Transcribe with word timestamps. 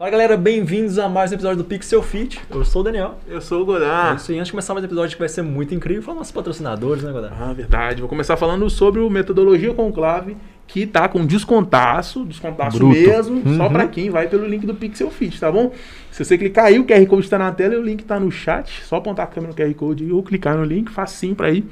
Fala 0.00 0.10
galera, 0.10 0.36
bem-vindos 0.36 0.98
a 0.98 1.08
mais 1.08 1.30
um 1.30 1.34
episódio 1.34 1.58
do 1.58 1.64
Pixel 1.64 2.02
Fit. 2.02 2.40
Eu 2.50 2.64
sou 2.64 2.80
o 2.80 2.84
Daniel. 2.84 3.18
Eu 3.28 3.40
sou 3.40 3.62
o 3.62 3.64
Godard. 3.66 4.12
É 4.12 4.16
isso 4.16 4.32
aí, 4.32 4.38
antes 4.38 4.46
de 4.46 4.52
começar 4.52 4.72
mais 4.72 4.82
um 4.82 4.86
episódio 4.86 5.14
que 5.14 5.20
vai 5.20 5.28
ser 5.28 5.42
muito 5.42 5.74
incrível, 5.74 6.02
falar 6.02 6.18
nossos 6.18 6.32
patrocinadores, 6.32 7.02
né, 7.02 7.12
Godard? 7.12 7.36
Ah, 7.38 7.52
verdade. 7.52 8.00
Vou 8.00 8.08
começar 8.08 8.36
falando 8.36 8.70
sobre 8.70 9.00
o 9.00 9.10
Metodologia 9.10 9.74
Conclave, 9.74 10.36
que 10.72 10.86
tá 10.86 11.08
com 11.08 11.26
descontaço, 11.26 12.24
descontaço 12.24 12.78
Bruto. 12.78 12.94
mesmo, 12.96 13.42
só 13.56 13.64
Uhum. 13.64 13.72
pra 13.72 13.88
quem 13.88 14.08
vai 14.08 14.28
pelo 14.28 14.46
link 14.46 14.64
do 14.64 14.74
Pixel 14.74 15.10
Fit, 15.10 15.38
tá 15.40 15.50
bom? 15.50 15.72
Se 16.12 16.24
você 16.24 16.38
clicar 16.38 16.66
aí, 16.66 16.78
o 16.78 16.84
QR 16.84 17.04
Code 17.06 17.28
tá 17.28 17.38
na 17.38 17.50
tela 17.50 17.74
e 17.74 17.76
o 17.76 17.82
link 17.82 18.04
tá 18.04 18.20
no 18.20 18.30
chat. 18.30 18.82
Só 18.84 18.96
apontar 18.96 19.24
a 19.24 19.28
câmera 19.28 19.52
no 19.52 19.56
QR 19.56 19.74
Code 19.74 20.10
ou 20.12 20.22
clicar 20.22 20.56
no 20.56 20.64
link, 20.64 20.90
facinho 20.90 21.34
pra 21.34 21.50
ir. 21.50 21.64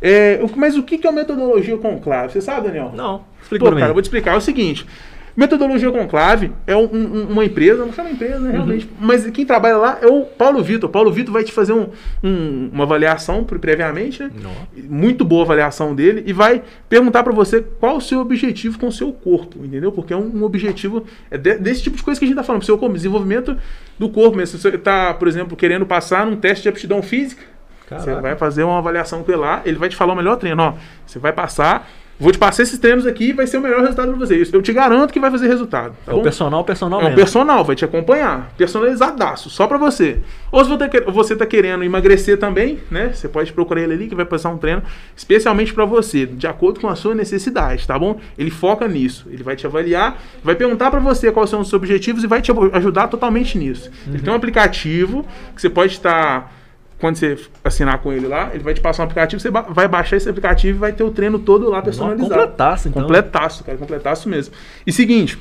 É, 0.00 0.38
mas 0.56 0.76
o 0.76 0.82
que 0.82 1.04
é 1.04 1.10
o 1.10 1.12
Metodologia 1.12 1.76
Conclave? 1.78 2.32
Você 2.32 2.40
sabe, 2.40 2.66
Daniel? 2.68 2.92
Não, 2.94 3.24
explica 3.42 3.64
Pô, 3.64 3.72
cara, 3.72 3.88
eu 3.88 3.92
vou 3.94 4.02
te 4.02 4.06
explicar. 4.06 4.34
É 4.34 4.36
o 4.36 4.40
seguinte. 4.40 4.86
Metodologia 5.36 5.90
Conclave 5.90 6.50
é 6.66 6.74
um- 6.74 6.84
um- 6.92 7.26
uma 7.30 7.44
empresa, 7.44 7.84
não 7.84 7.92
chama 7.92 8.10
empresa, 8.10 8.38
né, 8.40 8.52
realmente, 8.52 8.88
mas 8.98 9.28
quem 9.30 9.44
trabalha 9.44 9.76
lá 9.76 9.98
é 10.00 10.06
o 10.06 10.22
Paulo 10.22 10.62
Vitor. 10.62 10.88
O 10.88 10.92
Paulo 10.92 11.12
Vitor 11.12 11.32
vai 11.32 11.44
te 11.44 11.52
fazer 11.52 11.74
um- 11.74 11.88
um- 12.24 12.70
uma 12.72 12.84
avaliação 12.84 13.44
pre- 13.44 13.58
previamente, 13.58 14.22
né? 14.22 14.30
Não. 14.42 14.50
Muito 14.88 15.24
boa 15.24 15.42
avaliação 15.44 15.94
dele 15.94 16.22
e 16.26 16.32
vai 16.32 16.62
perguntar 16.88 17.22
pra 17.22 17.34
você 17.34 17.60
qual 17.60 17.98
o 17.98 18.00
seu 18.00 18.20
objetivo 18.20 18.78
com 18.78 18.86
o 18.86 18.92
seu 18.92 19.12
corpo, 19.12 19.62
entendeu? 19.62 19.92
Porque 19.92 20.12
é 20.14 20.16
um, 20.16 20.42
objetivo 20.42 21.04
é 21.30 21.36
de- 21.36 21.58
desse 21.58 21.82
tipo 21.82 21.96
de 21.96 22.02
coisa 22.02 22.18
que 22.18 22.24
a 22.24 22.28
gente 22.28 22.36
tá 22.36 22.42
falando, 22.42 22.64
seu 22.64 22.78
corpo, 22.78 22.94
desenvolvimento 22.94 23.56
do 23.98 24.08
corpo 24.08 24.36
mesmo. 24.38 24.56
Se 24.58 24.62
você 24.70 24.78
tá, 24.78 25.12
por 25.12 25.28
exemplo, 25.28 25.54
querendo 25.56 25.84
passar 25.84 26.24
num 26.24 26.36
teste 26.36 26.62
de 26.62 26.68
aptidão 26.70 27.02
física, 27.02 27.42
você 27.88 28.06
Caraca. 28.06 28.20
vai 28.22 28.36
fazer 28.36 28.62
uma 28.64 28.78
avaliação 28.78 29.22
com 29.22 29.30
ele 29.30 29.40
lá, 29.42 29.60
ele 29.66 29.76
vai 29.76 29.88
te 29.88 29.96
falar 29.96 30.14
o 30.14 30.16
melhor 30.16 30.36
treino, 30.36 30.62
ó. 30.62 30.74
Você 31.06 31.18
vai 31.18 31.32
passar, 31.32 31.88
vou 32.18 32.32
te 32.32 32.38
passar 32.38 32.62
esses 32.62 32.78
treinos 32.78 33.06
aqui 33.06 33.30
e 33.30 33.32
vai 33.32 33.46
ser 33.46 33.58
o 33.58 33.60
melhor 33.60 33.80
resultado 33.80 34.08
pra 34.08 34.18
você. 34.18 34.48
Eu 34.52 34.62
te 34.62 34.72
garanto 34.72 35.12
que 35.12 35.20
vai 35.20 35.30
fazer 35.30 35.46
resultado. 35.48 35.94
Tá 36.04 36.12
É 36.12 36.14
o 36.14 36.18
bom? 36.18 36.22
personal, 36.22 36.64
personal 36.64 37.00
É 37.00 37.04
mesmo. 37.04 37.16
personal, 37.16 37.64
vai 37.64 37.76
te 37.76 37.84
acompanhar. 37.84 38.52
Personalizadaço, 38.56 39.50
só 39.50 39.66
pra 39.66 39.76
você. 39.78 40.18
Ou 40.50 40.64
se 40.64 40.70
você 40.70 40.88
tá- 40.88 41.10
você 41.10 41.36
tá 41.36 41.44
querendo 41.46 41.84
emagrecer 41.84 42.38
também, 42.38 42.78
né? 42.90 43.10
Você 43.12 43.28
pode 43.28 43.52
procurar 43.52 43.82
ele 43.82 43.92
ali 43.94 44.06
que 44.08 44.14
vai 44.14 44.24
passar 44.24 44.50
um 44.50 44.58
treino 44.58 44.82
especialmente 45.16 45.72
pra 45.74 45.84
você, 45.84 46.24
de 46.26 46.46
acordo 46.46 46.80
com 46.80 46.88
a 46.88 46.94
sua 46.94 47.14
necessidade, 47.14 47.86
tá 47.86 47.98
bom? 47.98 48.18
Ele 48.38 48.50
foca 48.50 48.86
nisso. 48.88 49.26
Ele 49.30 49.42
vai 49.42 49.56
te 49.56 49.66
avaliar, 49.66 50.20
vai 50.42 50.54
perguntar 50.54 50.90
pra 50.90 51.00
você 51.00 51.30
quais 51.32 51.50
são 51.50 51.60
os 51.60 51.68
seus 51.68 51.76
objetivos 51.80 52.24
e 52.24 52.26
vai 52.26 52.40
te 52.40 52.50
ajudar 52.72 53.08
totalmente 53.08 53.58
nisso. 53.58 53.90
Ele 54.06 54.20
tem 54.20 54.32
um 54.32 54.36
aplicativo 54.36 55.24
que 55.54 55.60
você 55.60 55.68
pode 55.68 55.92
estar 55.92 56.52
quando 56.98 57.16
você 57.16 57.38
assinar 57.62 57.98
com 57.98 58.12
ele 58.12 58.26
lá, 58.26 58.50
ele 58.54 58.62
vai 58.64 58.72
te 58.74 58.80
passar 58.80 59.02
um 59.02 59.04
aplicativo, 59.04 59.40
você 59.40 59.50
ba- 59.50 59.66
vai 59.68 59.86
baixar 59.86 60.16
esse 60.16 60.28
aplicativo 60.28 60.78
e 60.78 60.80
vai 60.80 60.92
ter 60.92 61.04
o 61.04 61.10
treino 61.10 61.38
todo 61.38 61.68
lá 61.68 61.82
personalizado. 61.82 62.30
completaço, 62.30 62.88
então. 62.88 63.02
Completaço, 63.02 63.64
cara, 63.64 63.76
completaço 63.78 64.28
mesmo. 64.28 64.54
E 64.86 64.92
seguinte, 64.92 65.38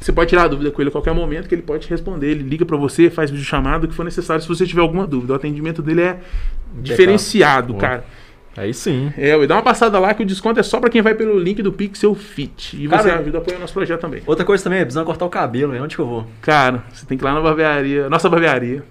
você 0.00 0.12
pode 0.12 0.28
tirar 0.28 0.42
a 0.44 0.48
dúvida 0.48 0.70
com 0.70 0.82
ele 0.82 0.88
a 0.88 0.92
qualquer 0.92 1.14
momento 1.14 1.48
que 1.48 1.54
ele 1.54 1.62
pode 1.62 1.84
te 1.86 1.90
responder. 1.90 2.30
Ele 2.30 2.42
liga 2.42 2.66
pra 2.66 2.76
você, 2.76 3.08
faz 3.08 3.30
videochamada, 3.30 3.86
o 3.86 3.88
que 3.88 3.94
for 3.94 4.04
necessário 4.04 4.42
se 4.42 4.48
você 4.48 4.66
tiver 4.66 4.80
alguma 4.82 5.06
dúvida. 5.06 5.32
O 5.32 5.36
atendimento 5.36 5.80
dele 5.80 6.02
é 6.02 6.18
diferenciado, 6.74 7.72
Boa. 7.72 7.80
cara. 7.80 8.04
Aí 8.56 8.72
sim. 8.72 9.12
É, 9.18 9.36
ué, 9.36 9.46
dá 9.46 9.54
uma 9.56 9.62
passada 9.62 9.98
lá 9.98 10.14
que 10.14 10.22
o 10.22 10.26
desconto 10.26 10.58
é 10.58 10.62
só 10.62 10.80
pra 10.80 10.88
quem 10.88 11.02
vai 11.02 11.14
pelo 11.14 11.38
link 11.38 11.62
do 11.62 11.70
Pixel 11.72 12.14
Fit. 12.14 12.74
E 12.82 12.86
você 12.86 13.08
Cara, 13.10 13.20
ajuda 13.20 13.38
a 13.38 13.40
apoiar 13.40 13.58
o 13.58 13.60
nosso 13.60 13.74
projeto 13.74 14.00
também. 14.00 14.22
Outra 14.26 14.46
coisa 14.46 14.64
também, 14.64 14.78
é 14.78 14.82
precisando 14.82 15.04
cortar 15.04 15.26
o 15.26 15.28
cabelo, 15.28 15.74
hein? 15.74 15.82
Onde 15.82 15.94
que 15.94 16.00
eu 16.00 16.06
vou? 16.06 16.26
Cara, 16.40 16.82
você 16.92 17.04
tem 17.04 17.18
que 17.18 17.22
ir 17.24 17.26
lá 17.26 17.34
na 17.34 17.40
barbearia, 17.42 18.08
nossa 18.08 18.28
barbearia. 18.30 18.82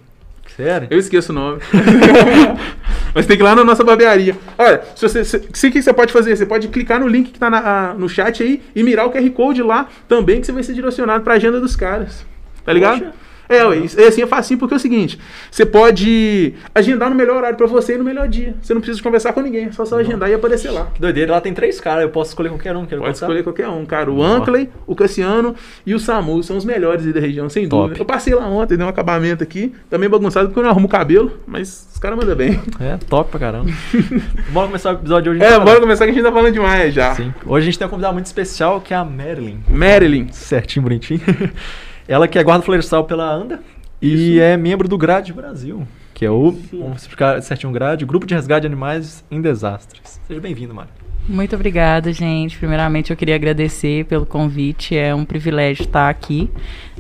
Sério? 0.56 0.88
Eu 0.90 0.98
esqueço 0.98 1.32
o 1.32 1.36
nome. 1.36 1.60
Mas 3.14 3.26
tem 3.26 3.38
que 3.38 3.44
ir 3.44 3.46
lá 3.46 3.56
na 3.56 3.64
nossa 3.64 3.84
barbearia. 3.84 4.36
Olha, 4.58 4.82
se 4.96 5.02
você, 5.02 5.24
se, 5.24 5.42
se- 5.54 5.68
o 5.68 5.72
que 5.72 5.82
você 5.82 5.94
pode 5.94 6.12
fazer? 6.12 6.36
Você 6.36 6.46
pode 6.46 6.68
clicar 6.68 7.00
no 7.00 7.08
link 7.08 7.32
que 7.32 7.40
tá 7.40 7.50
na- 7.50 7.94
no 7.94 8.10
chat 8.10 8.42
aí 8.44 8.62
e 8.76 8.84
mirar 8.84 9.06
o 9.06 9.12
QR 9.12 9.30
Code 9.32 9.62
lá 9.64 9.88
também, 10.08 10.40
que 10.42 10.46
você 10.46 10.52
vai 10.52 10.64
ser 10.64 10.74
direcionado 10.74 11.24
pra 11.24 11.36
agenda 11.36 11.60
dos 11.60 11.76
caras. 11.76 12.26
Tá 12.64 12.74
ligado? 12.74 13.00
Poxa. 13.00 13.14
É, 13.48 13.58
é 13.58 14.08
assim 14.08 14.22
é 14.22 14.28
facinho 14.28 14.60
porque 14.60 14.74
é 14.74 14.78
o 14.78 14.80
seguinte: 14.80 15.20
você 15.50 15.66
pode 15.66 16.54
agendar 16.74 17.10
no 17.10 17.16
melhor 17.16 17.38
horário 17.38 17.58
pra 17.58 17.68
você 17.68 17.96
e 17.96 17.98
no 17.98 18.04
melhor 18.04 18.28
dia. 18.28 18.56
Você 18.62 18.74
não 18.74 18.82
precisa 18.82 19.02
conversar 19.02 19.34
com 19.34 19.42
ninguém, 19.42 19.66
é 19.66 19.72
só 19.72 19.86
só 19.86 19.98
agendar 19.98 20.30
e 20.30 20.34
aparecer 20.34 20.72
lá. 20.72 20.88
Que 20.94 21.02
doideira, 21.02 21.34
lá 21.34 21.42
tem 21.42 21.54
três 21.54 21.80
caras, 21.80 22.04
eu 22.04 22.10
posso 22.10 22.32
escolher 22.32 22.50
qualquer 22.50 22.76
um. 22.76 22.86
Quero 22.86 23.02
Pode 23.02 23.16
escolher 23.16 23.44
qualquer 23.44 23.68
um, 23.68 23.86
cara. 23.86 24.12
O 24.12 24.24
Ankley, 24.24 24.70
o 24.88 24.96
Cassiano 24.96 25.56
e 25.86 25.94
o 25.94 26.00
Samu 26.00 26.42
são 26.44 26.58
os 26.58 26.66
melhores 26.66 27.06
aí 27.06 27.14
da 27.14 27.20
região, 27.20 27.50
sem 27.50 27.68
Top. 27.68 27.84
dúvida. 27.84 28.02
Eu 28.02 28.06
passei 28.06 28.34
lá 28.34 28.48
ontem, 28.48 28.78
dei 28.78 28.86
um 28.86 28.90
acabamento 28.90 29.44
aqui, 29.44 29.74
também 29.90 30.10
bagunçado 30.10 30.48
porque 30.48 30.60
eu 30.60 30.64
não 30.64 30.70
arrumo 30.70 30.88
o 30.88 30.90
cabelo, 30.90 31.40
mas 31.46 31.90
os 31.94 32.00
caras 32.00 32.18
mandam 32.18 32.36
bem. 32.36 32.60
É, 32.80 32.98
top 33.10 33.30
pra 33.30 33.40
caramba. 33.40 33.70
bora 34.52 34.68
começar 34.68 34.92
o 34.92 34.94
episódio 34.96 35.24
de 35.34 35.38
hoje. 35.38 35.44
É, 35.44 35.54
então, 35.54 35.66
bora 35.66 35.80
começar 35.80 36.06
que 36.06 36.12
a 36.12 36.14
gente 36.14 36.24
tá 36.24 36.32
falando 36.32 36.54
demais 36.54 36.94
já. 36.94 37.16
Sim. 37.16 37.34
Hoje 37.46 37.64
a 37.64 37.66
gente 37.66 37.80
tem 37.80 37.88
um 37.88 37.90
convidado 37.90 38.14
muito 38.14 38.26
especial 38.26 38.82
que 38.82 38.94
é 38.94 38.98
a 38.98 39.06
Marilyn. 39.06 39.60
Marilyn. 39.70 40.28
Certinho, 40.32 40.84
bonitinho. 40.84 41.22
Ela 42.08 42.28
que 42.28 42.38
é 42.38 42.44
guarda 42.44 42.64
florestal 42.64 43.04
pela 43.06 43.28
ANDA 43.30 43.62
e 44.02 44.34
Isso. 44.34 44.42
é 44.42 44.56
membro 44.56 44.88
do 44.88 44.98
GRAD 44.98 45.34
Brasil, 45.34 45.88
que 46.14 46.24
é 46.24 46.30
o, 46.30 46.52
vamos 46.72 47.02
explicar 47.02 47.42
certinho, 47.42 47.74
GRAD, 47.74 48.06
Grupo 48.06 48.28
de 48.28 48.36
Resgate 48.36 48.62
de 48.62 48.68
Animais 48.68 49.24
em 49.32 49.42
Desastres. 49.42 50.22
Seja 50.28 50.40
bem-vindo, 50.40 50.74
Mário. 50.74 50.92
Muito 51.28 51.56
obrigada, 51.56 52.14
gente. 52.14 52.58
Primeiramente, 52.58 53.10
eu 53.10 53.18
queria 53.18 53.36
agradecer 53.36 54.06
pelo 54.06 54.26
convite. 54.26 54.96
É 54.96 55.14
um 55.14 55.26
privilégio 55.26 55.84
estar 55.84 56.08
aqui, 56.08 56.50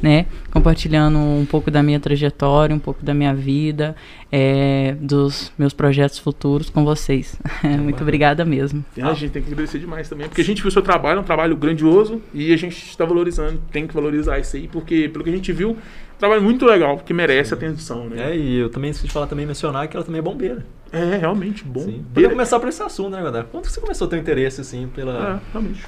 né? 0.01 0.25
Compartilhando 0.51 1.19
um 1.19 1.45
pouco 1.45 1.69
da 1.69 1.83
minha 1.83 1.99
trajetória, 1.99 2.75
um 2.75 2.79
pouco 2.79 3.05
da 3.05 3.13
minha 3.13 3.35
vida, 3.35 3.95
é, 4.31 4.95
dos 4.99 5.51
meus 5.57 5.73
projetos 5.73 6.17
futuros 6.17 6.71
com 6.71 6.83
vocês. 6.83 7.39
Muito 7.79 8.01
obrigada 8.01 8.43
mesmo. 8.43 8.83
E 8.97 9.01
a 9.01 9.13
gente 9.13 9.31
tem 9.31 9.43
que 9.43 9.51
agradecer 9.51 9.77
demais 9.77 10.09
também, 10.09 10.27
porque 10.27 10.41
a 10.41 10.45
gente 10.45 10.61
viu 10.61 10.69
o 10.69 10.71
seu 10.71 10.81
trabalho, 10.81 11.19
é 11.19 11.21
um 11.21 11.23
trabalho 11.23 11.55
grandioso, 11.55 12.21
e 12.33 12.51
a 12.51 12.57
gente 12.57 12.77
está 12.77 13.05
valorizando, 13.05 13.61
tem 13.71 13.85
que 13.85 13.93
valorizar 13.93 14.39
isso 14.39 14.55
aí, 14.55 14.67
porque 14.67 15.07
pelo 15.07 15.23
que 15.23 15.29
a 15.29 15.33
gente 15.33 15.53
viu, 15.53 15.71
um 15.71 16.17
trabalho 16.17 16.41
muito 16.41 16.65
legal, 16.65 16.97
que 16.97 17.13
merece 17.13 17.53
atenção, 17.53 18.09
né? 18.09 18.31
É, 18.31 18.37
e 18.37 18.57
eu 18.57 18.69
também 18.69 18.89
esqueci 18.89 19.07
de 19.07 19.13
falar 19.13 19.27
também, 19.27 19.45
mencionar 19.45 19.87
que 19.87 19.95
ela 19.95 20.05
também 20.05 20.19
é 20.19 20.21
bombeira. 20.23 20.65
É, 20.91 21.17
realmente 21.17 21.63
bom. 21.63 21.81
Sim. 21.81 22.05
Podia 22.13 22.29
começar 22.29 22.59
por 22.59 22.69
esse 22.69 22.81
assunto, 22.81 23.09
né, 23.11 23.21
Godard? 23.21 23.49
Quando 23.51 23.65
que 23.65 23.71
você 23.71 23.81
começou 23.81 24.07
a 24.07 24.09
ter 24.09 24.17
interesse, 24.17 24.61
assim, 24.61 24.87
pela, 24.87 25.13
É, 25.13 25.51
realmente. 25.51 25.83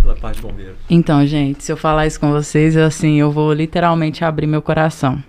pela 0.00 0.14
parte 0.14 0.36
de 0.36 0.42
bombeiro? 0.42 0.74
Então, 0.88 1.26
gente, 1.26 1.64
se 1.64 1.72
eu 1.72 1.76
falar 1.76 2.06
isso 2.06 2.20
com 2.20 2.30
vocês, 2.30 2.76
eu, 2.76 2.84
assim, 2.84 3.18
eu 3.18 3.30
vou 3.32 3.52
literalmente 3.52 4.24
abrir 4.24 4.46
meu 4.46 4.62
coração. 4.62 5.22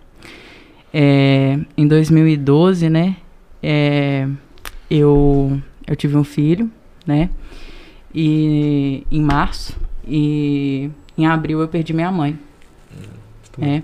É, 0.93 1.59
em 1.75 1.87
2012, 1.87 2.89
né, 2.89 3.17
é, 3.61 4.27
eu, 4.89 5.59
eu 5.87 5.95
tive 5.95 6.15
um 6.15 6.23
filho, 6.23 6.69
né, 7.05 7.29
e 8.13 9.05
em 9.11 9.21
março, 9.21 9.75
e 10.07 10.89
em 11.17 11.25
abril 11.27 11.59
eu 11.59 11.67
perdi 11.67 11.91
minha 11.93 12.11
mãe, 12.11 12.39
né, 13.57 13.83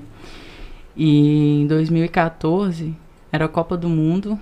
e 0.95 1.61
em 1.63 1.67
2014 1.67 2.95
era 3.31 3.45
a 3.45 3.49
Copa 3.49 3.75
do 3.75 3.89
Mundo 3.89 4.39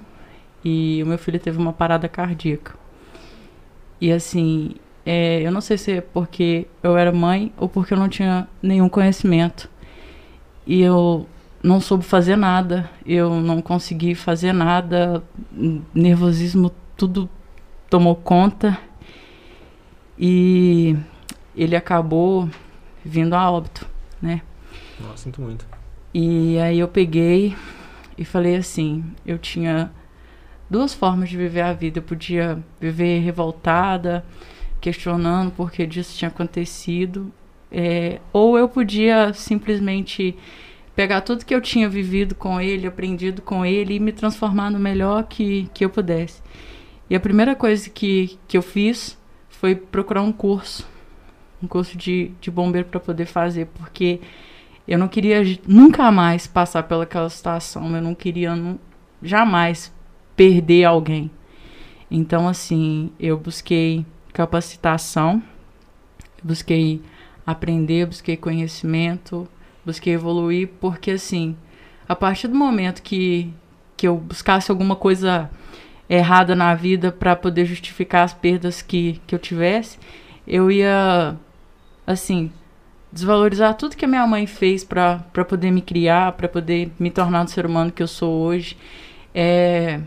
e 0.63 1.01
o 1.03 1.05
meu 1.05 1.17
filho 1.17 1.39
teve 1.39 1.57
uma 1.57 1.73
parada 1.73 2.07
cardíaca. 2.07 2.73
E 4.01 4.11
assim, 4.11 4.75
é, 5.05 5.41
eu 5.41 5.51
não 5.51 5.61
sei 5.61 5.77
se 5.77 5.91
é 5.93 6.01
porque 6.01 6.67
eu 6.83 6.97
era 6.97 7.11
mãe 7.11 7.51
ou 7.57 7.67
porque 7.67 7.93
eu 7.93 7.97
não 7.97 8.09
tinha 8.09 8.47
nenhum 8.61 8.89
conhecimento. 8.89 9.69
E 10.65 10.81
eu 10.81 11.27
não 11.63 11.81
soube 11.81 12.05
fazer 12.05 12.35
nada, 12.35 12.89
eu 13.05 13.29
não 13.41 13.61
consegui 13.61 14.15
fazer 14.15 14.53
nada, 14.53 15.23
nervosismo 15.93 16.71
tudo 16.95 17.29
tomou 17.89 18.15
conta. 18.15 18.77
E 20.17 20.95
ele 21.55 21.75
acabou 21.75 22.49
vindo 23.03 23.33
a 23.33 23.49
óbito, 23.49 23.87
né? 24.21 24.41
Nossa, 25.01 25.23
sinto 25.23 25.41
muito. 25.41 25.65
E 26.13 26.57
aí 26.59 26.79
eu 26.79 26.87
peguei 26.87 27.55
e 28.17 28.25
falei 28.25 28.55
assim, 28.57 29.03
eu 29.25 29.37
tinha 29.37 29.91
duas 30.69 30.93
formas 30.93 31.29
de 31.29 31.37
viver 31.37 31.61
a 31.61 31.73
vida. 31.73 31.99
Eu 31.99 32.03
podia 32.03 32.59
viver 32.79 33.19
revoltada, 33.19 34.25
questionando 34.79 35.51
por 35.51 35.71
que 35.71 35.85
disso 35.85 36.17
tinha 36.17 36.29
acontecido, 36.29 37.31
é, 37.71 38.19
ou 38.31 38.57
eu 38.57 38.67
podia 38.67 39.33
simplesmente 39.33 40.35
pegar 40.95 41.21
tudo 41.21 41.45
que 41.45 41.53
eu 41.53 41.61
tinha 41.61 41.87
vivido 41.87 42.35
com 42.35 42.59
ele, 42.59 42.87
aprendido 42.87 43.41
com 43.41 43.65
ele 43.65 43.95
e 43.95 43.99
me 43.99 44.11
transformar 44.11 44.69
no 44.69 44.79
melhor 44.79 45.23
que, 45.23 45.69
que 45.73 45.85
eu 45.85 45.89
pudesse. 45.89 46.41
E 47.09 47.15
a 47.15 47.19
primeira 47.19 47.55
coisa 47.55 47.89
que, 47.89 48.37
que 48.47 48.57
eu 48.57 48.61
fiz 48.61 49.17
foi 49.49 49.75
procurar 49.75 50.21
um 50.21 50.31
curso, 50.31 50.87
um 51.61 51.67
curso 51.67 51.97
de, 51.97 52.31
de 52.39 52.51
bombeiro 52.51 52.87
para 52.87 52.99
poder 52.99 53.25
fazer, 53.25 53.67
porque 53.67 54.19
eu 54.87 54.97
não 54.97 55.07
queria 55.07 55.41
nunca 55.67 56.11
mais 56.11 56.47
passar 56.47 56.83
pelaquela 56.83 57.29
situação, 57.29 57.95
eu 57.95 58.01
não 58.01 58.15
queria 58.15 58.55
nu- 58.55 58.79
jamais 59.21 59.93
perder 60.39 60.85
alguém. 60.85 61.29
Então, 62.09 62.47
assim, 62.47 63.11
eu 63.19 63.37
busquei 63.37 64.05
capacitação 64.31 65.43
busquei 66.41 67.01
aprender, 67.45 68.05
busquei 68.05 68.37
conhecimento, 68.37 69.45
busquei 69.85 70.13
evoluir, 70.13 70.69
porque 70.79 71.11
assim, 71.11 71.57
a 72.07 72.15
partir 72.15 72.47
do 72.47 72.55
momento 72.55 73.01
que, 73.01 73.51
que 73.97 74.07
eu 74.07 74.15
buscasse 74.15 74.71
alguma 74.71 74.95
coisa 74.95 75.49
errada 76.09 76.55
na 76.55 76.73
vida 76.73 77.11
para 77.11 77.35
poder 77.35 77.65
justificar 77.65 78.23
as 78.23 78.33
perdas 78.33 78.81
que, 78.81 79.21
que 79.27 79.35
eu 79.35 79.39
tivesse, 79.39 79.99
eu 80.47 80.71
ia, 80.71 81.35
assim, 82.07 82.49
desvalorizar 83.11 83.75
tudo 83.75 83.97
que 83.97 84.05
a 84.05 84.07
minha 84.07 84.25
mãe 84.25 84.47
fez 84.47 84.85
para 84.85 85.19
poder 85.47 85.71
me 85.71 85.81
criar, 85.81 86.31
para 86.31 86.47
poder 86.47 86.91
me 86.97 87.11
tornar 87.11 87.43
o 87.43 87.47
ser 87.49 87.65
humano 87.65 87.91
que 87.91 88.01
eu 88.01 88.07
sou 88.07 88.33
hoje. 88.33 88.77
É, 89.35 89.99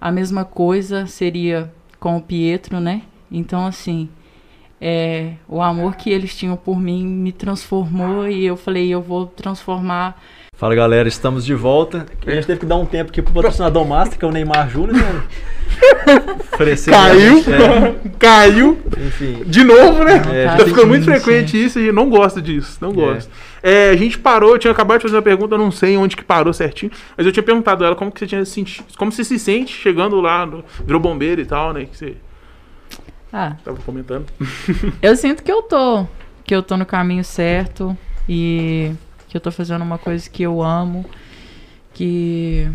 a 0.00 0.10
mesma 0.10 0.44
coisa 0.44 1.06
seria 1.06 1.72
com 1.98 2.16
o 2.16 2.22
Pietro, 2.22 2.80
né? 2.80 3.02
Então, 3.30 3.66
assim, 3.66 4.08
é, 4.80 5.34
o 5.48 5.60
amor 5.60 5.96
que 5.96 6.10
eles 6.10 6.36
tinham 6.36 6.56
por 6.56 6.78
mim 6.80 7.04
me 7.06 7.32
transformou 7.32 8.28
e 8.28 8.44
eu 8.44 8.56
falei, 8.56 8.88
eu 8.88 9.02
vou 9.02 9.26
transformar. 9.26 10.22
Fala 10.58 10.74
galera, 10.74 11.06
estamos 11.06 11.44
de 11.44 11.54
volta. 11.54 12.04
A 12.26 12.30
gente 12.32 12.48
teve 12.48 12.58
que 12.58 12.66
dar 12.66 12.74
um 12.74 12.84
tempo 12.84 13.10
aqui 13.10 13.22
pro 13.22 13.32
patrocinador 13.32 13.86
master, 13.86 14.18
que 14.18 14.24
é 14.24 14.28
o 14.28 14.32
Neymar 14.32 14.68
Júnior. 14.68 14.96
Né? 14.96 15.22
Caiu, 16.90 17.38
é. 17.38 17.94
caiu. 18.18 18.78
Enfim. 19.06 19.44
De 19.46 19.62
novo, 19.62 20.02
né? 20.02 20.20
É, 20.32 20.56
tá 20.56 20.64
ficando 20.64 20.88
muito 20.88 21.04
frequente 21.04 21.56
isso 21.56 21.78
e 21.78 21.92
não 21.92 22.10
gosto 22.10 22.42
disso, 22.42 22.76
não 22.80 22.92
gosto. 22.92 23.30
É. 23.62 23.90
a 23.90 23.96
gente 23.96 24.18
parou, 24.18 24.50
eu 24.50 24.58
tinha 24.58 24.72
acabado 24.72 24.98
de 24.98 25.02
fazer 25.04 25.14
uma 25.14 25.22
pergunta, 25.22 25.54
eu 25.54 25.58
não 25.58 25.70
sei 25.70 25.96
onde 25.96 26.16
que 26.16 26.24
parou 26.24 26.52
certinho, 26.52 26.90
mas 27.16 27.24
eu 27.24 27.30
tinha 27.30 27.42
perguntado 27.44 27.84
a 27.84 27.88
ela 27.88 27.96
como 27.96 28.10
que 28.10 28.18
você 28.18 28.26
tinha 28.26 28.44
sentido, 28.44 28.86
como 28.96 29.12
você 29.12 29.22
se 29.22 29.38
sente 29.38 29.72
chegando 29.72 30.20
lá, 30.20 30.44
no, 30.44 30.64
virou 30.84 31.00
bombeiro 31.00 31.40
e 31.40 31.46
tal, 31.46 31.72
né? 31.72 31.84
Que 31.84 31.96
você 31.96 32.16
ah. 33.32 33.54
Tava 33.64 33.76
comentando. 33.86 34.26
eu 35.00 35.14
sinto 35.14 35.44
que 35.44 35.52
eu 35.52 35.62
tô. 35.62 36.06
Que 36.42 36.56
eu 36.56 36.62
tô 36.62 36.76
no 36.76 36.86
caminho 36.86 37.22
certo. 37.22 37.96
E 38.28 38.92
que 39.28 39.36
eu 39.36 39.40
tô 39.40 39.50
fazendo 39.50 39.82
uma 39.82 39.98
coisa 39.98 40.28
que 40.28 40.42
eu 40.42 40.62
amo. 40.62 41.04
Que 41.94 42.70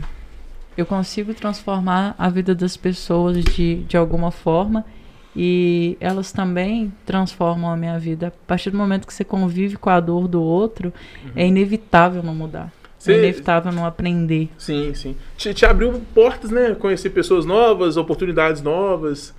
eu 0.78 0.86
consigo 0.86 1.34
transformar 1.34 2.16
a 2.18 2.30
vida 2.30 2.54
das 2.54 2.78
pessoas 2.78 3.44
de, 3.44 3.84
de 3.84 3.98
alguma 3.98 4.32
forma. 4.32 4.86
E 5.36 5.98
elas 6.00 6.32
também 6.32 6.94
transformam 7.06 7.72
a 7.72 7.78
minha 7.78 7.98
vida. 7.98 8.28
A 8.28 8.48
partir 8.48 8.70
do 8.70 8.78
momento 8.78 9.08
que 9.08 9.14
você 9.14 9.24
convive 9.24 9.78
com 9.78 9.90
a 9.90 10.00
dor 10.00 10.28
do 10.28 10.42
outro, 10.42 10.94
uhum. 11.24 11.32
é 11.36 11.48
inevitável 11.48 12.22
não 12.22 12.36
mudar. 12.36 12.72
É 13.06 13.12
inevitável 13.12 13.72
não 13.72 13.86
aprender. 13.86 14.50
Sim, 14.58 14.94
sim. 14.94 15.16
Te, 15.36 15.54
te 15.54 15.66
abriu 15.66 16.02
portas, 16.14 16.52
né? 16.52 16.74
Conhecer 16.76 17.10
pessoas 17.10 17.46
novas, 17.46 17.98
oportunidades 17.98 18.62
novas 18.62 19.34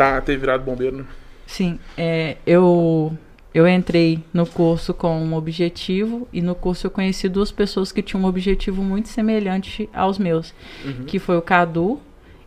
tá, 0.00 0.18
ter 0.22 0.38
virado 0.38 0.64
bombeiro, 0.64 0.96
né? 0.96 1.04
Sim, 1.46 1.78
é, 1.98 2.38
eu, 2.46 3.16
eu 3.52 3.66
entrei 3.66 4.22
no 4.32 4.46
curso 4.46 4.94
com 4.94 5.20
um 5.20 5.34
objetivo 5.34 6.28
e 6.32 6.40
no 6.40 6.54
curso 6.54 6.86
eu 6.86 6.90
conheci 6.90 7.28
duas 7.28 7.50
pessoas 7.50 7.90
que 7.90 8.02
tinham 8.02 8.22
um 8.22 8.26
objetivo 8.26 8.82
muito 8.82 9.08
semelhante 9.08 9.88
aos 9.92 10.18
meus, 10.18 10.54
uhum. 10.84 11.04
que 11.04 11.18
foi 11.18 11.36
o 11.36 11.42
Cadu 11.42 12.00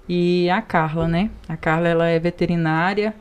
e 0.07 0.49
a 0.49 0.61
Carla, 0.61 1.07
né? 1.07 1.29
A 1.47 1.57
Carla 1.57 1.87
ela 1.87 2.07
é 2.07 2.17
veterinária 2.19 3.13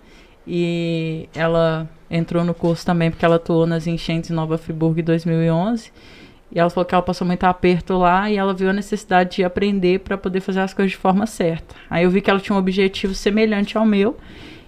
e 0.46 1.28
ela 1.34 1.88
entrou 2.10 2.44
no 2.44 2.54
curso 2.54 2.84
também 2.84 3.10
porque 3.10 3.24
ela 3.24 3.36
atuou 3.36 3.66
nas 3.66 3.86
enchentes 3.86 4.30
em 4.30 4.34
Nova 4.34 4.58
Friburgo 4.58 5.00
em 5.00 5.04
2011. 5.04 5.90
E 6.54 6.58
ela 6.58 6.68
falou 6.68 6.84
que 6.84 6.94
ela 6.94 7.02
passou 7.02 7.26
muito 7.26 7.44
aperto 7.44 7.96
lá 7.96 8.30
e 8.30 8.36
ela 8.36 8.52
viu 8.52 8.68
a 8.68 8.72
necessidade 8.74 9.36
de 9.36 9.44
aprender 9.44 10.00
para 10.00 10.18
poder 10.18 10.40
fazer 10.40 10.60
as 10.60 10.74
coisas 10.74 10.92
de 10.92 10.98
forma 10.98 11.26
certa. 11.26 11.74
Aí 11.88 12.04
eu 12.04 12.10
vi 12.10 12.20
que 12.20 12.28
ela 12.28 12.38
tinha 12.38 12.54
um 12.54 12.58
objetivo 12.58 13.14
semelhante 13.14 13.78
ao 13.78 13.86
meu. 13.86 14.18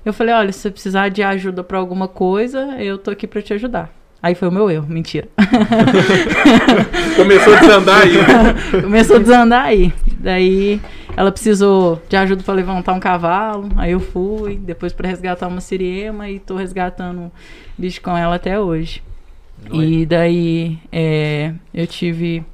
Eu 0.04 0.12
falei: 0.12 0.34
olha, 0.34 0.52
se 0.52 0.60
você 0.60 0.70
precisar 0.70 1.08
de 1.08 1.22
ajuda 1.22 1.64
para 1.64 1.78
alguma 1.78 2.06
coisa, 2.06 2.76
eu 2.80 2.98
tô 2.98 3.10
aqui 3.10 3.26
para 3.26 3.42
te 3.42 3.54
ajudar. 3.54 3.90
Aí 4.22 4.34
foi 4.34 4.48
o 4.48 4.52
meu 4.52 4.70
erro, 4.70 4.86
mentira. 4.88 5.28
Começou 7.14 7.54
a 7.54 7.60
desandar 7.60 8.00
aí. 8.00 8.16
Né? 8.16 8.54
Começou 8.80 9.16
a 9.16 9.18
desandar 9.18 9.64
aí. 9.66 9.92
Daí 10.18 10.80
ela 11.14 11.30
precisou 11.30 12.00
de 12.08 12.16
ajuda 12.16 12.42
para 12.42 12.54
levantar 12.54 12.94
um 12.94 13.00
cavalo, 13.00 13.68
aí 13.76 13.92
eu 13.92 14.00
fui, 14.00 14.56
depois 14.56 14.92
para 14.92 15.08
resgatar 15.08 15.46
uma 15.46 15.60
siriema 15.60 16.28
e 16.30 16.38
tô 16.38 16.56
resgatando 16.56 17.30
bicho 17.76 18.00
com 18.00 18.16
ela 18.16 18.36
até 18.36 18.58
hoje. 18.58 19.02
E 19.72 20.04
daí 20.04 20.78
é, 20.90 21.52
eu 21.72 21.86
tive 21.86 22.44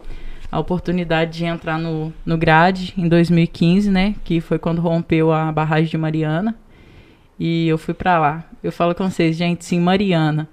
a 0.50 0.58
oportunidade 0.58 1.38
de 1.38 1.44
entrar 1.44 1.79
no, 1.79 2.12
no 2.26 2.37
grade 2.37 2.93
em 2.96 3.08
2015, 3.08 3.91
né? 3.91 4.14
Que 4.25 4.41
foi 4.41 4.58
quando 4.58 4.81
rompeu 4.81 5.32
a 5.32 5.50
barragem 5.53 5.88
de 5.88 5.96
Mariana. 5.99 6.56
E 7.40 7.66
eu 7.66 7.78
fui 7.78 7.94
para 7.94 8.19
lá. 8.19 8.44
Eu 8.62 8.70
falo 8.70 8.94
com 8.94 9.08
vocês, 9.08 9.34
gente, 9.34 9.64
sim, 9.64 9.81
Mariana. 9.81 10.46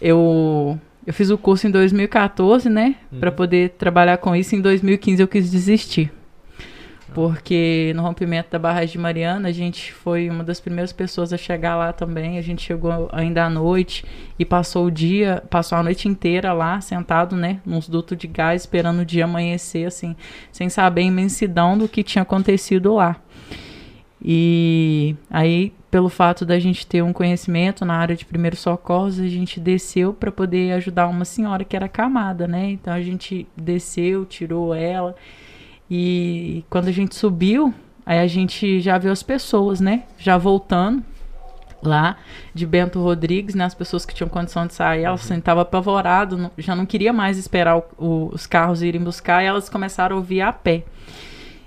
Eu, 0.00 0.78
eu 1.04 1.12
fiz 1.12 1.28
o 1.28 1.36
curso 1.36 1.66
em 1.66 1.72
2014, 1.72 2.68
né? 2.68 2.94
Uhum. 3.10 3.18
Para 3.18 3.32
poder 3.32 3.70
trabalhar 3.70 4.18
com 4.18 4.36
isso. 4.36 4.54
Em 4.54 4.60
2015 4.60 5.20
eu 5.20 5.26
quis 5.26 5.50
desistir 5.50 6.12
porque 7.14 7.92
no 7.96 8.02
rompimento 8.02 8.50
da 8.50 8.58
barragem 8.58 8.92
de 8.92 8.98
Mariana, 8.98 9.48
a 9.48 9.52
gente 9.52 9.92
foi 9.92 10.28
uma 10.28 10.44
das 10.44 10.60
primeiras 10.60 10.92
pessoas 10.92 11.32
a 11.32 11.36
chegar 11.36 11.74
lá 11.76 11.92
também. 11.92 12.38
A 12.38 12.42
gente 12.42 12.62
chegou 12.62 13.08
ainda 13.12 13.44
à 13.44 13.50
noite 13.50 14.04
e 14.38 14.44
passou 14.44 14.86
o 14.86 14.90
dia, 14.90 15.42
passou 15.48 15.78
a 15.78 15.82
noite 15.82 16.08
inteira 16.08 16.52
lá, 16.52 16.80
sentado, 16.80 17.34
né, 17.34 17.60
nos 17.64 17.88
dutos 17.88 18.16
de 18.16 18.26
gás, 18.26 18.62
esperando 18.62 19.00
o 19.00 19.04
dia 19.04 19.24
amanhecer, 19.24 19.86
assim, 19.86 20.14
sem 20.52 20.68
saber 20.68 21.02
a 21.02 21.04
imensidão 21.04 21.78
do 21.78 21.88
que 21.88 22.02
tinha 22.02 22.22
acontecido 22.22 22.94
lá. 22.94 23.16
E 24.22 25.14
aí, 25.30 25.72
pelo 25.90 26.08
fato 26.08 26.44
da 26.44 26.58
gente 26.58 26.86
ter 26.86 27.02
um 27.02 27.12
conhecimento 27.12 27.84
na 27.84 27.94
área 27.94 28.16
de 28.16 28.24
primeiros 28.24 28.58
socorros, 28.58 29.20
a 29.20 29.28
gente 29.28 29.60
desceu 29.60 30.12
para 30.12 30.32
poder 30.32 30.72
ajudar 30.72 31.06
uma 31.06 31.24
senhora 31.24 31.64
que 31.64 31.76
era 31.76 31.86
acamada, 31.86 32.48
né? 32.48 32.70
Então 32.70 32.92
a 32.92 33.00
gente 33.00 33.46
desceu, 33.56 34.24
tirou 34.24 34.74
ela 34.74 35.14
e 35.90 36.64
quando 36.68 36.88
a 36.88 36.92
gente 36.92 37.14
subiu, 37.14 37.72
aí 38.04 38.18
a 38.18 38.26
gente 38.26 38.80
já 38.80 38.98
viu 38.98 39.10
as 39.10 39.22
pessoas, 39.22 39.80
né? 39.80 40.04
Já 40.18 40.36
voltando 40.36 41.02
lá 41.82 42.16
de 42.54 42.66
Bento 42.66 43.00
Rodrigues, 43.00 43.54
né? 43.54 43.64
As 43.64 43.74
pessoas 43.74 44.04
que 44.04 44.14
tinham 44.14 44.28
condição 44.28 44.66
de 44.66 44.74
sair, 44.74 45.04
elas 45.04 45.28
uhum. 45.30 45.38
estavam 45.38 45.62
apavoradas, 45.62 46.38
já 46.58 46.76
não 46.76 46.84
queria 46.84 47.12
mais 47.12 47.38
esperar 47.38 47.78
o, 47.78 47.84
o, 47.96 48.30
os 48.34 48.46
carros 48.46 48.82
irem 48.82 49.02
buscar, 49.02 49.42
e 49.42 49.46
elas 49.46 49.68
começaram 49.68 50.16
a 50.16 50.18
ouvir 50.18 50.42
a 50.42 50.52
pé. 50.52 50.84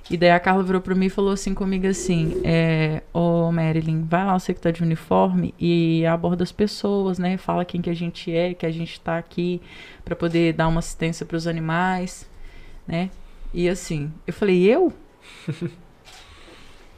E 0.09 0.17
daí 0.17 0.31
a 0.31 0.39
Carla 0.39 0.63
virou 0.63 0.81
para 0.81 0.95
mim 0.95 1.05
e 1.05 1.09
falou 1.09 1.31
assim 1.31 1.53
comigo 1.53 1.87
assim, 1.87 2.41
é, 2.43 3.01
ô 3.13 3.47
oh, 3.47 3.51
Marilyn, 3.51 4.03
vai 4.03 4.25
lá, 4.25 4.37
você 4.37 4.53
que 4.53 4.59
tá 4.59 4.71
de 4.71 4.83
uniforme, 4.83 5.53
e 5.59 6.05
aborda 6.05 6.43
as 6.43 6.51
pessoas, 6.51 7.17
né? 7.17 7.37
Fala 7.37 7.63
quem 7.63 7.81
que 7.81 7.89
a 7.89 7.93
gente 7.93 8.33
é, 8.33 8.53
que 8.53 8.65
a 8.65 8.71
gente 8.71 8.99
tá 8.99 9.17
aqui 9.17 9.61
para 10.03 10.15
poder 10.15 10.53
dar 10.53 10.67
uma 10.67 10.79
assistência 10.79 11.25
para 11.25 11.37
os 11.37 11.47
animais, 11.47 12.29
né? 12.87 13.09
E 13.53 13.69
assim, 13.69 14.11
eu 14.25 14.33
falei, 14.33 14.63
eu? 14.63 14.93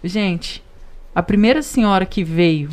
Gente, 0.04 0.64
a 1.16 1.24
primeira 1.24 1.62
senhora 1.62 2.06
que 2.06 2.24
veio, 2.24 2.70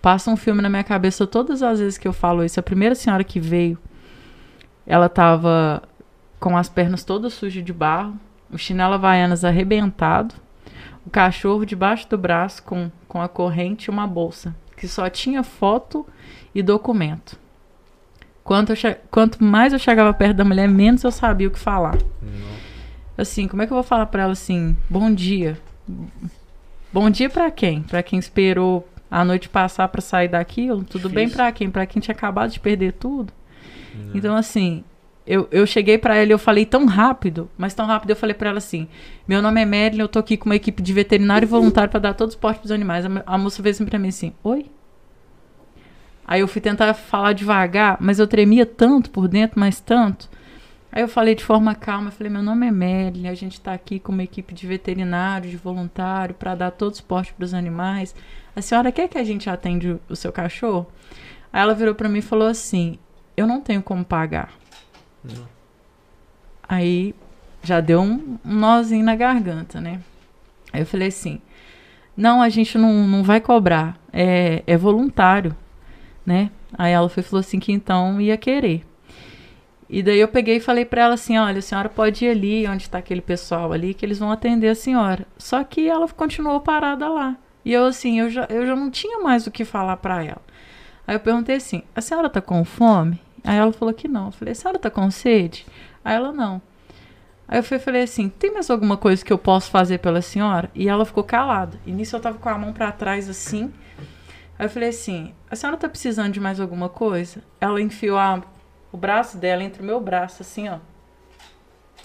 passa 0.00 0.30
um 0.30 0.36
filme 0.36 0.62
na 0.62 0.68
minha 0.68 0.84
cabeça 0.84 1.26
todas 1.26 1.62
as 1.62 1.80
vezes 1.80 1.98
que 1.98 2.06
eu 2.06 2.12
falo 2.12 2.44
isso. 2.44 2.60
A 2.60 2.62
primeira 2.62 2.94
senhora 2.94 3.24
que 3.24 3.40
veio, 3.40 3.76
ela 4.86 5.08
tava 5.08 5.82
com 6.38 6.56
as 6.56 6.68
pernas 6.68 7.02
todas 7.02 7.32
sujas 7.32 7.64
de 7.64 7.72
barro, 7.72 8.18
o 8.50 8.58
chinelo 8.58 8.94
Havaianas 8.94 9.44
arrebentado, 9.44 10.34
o 11.06 11.10
cachorro 11.10 11.64
debaixo 11.64 12.08
do 12.08 12.18
braço 12.18 12.62
com, 12.62 12.90
com 13.06 13.20
a 13.20 13.28
corrente 13.28 13.86
e 13.86 13.90
uma 13.90 14.06
bolsa, 14.06 14.54
que 14.76 14.86
só 14.86 15.08
tinha 15.08 15.42
foto 15.42 16.06
e 16.54 16.62
documento. 16.62 17.38
Quanto, 18.44 18.72
quanto 19.10 19.44
mais 19.44 19.72
eu 19.72 19.78
chegava 19.78 20.12
perto 20.14 20.36
da 20.36 20.44
mulher, 20.44 20.68
menos 20.68 21.04
eu 21.04 21.10
sabia 21.10 21.48
o 21.48 21.50
que 21.50 21.58
falar. 21.58 21.98
Não 22.22 22.48
assim, 23.18 23.48
como 23.48 23.60
é 23.60 23.66
que 23.66 23.72
eu 23.72 23.76
vou 23.76 23.82
falar 23.82 24.06
para 24.06 24.22
ela 24.22 24.32
assim, 24.32 24.76
bom 24.88 25.12
dia? 25.12 25.58
Bom 26.92 27.10
dia 27.10 27.28
para 27.28 27.50
quem? 27.50 27.82
Para 27.82 28.02
quem 28.02 28.18
esperou 28.18 28.88
a 29.10 29.24
noite 29.24 29.48
passar 29.48 29.88
para 29.88 30.00
sair 30.00 30.28
daquilo? 30.28 30.84
Tudo 30.84 31.08
Difícil. 31.08 31.14
bem 31.14 31.28
para 31.28 31.50
quem? 31.50 31.70
Para 31.70 31.84
quem 31.84 32.00
tinha 32.00 32.14
acabado 32.14 32.50
de 32.50 32.60
perder 32.60 32.92
tudo? 32.92 33.32
Não. 33.94 34.16
Então 34.16 34.36
assim, 34.36 34.84
eu, 35.28 35.46
eu 35.52 35.66
cheguei 35.66 35.98
para 35.98 36.16
ela 36.16 36.30
e 36.30 36.32
eu 36.32 36.38
falei 36.38 36.64
tão 36.64 36.86
rápido, 36.86 37.50
mas 37.58 37.74
tão 37.74 37.84
rápido 37.84 38.10
eu 38.10 38.16
falei 38.16 38.34
para 38.34 38.48
ela 38.48 38.58
assim: 38.58 38.88
"Meu 39.28 39.42
nome 39.42 39.60
é 39.60 39.66
Marilyn, 39.66 40.00
eu 40.00 40.08
tô 40.08 40.18
aqui 40.18 40.38
com 40.38 40.46
uma 40.46 40.56
equipe 40.56 40.82
de 40.82 40.92
veterinário 40.92 41.44
e 41.44 41.48
voluntário 41.48 41.90
para 41.90 42.00
dar 42.00 42.14
todo 42.14 42.30
o 42.30 42.32
suporte 42.32 42.60
pros 42.60 42.72
animais". 42.72 43.04
A, 43.04 43.10
a 43.26 43.36
moça 43.36 43.62
veio 43.62 43.72
assim 43.72 43.84
para 43.84 43.98
mim 43.98 44.08
assim: 44.08 44.32
"Oi?" 44.42 44.66
Aí 46.26 46.40
eu 46.40 46.48
fui 46.48 46.60
tentar 46.60 46.92
falar 46.94 47.34
devagar, 47.34 47.98
mas 48.00 48.18
eu 48.18 48.26
tremia 48.26 48.66
tanto 48.66 49.10
por 49.10 49.28
dentro, 49.28 49.60
mas 49.60 49.80
tanto. 49.80 50.28
Aí 50.90 51.02
eu 51.02 51.08
falei 51.08 51.34
de 51.34 51.44
forma 51.44 51.74
calma, 51.74 52.10
falei, 52.10 52.30
meu 52.32 52.42
nome 52.42 52.66
é 52.66 52.70
Melly, 52.70 53.28
a 53.28 53.34
gente 53.34 53.54
está 53.54 53.72
aqui 53.72 53.98
com 53.98 54.12
uma 54.12 54.22
equipe 54.22 54.54
de 54.54 54.66
veterinário, 54.66 55.50
de 55.50 55.56
voluntário, 55.56 56.34
para 56.34 56.54
dar 56.54 56.70
todo 56.70 56.92
o 56.92 56.96
suporte 56.96 57.32
para 57.32 57.44
os 57.44 57.54
animais. 57.54 58.14
A 58.56 58.60
senhora 58.60 58.90
quer 58.90 59.08
que 59.08 59.18
a 59.18 59.24
gente 59.24 59.48
atende 59.48 59.98
o 60.08 60.16
seu 60.16 60.32
cachorro? 60.32 60.86
Aí 61.52 61.62
ela 61.62 61.74
virou 61.74 61.94
para 61.94 62.08
mim 62.08 62.18
e 62.18 62.22
falou 62.22 62.48
assim, 62.48 62.98
eu 63.36 63.46
não 63.46 63.60
tenho 63.60 63.82
como 63.82 64.04
pagar. 64.04 64.52
Aí 66.68 67.14
já 67.62 67.80
deu 67.80 68.00
um, 68.00 68.38
um 68.44 68.54
nozinho 68.54 69.04
na 69.04 69.16
garganta, 69.16 69.80
né? 69.80 70.00
Aí 70.72 70.80
eu 70.82 70.86
falei 70.86 71.08
assim, 71.08 71.40
não, 72.16 72.42
a 72.42 72.48
gente 72.48 72.76
não, 72.76 73.06
não 73.06 73.22
vai 73.22 73.40
cobrar, 73.40 73.98
é, 74.12 74.62
é 74.66 74.76
voluntário 74.76 75.56
né? 76.28 76.50
Aí 76.76 76.92
ela 76.92 77.08
foi, 77.08 77.22
falou 77.22 77.40
assim 77.40 77.58
que 77.58 77.72
então 77.72 78.20
ia 78.20 78.36
querer. 78.36 78.84
E 79.88 80.02
daí 80.02 80.20
eu 80.20 80.28
peguei 80.28 80.56
e 80.56 80.60
falei 80.60 80.84
para 80.84 81.02
ela 81.02 81.14
assim, 81.14 81.38
olha, 81.38 81.58
a 81.58 81.62
senhora 81.62 81.88
pode 81.88 82.26
ir 82.26 82.28
ali, 82.28 82.68
onde 82.68 82.82
está 82.82 82.98
aquele 82.98 83.22
pessoal 83.22 83.72
ali, 83.72 83.94
que 83.94 84.04
eles 84.04 84.18
vão 84.18 84.30
atender 84.30 84.68
a 84.68 84.74
senhora. 84.74 85.26
Só 85.38 85.64
que 85.64 85.88
ela 85.88 86.06
continuou 86.08 86.60
parada 86.60 87.08
lá. 87.08 87.36
E 87.64 87.72
eu 87.72 87.86
assim, 87.86 88.20
eu 88.20 88.28
já, 88.28 88.46
eu 88.50 88.66
já 88.66 88.76
não 88.76 88.90
tinha 88.90 89.20
mais 89.20 89.46
o 89.46 89.50
que 89.50 89.64
falar 89.64 89.96
para 89.96 90.22
ela. 90.22 90.42
Aí 91.06 91.16
eu 91.16 91.20
perguntei 91.20 91.56
assim, 91.56 91.82
a 91.96 92.02
senhora 92.02 92.28
tá 92.28 92.42
com 92.42 92.62
fome? 92.66 93.18
Aí 93.44 93.56
ela 93.56 93.72
falou 93.72 93.94
que 93.94 94.08
não. 94.08 94.26
Eu 94.26 94.32
falei, 94.32 94.52
a 94.52 94.54
senhora 94.54 94.78
tá 94.78 94.90
com 94.90 95.10
sede? 95.10 95.66
Aí 96.04 96.14
ela 96.14 96.32
não. 96.32 96.60
Aí 97.46 97.58
eu 97.58 97.62
falei 97.62 98.02
assim, 98.02 98.28
tem 98.28 98.52
mais 98.52 98.70
alguma 98.70 98.96
coisa 98.96 99.24
que 99.24 99.32
eu 99.32 99.38
posso 99.38 99.70
fazer 99.70 99.98
pela 99.98 100.20
senhora? 100.20 100.70
E 100.74 100.88
ela 100.88 101.04
ficou 101.04 101.24
calada. 101.24 101.78
E 101.86 101.92
nisso 101.92 102.14
eu 102.14 102.20
tava 102.20 102.38
com 102.38 102.48
a 102.48 102.58
mão 102.58 102.72
para 102.72 102.92
trás 102.92 103.28
assim. 103.28 103.72
Aí 104.58 104.66
eu 104.66 104.70
falei 104.70 104.90
assim, 104.90 105.34
a 105.50 105.56
senhora 105.56 105.78
tá 105.78 105.88
precisando 105.88 106.32
de 106.32 106.40
mais 106.40 106.60
alguma 106.60 106.88
coisa? 106.88 107.42
Ela 107.60 107.80
enfiou 107.80 108.18
a 108.18 108.42
o 108.92 108.96
braço 108.96 109.36
dela 109.36 109.62
entre 109.62 109.82
o 109.82 109.84
meu 109.84 110.00
braço, 110.00 110.42
assim, 110.42 110.68
ó. 110.68 110.78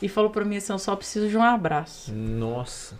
E 0.01 0.09
falou 0.09 0.29
pra 0.29 0.43
mim 0.43 0.57
assim: 0.57 0.73
eu 0.73 0.79
só 0.79 0.95
preciso 0.95 1.29
de 1.29 1.37
um 1.37 1.43
abraço. 1.43 2.13
Nossa. 2.13 2.99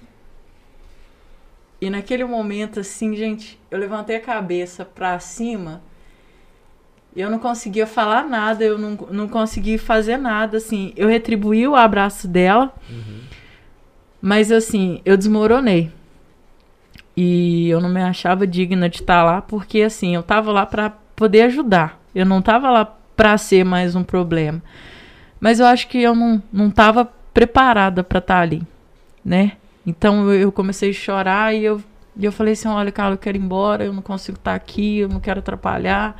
E 1.81 1.89
naquele 1.89 2.23
momento, 2.23 2.79
assim, 2.79 3.13
gente, 3.15 3.59
eu 3.69 3.77
levantei 3.77 4.15
a 4.15 4.21
cabeça 4.21 4.85
pra 4.85 5.19
cima. 5.19 5.81
Eu 7.15 7.29
não 7.29 7.37
conseguia 7.37 7.85
falar 7.85 8.27
nada, 8.27 8.63
eu 8.63 8.77
não, 8.77 8.97
não 9.11 9.27
consegui 9.27 9.77
fazer 9.77 10.17
nada, 10.17 10.57
assim. 10.57 10.93
Eu 10.95 11.07
retribuí 11.07 11.67
o 11.67 11.75
abraço 11.75 12.27
dela, 12.27 12.73
uhum. 12.89 13.19
mas, 14.21 14.51
assim, 14.51 15.01
eu 15.05 15.15
desmoronei. 15.15 15.91
E 17.15 17.69
eu 17.69 17.79
não 17.79 17.89
me 17.89 18.01
achava 18.01 18.47
digna 18.47 18.89
de 18.89 19.01
estar 19.01 19.23
lá, 19.23 19.41
porque, 19.41 19.81
assim, 19.81 20.15
eu 20.15 20.23
tava 20.23 20.51
lá 20.51 20.65
para 20.65 20.89
poder 21.15 21.43
ajudar. 21.43 22.01
Eu 22.15 22.25
não 22.25 22.41
tava 22.41 22.71
lá 22.71 22.85
para 23.15 23.37
ser 23.37 23.63
mais 23.63 23.95
um 23.95 24.03
problema. 24.03 24.61
Mas 25.39 25.59
eu 25.59 25.65
acho 25.65 25.87
que 25.87 26.01
eu 26.01 26.15
não, 26.15 26.41
não 26.51 26.71
tava 26.71 27.09
preparada 27.33 28.03
para 28.03 28.19
estar 28.19 28.35
tá 28.35 28.41
ali, 28.41 28.63
né? 29.23 29.53
Então 29.85 30.31
eu, 30.31 30.39
eu, 30.39 30.51
comecei 30.51 30.91
a 30.91 30.93
chorar 30.93 31.53
e 31.53 31.65
eu, 31.65 31.81
e 32.17 32.23
eu 32.25 32.31
falei 32.31 32.53
assim: 32.53 32.67
olha, 32.67 32.91
Carla, 32.91 33.15
eu 33.15 33.17
quero 33.19 33.37
ir 33.37 33.41
embora, 33.41 33.83
eu 33.83 33.93
não 33.93 34.01
consigo 34.01 34.37
estar 34.37 34.51
tá 34.51 34.55
aqui, 34.55 34.99
eu 34.99 35.09
não 35.09 35.19
quero 35.19 35.39
atrapalhar. 35.39 36.15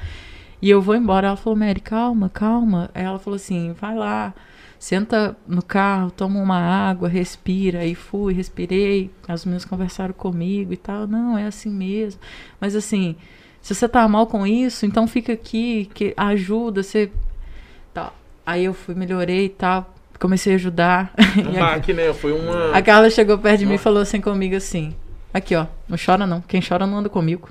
E 0.64 0.70
eu 0.70 0.82
vou 0.82 0.96
embora. 0.96 1.28
Ela 1.28 1.36
falou: 1.36 1.60
Mary, 1.60 1.82
calma, 1.82 2.30
calma. 2.30 2.90
Aí 2.96 3.04
ela 3.04 3.20
falou 3.20 3.36
assim: 3.36 3.74
vai 3.74 3.96
lá, 3.96 4.34
senta 4.80 5.36
no 5.48 5.62
carro, 5.62 6.10
toma 6.10 6.40
uma 6.40 6.58
água, 6.58 7.10
respira. 7.10 7.80
Aí 7.80 7.94
fui, 7.94 8.34
respirei. 8.34 9.12
As 9.28 9.44
meninas 9.44 9.66
conversaram 9.66 10.14
comigo 10.14 10.72
e 10.72 10.78
tal. 10.78 11.06
Não, 11.06 11.38
é 11.38 11.46
assim 11.46 11.70
mesmo. 11.70 12.22
Mas 12.60 12.76
assim 12.76 13.16
se 13.64 13.74
você 13.74 13.88
tá 13.88 14.06
mal 14.10 14.28
com 14.28 14.46
isso, 14.46 14.86
então 14.86 15.08
fica 15.08 15.32
aqui, 15.32 15.90
que 15.94 16.14
ajuda, 16.18 16.84
você. 16.84 17.10
Tá. 17.94 18.12
Aí 18.46 18.66
eu 18.66 18.74
fui, 18.74 18.94
melhorei 18.94 19.46
e 19.46 19.50
tal. 19.50 19.96
Comecei 20.20 20.52
a 20.52 20.56
ajudar. 20.58 21.14
Um 21.38 21.58
baque, 21.58 21.94
né? 21.94 22.12
Foi 22.14 22.34
uma. 22.34 22.76
A 22.76 22.82
Carla 22.82 23.10
chegou 23.10 23.38
perto 23.38 23.60
de 23.60 23.66
mim 23.66 23.76
e 23.76 23.78
falou 23.78 24.02
assim 24.02 24.20
comigo 24.20 24.54
assim. 24.54 24.94
Aqui, 25.34 25.56
ó, 25.56 25.66
não 25.88 25.98
chora 25.98 26.28
não. 26.28 26.42
Quem 26.42 26.62
chora 26.62 26.86
não 26.86 26.98
anda 26.98 27.08
comigo. 27.08 27.48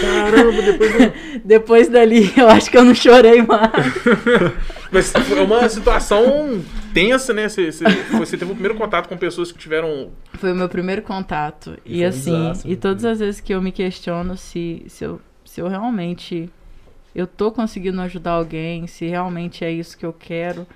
Caramba, 0.00 0.62
depois. 0.62 1.12
depois 1.44 1.88
dali 1.88 2.32
eu 2.36 2.48
acho 2.48 2.70
que 2.70 2.78
eu 2.78 2.84
não 2.84 2.94
chorei 2.94 3.42
mais. 3.42 3.72
Mas 4.90 5.12
foi 5.12 5.44
uma 5.44 5.68
situação 5.68 6.62
tensa, 6.94 7.34
né? 7.34 7.48
Você, 7.48 7.70
você, 7.70 7.84
você, 8.12 8.36
teve 8.36 8.50
o 8.50 8.54
primeiro 8.54 8.74
contato 8.76 9.08
com 9.08 9.16
pessoas 9.16 9.52
que 9.52 9.58
tiveram. 9.58 10.10
Foi 10.34 10.52
o 10.52 10.54
meu 10.54 10.68
primeiro 10.68 11.02
contato. 11.02 11.76
E, 11.84 11.98
e 11.98 12.04
assim, 12.04 12.32
desastre, 12.32 12.70
e 12.70 12.74
né? 12.74 12.80
todas 12.80 13.04
as 13.04 13.18
vezes 13.18 13.40
que 13.40 13.52
eu 13.52 13.60
me 13.60 13.70
questiono 13.70 14.36
se, 14.36 14.84
se, 14.88 15.04
eu, 15.04 15.20
se 15.44 15.60
eu 15.60 15.68
realmente 15.68 16.50
eu 17.14 17.26
tô 17.26 17.50
conseguindo 17.50 18.00
ajudar 18.00 18.32
alguém, 18.32 18.86
se 18.86 19.06
realmente 19.06 19.64
é 19.64 19.70
isso 19.70 19.98
que 19.98 20.06
eu 20.06 20.12
quero, 20.12 20.66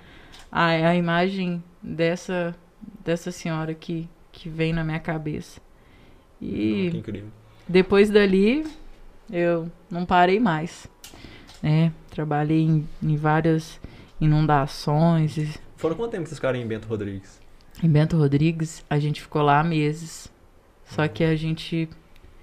a, 0.51 0.67
a 0.67 0.95
imagem 0.95 1.63
dessa, 1.81 2.55
dessa 3.03 3.31
senhora 3.31 3.73
que, 3.73 4.09
que 4.31 4.49
vem 4.49 4.73
na 4.73 4.83
minha 4.83 4.99
cabeça. 4.99 5.61
E 6.43 6.91
oh, 6.93 7.11
depois 7.67 8.09
dali 8.09 8.65
eu 9.31 9.71
não 9.89 10.05
parei 10.05 10.39
mais. 10.39 10.87
Né? 11.61 11.93
Trabalhei 12.09 12.61
em, 12.61 12.87
em 13.01 13.15
várias 13.15 13.79
inundações. 14.19 15.57
Foram 15.77 15.95
quanto 15.95 16.11
tempo 16.11 16.23
que 16.23 16.29
vocês 16.29 16.37
ficaram 16.37 16.59
em 16.59 16.67
Bento 16.67 16.87
Rodrigues? 16.87 17.41
Em 17.81 17.89
Bento 17.89 18.17
Rodrigues, 18.17 18.83
a 18.89 18.99
gente 18.99 19.21
ficou 19.21 19.41
lá 19.41 19.63
meses. 19.63 20.31
Só 20.85 21.07
que 21.07 21.23
a 21.23 21.35
gente 21.35 21.87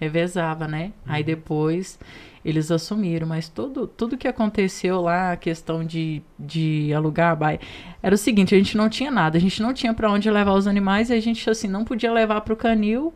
revezava, 0.01 0.67
né? 0.67 0.85
Uhum. 0.85 1.13
Aí 1.13 1.23
depois 1.23 1.99
eles 2.43 2.71
assumiram, 2.71 3.27
mas 3.27 3.51
tudo, 3.51 3.87
tudo 3.87 4.17
que 4.17 4.27
aconteceu 4.27 5.03
lá, 5.03 5.33
a 5.33 5.37
questão 5.37 5.85
de, 5.85 6.23
de 6.39 6.91
alugar 6.95 7.33
a 7.33 7.37
baia, 7.37 7.61
era 8.03 8.15
o 8.15 8.19
seguinte, 8.19 8.55
a 8.55 8.59
gente 8.59 8.79
não 8.79 8.89
tinha 8.89 9.11
nada, 9.11 9.37
a 9.37 9.41
gente 9.41 9.61
não 9.61 9.75
tinha 9.75 9.93
para 9.93 10.11
onde 10.11 10.31
levar 10.31 10.55
os 10.55 10.67
animais 10.67 11.11
e 11.11 11.13
a 11.13 11.21
gente 11.21 11.49
assim 11.51 11.69
não 11.69 11.85
podia 11.85 12.11
levar 12.11 12.41
para 12.41 12.55
o 12.55 12.57
canil 12.57 13.13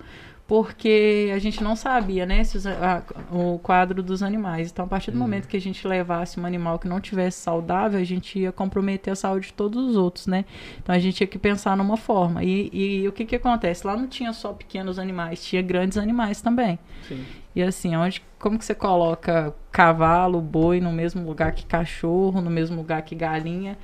porque 0.47 1.31
a 1.35 1.39
gente 1.39 1.65
não 1.65 1.75
sabia, 1.75 2.27
né, 2.27 2.45
se 2.45 2.59
os, 2.59 2.67
a, 2.67 3.03
o 3.33 3.59
quadro 3.59 4.03
dos 4.03 4.23
animais. 4.23 4.71
Então, 4.71 4.85
a 4.85 4.89
partir 4.89 5.11
do 5.11 5.15
uhum. 5.15 5.23
momento 5.23 5.49
que 5.49 5.57
a 5.57 5.61
gente 5.61 5.87
levasse 5.89 6.39
um 6.39 6.45
animal 6.45 6.79
que 6.79 6.87
não 6.87 7.01
tivesse 7.01 7.41
saudável, 7.41 7.99
a 7.99 8.05
gente 8.05 8.39
ia 8.39 8.53
comprometer 8.53 9.13
a 9.13 9.17
saúde 9.17 9.47
de 9.47 9.53
todos 9.55 9.83
os 9.89 9.97
outros, 9.97 10.27
né? 10.27 10.45
Então, 10.83 10.95
a 10.95 10.99
gente 10.99 11.17
tinha 11.17 11.27
que 11.27 11.39
pensar 11.39 11.77
numa 11.77 11.97
forma. 11.97 12.45
E, 12.45 12.71
e 12.73 13.09
o 13.09 13.13
que 13.13 13.25
que 13.25 13.37
acontece? 13.37 13.87
Lá 13.87 13.97
não 13.97 14.07
tinha 14.07 14.33
só 14.35 14.53
pequenos 14.53 14.99
animais, 14.99 15.43
tinha 15.43 15.63
grandes 15.63 15.97
animais 15.97 16.43
também. 16.43 16.79
Sim. 17.09 17.25
E 17.57 17.63
assim, 17.63 17.97
onde, 17.97 18.23
como 18.39 18.59
que 18.59 18.65
você 18.65 18.75
coloca 18.75 19.55
cavalo, 19.73 20.41
boi 20.41 20.81
no 20.81 20.93
mesmo 20.93 21.25
lugar 21.25 21.53
que 21.53 21.65
cachorro, 21.65 22.41
no 22.41 22.51
mesmo 22.51 22.77
lugar 22.77 23.01
que 23.03 23.15
galinha? 23.15 23.79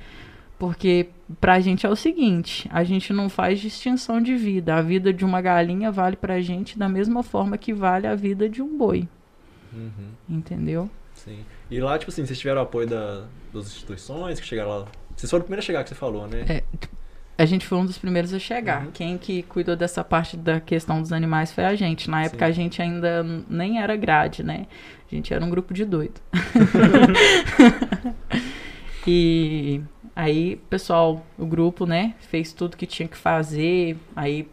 Porque 0.61 1.07
pra 1.39 1.59
gente 1.59 1.87
é 1.87 1.89
o 1.89 1.95
seguinte, 1.95 2.69
a 2.71 2.83
gente 2.83 3.11
não 3.11 3.29
faz 3.29 3.59
distinção 3.59 4.21
de 4.21 4.35
vida. 4.35 4.75
A 4.75 4.81
vida 4.83 5.11
de 5.11 5.25
uma 5.25 5.41
galinha 5.41 5.91
vale 5.91 6.15
pra 6.15 6.39
gente 6.39 6.77
da 6.77 6.87
mesma 6.87 7.23
forma 7.23 7.57
que 7.57 7.73
vale 7.73 8.05
a 8.05 8.13
vida 8.13 8.47
de 8.47 8.61
um 8.61 8.77
boi. 8.77 9.07
Uhum. 9.73 10.11
Entendeu? 10.29 10.87
Sim. 11.15 11.39
E 11.71 11.81
lá, 11.81 11.97
tipo 11.97 12.11
assim, 12.11 12.23
vocês 12.23 12.37
tiveram 12.37 12.61
apoio 12.61 12.87
da, 12.87 13.25
das 13.51 13.65
instituições 13.65 14.39
que 14.39 14.45
chegaram 14.45 14.69
lá? 14.69 14.87
Vocês 15.17 15.31
foram 15.31 15.41
o 15.41 15.45
primeiro 15.45 15.63
a 15.63 15.65
chegar, 15.65 15.81
que 15.81 15.89
você 15.89 15.95
falou, 15.95 16.27
né? 16.27 16.45
É, 16.47 16.63
a 17.39 17.45
gente 17.45 17.65
foi 17.65 17.79
um 17.79 17.85
dos 17.87 17.97
primeiros 17.97 18.31
a 18.31 18.37
chegar. 18.37 18.85
Uhum. 18.85 18.91
Quem 18.91 19.17
que 19.17 19.41
cuidou 19.41 19.75
dessa 19.75 20.03
parte 20.03 20.37
da 20.37 20.59
questão 20.59 21.01
dos 21.01 21.11
animais 21.11 21.51
foi 21.51 21.65
a 21.65 21.73
gente. 21.73 22.07
Na 22.07 22.25
época 22.25 22.45
Sim. 22.45 22.51
a 22.51 22.53
gente 22.53 22.81
ainda 22.83 23.23
nem 23.49 23.81
era 23.81 23.95
grade, 23.95 24.43
né? 24.43 24.67
A 25.11 25.15
gente 25.15 25.33
era 25.33 25.43
um 25.43 25.49
grupo 25.49 25.73
de 25.73 25.85
doido. 25.85 26.21
e 29.07 29.81
Aí, 30.15 30.57
pessoal, 30.69 31.25
o 31.37 31.45
grupo, 31.45 31.85
né, 31.85 32.15
fez 32.19 32.53
tudo 32.53 32.77
que 32.77 32.85
tinha 32.85 33.07
que 33.07 33.17
fazer. 33.17 33.97
Aí 34.15 34.47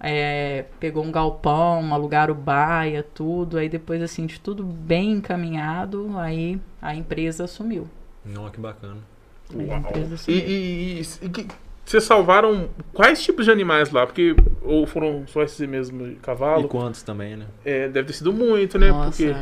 é, 0.00 0.64
pegou 0.80 1.04
um 1.04 1.12
galpão, 1.12 1.92
alugaram 1.92 2.34
baia, 2.34 3.02
tudo. 3.02 3.58
Aí 3.58 3.68
depois, 3.68 4.02
assim, 4.02 4.26
de 4.26 4.40
tudo 4.40 4.62
bem 4.64 5.12
encaminhado, 5.12 6.16
aí 6.18 6.60
a 6.80 6.94
empresa 6.94 7.44
assumiu. 7.44 7.88
Não, 8.24 8.48
que 8.50 8.60
bacana. 8.60 8.98
Uau. 9.54 9.82
E, 10.28 10.32
e, 10.32 11.00
e, 11.00 11.00
e 11.00 11.46
vocês 11.84 12.04
salvaram 12.04 12.70
quais 12.92 13.22
tipos 13.22 13.44
de 13.44 13.50
animais 13.50 13.90
lá? 13.90 14.06
Porque 14.06 14.34
ou 14.62 14.86
foram 14.86 15.26
só 15.26 15.42
esses 15.42 15.68
mesmo 15.68 16.16
cavalo? 16.16 16.64
E 16.64 16.68
quantos 16.68 17.02
também, 17.02 17.36
né? 17.36 17.46
É, 17.64 17.88
deve 17.88 18.08
ter 18.08 18.12
sido 18.14 18.32
muito, 18.32 18.78
né? 18.78 18.90
Nossa. 18.90 19.10
Porque 19.10 19.34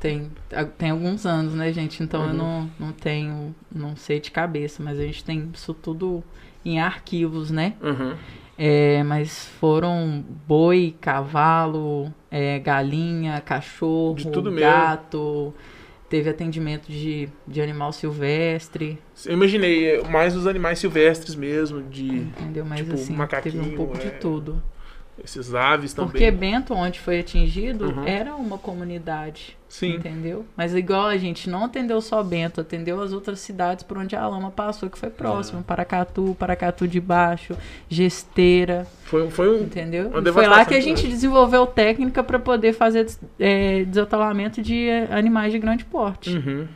tem, 0.00 0.30
tem 0.76 0.90
alguns 0.90 1.26
anos, 1.26 1.54
né, 1.54 1.72
gente? 1.72 2.02
Então 2.02 2.22
uhum. 2.22 2.28
eu 2.28 2.34
não, 2.34 2.70
não 2.78 2.92
tenho, 2.92 3.54
não 3.74 3.96
sei 3.96 4.20
de 4.20 4.30
cabeça, 4.30 4.82
mas 4.82 4.98
a 4.98 5.02
gente 5.02 5.24
tem 5.24 5.50
isso 5.52 5.74
tudo 5.74 6.22
em 6.64 6.80
arquivos, 6.80 7.50
né? 7.50 7.74
Uhum. 7.82 8.14
É, 8.56 9.02
mas 9.04 9.46
foram 9.60 10.24
boi, 10.46 10.94
cavalo, 11.00 12.12
é, 12.30 12.58
galinha, 12.58 13.40
cachorro, 13.40 14.16
gato. 14.52 15.18
Mesmo. 15.18 15.54
Teve 16.08 16.30
atendimento 16.30 16.90
de, 16.90 17.28
de 17.46 17.60
animal 17.60 17.92
silvestre. 17.92 18.98
Eu 19.26 19.34
imaginei 19.34 19.96
é, 19.96 20.08
mais 20.08 20.34
os 20.34 20.46
animais 20.46 20.78
silvestres 20.78 21.34
mesmo, 21.34 21.82
de 21.82 22.06
Entendeu? 22.06 22.64
Mas 22.64 22.80
tipo, 22.80 22.94
assim, 22.94 23.16
teve 23.42 23.60
um 23.60 23.76
pouco 23.76 23.96
é... 23.98 24.00
de 24.00 24.10
tudo. 24.12 24.62
Esses 25.22 25.54
aves 25.54 25.92
também. 25.92 26.10
Porque 26.10 26.30
Bento, 26.30 26.74
onde 26.74 27.00
foi 27.00 27.20
atingido, 27.20 27.86
uhum. 27.86 28.04
era 28.06 28.34
uma 28.34 28.58
comunidade. 28.58 29.56
Sim. 29.68 29.96
Entendeu? 29.96 30.46
Mas 30.56 30.74
igual 30.74 31.06
a 31.06 31.16
gente 31.18 31.50
não 31.50 31.64
atendeu 31.64 32.00
só 32.00 32.22
Bento, 32.22 32.60
atendeu 32.60 33.00
as 33.02 33.12
outras 33.12 33.38
cidades 33.40 33.84
por 33.84 33.98
onde 33.98 34.16
a 34.16 34.26
lama 34.26 34.50
passou, 34.50 34.88
que 34.88 34.98
foi 34.98 35.10
próximo. 35.10 35.60
Ah. 35.60 35.64
Paracatu, 35.66 36.34
Paracatu 36.38 36.88
de 36.88 37.00
Baixo, 37.00 37.54
Gesteira. 37.88 38.86
Foi, 39.04 39.28
foi 39.30 39.50
um. 39.50 39.64
Entendeu? 39.64 40.10
foi 40.32 40.46
lá 40.46 40.64
que 40.64 40.74
a 40.74 40.80
gente 40.80 41.06
desenvolveu 41.06 41.66
técnica 41.66 42.22
para 42.22 42.38
poder 42.38 42.72
fazer 42.72 43.06
é, 43.38 43.84
desatolamento 43.84 44.62
de 44.62 44.88
é, 44.88 45.08
animais 45.10 45.52
de 45.52 45.58
grande 45.58 45.84
porte. 45.84 46.30
Uhum. 46.30 46.66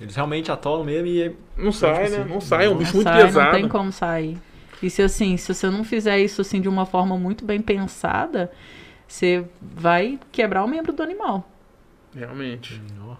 Eles 0.00 0.16
realmente 0.16 0.50
atolam 0.50 0.84
mesmo 0.84 1.06
e. 1.06 1.36
Não 1.56 1.70
sai, 1.70 2.08
né? 2.08 2.26
Não 2.28 2.40
sai, 2.40 2.66
é 2.66 2.70
um 2.70 2.76
bicho 2.76 2.94
muito 2.94 3.08
sai, 3.08 3.22
pesado. 3.22 3.52
Não 3.52 3.60
tem 3.60 3.68
como 3.68 3.92
sair. 3.92 4.38
E 4.82 4.90
se 4.90 5.02
assim, 5.02 5.36
se 5.36 5.52
você 5.52 5.70
não 5.70 5.84
fizer 5.84 6.18
isso 6.18 6.40
assim 6.40 6.60
de 6.60 6.68
uma 6.68 6.84
forma 6.84 7.16
muito 7.18 7.44
bem 7.44 7.60
pensada, 7.60 8.50
você 9.06 9.44
vai 9.60 10.18
quebrar 10.30 10.64
o 10.64 10.68
membro 10.68 10.92
do 10.92 11.02
animal. 11.02 11.48
Realmente. 12.14 12.80
Ó. 13.06 13.14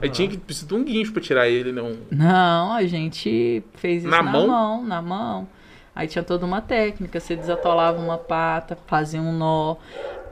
Aí 0.00 0.08
tinha 0.08 0.28
que 0.28 0.36
precisar 0.36 0.68
de 0.68 0.74
um 0.74 0.84
guincho 0.84 1.12
pra 1.12 1.22
tirar 1.22 1.48
ele, 1.48 1.72
não. 1.72 1.96
Não, 2.10 2.72
a 2.72 2.84
gente 2.86 3.62
fez 3.74 4.02
isso 4.02 4.10
Na 4.10 4.22
na, 4.22 4.32
mão? 4.32 4.46
mão? 4.48 4.84
na 4.84 5.02
mão. 5.02 5.48
Aí 5.94 6.08
tinha 6.08 6.24
toda 6.24 6.44
uma 6.44 6.60
técnica, 6.60 7.20
você 7.20 7.36
desatolava 7.36 8.00
uma 8.00 8.18
pata, 8.18 8.76
fazia 8.86 9.20
um 9.20 9.32
nó, 9.32 9.76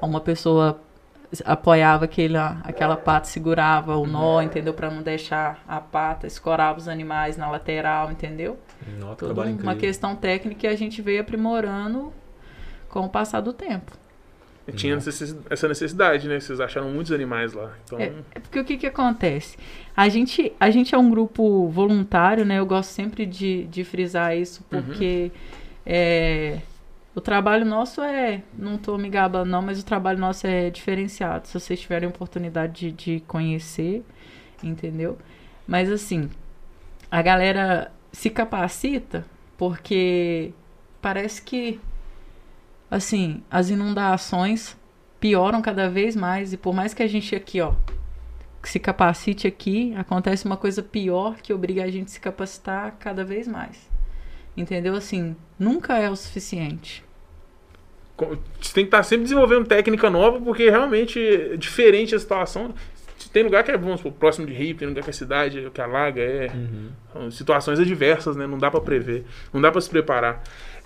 uma 0.01 0.21
pessoa 0.21 0.81
apoiava 1.45 2.05
aquele, 2.05 2.37
aquela 2.37 2.97
pata, 2.97 3.27
segurava 3.29 3.97
o 3.97 4.07
nó, 4.07 4.43
entendeu? 4.43 4.75
Pra 4.75 4.91
não 4.91 5.03
deixar 5.03 5.63
a 5.67 5.81
pata, 5.81 6.27
escorava 6.27 6.79
os 6.79 6.89
animais 6.89 7.37
na 7.37 7.49
lateral, 7.51 8.11
entendeu? 8.11 8.59
Trabalho 9.17 9.51
uma 9.51 9.55
incrível. 9.55 9.77
questão 9.79 10.17
técnica 10.17 10.61
que 10.61 10.67
a 10.67 10.77
gente 10.77 11.01
veio 11.03 11.21
aprimorando 11.21 12.13
com 12.89 13.01
o 13.01 13.09
passar 13.09 13.41
do 13.41 13.53
tempo. 13.53 13.93
Tinha 14.77 14.95
necessi- 14.95 15.37
essa 15.51 15.67
necessidade, 15.67 16.29
né? 16.29 16.39
Vocês 16.39 16.61
acharam 16.61 16.89
muitos 16.89 17.11
animais 17.13 17.53
lá. 17.53 17.73
Então, 17.85 17.99
É, 17.99 18.13
é 18.33 18.39
porque 18.39 18.61
o 18.61 18.65
que 18.65 18.77
que 18.77 18.87
acontece? 18.87 19.57
A 19.97 20.09
gente, 20.09 20.53
a 20.61 20.71
gente 20.71 20.95
é 20.95 20.99
um 20.99 21.11
grupo 21.11 21.69
voluntário, 21.69 22.45
né? 22.45 22.61
Eu 22.61 22.67
gosto 22.67 22.91
sempre 22.91 23.27
de, 23.27 23.65
de 23.65 23.83
frisar 23.83 24.37
isso, 24.37 24.63
porque 24.71 25.33
é, 25.85 26.61
o 27.13 27.21
trabalho 27.21 27.65
nosso 27.67 28.01
é, 28.03 28.43
não 28.57 28.79
tô 28.79 28.97
me 28.97 29.09
gabando 29.11 29.49
não, 29.51 29.63
mas 29.63 29.81
o 29.81 29.85
trabalho 29.85 30.19
nosso 30.21 30.47
é 30.47 30.71
diferenciado. 30.71 31.49
Se 31.49 31.59
vocês 31.59 31.81
tiverem 31.81 32.09
oportunidade 32.09 32.93
de, 32.93 32.93
de 32.93 33.21
conhecer, 33.27 34.05
entendeu? 34.63 35.19
Mas 35.67 35.91
assim, 35.91 36.31
a 37.11 37.21
galera 37.21 37.91
se 38.13 38.31
capacita 38.31 39.27
porque 39.57 40.53
parece 41.01 41.43
que 41.43 41.81
assim, 42.91 43.43
as 43.51 43.71
inundações 43.71 44.77
pioram 45.19 45.63
cada 45.63 45.89
vez 45.89 46.15
mais 46.15 46.53
e 46.53 46.57
por 46.57 46.75
mais 46.75 46.93
que 46.93 47.03
a 47.03 47.07
gente 47.07 47.35
aqui, 47.35 47.61
ó, 47.61 47.73
se 48.63 48.79
capacite 48.79 49.47
aqui, 49.47 49.95
acontece 49.97 50.45
uma 50.45 50.57
coisa 50.57 50.83
pior 50.83 51.37
que 51.37 51.53
obriga 51.53 51.85
a 51.85 51.91
gente 51.91 52.09
a 52.09 52.11
se 52.11 52.21
capacitar 52.21 52.97
cada 52.99 53.25
vez 53.25 53.49
mais. 53.49 53.91
Entendeu? 54.57 54.95
Assim, 54.95 55.35
nunca 55.59 55.99
é 55.99 56.11
o 56.11 56.17
suficiente. 56.17 57.03
você 58.19 58.75
tem 58.75 58.85
que 58.85 58.89
estar 58.89 59.03
sempre 59.03 59.25
desenvolvendo 59.25 59.67
técnica 59.67 60.11
nova, 60.11 60.41
porque 60.41 60.69
realmente 60.69 61.19
é 61.19 61.57
diferente 61.57 62.15
a 62.15 62.19
situação. 62.19 62.75
Tem 63.31 63.43
lugar 63.43 63.63
que 63.65 63.71
é, 63.71 63.77
vamos 63.77 64.01
supor, 64.01 64.13
próximo 64.13 64.47
de 64.47 64.53
rio, 64.53 64.77
tem 64.77 64.89
lugar 64.89 65.03
que 65.05 65.11
é 65.11 65.13
cidade, 65.13 65.71
que 65.73 65.81
alaga, 65.81 66.21
é. 66.21 66.51
Uhum. 67.15 67.31
Situações 67.31 67.79
adversas, 67.79 68.37
né? 68.37 68.47
Não 68.47 68.59
dá 68.59 68.71
pra 68.71 68.81
prever, 68.81 69.25
não 69.53 69.61
dá 69.61 69.71
pra 69.71 69.81
se 69.81 69.89
preparar. 69.91 70.43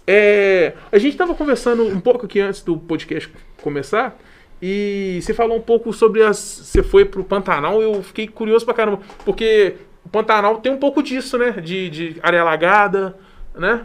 É, 0.06 0.74
a 0.92 0.98
gente 0.98 1.16
tava 1.16 1.34
conversando 1.34 1.84
um 1.84 2.00
pouco 2.00 2.26
aqui 2.26 2.40
antes 2.40 2.62
do 2.62 2.76
podcast 2.78 3.28
começar 3.60 4.16
e 4.62 5.18
você 5.20 5.34
falou 5.34 5.56
um 5.56 5.60
pouco 5.62 5.92
sobre 5.92 6.22
as. 6.22 6.36
Você 6.38 6.82
foi 6.82 7.04
pro 7.04 7.24
Pantanal, 7.24 7.82
eu 7.82 8.02
fiquei 8.02 8.26
curioso 8.28 8.64
pra 8.64 8.72
caramba, 8.74 9.00
porque 9.24 9.74
o 10.04 10.08
Pantanal 10.08 10.58
tem 10.60 10.70
um 10.72 10.78
pouco 10.78 11.02
disso, 11.02 11.36
né? 11.36 11.50
De, 11.52 11.90
de 11.90 12.16
área 12.22 12.40
alagada, 12.40 13.16
né? 13.54 13.82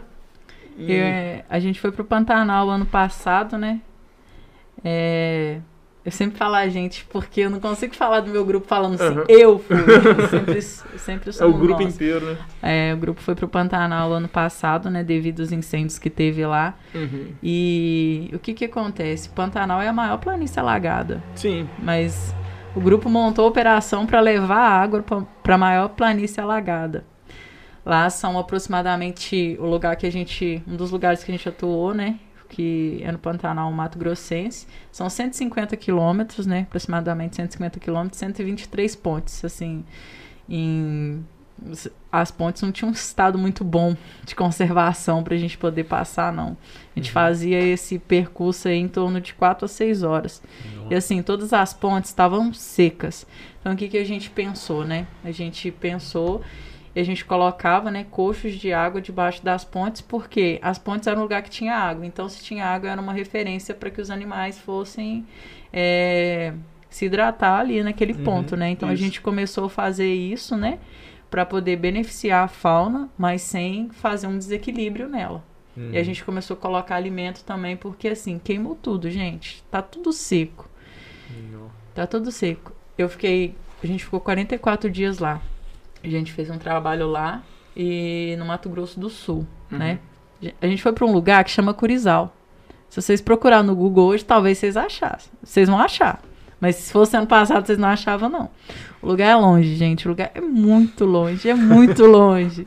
E- 0.78 0.92
É, 0.92 1.44
a 1.50 1.58
gente 1.58 1.80
foi 1.80 1.90
pro 1.92 2.04
Pantanal 2.04 2.70
ano 2.70 2.86
passado, 2.86 3.58
né? 3.58 3.80
É, 4.84 5.58
eu 6.04 6.10
sempre 6.10 6.36
falo 6.36 6.54
a 6.56 6.68
gente, 6.68 7.04
porque 7.04 7.42
eu 7.42 7.50
não 7.50 7.60
consigo 7.60 7.94
falar 7.94 8.20
do 8.20 8.30
meu 8.30 8.44
grupo 8.44 8.66
falando 8.66 8.94
assim, 8.94 9.14
Aham. 9.14 9.24
eu 9.28 9.58
fui. 9.58 9.76
Eu 9.76 10.28
sempre, 10.28 10.62
sempre 10.98 11.30
é 11.38 11.44
o 11.44 11.52
grupo 11.52 11.82
nós. 11.82 11.94
inteiro, 11.94 12.26
né? 12.26 12.38
É, 12.60 12.92
o 12.92 12.96
grupo 12.96 13.20
foi 13.20 13.34
pro 13.34 13.46
Pantanal 13.46 14.12
ano 14.12 14.28
passado, 14.28 14.90
né? 14.90 15.04
Devido 15.04 15.40
aos 15.40 15.52
incêndios 15.52 15.98
que 15.98 16.10
teve 16.10 16.44
lá. 16.44 16.74
Uhum. 16.94 17.28
E 17.42 18.30
o 18.32 18.38
que 18.38 18.52
que 18.52 18.64
acontece? 18.64 19.28
Pantanal 19.28 19.80
é 19.80 19.88
a 19.88 19.92
maior 19.92 20.18
planície 20.18 20.58
alagada. 20.58 21.22
Sim. 21.36 21.68
mas 21.78 22.34
o 22.74 22.80
grupo 22.80 23.08
montou 23.08 23.44
a 23.44 23.48
operação 23.48 24.06
para 24.06 24.18
levar 24.20 24.58
água 24.82 25.04
para 25.42 25.54
a 25.54 25.58
maior 25.58 25.88
planície 25.90 26.40
alagada. 26.40 27.04
Lá 27.84 28.08
são 28.10 28.38
aproximadamente 28.38 29.56
o 29.60 29.66
lugar 29.66 29.94
que 29.96 30.06
a 30.06 30.10
gente, 30.10 30.62
um 30.66 30.76
dos 30.76 30.90
lugares 30.90 31.22
que 31.24 31.30
a 31.30 31.34
gente 31.34 31.48
atuou, 31.48 31.92
né, 31.92 32.16
que 32.52 33.00
é 33.02 33.10
no 33.10 33.18
Pantanal 33.18 33.72
Mato 33.72 33.98
Grossense, 33.98 34.66
são 34.92 35.08
150 35.08 35.76
quilômetros, 35.76 36.46
né, 36.46 36.60
aproximadamente 36.68 37.36
150 37.36 37.80
quilômetros, 37.80 38.18
123 38.18 38.94
pontes, 38.94 39.44
assim, 39.44 39.84
em 40.48 41.24
as 42.10 42.30
pontes 42.30 42.60
não 42.60 42.72
tinham 42.72 42.90
um 42.90 42.92
estado 42.92 43.38
muito 43.38 43.62
bom 43.62 43.96
de 44.24 44.34
conservação 44.34 45.22
para 45.22 45.34
a 45.34 45.38
gente 45.38 45.56
poder 45.56 45.84
passar, 45.84 46.32
não. 46.32 46.56
A 46.94 46.98
gente 46.98 47.12
fazia 47.12 47.60
esse 47.60 48.00
percurso 48.00 48.66
aí 48.66 48.78
em 48.78 48.88
torno 48.88 49.20
de 49.20 49.32
4 49.32 49.64
a 49.64 49.68
6 49.68 50.02
horas. 50.02 50.42
E 50.90 50.94
assim, 50.94 51.22
todas 51.22 51.52
as 51.52 51.72
pontes 51.72 52.10
estavam 52.10 52.52
secas. 52.52 53.24
Então 53.60 53.74
o 53.74 53.76
que, 53.76 53.88
que 53.88 53.98
a 53.98 54.04
gente 54.04 54.28
pensou, 54.28 54.84
né? 54.84 55.06
A 55.24 55.30
gente 55.30 55.70
pensou 55.70 56.42
e 56.94 57.00
a 57.00 57.04
gente 57.04 57.24
colocava, 57.24 57.90
né, 57.90 58.04
coxos 58.10 58.54
de 58.54 58.72
água 58.72 59.00
debaixo 59.00 59.42
das 59.44 59.64
pontes, 59.64 60.00
porque 60.02 60.58
as 60.62 60.78
pontes 60.78 61.06
eram 61.06 61.20
um 61.20 61.22
lugar 61.22 61.42
que 61.42 61.50
tinha 61.50 61.74
água. 61.74 62.04
Então, 62.04 62.28
se 62.28 62.42
tinha 62.44 62.66
água, 62.66 62.90
era 62.90 63.00
uma 63.00 63.12
referência 63.12 63.74
para 63.74 63.90
que 63.90 64.00
os 64.00 64.10
animais 64.10 64.58
fossem 64.58 65.26
é, 65.72 66.52
se 66.90 67.06
hidratar 67.06 67.60
ali 67.60 67.82
naquele 67.82 68.12
Uhum, 68.12 68.24
ponto, 68.24 68.56
né? 68.56 68.68
Então 68.70 68.88
a 68.88 68.94
isso. 68.94 69.02
gente 69.02 69.20
começou 69.20 69.64
a 69.64 69.70
fazer 69.70 70.12
isso, 70.12 70.56
né? 70.56 70.78
Para 71.30 71.46
poder 71.46 71.76
beneficiar 71.76 72.44
a 72.44 72.48
fauna, 72.48 73.08
mas 73.16 73.40
sem 73.40 73.88
fazer 73.90 74.26
um 74.26 74.36
desequilíbrio 74.36 75.08
nela. 75.08 75.42
Uhum. 75.74 75.90
E 75.92 75.96
a 75.98 76.02
gente 76.02 76.22
começou 76.22 76.54
a 76.54 76.60
colocar 76.60 76.96
alimento 76.96 77.42
também, 77.44 77.74
porque 77.76 78.08
assim, 78.08 78.38
queimou 78.38 78.74
tudo, 78.76 79.10
gente. 79.10 79.64
Tá 79.70 79.80
tudo 79.80 80.12
seco. 80.12 80.68
Nó. 81.50 81.68
Tá 81.94 82.06
tudo 82.06 82.30
seco. 82.30 82.72
Eu 82.98 83.08
fiquei. 83.08 83.54
A 83.82 83.86
gente 83.86 84.04
ficou 84.04 84.20
44 84.20 84.90
dias 84.90 85.18
lá. 85.18 85.40
A 86.02 86.08
gente 86.08 86.32
fez 86.32 86.50
um 86.50 86.58
trabalho 86.58 87.06
lá 87.06 87.42
e 87.76 88.34
no 88.38 88.44
Mato 88.44 88.68
Grosso 88.68 88.98
do 88.98 89.08
Sul, 89.08 89.46
né? 89.70 89.98
A 90.60 90.66
gente 90.66 90.82
foi 90.82 90.92
pra 90.92 91.06
um 91.06 91.12
lugar 91.12 91.44
que 91.44 91.50
chama 91.50 91.72
Curizal. 91.72 92.34
Se 92.88 93.00
vocês 93.00 93.20
procurar 93.20 93.62
no 93.62 93.74
Google 93.74 94.08
hoje, 94.08 94.24
talvez 94.24 94.58
vocês 94.58 94.76
achassem. 94.76 95.32
Vocês 95.42 95.68
vão 95.68 95.78
achar. 95.78 96.20
Mas 96.60 96.76
se 96.76 96.92
fosse 96.92 97.16
ano 97.16 97.26
passado, 97.26 97.66
vocês 97.66 97.78
não 97.78 97.88
achavam, 97.88 98.28
não. 98.28 98.50
O 99.00 99.06
lugar 99.06 99.30
é 99.30 99.34
longe, 99.34 99.74
gente. 99.74 100.06
O 100.06 100.10
lugar 100.10 100.30
é 100.34 100.40
muito 100.40 101.04
longe. 101.04 101.48
É 101.48 101.54
muito 101.54 102.04
longe. 102.06 102.66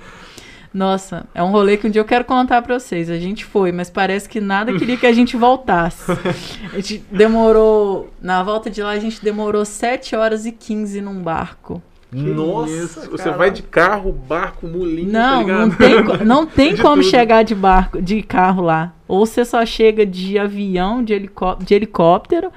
Nossa, 0.74 1.26
é 1.34 1.41
um 1.41 1.52
rolê 1.52 1.78
que 1.78 1.88
um 1.88 1.89
dia 1.89 2.02
eu 2.02 2.06
quero 2.06 2.26
contar 2.26 2.62
pra 2.62 2.78
vocês. 2.78 3.10
A 3.10 3.17
gente 3.17 3.45
foi, 3.45 3.71
mas 3.71 3.89
parece 3.89 4.28
que 4.28 4.41
nada 4.41 4.78
queria 4.78 4.98
que 4.98 5.06
a 5.06 5.13
gente 5.13 5.38
voltasse. 5.38 6.12
A 6.74 6.76
gente 6.76 6.98
demorou. 7.10 8.12
Na 8.21 8.43
volta 8.43 8.69
de 8.69 8.84
lá, 8.84 8.89
a 8.91 9.00
gente 9.00 9.24
demorou 9.24 9.63
7 9.63 10.15
horas 10.15 10.45
e 10.45 10.52
15 10.52 11.00
num 11.00 11.21
barco. 11.21 11.82
Nossa, 12.21 12.71
Isso. 12.71 13.12
Você 13.12 13.30
vai 13.32 13.51
de 13.51 13.62
carro, 13.63 14.12
barco, 14.12 14.67
mulinho, 14.67 15.12
tá 15.12 15.19
Não, 15.19 15.39
ligado? 15.41 15.60
não 15.60 15.69
tem, 15.75 16.25
não 16.25 16.45
tem 16.47 16.73
De 16.75 16.82
como 16.82 17.01
tudo. 17.01 17.10
chegar 17.10 17.43
de 17.43 17.54
barco, 17.56 18.01
de 18.01 18.21
carro 18.21 18.62
lá. 18.63 18.93
Ou 19.08 19.25
você 19.25 19.43
só 19.43 19.65
chega 19.65 20.06
de 20.06 20.38
avião, 20.38 21.04
de, 21.04 21.13
helicó 21.13 21.56
de 21.56 21.73
helicóptero. 21.73 22.51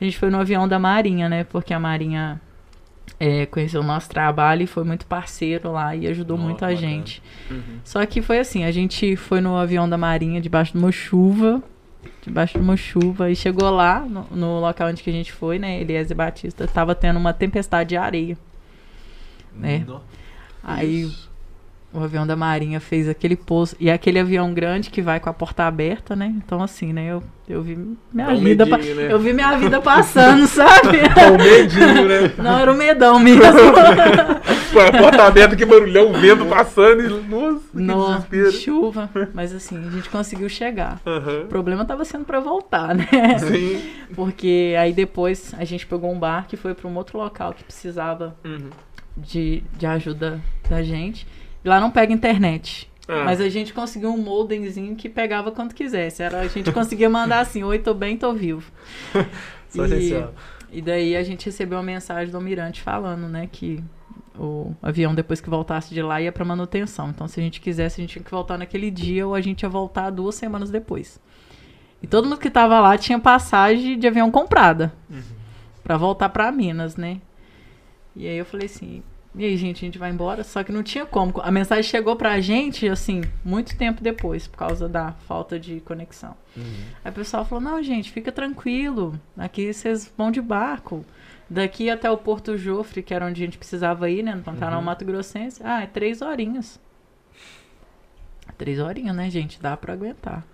A 0.00 0.04
gente 0.04 0.18
foi 0.18 0.30
no 0.30 0.38
avião 0.38 0.66
da 0.68 0.78
Marinha, 0.78 1.28
né? 1.28 1.44
Porque 1.44 1.72
a 1.74 1.78
Marinha 1.80 2.40
é, 3.18 3.46
conheceu 3.46 3.80
o 3.80 3.84
nosso 3.84 4.08
trabalho 4.08 4.62
e 4.62 4.66
foi 4.66 4.84
muito 4.84 5.06
parceiro 5.06 5.72
lá 5.72 5.94
e 5.96 6.06
ajudou 6.06 6.36
Ó, 6.36 6.40
muito 6.40 6.64
a 6.64 6.68
bacana. 6.68 6.76
gente. 6.80 7.22
Uhum. 7.50 7.78
Só 7.84 8.04
que 8.06 8.22
foi 8.22 8.38
assim, 8.38 8.64
a 8.64 8.70
gente 8.70 9.16
foi 9.16 9.40
no 9.40 9.56
avião 9.56 9.88
da 9.88 9.96
Marinha 9.98 10.40
debaixo 10.40 10.72
de 10.72 10.78
uma 10.78 10.92
chuva, 10.92 11.60
debaixo 12.24 12.58
de 12.58 12.62
uma 12.64 12.76
chuva, 12.76 13.30
e 13.30 13.34
chegou 13.34 13.68
lá, 13.70 14.00
no, 14.00 14.24
no 14.30 14.60
local 14.60 14.88
onde 14.88 15.02
que 15.02 15.10
a 15.10 15.12
gente 15.12 15.32
foi, 15.32 15.58
né, 15.58 15.80
Eliezer 15.80 16.16
Batista, 16.16 16.66
tava 16.68 16.94
tendo 16.94 17.18
uma 17.18 17.32
tempestade 17.32 17.88
de 17.90 17.96
areia. 17.96 18.36
É. 19.62 19.78
Nó. 19.86 20.00
Aí 20.62 21.10
o 21.92 22.00
avião 22.04 22.26
da 22.26 22.36
Marinha 22.36 22.80
fez 22.80 23.08
aquele 23.08 23.34
pouso, 23.34 23.74
e 23.80 23.88
é 23.88 23.92
aquele 23.94 24.18
avião 24.18 24.52
grande 24.52 24.90
que 24.90 25.00
vai 25.00 25.18
com 25.18 25.30
a 25.30 25.32
porta 25.32 25.64
aberta, 25.64 26.14
né, 26.14 26.34
então 26.36 26.62
assim, 26.62 26.92
né, 26.92 27.06
eu, 27.06 27.22
eu 27.48 27.62
vi 27.62 27.78
minha 28.12 28.28
um 28.28 28.36
vida, 28.38 28.66
pa- 28.66 28.76
medinho, 28.76 28.94
né? 28.96 29.08
eu 29.10 29.18
vi 29.18 29.32
minha 29.32 29.56
vida 29.56 29.80
passando, 29.80 30.44
sabe? 30.48 30.98
Dá 31.14 31.32
um 31.32 31.38
medinho, 31.38 32.06
né? 32.06 32.32
Não, 32.36 32.58
era 32.58 32.70
um 32.70 32.76
medão 32.76 33.18
mesmo. 33.18 33.42
Pô, 34.70 34.80
a 34.80 34.92
porta 34.92 35.22
aberta, 35.24 35.56
que 35.56 35.64
barulhão, 35.64 36.10
o 36.10 36.12
vento 36.12 36.44
passando. 36.44 37.02
E, 37.02 37.08
nossa, 37.08 37.60
que 37.72 37.80
Nossa, 37.80 38.26
desespero. 38.30 38.52
chuva, 38.52 39.10
mas 39.32 39.54
assim, 39.54 39.78
a 39.88 39.90
gente 39.90 40.10
conseguiu 40.10 40.48
chegar. 40.50 41.00
Aham. 41.06 41.44
O 41.44 41.46
problema 41.46 41.86
tava 41.86 42.04
sendo 42.04 42.26
pra 42.26 42.38
voltar, 42.38 42.94
né? 42.94 43.06
Sim. 43.38 43.80
Porque 44.14 44.74
aí 44.78 44.92
depois 44.92 45.54
a 45.58 45.64
gente 45.64 45.86
pegou 45.86 46.12
um 46.12 46.18
barco 46.18 46.54
e 46.54 46.58
foi 46.58 46.74
para 46.74 46.86
um 46.86 46.94
outro 46.96 47.16
local 47.18 47.54
que 47.54 47.64
precisava 47.64 48.36
Uhum. 48.44 48.68
De, 49.18 49.62
de 49.76 49.86
ajuda 49.86 50.40
da 50.68 50.82
gente. 50.82 51.26
E 51.64 51.68
lá 51.68 51.80
não 51.80 51.90
pega 51.90 52.12
internet. 52.12 52.90
Ah. 53.06 53.24
Mas 53.24 53.40
a 53.40 53.48
gente 53.48 53.72
conseguiu 53.72 54.10
um 54.10 54.18
modemzinho 54.18 54.94
que 54.94 55.08
pegava 55.08 55.50
quando 55.50 55.74
quisesse. 55.74 56.22
Era, 56.22 56.40
a 56.40 56.48
gente 56.48 56.70
conseguia 56.72 57.08
mandar 57.08 57.40
assim, 57.40 57.62
oi, 57.64 57.78
tô 57.78 57.94
bem, 57.94 58.16
tô 58.16 58.32
vivo. 58.32 58.70
Só 59.68 59.84
E- 59.84 59.86
essencial. 59.86 60.34
E 60.70 60.82
daí 60.82 61.16
a 61.16 61.22
gente 61.22 61.46
recebeu 61.46 61.78
uma 61.78 61.84
mensagem 61.84 62.30
do 62.30 62.36
almirante 62.36 62.82
falando, 62.82 63.26
né, 63.26 63.48
que 63.50 63.82
o 64.38 64.74
avião 64.82 65.14
depois 65.14 65.40
que 65.40 65.48
voltasse 65.48 65.94
de 65.94 66.02
lá 66.02 66.20
ia 66.20 66.30
para 66.30 66.44
manutenção. 66.44 67.08
Então 67.08 67.26
se 67.26 67.40
a 67.40 67.42
gente 67.42 67.58
quisesse, 67.60 67.98
a 67.98 68.02
gente 68.02 68.12
tinha 68.12 68.22
que 68.24 68.30
voltar 68.30 68.58
naquele 68.58 68.90
dia 68.90 69.26
ou 69.26 69.34
a 69.34 69.40
gente 69.40 69.62
ia 69.62 69.68
voltar 69.68 70.10
duas 70.10 70.34
semanas 70.34 70.70
depois. 70.70 71.18
E 72.02 72.06
todo 72.06 72.24
mundo 72.28 72.38
que 72.38 72.50
tava 72.50 72.78
lá 72.80 72.96
tinha 72.98 73.18
passagem 73.18 73.98
de 73.98 74.06
avião 74.06 74.30
comprada. 74.30 74.92
Uhum. 75.10 75.22
Pra 75.82 75.96
voltar 75.96 76.28
pra 76.28 76.52
Minas, 76.52 76.96
né? 76.96 77.18
E 78.16 78.26
aí 78.26 78.36
eu 78.36 78.44
falei 78.44 78.66
assim, 78.66 79.02
e 79.34 79.44
aí, 79.44 79.56
gente, 79.56 79.76
a 79.76 79.86
gente 79.86 79.98
vai 79.98 80.10
embora? 80.10 80.42
Só 80.42 80.64
que 80.64 80.72
não 80.72 80.82
tinha 80.82 81.06
como. 81.06 81.40
A 81.42 81.50
mensagem 81.50 81.84
chegou 81.84 82.16
pra 82.16 82.40
gente, 82.40 82.88
assim, 82.88 83.22
muito 83.44 83.76
tempo 83.76 84.02
depois, 84.02 84.48
por 84.48 84.56
causa 84.56 84.88
da 84.88 85.12
falta 85.12 85.60
de 85.60 85.80
conexão. 85.80 86.34
Aí 87.04 87.10
o 87.10 87.14
pessoal 87.14 87.44
falou, 87.44 87.62
não, 87.62 87.82
gente, 87.82 88.10
fica 88.10 88.32
tranquilo. 88.32 89.18
Aqui 89.36 89.72
vocês 89.72 90.12
vão 90.16 90.30
de 90.30 90.40
barco. 90.40 91.04
Daqui 91.48 91.88
até 91.88 92.10
o 92.10 92.16
Porto 92.16 92.58
Jofre, 92.58 93.02
que 93.02 93.14
era 93.14 93.26
onde 93.26 93.42
a 93.42 93.44
gente 93.46 93.58
precisava 93.58 94.10
ir, 94.10 94.22
né? 94.22 94.34
No 94.34 94.42
Pantanal 94.42 94.80
Uhum. 94.80 94.84
Mato 94.84 95.04
Grossense. 95.04 95.60
Ah, 95.64 95.82
é 95.82 95.86
três 95.86 96.20
horinhas. 96.20 96.80
Três 98.56 98.78
horinhas, 98.80 99.14
né, 99.14 99.30
gente? 99.30 99.60
Dá 99.60 99.76
pra 99.76 99.92
aguentar. 99.92 100.44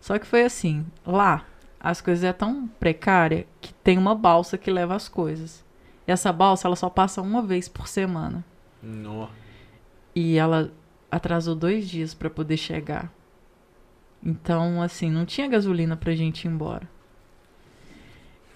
Só 0.00 0.18
que 0.18 0.26
foi 0.26 0.44
assim, 0.44 0.84
lá, 1.06 1.44
as 1.78 2.00
coisas 2.00 2.24
é 2.24 2.32
tão 2.32 2.66
precária 2.80 3.46
que 3.60 3.72
tem 3.74 3.98
uma 3.98 4.14
balsa 4.14 4.56
que 4.58 4.70
leva 4.70 4.94
as 4.94 5.08
coisas. 5.08 5.63
E 6.06 6.12
essa 6.12 6.32
balsa, 6.32 6.68
ela 6.68 6.76
só 6.76 6.90
passa 6.90 7.22
uma 7.22 7.42
vez 7.42 7.68
por 7.68 7.88
semana. 7.88 8.44
E 10.14 10.36
ela 10.36 10.70
atrasou 11.10 11.54
dois 11.54 11.88
dias 11.88 12.14
pra 12.14 12.28
poder 12.28 12.56
chegar. 12.56 13.10
Então, 14.22 14.80
assim, 14.80 15.10
não 15.10 15.24
tinha 15.24 15.48
gasolina 15.48 15.96
pra 15.96 16.14
gente 16.14 16.44
ir 16.44 16.48
embora. 16.48 16.88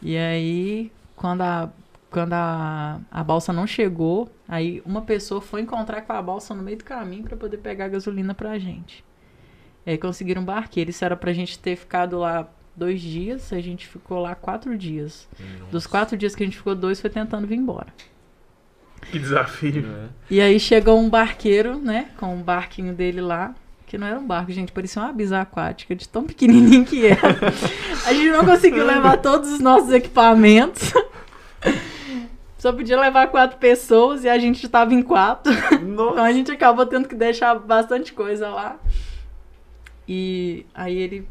E 0.01 0.17
aí, 0.17 0.93
quando 1.17 1.43
a, 1.43 1.71
quando 2.11 2.33
a, 2.33 3.01
a 3.11 3.25
balsa 3.25 3.53
não 3.53 3.67
chegou, 3.67 4.31
aí 4.47 4.83
uma 4.85 5.03
pessoa 5.03 5.41
foi 5.41 5.61
encontrar 5.61 6.03
com 6.03 6.13
a 6.13 6.23
balsa 6.23 6.55
no 6.55 6.63
meio 6.63 6.79
do 6.79 6.85
caminho 6.85 7.25
pra 7.25 7.37
poder 7.37 7.59
pegar 7.59 7.89
gasolina 7.89 8.35
pra 8.35 8.59
gente. 8.59 9.05
E 9.85 9.91
aí 9.91 9.99
conseguiram 9.99 10.43
um 10.43 10.45
barqueiro. 10.45 10.91
Isso 10.91 11.05
era 11.05 11.17
pra 11.17 11.33
gente 11.33 11.59
ter 11.59 11.77
ficado 11.77 12.19
lá 12.19 12.49
dois 12.79 13.01
dias, 13.01 13.53
a 13.53 13.61
gente 13.61 13.87
ficou 13.87 14.21
lá 14.21 14.35
quatro 14.35 14.79
dias. 14.79 15.29
Dos 15.71 15.87
quatro 15.87 16.17
dias 16.17 16.35
que 16.35 16.43
a 16.43 16.47
gente 16.47 16.57
ficou, 16.57 16.75
dois 16.75 17.01
foi 17.01 17.11
tentando 17.11 17.47
vir 17.47 17.57
embora. 17.57 17.89
Que 19.11 19.19
desafio. 19.19 19.87
É. 19.87 20.09
E 20.31 20.41
aí 20.41 20.61
chegou 20.61 20.99
um 20.99 21.09
barqueiro, 21.09 21.79
né, 21.79 22.11
com 22.17 22.35
um 22.35 22.43
barquinho 22.43 22.95
dele 22.95 23.21
lá, 23.21 23.55
que 23.87 23.97
não 23.97 24.07
era 24.07 24.19
um 24.19 24.27
barco, 24.27 24.53
gente, 24.53 24.71
parecia 24.71 25.01
uma 25.03 25.13
bisa 25.13 25.41
aquática, 25.41 25.95
de 25.97 26.09
tão 26.09 26.25
pequenininho 26.25 26.85
que 26.85 27.07
era. 27.07 27.39
A 28.07 28.13
gente 28.13 28.31
não 28.31 28.45
conseguiu 28.45 28.85
levar 28.85 29.17
todos 29.17 29.51
os 29.51 29.61
nossos 29.61 29.91
equipamentos. 29.91 30.93
Só 32.59 32.73
podia 32.73 33.01
levar 33.01 33.29
quatro 33.29 33.57
pessoas 33.59 34.25
e 34.25 34.29
a 34.29 34.39
gente 34.39 34.67
estava 34.67 34.93
em 34.93 35.03
quatro. 35.03 35.53
Então 35.81 36.23
a 36.23 36.33
gente 36.33 36.51
acabou 36.51 36.85
tendo 36.85 37.09
que 37.09 37.15
deixar 37.15 37.55
bastante 37.55 38.13
coisa 38.13 38.49
lá. 38.49 38.77
E 40.07 40.67
aí 40.75 40.97
ele 40.97 41.29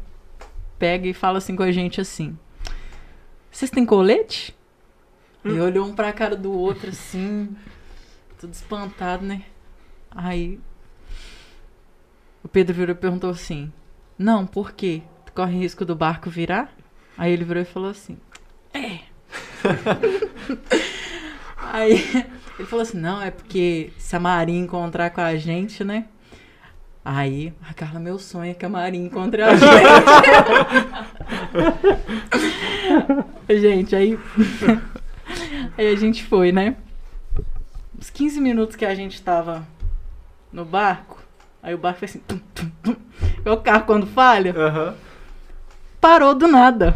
pega 0.78 1.06
e 1.06 1.14
fala 1.14 1.38
assim 1.38 1.56
com 1.56 1.62
a 1.62 1.72
gente 1.72 2.00
assim: 2.00 2.38
Vocês 3.50 3.70
têm 3.70 3.84
colete? 3.84 4.56
E 5.44 5.60
olhou 5.60 5.86
um 5.86 5.94
pra 5.94 6.12
cara 6.12 6.36
do 6.36 6.52
outro 6.52 6.90
assim, 6.90 7.56
tudo 8.38 8.52
espantado, 8.52 9.24
né? 9.24 9.44
Aí 10.10 10.58
o 12.42 12.48
Pedro 12.48 12.74
virou 12.74 12.94
e 12.94 12.98
perguntou 12.98 13.30
assim: 13.30 13.72
Não, 14.18 14.46
por 14.46 14.72
quê? 14.72 15.02
Tu 15.26 15.32
corre 15.32 15.58
risco 15.58 15.84
do 15.84 15.94
barco 15.94 16.30
virar? 16.30 16.72
Aí 17.16 17.32
ele 17.32 17.44
virou 17.44 17.62
e 17.62 17.66
falou 17.66 17.90
assim: 17.90 18.18
É. 18.72 19.00
Aí 21.56 21.92
ele 22.58 22.68
falou 22.68 22.82
assim: 22.82 22.98
Não, 22.98 23.20
é 23.20 23.30
porque 23.30 23.92
se 23.98 24.16
a 24.16 24.20
Marinha 24.20 24.60
encontrar 24.60 25.10
com 25.10 25.20
a 25.20 25.36
gente, 25.36 25.84
né? 25.84 26.06
Aí, 27.10 27.54
a 27.66 27.72
Carla, 27.72 27.98
meu 27.98 28.18
sonho 28.18 28.50
é 28.50 28.54
que 28.54 28.66
a 28.66 28.68
Marinha 28.68 29.06
encontre 29.06 29.40
a 29.40 29.56
gente. 29.56 29.64
gente, 33.58 33.96
aí. 33.96 34.18
aí 35.78 35.90
a 35.90 35.96
gente 35.96 36.22
foi, 36.22 36.52
né? 36.52 36.76
Uns 37.98 38.10
15 38.10 38.42
minutos 38.42 38.76
que 38.76 38.84
a 38.84 38.94
gente 38.94 39.22
tava 39.22 39.66
no 40.52 40.66
barco, 40.66 41.18
aí 41.62 41.72
o 41.72 41.78
barco 41.78 42.00
fez 42.00 42.10
assim. 42.10 42.18
Tum, 42.28 42.38
tum, 42.54 42.70
tum. 42.82 42.96
É 43.42 43.50
o 43.50 43.56
carro 43.56 43.86
quando 43.86 44.06
falha, 44.06 44.54
Aham. 44.54 44.94
parou 45.98 46.34
do 46.34 46.46
nada. 46.46 46.94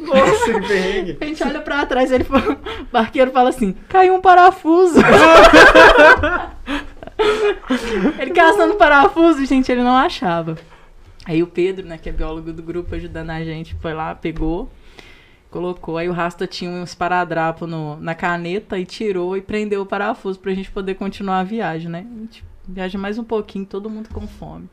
Nossa, 0.00 0.52
que 0.52 0.66
perrengue. 0.66 1.18
A 1.20 1.24
gente 1.26 1.44
olha 1.44 1.60
pra 1.60 1.86
trás, 1.86 2.10
ele 2.10 2.24
fala, 2.24 2.54
o 2.80 2.86
barqueiro 2.90 3.30
fala 3.30 3.50
assim: 3.50 3.76
caiu 3.88 4.16
um 4.16 4.20
parafuso. 4.20 4.98
ele 8.18 8.30
caçando 8.32 8.74
parafuso, 8.74 9.44
gente, 9.46 9.70
ele 9.70 9.82
não 9.82 9.96
achava. 9.96 10.56
Aí 11.24 11.42
o 11.42 11.46
Pedro, 11.46 11.86
né, 11.86 11.96
que 11.96 12.08
é 12.08 12.12
biólogo 12.12 12.52
do 12.52 12.62
grupo, 12.62 12.94
ajudando 12.94 13.30
a 13.30 13.42
gente, 13.42 13.74
foi 13.76 13.94
lá, 13.94 14.14
pegou, 14.14 14.70
colocou. 15.50 15.96
Aí 15.96 16.08
o 16.08 16.12
Rasta 16.12 16.46
tinha 16.46 16.70
um 16.70 16.84
esparadrapo 16.84 17.66
no, 17.66 17.96
na 17.96 18.14
caneta 18.14 18.78
e 18.78 18.84
tirou 18.84 19.36
e 19.36 19.40
prendeu 19.40 19.82
o 19.82 19.86
parafuso 19.86 20.38
pra 20.38 20.52
gente 20.52 20.70
poder 20.70 20.94
continuar 20.94 21.40
a 21.40 21.44
viagem, 21.44 21.88
né? 21.88 22.06
A 22.14 22.20
gente 22.20 22.44
viaja 22.66 22.98
mais 22.98 23.18
um 23.18 23.24
pouquinho, 23.24 23.64
todo 23.64 23.88
mundo 23.88 24.08
com 24.12 24.26
fome. 24.26 24.68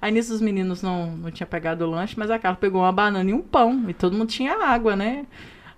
Aí 0.00 0.12
nisso 0.12 0.34
os 0.34 0.40
meninos 0.40 0.82
não, 0.82 1.16
não 1.16 1.30
tinham 1.30 1.48
pegado 1.48 1.84
o 1.84 1.90
lanche, 1.90 2.14
mas 2.18 2.30
a 2.30 2.38
Carla 2.38 2.56
pegou 2.56 2.82
uma 2.82 2.92
banana 2.92 3.30
e 3.30 3.32
um 3.32 3.42
pão. 3.42 3.84
E 3.88 3.94
todo 3.94 4.16
mundo 4.16 4.28
tinha 4.28 4.54
água, 4.62 4.94
né? 4.94 5.24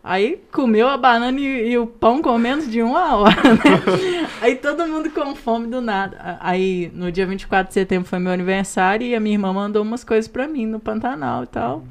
Aí 0.08 0.40
comeu 0.52 0.86
a 0.88 0.96
banana 0.96 1.40
e, 1.40 1.70
e 1.72 1.78
o 1.78 1.84
pão 1.86 2.22
com 2.22 2.38
menos 2.38 2.70
de 2.70 2.80
uma 2.80 3.16
hora, 3.16 3.42
né? 3.42 4.26
Aí 4.40 4.54
todo 4.54 4.86
mundo 4.86 5.10
com 5.10 5.34
fome 5.34 5.66
do 5.66 5.80
nada. 5.80 6.16
A- 6.20 6.50
Aí 6.50 6.92
no 6.94 7.10
dia 7.10 7.26
24 7.26 7.66
de 7.68 7.74
setembro 7.74 8.08
foi 8.08 8.20
meu 8.20 8.32
aniversário 8.32 9.04
e 9.04 9.16
a 9.16 9.20
minha 9.20 9.34
irmã 9.34 9.52
mandou 9.52 9.82
umas 9.82 10.04
coisas 10.04 10.28
pra 10.28 10.46
mim 10.46 10.64
no 10.64 10.78
Pantanal 10.78 11.42
e 11.42 11.46
tal. 11.48 11.82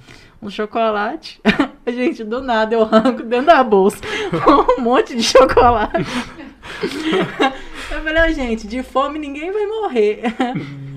Um 0.42 0.50
chocolate. 0.50 1.42
Gente, 1.86 2.24
do 2.24 2.42
nada 2.42 2.74
eu 2.76 2.84
arranco 2.84 3.22
dentro 3.24 3.48
da 3.48 3.62
bolsa 3.64 3.98
um 4.80 4.82
monte 4.82 5.14
de 5.16 5.22
chocolate. 5.24 6.06
Eu 7.92 8.02
falei, 8.02 8.24
"Ó, 8.24 8.34
gente, 8.34 8.66
de 8.68 8.82
fome 8.82 9.20
ninguém 9.20 9.52
vai 9.52 9.66
morrer. 9.68 10.22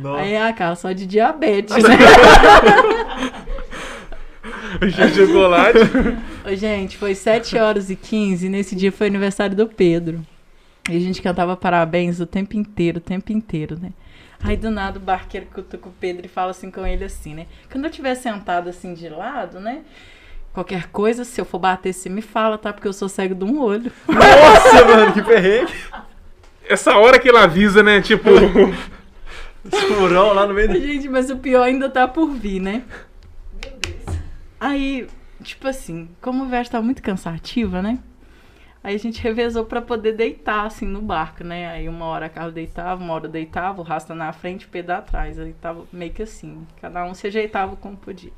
Nossa. 0.00 0.20
Aí 0.22 0.37
a 0.37 0.52
cara 0.52 0.74
só 0.76 0.92
de 0.92 1.04
diabetes, 1.07 1.76
né? 1.83 1.96
de 4.87 5.14
chocolate. 5.14 5.79
Ô, 6.45 6.55
gente, 6.55 6.97
foi 6.97 7.14
7 7.14 7.57
horas 7.59 7.91
e 7.91 7.97
15 7.97 8.47
e 8.47 8.49
nesse 8.49 8.77
dia 8.77 8.93
foi 8.93 9.09
aniversário 9.09 9.57
do 9.57 9.67
Pedro. 9.67 10.25
E 10.88 10.97
a 10.97 11.01
gente 11.01 11.21
cantava 11.21 11.57
parabéns 11.57 12.21
o 12.21 12.27
tempo 12.27 12.57
inteiro, 12.57 12.99
o 12.99 13.01
tempo 13.01 13.33
inteiro, 13.33 13.79
né? 13.81 13.91
Aí 14.43 14.57
do 14.57 14.71
nada 14.71 14.99
o 14.99 15.03
barqueiro 15.03 15.47
cutuca 15.53 15.88
o 15.88 15.93
Pedro 15.93 16.25
e 16.25 16.29
fala 16.29 16.53
assim 16.53 16.71
com 16.71 16.87
ele 16.87 17.05
assim, 17.05 17.35
né? 17.35 17.47
Quando 17.71 17.85
eu 17.85 17.91
estiver 17.91 18.14
sentado 18.14 18.69
assim 18.69 18.95
de 18.95 19.09
lado, 19.09 19.59
né? 19.59 19.83
Qualquer 20.53 20.87
coisa, 20.88 21.25
se 21.25 21.41
eu 21.41 21.45
for 21.45 21.59
bater, 21.59 21.93
você 21.93 22.09
me 22.09 22.23
fala, 22.23 22.57
tá? 22.57 22.73
Porque 22.73 22.88
eu 22.88 22.93
sou 22.93 23.09
cego 23.09 23.35
de 23.35 23.45
um 23.45 23.61
olho. 23.61 23.93
Nossa, 24.07 24.85
mano, 24.85 25.12
que 25.12 25.23
perrengue. 25.23 25.73
Essa 26.69 26.97
hora 26.97 27.19
que 27.19 27.29
ele 27.29 27.38
avisa, 27.38 27.83
né? 27.83 28.01
Tipo, 28.01 28.31
Escurão 29.73 30.33
lá 30.33 30.47
no 30.47 30.55
meio 30.55 30.69
do... 30.69 30.81
Gente, 30.81 31.09
mas 31.09 31.31
o 31.31 31.37
pior 31.37 31.62
ainda 31.62 31.88
tá 31.88 32.07
por 32.07 32.31
vir, 32.31 32.61
né? 32.61 32.83
Aí, 34.61 35.09
tipo 35.42 35.68
assim, 35.68 36.09
como 36.21 36.44
a 36.44 36.47
viagem 36.47 36.73
tá 36.73 36.83
muito 36.83 37.03
cansativa, 37.03 37.81
né? 37.81 37.99
Aí 38.83 38.94
a 38.94 38.99
gente 38.99 39.21
revezou 39.23 39.64
pra 39.64 39.81
poder 39.83 40.12
deitar, 40.12 40.66
assim, 40.66 40.87
no 40.87 41.01
barco, 41.01 41.44
né? 41.44 41.68
Aí 41.68 41.88
uma 41.88 42.07
hora 42.07 42.27
a 42.27 42.29
Carla 42.29 42.53
deitava, 42.53 43.03
uma 43.03 43.14
hora 43.14 43.27
eu 43.27 43.31
deitava, 43.31 43.81
o 43.81 43.85
Rasta 43.85 44.14
na 44.14 44.33
frente, 44.33 44.66
o 44.66 44.68
Pedro 44.68 44.94
atrás. 44.94 45.38
Aí 45.38 45.53
tava 45.55 45.85
meio 45.92 46.12
que 46.12 46.23
assim, 46.23 46.66
cada 46.81 47.05
um 47.05 47.14
se 47.14 47.27
ajeitava 47.27 47.77
como 47.77 47.97
podia. 47.97 48.33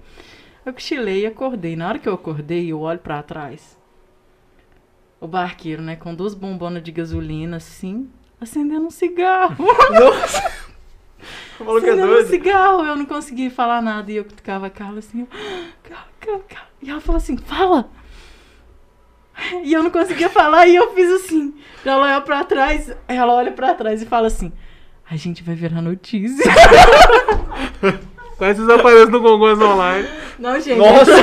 Eu 0.65 0.73
cochilei 0.73 1.23
e 1.23 1.27
acordei. 1.27 1.77
Na 1.77 1.89
hora 1.89 1.99
que 1.99 2.09
eu 2.09 2.15
acordei, 2.15 2.71
eu 2.71 2.81
olho 2.81 2.99
pra 2.99 3.23
trás. 3.23 3.79
O 5.21 5.27
barqueiro, 5.27 5.83
né, 5.83 5.97
com 5.97 6.15
duas 6.15 6.35
bombonas 6.35 6.83
de 6.83 6.91
gasolina, 6.93 7.59
assim, 7.59 8.11
acendendo 8.41 8.87
um 8.87 8.91
cigarro. 8.91 9.65
Nossa. 9.93 10.70
O 11.61 11.65
maluco 11.65 11.87
é 11.87 11.91
Acendendo 11.91 12.13
um 12.13 12.15
doido. 12.15 12.29
cigarro, 12.29 12.85
eu 12.85 12.97
não 12.97 13.05
consegui 13.05 13.51
falar 13.51 13.83
nada. 13.83 14.11
E 14.11 14.17
eu 14.17 14.25
cutucava 14.25 14.67
a 14.67 14.71
Carla 14.71 14.99
assim, 14.99 15.21
eu, 15.21 15.29
Carla, 15.83 16.07
Carla, 16.19 16.43
Carla. 16.49 16.69
E 16.83 16.91
ela 16.91 17.01
falou 17.01 17.19
assim, 17.19 17.37
fala! 17.37 17.89
E 19.63 19.73
eu 19.73 19.83
não 19.83 19.91
conseguia 19.91 20.29
falar, 20.29 20.67
e 20.67 20.77
eu 20.77 20.93
fiz 20.95 21.11
assim. 21.13 21.55
Ela 21.85 22.03
olha 22.03 22.21
pra 22.21 22.45
trás, 22.45 22.95
ela 23.09 23.33
olha 23.35 23.53
pra 23.53 23.75
trás 23.75 24.03
e 24.03 24.07
fala 24.07 24.27
assim, 24.27 24.53
a 25.11 25.17
gente 25.17 25.43
vai 25.43 25.55
virar 25.55 25.81
notícia. 25.81 26.45
quase 28.37 28.61
desaparece 28.61 29.11
no 29.11 29.21
Gongonhas 29.21 29.61
Online. 29.61 30.09
Não, 30.39 30.59
gente. 30.61 30.79
Nossa. 30.79 31.13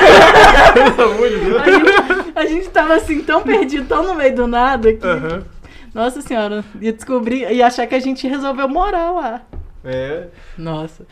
A 1.58 1.70
gente, 1.70 2.32
a 2.36 2.46
gente 2.46 2.68
tava 2.70 2.94
assim, 2.94 3.22
tão 3.22 3.42
perdido, 3.42 3.86
tão 3.88 4.04
no 4.04 4.14
meio 4.14 4.34
do 4.34 4.46
nada 4.46 4.92
que. 4.92 5.04
Aham. 5.04 5.44
Nossa 5.92 6.20
senhora, 6.20 6.64
ia 6.80 6.92
descobrir, 6.92 7.50
ia 7.50 7.66
achar 7.66 7.86
que 7.86 7.94
a 7.94 7.98
gente 7.98 8.28
resolveu 8.28 8.68
morar 8.68 9.10
lá. 9.10 9.42
É. 9.84 10.26
Nossa. 10.56 11.06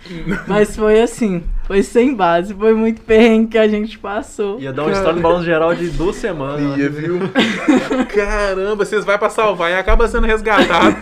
Mas 0.47 0.77
foi 0.77 1.01
assim, 1.01 1.45
foi 1.65 1.83
sem 1.83 2.15
base, 2.15 2.53
foi 2.53 2.75
muito 2.75 3.01
perrengue 3.03 3.53
que 3.53 3.59
a 3.59 3.69
gente 3.69 3.99
passou. 3.99 4.61
Ia 4.61 4.73
dar 4.73 4.83
uma 4.83 4.93
história 4.93 5.15
no 5.15 5.23
Balanço 5.23 5.45
Geral 5.45 5.75
de 5.75 5.89
duas 5.91 6.17
semanas. 6.17 6.77
Ia, 6.77 6.89
né? 6.89 7.01
viu? 7.01 7.19
Caramba, 8.13 8.85
vocês 8.85 9.05
vai 9.05 9.19
pra 9.19 9.31
salvar 9.31 9.71
e 9.71 9.75
acaba 9.75 10.09
sendo 10.09 10.27
resgatado. 10.27 10.97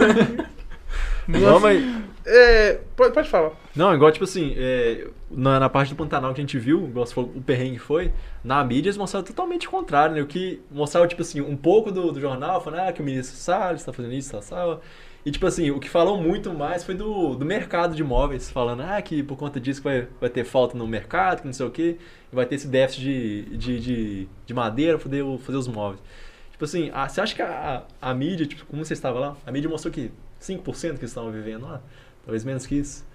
Não, 1.27 1.59
mas... 1.59 1.83
É, 2.27 2.81
pode, 2.97 3.13
pode 3.13 3.29
falar. 3.29 3.53
Não, 3.77 3.95
igual, 3.95 4.11
tipo 4.11 4.25
assim, 4.25 4.55
é, 4.57 5.09
na, 5.31 5.61
na 5.61 5.69
parte 5.69 5.91
do 5.91 5.97
Pantanal 5.97 6.33
que 6.33 6.41
a 6.41 6.43
gente 6.43 6.59
viu, 6.59 6.87
igual 6.87 7.07
você 7.07 7.15
falou, 7.15 7.31
o 7.35 7.43
perrengue 7.43 7.79
foi, 7.79 8.13
na 8.43 8.65
mídia 8.65 8.89
eles 8.89 8.97
mostraram 8.97 9.27
totalmente 9.27 9.69
o 9.69 9.71
contrário, 9.71 10.15
né? 10.15 10.23
O 10.23 10.27
que 10.27 10.63
mostrava, 10.71 11.07
tipo 11.07 11.21
assim, 11.21 11.41
um 11.41 11.57
pouco 11.57 11.93
do, 11.93 12.13
do 12.13 12.21
jornal, 12.21 12.63
falando, 12.63 12.89
ah, 12.89 12.93
que 12.93 13.03
o 13.03 13.05
ministro 13.05 13.37
Salles 13.37 13.85
tá 13.85 13.93
fazendo 13.93 14.15
isso, 14.15 14.31
tal, 14.31 14.43
tal. 14.43 14.81
E, 15.25 15.31
tipo 15.31 15.47
assim, 15.47 15.71
o 15.71 15.81
que 15.81 15.89
falou 15.89 16.21
muito 16.21 16.53
mais 16.53 16.85
foi 16.85 16.95
do, 16.95 17.35
do 17.35 17.47
mercado 17.47 17.95
de 17.95 18.03
imóveis, 18.03 18.51
falando, 18.51 18.83
ah, 18.83 19.01
que 19.01 19.23
por 19.23 19.39
conta 19.39 19.59
disso 19.59 19.83
vai, 19.83 20.07
vai 20.21 20.29
ter 20.29 20.45
falta 20.45 20.77
no 20.77 20.87
mercado, 20.87 21.41
que 21.41 21.47
não 21.47 21.53
sei 21.55 21.65
o 21.65 21.71
quê, 21.71 21.97
vai 22.31 22.45
ter 22.45 22.57
esse 22.57 22.69
déficit 22.69 23.03
de, 23.03 23.57
de, 23.57 23.81
de, 23.81 24.29
de 24.45 24.55
madeira 24.55 24.99
pra 24.99 25.05
poder 25.05 25.25
fazer 25.39 25.57
os 25.57 25.67
móveis. 25.67 26.03
Tipo 26.51 26.67
assim, 26.67 26.91
a, 26.93 27.09
você 27.09 27.21
acha 27.23 27.35
que 27.35 27.41
a, 27.41 27.85
a, 28.03 28.15
mídia, 28.15 28.47
tipo, 28.47 28.67
como 28.67 28.85
você 28.85 28.93
estava 28.93 29.19
lá, 29.19 29.37
a 29.47 29.51
mídia 29.51 29.69
mostrou 29.69 29.93
que 29.93 30.13
5% 30.41 30.99
que 30.99 31.07
estavam 31.07 31.33
vivendo 31.33 31.65
lá? 31.65 31.81
Talvez 32.23 32.45
menos 32.45 32.67
que 32.67 32.75
isso. 32.75 33.07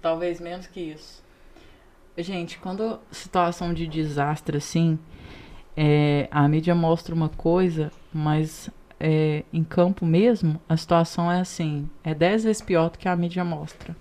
Talvez 0.00 0.40
menos 0.40 0.66
que 0.66 0.80
isso. 0.80 1.22
Gente, 2.16 2.58
quando 2.58 2.98
situação 3.10 3.74
de 3.74 3.86
desastre 3.86 4.56
assim, 4.56 4.98
é, 5.76 6.26
a 6.30 6.48
mídia 6.48 6.74
mostra 6.74 7.14
uma 7.14 7.28
coisa, 7.28 7.92
mas 8.12 8.70
é, 9.00 9.42
em 9.52 9.64
campo 9.64 10.04
mesmo, 10.06 10.60
a 10.68 10.76
situação 10.76 11.32
é 11.32 11.40
assim, 11.40 11.88
é 12.04 12.14
dez 12.14 12.44
vezes 12.44 12.60
pior 12.62 12.90
do 12.90 12.98
que 12.98 13.08
a 13.08 13.16
mídia 13.16 13.44
mostra. 13.44 13.96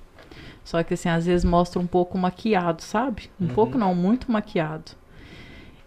Só 0.64 0.84
que 0.84 0.94
assim, 0.94 1.10
às 1.10 1.26
vezes 1.26 1.44
mostra 1.46 1.80
um 1.80 1.88
pouco 1.88 2.18
maquiado, 2.18 2.84
sabe? 2.84 3.32
Um 3.40 3.46
Uhum. 3.48 3.54
pouco 3.56 3.78
não, 3.78 3.96
muito 3.96 4.32
maquiado. 4.32 4.92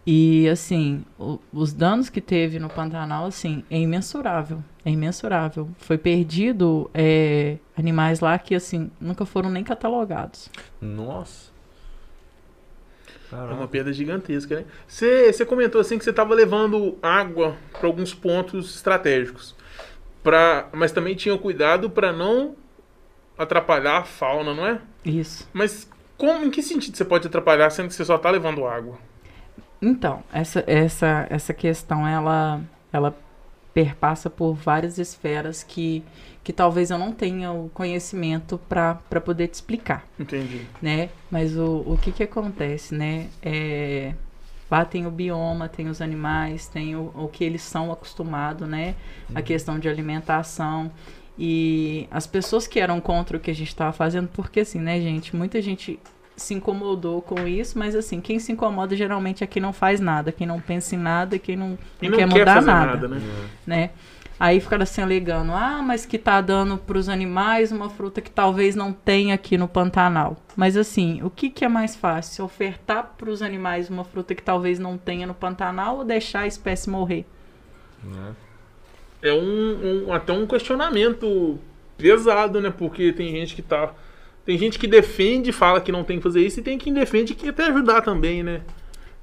E 0.04 0.48
assim, 0.48 1.04
o- 1.16 1.38
os 1.52 1.72
danos 1.72 2.08
que 2.08 2.20
teve 2.20 2.58
no 2.58 2.68
Pantanal, 2.68 3.26
assim, 3.26 3.62
é 3.70 3.78
imensurável. 3.78 4.60
É 4.84 4.90
imensurável. 4.90 5.68
Foi 5.78 5.96
perdido 5.96 6.90
é, 6.92 7.58
animais 7.78 8.18
lá 8.18 8.36
que, 8.36 8.52
assim, 8.56 8.90
nunca 9.00 9.24
foram 9.24 9.48
nem 9.48 9.62
catalogados. 9.62 10.50
Nossa. 10.80 11.51
É 13.32 13.54
uma 13.54 13.68
perda 13.68 13.92
gigantesca, 13.92 14.56
né? 14.56 14.64
Você 14.86 15.32
você 15.32 15.44
comentou 15.44 15.80
assim 15.80 15.98
que 15.98 16.04
você 16.04 16.10
estava 16.10 16.34
levando 16.34 16.98
água 17.02 17.56
para 17.72 17.86
alguns 17.86 18.14
pontos 18.14 18.74
estratégicos. 18.74 19.54
Pra, 20.22 20.68
mas 20.72 20.92
também 20.92 21.16
tinha 21.16 21.36
cuidado 21.36 21.90
para 21.90 22.12
não 22.12 22.54
atrapalhar 23.36 23.98
a 23.98 24.04
fauna, 24.04 24.54
não 24.54 24.66
é? 24.66 24.80
Isso. 25.04 25.48
Mas 25.52 25.88
como, 26.16 26.44
em 26.44 26.50
que 26.50 26.62
sentido 26.62 26.96
você 26.96 27.04
pode 27.04 27.26
atrapalhar 27.26 27.68
sendo 27.70 27.88
que 27.88 27.94
você 27.94 28.04
só 28.04 28.16
está 28.16 28.30
levando 28.30 28.64
água? 28.64 28.98
Então, 29.80 30.22
essa, 30.32 30.62
essa, 30.66 31.26
essa 31.28 31.52
questão, 31.52 32.06
ela, 32.06 32.60
ela 32.92 33.16
perpassa 33.72 34.28
por 34.28 34.54
várias 34.54 34.98
esferas 34.98 35.62
que, 35.62 36.04
que 36.44 36.52
talvez 36.52 36.90
eu 36.90 36.98
não 36.98 37.12
tenha 37.12 37.52
o 37.52 37.70
conhecimento 37.70 38.58
para 38.68 38.94
poder 39.24 39.48
te 39.48 39.54
explicar. 39.54 40.06
Entendi. 40.18 40.66
né? 40.80 41.08
Mas 41.30 41.56
o, 41.56 41.82
o 41.86 41.98
que 42.00 42.12
que 42.12 42.22
acontece, 42.22 42.94
né? 42.94 43.28
É, 43.42 44.14
lá 44.70 44.84
tem 44.84 45.06
o 45.06 45.10
bioma, 45.10 45.68
tem 45.68 45.88
os 45.88 46.00
animais, 46.00 46.66
tem 46.66 46.96
o, 46.96 47.12
o 47.14 47.28
que 47.28 47.44
eles 47.44 47.62
são 47.62 47.90
acostumados, 47.90 48.68
né? 48.68 48.94
A 49.34 49.42
questão 49.42 49.78
de 49.78 49.88
alimentação. 49.88 50.90
E 51.38 52.06
as 52.10 52.26
pessoas 52.26 52.66
que 52.66 52.78
eram 52.78 53.00
contra 53.00 53.36
o 53.36 53.40
que 53.40 53.50
a 53.50 53.54
gente 53.54 53.68
estava 53.68 53.92
fazendo, 53.92 54.28
porque 54.28 54.60
assim, 54.60 54.78
né, 54.78 55.00
gente? 55.00 55.34
Muita 55.34 55.62
gente 55.62 55.98
se 56.36 56.54
incomodou 56.54 57.22
com 57.22 57.46
isso, 57.46 57.78
mas 57.78 57.94
assim, 57.94 58.20
quem 58.20 58.38
se 58.38 58.52
incomoda 58.52 58.96
geralmente 58.96 59.44
é 59.44 59.46
quem 59.46 59.62
não 59.62 59.72
faz 59.72 60.00
nada, 60.00 60.32
quem 60.32 60.46
não 60.46 60.60
pensa 60.60 60.94
em 60.94 60.98
nada, 60.98 61.38
quem 61.38 61.56
não, 61.56 61.78
E 62.00 62.08
não 62.08 62.18
quer 62.18 62.26
mudar 62.26 62.54
fazer 62.56 62.66
nada 62.66 62.96
nada, 62.96 63.08
né? 63.08 63.20
né? 63.66 63.90
Aí 64.40 64.58
ficaram 64.60 64.82
assim 64.82 65.00
alegando, 65.00 65.52
ah, 65.52 65.80
mas 65.82 66.04
que 66.04 66.18
tá 66.18 66.40
dando 66.40 66.76
para 66.76 66.98
os 66.98 67.08
animais 67.08 67.70
uma 67.70 67.88
fruta 67.88 68.20
que 68.20 68.30
talvez 68.30 68.74
não 68.74 68.92
tenha 68.92 69.34
aqui 69.36 69.56
no 69.56 69.68
Pantanal. 69.68 70.36
Mas 70.56 70.76
assim, 70.76 71.22
o 71.22 71.30
que, 71.30 71.48
que 71.48 71.64
é 71.64 71.68
mais 71.68 71.94
fácil? 71.94 72.44
Ofertar 72.44 73.14
para 73.16 73.30
os 73.30 73.40
animais 73.40 73.88
uma 73.88 74.02
fruta 74.04 74.34
que 74.34 74.42
talvez 74.42 74.80
não 74.80 74.98
tenha 74.98 75.26
no 75.28 75.34
Pantanal 75.34 75.98
ou 75.98 76.04
deixar 76.04 76.40
a 76.40 76.46
espécie 76.48 76.90
morrer? 76.90 77.24
Né? 78.02 78.34
É 79.22 79.32
um, 79.32 80.06
um- 80.08 80.12
até 80.12 80.32
um 80.32 80.46
questionamento 80.46 81.58
pesado, 81.96 82.60
né? 82.60 82.70
Porque 82.70 83.12
tem 83.12 83.30
gente 83.30 83.54
que 83.54 83.62
tá. 83.62 83.94
Tem 84.44 84.58
gente 84.58 84.78
que 84.78 84.86
defende 84.86 85.50
e 85.50 85.52
fala 85.52 85.80
que 85.80 85.92
não 85.92 86.02
tem 86.04 86.16
que 86.16 86.22
fazer 86.22 86.40
isso, 86.44 86.60
e 86.60 86.62
tem 86.62 86.76
quem 86.78 86.92
defende 86.92 87.34
que 87.34 87.48
até 87.48 87.66
ajudar 87.66 88.00
também, 88.02 88.42
né? 88.42 88.62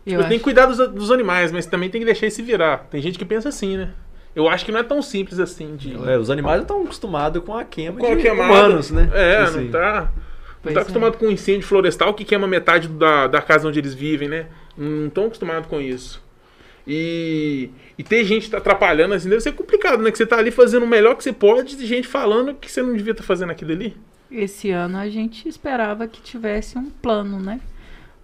Eu 0.06 0.20
acho. 0.22 0.30
tenho 0.30 0.40
que 0.40 0.44
cuidar 0.44 0.66
dos, 0.66 0.78
dos 0.90 1.12
animais, 1.12 1.52
mas 1.52 1.66
também 1.66 1.90
tem 1.90 2.00
que 2.02 2.06
deixar 2.06 2.26
esse 2.28 2.42
virar. 2.42 2.88
Tem 2.90 3.02
gente 3.02 3.20
que 3.20 3.26
pensa 3.26 3.50
assim, 3.50 3.78
né? 3.78 3.90
Eu 4.36 4.48
acho 4.48 4.64
que 4.64 4.72
não 4.72 4.80
é 4.80 4.84
tão 4.84 5.02
simples 5.02 5.40
assim 5.40 5.76
de. 5.76 5.94
É, 6.10 6.18
os 6.18 6.30
animais 6.30 6.58
não 6.58 6.62
estão 6.64 6.84
acostumados 6.84 7.44
com 7.44 7.56
a 7.56 7.64
queima 7.64 8.00
Com 8.00 8.16
de 8.16 8.22
queimada. 8.22 8.54
humanos, 8.54 8.92
né? 8.92 9.10
É, 9.14 9.38
Tipo 9.46 9.50
assim. 9.50 9.64
não 9.66 9.72
tá. 9.72 10.02
Não 10.02 10.10
Pois 10.62 10.74
tá 10.74 10.80
é. 10.80 10.84
acostumado 10.84 11.18
com 11.18 11.30
incêndio 11.32 11.68
florestal 11.68 12.14
que 12.14 12.24
queima 12.26 12.48
metade 12.48 12.88
da, 12.88 13.28
da 13.28 13.42
casa 13.42 13.68
onde 13.68 13.80
eles 13.80 13.94
vivem, 13.94 14.28
né? 14.28 14.48
Não 14.78 15.08
estão 15.08 15.26
acostumados 15.26 15.68
com 15.70 15.80
isso. 15.82 16.22
E, 16.88 17.70
e 17.98 18.04
ter 18.04 18.24
gente 18.24 18.50
tá 18.50 18.58
atrapalhando 18.58 19.14
assim 19.14 19.30
deve 19.30 19.42
ser 19.42 19.52
complicado, 19.52 20.02
né? 20.02 20.12
Que 20.12 20.18
você 20.18 20.26
tá 20.26 20.38
ali 20.38 20.52
fazendo 20.52 20.84
o 20.84 20.88
melhor 20.88 21.16
que 21.16 21.24
você 21.24 21.32
pode 21.34 21.76
e 21.76 21.86
gente 21.86 22.08
falando 22.08 22.54
que 22.54 22.72
você 22.72 22.82
não 22.82 22.94
devia 22.96 23.12
estar 23.12 23.24
fazendo 23.24 23.52
aquilo 23.52 23.72
ali. 23.72 23.96
Esse 24.32 24.70
ano 24.72 24.98
a 24.98 25.10
gente 25.10 25.48
esperava 25.48 26.08
que 26.08 26.22
tivesse 26.22 26.78
um 26.78 26.90
plano, 26.90 27.40
né? 27.40 27.60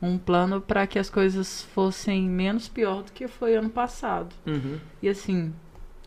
Um 0.01 0.17
plano 0.17 0.61
para 0.61 0.85
que 0.85 0.99
as 0.99 1.09
coisas 1.09 1.63
fossem 1.73 2.23
menos 2.29 2.67
pior 2.67 3.01
do 3.03 3.11
que 3.11 3.27
foi 3.27 3.55
ano 3.55 3.69
passado. 3.69 4.33
Uhum. 4.45 4.77
E 5.01 5.09
assim, 5.09 5.51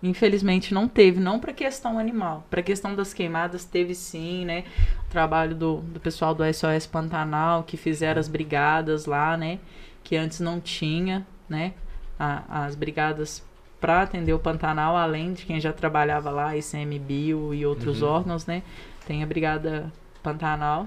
infelizmente 0.03 0.73
não 0.73 0.87
teve, 0.87 1.19
não 1.19 1.41
para 1.41 1.53
questão 1.53 1.99
animal, 1.99 2.47
para 2.49 2.63
questão 2.63 2.95
das 2.95 3.13
queimadas 3.13 3.65
teve 3.65 3.95
sim, 3.95 4.45
né? 4.45 4.65
O 5.07 5.11
trabalho 5.11 5.55
do, 5.55 5.77
do 5.79 5.99
pessoal 5.99 6.35
do 6.35 6.45
SOS 6.45 6.87
Pantanal 6.87 7.65
que 7.65 7.77
fizeram 7.77 8.21
as 8.21 8.29
brigadas 8.29 9.07
lá, 9.07 9.37
né? 9.37 9.59
Que 10.05 10.17
antes 10.17 10.39
não 10.39 10.61
tinha, 10.61 11.27
né? 11.49 11.73
A- 12.19 12.65
as 12.67 12.75
brigadas 12.77 13.43
para 13.81 14.03
atender 14.03 14.33
o 14.33 14.39
Pantanal, 14.41 14.97
além 14.97 15.33
de 15.33 15.45
quem 15.47 15.61
já 15.61 15.73
trabalhava 15.73 16.31
lá, 16.31 16.57
ICMBio 16.57 17.55
e 17.55 17.65
outros 17.65 18.03
Uhum. 18.03 18.09
órgãos, 18.09 18.45
né? 18.47 18.63
Tem 19.09 19.23
a 19.23 19.27
brigada 19.27 19.91
Pantanal. 20.23 20.87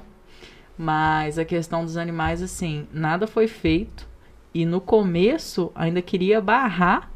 Mas 0.78 1.40
a 1.40 1.44
questão 1.44 1.84
dos 1.84 1.98
animais, 1.98 2.40
assim, 2.44 2.88
nada 2.94 3.26
foi 3.26 3.48
feito. 3.48 4.08
E 4.54 4.64
no 4.64 4.80
começo 4.80 5.72
ainda 5.74 6.04
queria 6.04 6.40
barrar 6.40 7.10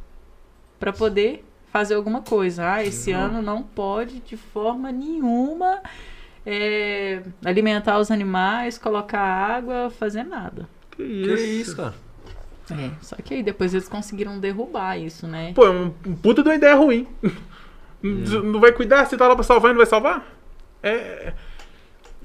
para 0.80 0.92
poder 0.92 1.46
fazer 1.72 1.94
alguma 1.94 2.22
coisa. 2.22 2.74
Ah, 2.74 2.84
esse 2.84 3.14
Não. 3.14 3.20
ano 3.20 3.42
não 3.44 3.62
pode 3.62 4.20
de 4.20 4.36
forma 4.36 4.92
nenhuma 4.92 5.80
é, 6.44 7.22
alimentar 7.44 8.00
os 8.00 8.10
animais, 8.10 8.80
colocar 8.80 9.20
água, 9.22 9.92
fazer 9.92 10.24
nada. 10.24 10.68
Que 10.92 11.04
Que 11.04 11.34
isso? 11.34 11.44
isso, 11.70 11.76
cara? 11.78 11.94
É, 12.72 12.90
só 13.00 13.16
que 13.18 13.36
aí 13.36 13.44
depois 13.44 13.76
eles 13.76 13.88
conseguiram 13.88 14.40
derrubar 14.40 14.98
isso, 14.98 15.28
né? 15.28 15.54
Pô, 15.54 15.68
é 15.68 15.70
um 15.70 15.92
puta 15.92 16.42
de 16.42 16.50
uma 16.50 16.56
ideia 16.56 16.74
ruim. 16.74 17.08
Não 18.02 18.42
não 18.54 18.60
vai 18.60 18.72
cuidar? 18.72 19.06
Você 19.06 19.16
tá 19.16 19.28
lá 19.28 19.36
pra 19.36 19.44
salvar 19.44 19.70
e 19.70 19.74
não 19.74 19.78
vai 19.80 19.86
salvar? 19.86 20.35
É. 20.90 21.34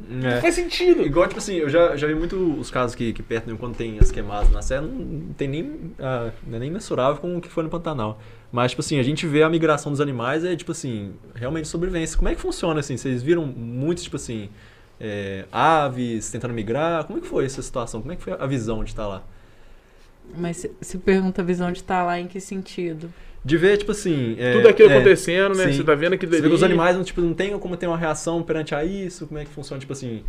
Não 0.09 0.29
É. 0.29 0.41
faz 0.41 0.55
sentido. 0.55 1.03
Igual, 1.03 1.27
tipo 1.29 1.39
assim, 1.39 1.57
eu 1.57 1.69
já, 1.69 1.95
já 1.97 2.07
vi 2.07 2.15
muito 2.15 2.37
os 2.59 2.71
casos 2.71 2.95
que, 2.95 3.13
que 3.13 3.23
perto, 3.23 3.51
né, 3.51 3.57
quando 3.59 3.77
tem 3.77 3.99
as 3.99 4.11
queimadas 4.11 4.51
na 4.51 4.63
serra, 4.63 4.83
não, 4.83 4.93
não 4.93 5.33
tem 5.35 5.47
nem, 5.49 5.93
ah, 5.99 6.31
não 6.47 6.57
é 6.57 6.61
nem 6.61 6.71
mensurável 6.71 7.21
com 7.21 7.37
o 7.37 7.41
que 7.41 7.49
foi 7.49 7.63
no 7.63 7.69
Pantanal. 7.69 8.19
Mas, 8.51 8.73
tipo 8.73 8.81
assim, 8.81 8.99
a 8.99 9.03
gente 9.03 9.27
vê 9.27 9.43
a 9.43 9.49
migração 9.51 9.93
dos 9.93 10.01
animais, 10.01 10.45
é, 10.45 10.57
tipo 10.57 10.73
assim, 10.73 11.13
realmente 11.35 11.69
sobrevivência. 11.69 12.17
Como 12.17 12.29
é 12.29 12.35
que 12.35 12.41
funciona, 12.41 12.81
assim? 12.81 12.97
Vocês 12.97 13.23
viram 13.23 13.45
muitos, 13.47 14.05
tipo 14.05 14.17
assim, 14.17 14.49
é, 14.99 15.45
aves 15.53 16.31
tentando 16.31 16.55
migrar? 16.55 17.05
Como 17.05 17.19
é 17.19 17.23
que 17.23 17.29
foi 17.29 17.45
essa 17.45 17.61
situação? 17.63 18.01
Como 18.01 18.13
é 18.13 18.17
que 18.17 18.23
foi 18.23 18.33
a 18.33 18.47
visão 18.47 18.83
de 18.83 18.91
estar 18.91 19.07
lá? 19.07 19.23
Mas 20.37 20.59
se, 20.59 20.71
se 20.81 20.99
pergunta 20.99 21.43
a 21.43 21.45
visão 21.45 21.71
de 21.73 21.79
estar 21.81 22.03
lá 22.05 22.19
em 22.19 22.27
que 22.27 22.41
sentido? 22.41 23.13
De 23.45 23.57
ver, 23.57 23.79
tipo 23.79 23.93
assim... 23.93 24.37
é, 24.39 24.53
Tudo 24.53 24.69
aquilo 24.69 24.91
é, 24.91 24.95
acontecendo, 24.97 25.57
né? 25.57 25.67
sim. 25.67 25.73
Você 25.73 25.85
tá 25.85 25.95
vendo 25.95 26.15
aquilo 26.15 26.33
Você 26.33 26.43
vê 26.43 26.49
que 26.49 26.55
os 26.55 26.63
animais 26.63 26.97
não, 26.97 27.03
tipo, 27.03 27.21
não 27.21 27.33
tem 27.33 27.59
como 27.59 27.77
ter 27.77 27.87
uma 27.87 27.97
reação 27.97 28.43
perante 28.43 28.75
a 28.75 28.85
isso? 28.85 29.27
Como 29.27 29.39
é 29.39 29.45
que 29.45 29.51
funciona, 29.51 29.81
tipo 29.81 29.93
assim... 29.93 30.23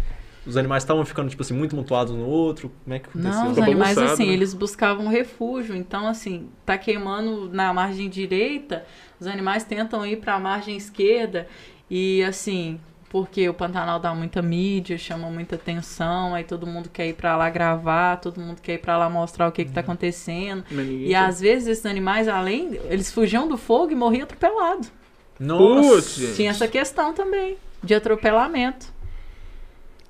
Os 0.44 0.58
animais 0.58 0.82
estavam 0.82 1.06
ficando, 1.06 1.30
tipo 1.30 1.44
assim, 1.44 1.54
muito 1.54 1.76
mutuados 1.76 2.12
um 2.12 2.18
no 2.18 2.26
outro? 2.26 2.72
Como 2.84 2.96
é 2.96 2.98
que 2.98 3.08
aconteceu? 3.10 3.32
Não, 3.32 3.50
os 3.50 3.56
Fica 3.56 3.64
animais 3.64 3.96
bagunçado, 3.96 4.14
assim, 4.14 4.28
né? 4.28 4.34
eles 4.34 4.56
buscavam 4.56 5.08
refúgio. 5.08 5.76
Então, 5.76 6.08
assim, 6.08 6.50
tá 6.66 6.80
queimando 6.80 7.48
na 7.48 7.72
margem 7.72 8.10
direita, 8.10 8.84
os 9.20 9.28
animais 9.28 9.64
tentam 9.64 10.04
ir 10.04 10.18
para 10.18 10.34
a 10.34 10.40
margem 10.40 10.76
esquerda 10.76 11.48
e 11.88 12.24
assim, 12.24 12.80
porque 13.12 13.50
o 13.50 13.54
Pantanal 13.54 14.00
dá 14.00 14.16
muita 14.16 14.42
mídia, 14.42 14.98
chama 14.98 15.30
muita 15.30 15.56
atenção, 15.56 16.34
aí 16.34 16.46
todo 16.46 16.66
mundo 16.66 16.88
quer 16.88 17.08
ir 17.10 17.14
para 17.14 17.36
lá 17.36 17.50
gravar, 17.50 18.16
todo 18.22 18.40
mundo 18.40 18.62
quer 18.62 18.76
ir 18.76 18.78
para 18.78 18.98
lá 18.98 19.10
mostrar 19.10 19.50
o 19.50 19.52
que 19.52 19.66
que 19.66 19.72
tá 19.72 19.82
acontecendo. 19.82 20.64
Mas 20.72 20.88
ninguém 20.88 21.10
E 21.10 21.14
às 21.14 21.42
vezes 21.42 21.68
esses 21.68 21.86
animais, 21.86 22.30
além, 22.30 22.80
eles 22.90 23.12
fugiam 23.12 23.50
do 23.50 23.58
fogo 23.58 23.92
e 23.92 23.96
morriam 23.96 24.24
atropelados. 24.24 24.90
Nossa! 25.38 26.34
Tinha 26.36 26.52
essa 26.52 26.70
questão 26.70 27.14
também 27.14 27.58
de 27.84 27.94
atropelamento. 27.94 28.88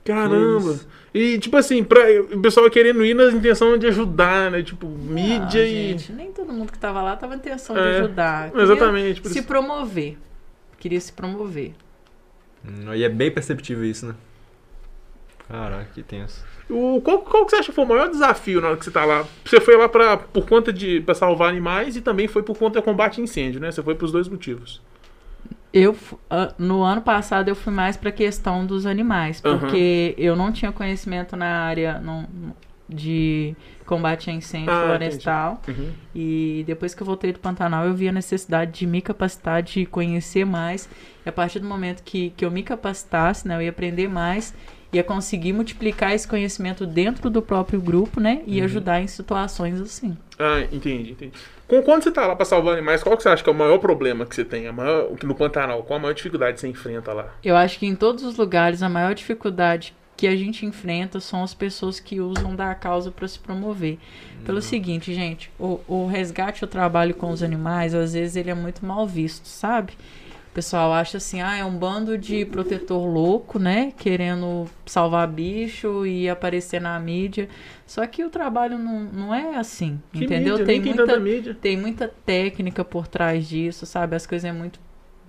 Caramba. 0.06 0.74
isso. 0.74 0.88
E, 1.12 1.40
tipo 1.40 1.58
assim, 1.58 1.84
pra, 1.84 2.02
o 2.32 2.40
pessoal 2.40 2.70
querendo 2.70 3.04
ir 3.04 3.16
na 3.16 3.32
intenção 3.32 3.80
de 3.80 3.88
ajudar, 3.88 4.52
né? 4.52 4.62
Tipo, 4.62 4.88
mídia 4.88 5.66
e. 5.66 5.90
gente, 5.90 6.14
nem 6.14 6.32
todo 6.32 6.54
mundo 6.54 6.72
que 6.72 6.78
tava 6.78 7.02
lá 7.02 7.16
tava 7.16 7.34
em 7.34 7.38
intenção 7.38 7.76
É, 7.76 7.82
de 7.82 7.98
ajudar. 7.98 8.52
Queria 8.52 8.64
Exatamente. 8.64 9.22
Por 9.22 9.32
se 9.32 9.42
isso. 13.84 14.16
Caraca, 15.48 15.88
que 15.94 16.04
tenso. 16.04 16.44
O, 16.70 17.02
qual, 17.02 17.20
qual 17.20 17.46
que 17.46 17.52
você 17.52 17.58
acha 17.58 17.70
que 17.70 17.76
foi 17.76 17.84
o 17.84 17.88
maior 17.88 18.10
desafio 18.10 18.62
na 18.62 18.70
hora 18.70 18.78
que 18.78 18.86
você 18.86 18.92
tá 18.92 19.04
lá? 19.04 19.26
Você 19.44 19.60
foi 19.60 19.76
lá 19.76 19.90
pra, 19.90 20.16
por 20.16 20.48
conta 20.48 20.72
de 20.72 21.02
pra 21.02 21.14
salvar 21.14 21.50
animais 21.50 21.96
e 21.98 22.02
também 22.02 22.28
foi 22.28 22.44
por 22.44 22.58
conta 22.58 22.80
do 22.80 22.84
combate 22.84 23.20
a 23.20 23.24
incêndio, 23.24 23.60
né? 23.60 23.70
Você 23.72 23.84
foi 23.84 23.96
pros 23.96 24.12
dois 24.12 24.30
motivos. 24.30 24.82
Eu, 25.74 25.96
ah, 26.30 26.54
no 26.58 26.82
ano 26.84 27.02
passado, 27.02 27.50
eu 27.50 27.56
fui 27.56 27.74
mais 27.74 27.98
pra 27.98 28.12
questão 28.12 28.66
dos 28.66 28.86
animais, 28.86 29.42
porque 29.42 30.14
eu 30.18 30.36
não 30.36 30.52
tinha 30.52 30.72
conhecimento 30.72 31.36
na 31.36 31.64
área 31.64 32.00
não- 32.00 32.28
de 32.88 33.56
combate 33.92 34.30
a 34.30 34.34
incêndio 34.34 34.72
Ah, 34.72 34.86
florestal. 34.86 35.62
Uhum. 35.68 35.92
E 36.16 36.64
depois 36.66 36.96
que 36.96 37.02
eu 37.04 37.06
voltei 37.06 37.34
do 37.34 37.40
Pantanal, 37.40 37.86
eu 37.86 37.94
vi 37.94 38.08
a 38.08 38.12
necessidade 38.14 38.72
de 38.72 38.88
me 38.88 39.02
capacitar, 39.02 39.62
de 39.62 39.86
conhecer 39.86 40.46
mais. 40.46 40.88
E 41.26 41.30
a 41.30 41.32
partir 41.32 41.60
do 41.60 41.68
momento 41.68 42.02
que, 42.04 42.30
que 42.38 42.46
eu 42.46 42.50
me 42.50 42.64
capacitasse, 42.64 43.46
né, 43.46 43.58
eu 43.58 43.62
ia 43.64 43.70
aprender 43.70 44.08
mais, 44.08 44.54
ia 44.94 45.04
conseguir 45.04 45.52
multiplicar 45.52 46.14
esse 46.14 46.26
conhecimento 46.26 46.86
dentro 46.86 47.30
do 47.30 47.42
próprio 47.42 47.82
grupo, 47.82 48.22
né, 48.22 48.42
e 48.48 48.62
ajudar 48.62 49.02
em 49.02 49.08
situações 49.08 49.80
assim. 49.82 50.18
Ah, 50.40 50.62
entendi, 50.72 51.12
entendi. 51.12 51.34
Com- 51.68 51.82
Quando 51.84 52.04
você 52.04 52.12
tá 52.12 52.26
lá 52.28 52.36
pra 52.36 52.46
salvar 52.46 52.74
animais, 52.74 53.04
qual 53.04 53.16
que 53.18 53.24
você 53.24 53.30
acha 53.30 53.44
que 53.44 53.50
é 53.50 53.54
o 53.54 53.56
maior 53.56 53.78
problema 53.78 54.26
que 54.26 54.34
você 54.36 54.44
tem? 54.46 54.68
A 54.68 54.74
maior, 54.74 55.10
no 55.24 55.36
Pantanal, 55.36 55.84
qual 55.84 56.00
a 56.00 56.02
maior 56.02 56.14
dificuldade 56.14 56.54
que 56.56 56.62
você 56.62 56.68
enfrenta 56.70 57.12
lá? 57.14 57.28
Eu 57.44 57.56
acho 57.58 57.78
que 57.78 57.86
em 57.86 57.96
todos 57.96 58.24
os 58.24 58.38
lugares 58.38 58.82
a 58.82 58.88
maior 58.90 59.14
dificuldade 59.14 59.94
que 60.22 60.28
a 60.28 60.36
gente 60.36 60.68
enfrenta 60.68 61.20
são 61.20 61.42
as 61.42 61.52
pessoas 61.52 62.00
que 62.00 62.22
usam 62.22 62.56
da 62.56 62.76
causa 62.76 63.10
para 63.10 63.28
se 63.28 63.40
promover. 63.40 63.98
Pelo 64.46 64.62
seguinte, 64.62 65.16
gente, 65.16 65.52
o, 65.58 65.80
o 65.88 66.06
resgate, 66.06 66.64
o 66.64 66.68
trabalho 66.68 67.16
com 67.16 67.32
os 67.32 67.42
animais, 67.42 67.96
às 67.96 68.14
vezes 68.14 68.36
ele 68.36 68.52
é 68.52 68.54
muito 68.54 68.86
mal 68.86 69.08
visto, 69.08 69.48
sabe? 69.48 69.94
O 70.52 70.54
pessoal 70.54 70.94
acha 70.94 71.18
assim, 71.18 71.42
ah, 71.42 71.58
é 71.58 71.66
um 71.66 71.76
bando 71.76 72.20
de 72.20 72.46
protetor 72.46 73.04
louco, 73.04 73.58
né? 73.58 73.94
Querendo 73.98 74.68
salvar 74.86 75.28
bicho 75.28 76.06
e 76.06 76.30
aparecer 76.30 76.80
na 76.80 77.00
mídia. 77.00 77.50
Só 77.88 78.06
que 78.06 78.24
o 78.24 78.30
trabalho 78.30 78.78
não, 78.78 79.00
não 79.00 79.34
é 79.34 79.56
assim, 79.58 80.00
Que 80.14 80.26
entendeu? 80.26 80.60
mídia? 80.60 80.66
tem, 80.68 80.82
muita, 80.82 81.56
tem 81.56 81.78
muita 81.78 82.08
técnica 82.08 82.86
por 82.86 83.08
trás 83.08 83.50
disso, 83.50 83.88
sabe? 83.88 84.16
As 84.16 84.28
coisas 84.28 84.48
é 84.48 84.54
muito 84.54 84.80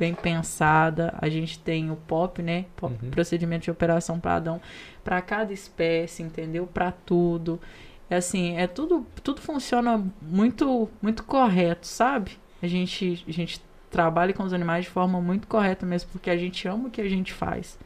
bem 0.03 0.15
pensada. 0.15 1.15
A 1.21 1.29
gente 1.29 1.59
tem 1.61 1.91
o 1.93 1.97
POP, 1.97 2.43
né? 2.43 2.65
Po- 2.75 2.89
Uhum. 2.89 3.11
Procedimento 3.13 3.63
de 3.65 3.71
operação 3.71 4.19
padrão 4.19 4.61
para 5.05 5.23
cada 5.23 5.53
espécie, 5.53 6.25
entendeu? 6.25 6.67
Para 6.67 6.91
tudo. 6.91 7.61
É 8.11 8.17
assim, 8.17 8.57
é 8.57 8.67
tudo, 8.67 9.07
tudo 9.23 9.41
funciona 9.41 10.05
muito, 10.21 10.91
muito 11.01 11.23
correto, 11.23 11.87
sabe? 11.87 12.33
A 12.61 12.67
gente, 12.67 13.25
a 13.29 13.31
gente 13.33 13.61
trabalha 13.91 14.33
com 14.33 14.43
os 14.43 14.53
animais 14.53 14.85
de 14.87 14.91
forma 14.91 15.21
muito 15.21 15.47
correta 15.47 15.87
mesmo, 15.87 16.11
porque 16.11 16.31
a 16.31 16.37
gente 16.37 16.67
ama 16.67 16.89
o 16.89 16.91
que 16.91 17.01
a 17.01 17.09
gente 17.09 17.33
faz 17.33 17.79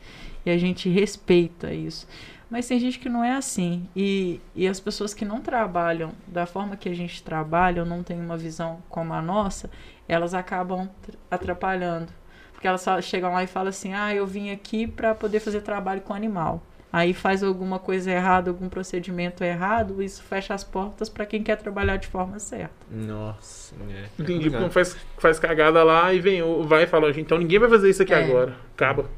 e 0.44 0.50
a 0.50 0.56
gente 0.56 0.88
respeita 0.88 1.72
isso. 1.72 2.06
Mas 2.50 2.68
tem 2.68 2.78
gente 2.78 2.98
que 2.98 3.08
não 3.08 3.24
é 3.24 3.32
assim. 3.32 3.88
E, 3.94 4.40
e 4.54 4.68
as 4.68 4.78
pessoas 4.78 5.12
que 5.12 5.24
não 5.24 5.40
trabalham 5.40 6.12
da 6.28 6.46
forma 6.46 6.76
que 6.76 6.88
a 6.88 6.94
gente 6.94 7.22
trabalha, 7.22 7.82
ou 7.82 7.88
não 7.88 8.02
têm 8.02 8.20
uma 8.20 8.36
visão 8.36 8.78
como 8.88 9.12
a 9.12 9.20
nossa, 9.20 9.68
elas 10.08 10.32
acabam 10.32 10.88
tr- 11.02 11.16
atrapalhando. 11.30 12.12
Porque 12.52 12.66
elas 12.68 12.80
só 12.82 13.00
chegam 13.00 13.32
lá 13.32 13.42
e 13.42 13.46
falam 13.46 13.68
assim: 13.70 13.92
ah, 13.94 14.14
eu 14.14 14.26
vim 14.26 14.50
aqui 14.50 14.86
para 14.86 15.14
poder 15.14 15.40
fazer 15.40 15.60
trabalho 15.62 16.00
com 16.02 16.14
animal. 16.14 16.62
Aí 16.92 17.12
faz 17.12 17.42
alguma 17.42 17.78
coisa 17.78 18.10
errada, 18.10 18.48
algum 18.48 18.68
procedimento 18.70 19.44
errado, 19.44 20.00
isso 20.02 20.22
fecha 20.22 20.54
as 20.54 20.64
portas 20.64 21.08
para 21.10 21.26
quem 21.26 21.42
quer 21.42 21.56
trabalhar 21.56 21.96
de 21.96 22.06
forma 22.06 22.38
certa. 22.38 22.72
Nossa, 22.90 23.74
é. 23.90 24.04
Porque 24.16 24.50
faz, 24.70 24.96
faz 25.18 25.38
cagada 25.38 25.82
lá 25.84 26.14
e 26.14 26.20
vem, 26.20 26.40
vai 26.62 26.84
e 26.84 26.86
fala, 26.86 27.10
então 27.10 27.36
ninguém 27.36 27.58
vai 27.58 27.68
fazer 27.68 27.90
isso 27.90 28.02
aqui 28.02 28.14
É. 28.14 28.24
agora. 28.24 28.56
Acaba. 28.74 29.10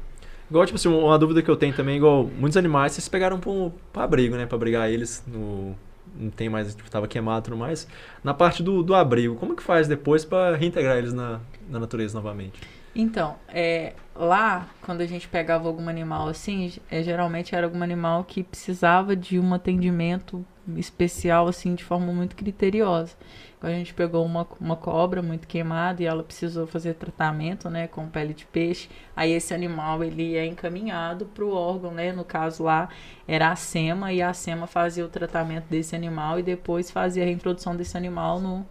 Igual, 0.49 0.65
tipo 0.65 0.77
assim, 0.77 0.89
uma 0.89 1.17
dúvida 1.17 1.41
que 1.41 1.49
eu 1.49 1.55
tenho 1.55 1.73
também, 1.75 1.97
igual, 1.97 2.23
muitos 2.25 2.57
animais 2.57 2.93
vocês 2.93 3.07
pegaram 3.07 3.39
pro, 3.39 3.71
pra 3.93 4.03
abrigo, 4.03 4.35
né? 4.35 4.45
Pra 4.45 4.55
abrigar 4.55 4.89
eles 4.89 5.23
no. 5.27 5.75
Não 6.19 6.31
tem 6.31 6.49
mais, 6.49 6.73
tipo, 6.73 6.89
tava 6.89 7.07
queimado 7.07 7.41
e 7.41 7.43
tudo 7.45 7.57
mais. 7.57 7.87
Na 8.23 8.33
parte 8.33 8.63
do, 8.63 8.81
do 8.81 8.95
abrigo, 8.95 9.35
como 9.35 9.55
que 9.55 9.61
faz 9.61 9.87
depois 9.87 10.25
pra 10.25 10.55
reintegrar 10.55 10.97
eles 10.97 11.13
na, 11.13 11.39
na 11.69 11.79
natureza 11.79 12.17
novamente? 12.17 12.59
Então, 12.95 13.35
é, 13.47 13.93
lá, 14.15 14.67
quando 14.81 15.01
a 15.01 15.05
gente 15.05 15.27
pegava 15.27 15.67
algum 15.67 15.87
animal 15.87 16.27
assim, 16.27 16.73
é, 16.89 17.03
geralmente 17.03 17.55
era 17.55 17.67
algum 17.67 17.81
animal 17.83 18.23
que 18.23 18.43
precisava 18.43 19.15
de 19.15 19.39
um 19.39 19.53
atendimento 19.53 20.43
especial, 20.75 21.47
assim, 21.47 21.75
de 21.75 21.83
forma 21.83 22.11
muito 22.11 22.35
criteriosa. 22.35 23.15
A 23.61 23.69
gente 23.69 23.93
pegou 23.93 24.25
uma, 24.25 24.47
uma 24.59 24.77
cobra 24.77 25.21
muito 25.21 25.45
queimada 25.45 26.01
e 26.01 26.05
ela 26.05 26.23
precisou 26.23 26.65
fazer 26.65 26.93
tratamento, 26.93 27.69
né, 27.69 27.87
com 27.87 28.07
pele 28.07 28.33
de 28.33 28.45
peixe, 28.45 28.89
aí 29.13 29.33
esse 29.33 29.53
animal, 29.53 30.01
ele 30.01 30.35
é 30.37 30.45
encaminhado 30.45 31.25
para 31.25 31.43
o 31.43 31.53
órgão, 31.53 31.91
né, 31.91 32.13
no 32.13 32.23
caso 32.23 32.63
lá, 32.63 32.87
era 33.27 33.51
a 33.51 33.55
SEMA, 33.57 34.13
e 34.13 34.21
a 34.21 34.33
SEMA 34.33 34.65
fazia 34.65 35.05
o 35.05 35.09
tratamento 35.09 35.65
desse 35.69 35.93
animal 35.93 36.39
e 36.39 36.43
depois 36.43 36.89
fazia 36.89 37.23
a 37.23 37.25
reintrodução 37.25 37.75
desse 37.75 37.97
animal 37.97 38.39
no, 38.39 38.65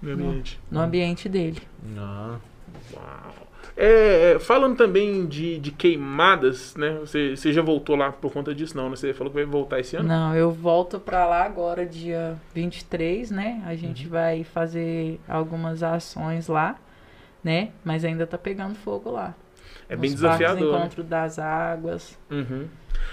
Meu 0.00 0.14
ambiente. 0.14 0.58
no 0.70 0.80
ambiente 0.80 1.28
dele. 1.28 1.60
Ah. 1.98 2.38
É, 3.76 4.32
é, 4.34 4.38
falando 4.40 4.76
também 4.76 5.24
de, 5.26 5.56
de 5.60 5.70
queimadas, 5.70 6.74
né? 6.74 6.96
Você, 7.00 7.36
você 7.36 7.52
já 7.52 7.62
voltou 7.62 7.94
lá 7.94 8.10
por 8.10 8.32
conta 8.32 8.52
disso, 8.52 8.76
não, 8.76 8.90
né? 8.90 8.96
Você 8.96 9.14
falou 9.14 9.30
que 9.30 9.36
vai 9.38 9.44
voltar 9.46 9.78
esse 9.78 9.94
ano? 9.94 10.08
Não, 10.08 10.34
eu 10.34 10.50
volto 10.50 10.98
pra 10.98 11.24
lá 11.26 11.44
agora, 11.44 11.86
dia 11.86 12.36
23, 12.54 13.30
né? 13.30 13.62
A 13.66 13.76
gente 13.76 14.08
vai 14.08 14.42
fazer 14.42 15.20
algumas 15.28 15.84
ações 15.84 16.48
lá, 16.48 16.76
né? 17.44 17.68
Mas 17.84 18.04
ainda 18.04 18.26
tá 18.26 18.36
pegando 18.36 18.74
fogo 18.74 19.12
lá. 19.12 19.32
É 19.88 19.94
bem 19.94 20.10
desafiador. 20.12 20.72
né? 20.72 20.78
Encontro 20.78 21.04
das 21.04 21.38
Águas. 21.38 22.18
Uhum. 22.30 22.66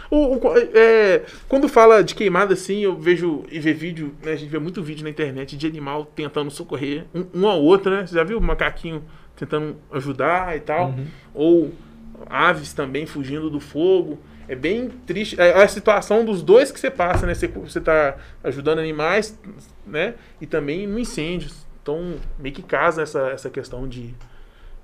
O, 0.10 0.36
o- 0.38 0.58
é, 0.74 1.24
quando 1.48 1.70
fala 1.70 2.04
de 2.04 2.16
queimada 2.16 2.54
assim, 2.56 2.80
eu 2.80 2.98
vejo 2.98 3.44
e 3.52 3.60
vê 3.60 3.72
vídeo, 3.72 4.16
né? 4.24 4.32
A 4.32 4.36
gente 4.36 4.50
vê 4.50 4.58
muito 4.58 4.82
vídeo 4.82 5.04
na 5.04 5.12
internet 5.12 5.56
de 5.56 5.68
animal 5.68 6.06
tentando 6.06 6.50
socorrer 6.50 7.06
um, 7.14 7.42
um 7.42 7.48
ao 7.48 7.62
outro, 7.62 7.92
né? 7.92 8.06
Você 8.08 8.16
já 8.16 8.24
viu 8.24 8.40
o 8.40 8.42
macaquinho 8.42 9.04
tentando 9.36 9.78
ajudar 9.92 10.56
e 10.56 10.60
tal? 10.60 10.90
Uhum. 10.90 11.08
Ou 11.34 11.74
aves 12.28 12.74
também 12.74 13.06
fugindo 13.06 13.50
do 13.50 13.60
fogo. 13.60 14.20
É 14.48 14.56
bem 14.56 14.90
triste. 15.06 15.40
É 15.42 15.64
a 15.64 15.68
situação 15.68 16.24
dos 16.24 16.44
dois 16.44 16.72
que 16.72 16.80
você 16.80 16.92
passa, 16.92 17.26
né? 17.26 17.34
Você, 17.34 17.48
você 17.48 17.82
tá 17.82 18.16
ajudando 18.44 18.80
animais, 18.80 19.38
né? 19.86 20.14
E 20.40 20.46
também 20.46 20.86
no 20.88 21.00
incêndio. 21.00 21.50
Então, 21.82 22.16
meio 22.40 22.54
que 22.54 22.62
casa 22.64 23.02
essa, 23.04 23.30
essa 23.30 23.50
questão 23.50 23.88
de, 23.88 24.14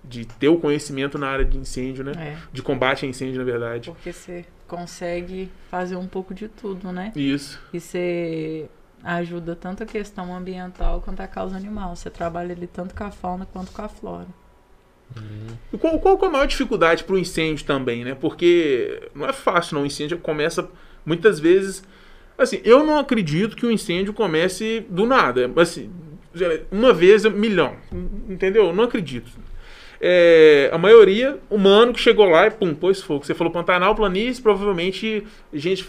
de 0.03 0.25
ter 0.25 0.49
o 0.49 0.57
conhecimento 0.57 1.17
na 1.17 1.27
área 1.29 1.45
de 1.45 1.57
incêndio, 1.57 2.03
né? 2.03 2.11
É, 2.17 2.37
De 2.51 2.61
combate 2.61 3.05
a 3.05 3.09
incêndio, 3.09 3.37
na 3.39 3.43
verdade. 3.43 3.91
porque 3.91 4.11
você 4.11 4.45
consegue 4.67 5.51
fazer 5.69 5.95
um 5.95 6.07
pouco 6.07 6.33
de 6.33 6.47
tudo, 6.47 6.91
né? 6.91 7.11
Isso. 7.15 7.59
E 7.73 7.79
você 7.79 8.69
ajuda 9.03 9.55
tanto 9.55 9.83
a 9.83 9.85
questão 9.85 10.35
ambiental 10.35 11.01
quanto 11.01 11.21
a 11.21 11.27
causa 11.27 11.55
animal. 11.55 11.95
Você 11.95 12.09
trabalha 12.09 12.53
ali 12.53 12.67
tanto 12.67 12.95
com 12.95 13.03
a 13.03 13.11
fauna 13.11 13.45
quanto 13.45 13.71
com 13.71 13.81
a 13.81 13.89
flora. 13.89 14.27
E 15.73 15.77
qual, 15.77 15.97
qual 15.99 16.19
é 16.21 16.25
a 16.25 16.29
maior 16.29 16.47
dificuldade 16.47 17.03
para 17.03 17.15
o 17.15 17.17
incêndio 17.17 17.65
também, 17.65 18.03
né? 18.03 18.15
Porque 18.19 19.09
não 19.15 19.25
é 19.27 19.33
fácil, 19.33 19.75
não. 19.75 19.83
O 19.83 19.85
incêndio 19.85 20.17
começa 20.17 20.67
muitas 21.05 21.39
vezes. 21.39 21.83
Assim, 22.37 22.59
eu 22.63 22.83
não 22.83 22.99
acredito 22.99 23.55
que 23.55 23.65
o 23.65 23.71
incêndio 23.71 24.13
comece 24.13 24.85
do 24.89 25.05
nada. 25.05 25.49
Assim, 25.55 25.89
uma 26.71 26.93
vez, 26.93 27.25
milhão. 27.25 27.75
Entendeu? 28.29 28.67
Eu 28.67 28.73
não 28.73 28.83
acredito. 28.83 29.31
É, 30.03 30.69
a 30.73 30.77
maioria, 30.79 31.37
humano 31.49 31.93
que 31.93 31.99
chegou 31.99 32.25
lá 32.25 32.47
e 32.47 32.51
pum, 32.51 32.73
pôs 32.73 33.01
fogo. 33.01 33.23
Você 33.25 33.35
falou 33.35 33.53
Pantanal, 33.53 33.93
planície, 33.93 34.41
provavelmente 34.41 35.23
gente 35.53 35.87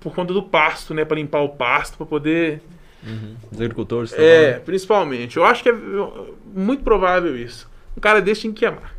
por 0.00 0.14
conta 0.14 0.34
do 0.34 0.42
pasto, 0.42 0.92
né? 0.92 1.04
Para 1.04 1.16
limpar 1.16 1.40
o 1.40 1.48
pasto, 1.48 1.96
para 1.96 2.06
poder 2.06 2.60
Uhum. 3.06 3.36
Os 3.52 3.60
agricultores 3.60 4.12
é, 4.12 4.16
trabalham. 4.16 4.64
principalmente. 4.64 5.36
Eu 5.36 5.44
acho 5.44 5.62
que 5.62 5.68
é 5.68 5.74
muito 6.54 6.82
provável 6.82 7.36
isso. 7.36 7.68
Um 7.96 8.00
cara 8.00 8.20
desse 8.20 8.42
tinha 8.42 8.52
que 8.52 8.60
queimar. 8.60 8.94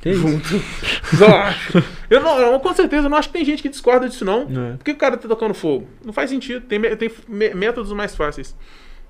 Que? 0.00 0.12
Junto. 0.12 0.46
Eu 1.20 1.34
acho. 1.36 1.84
Eu 2.10 2.20
não, 2.20 2.38
eu, 2.38 2.60
com 2.60 2.72
certeza, 2.74 3.06
eu 3.06 3.10
não 3.10 3.16
acho 3.16 3.28
que 3.28 3.34
tem 3.34 3.44
gente 3.44 3.62
que 3.62 3.68
discorda 3.68 4.08
disso, 4.08 4.24
não. 4.24 4.42
É. 4.42 4.76
Por 4.76 4.84
que 4.84 4.90
o 4.92 4.96
cara 4.96 5.16
tá 5.16 5.26
tocando 5.28 5.54
fogo? 5.54 5.88
Não 6.04 6.12
faz 6.12 6.30
sentido. 6.30 6.60
Tem, 6.66 6.80
tem 6.96 7.10
métodos 7.54 7.92
mais 7.92 8.14
fáceis. 8.14 8.54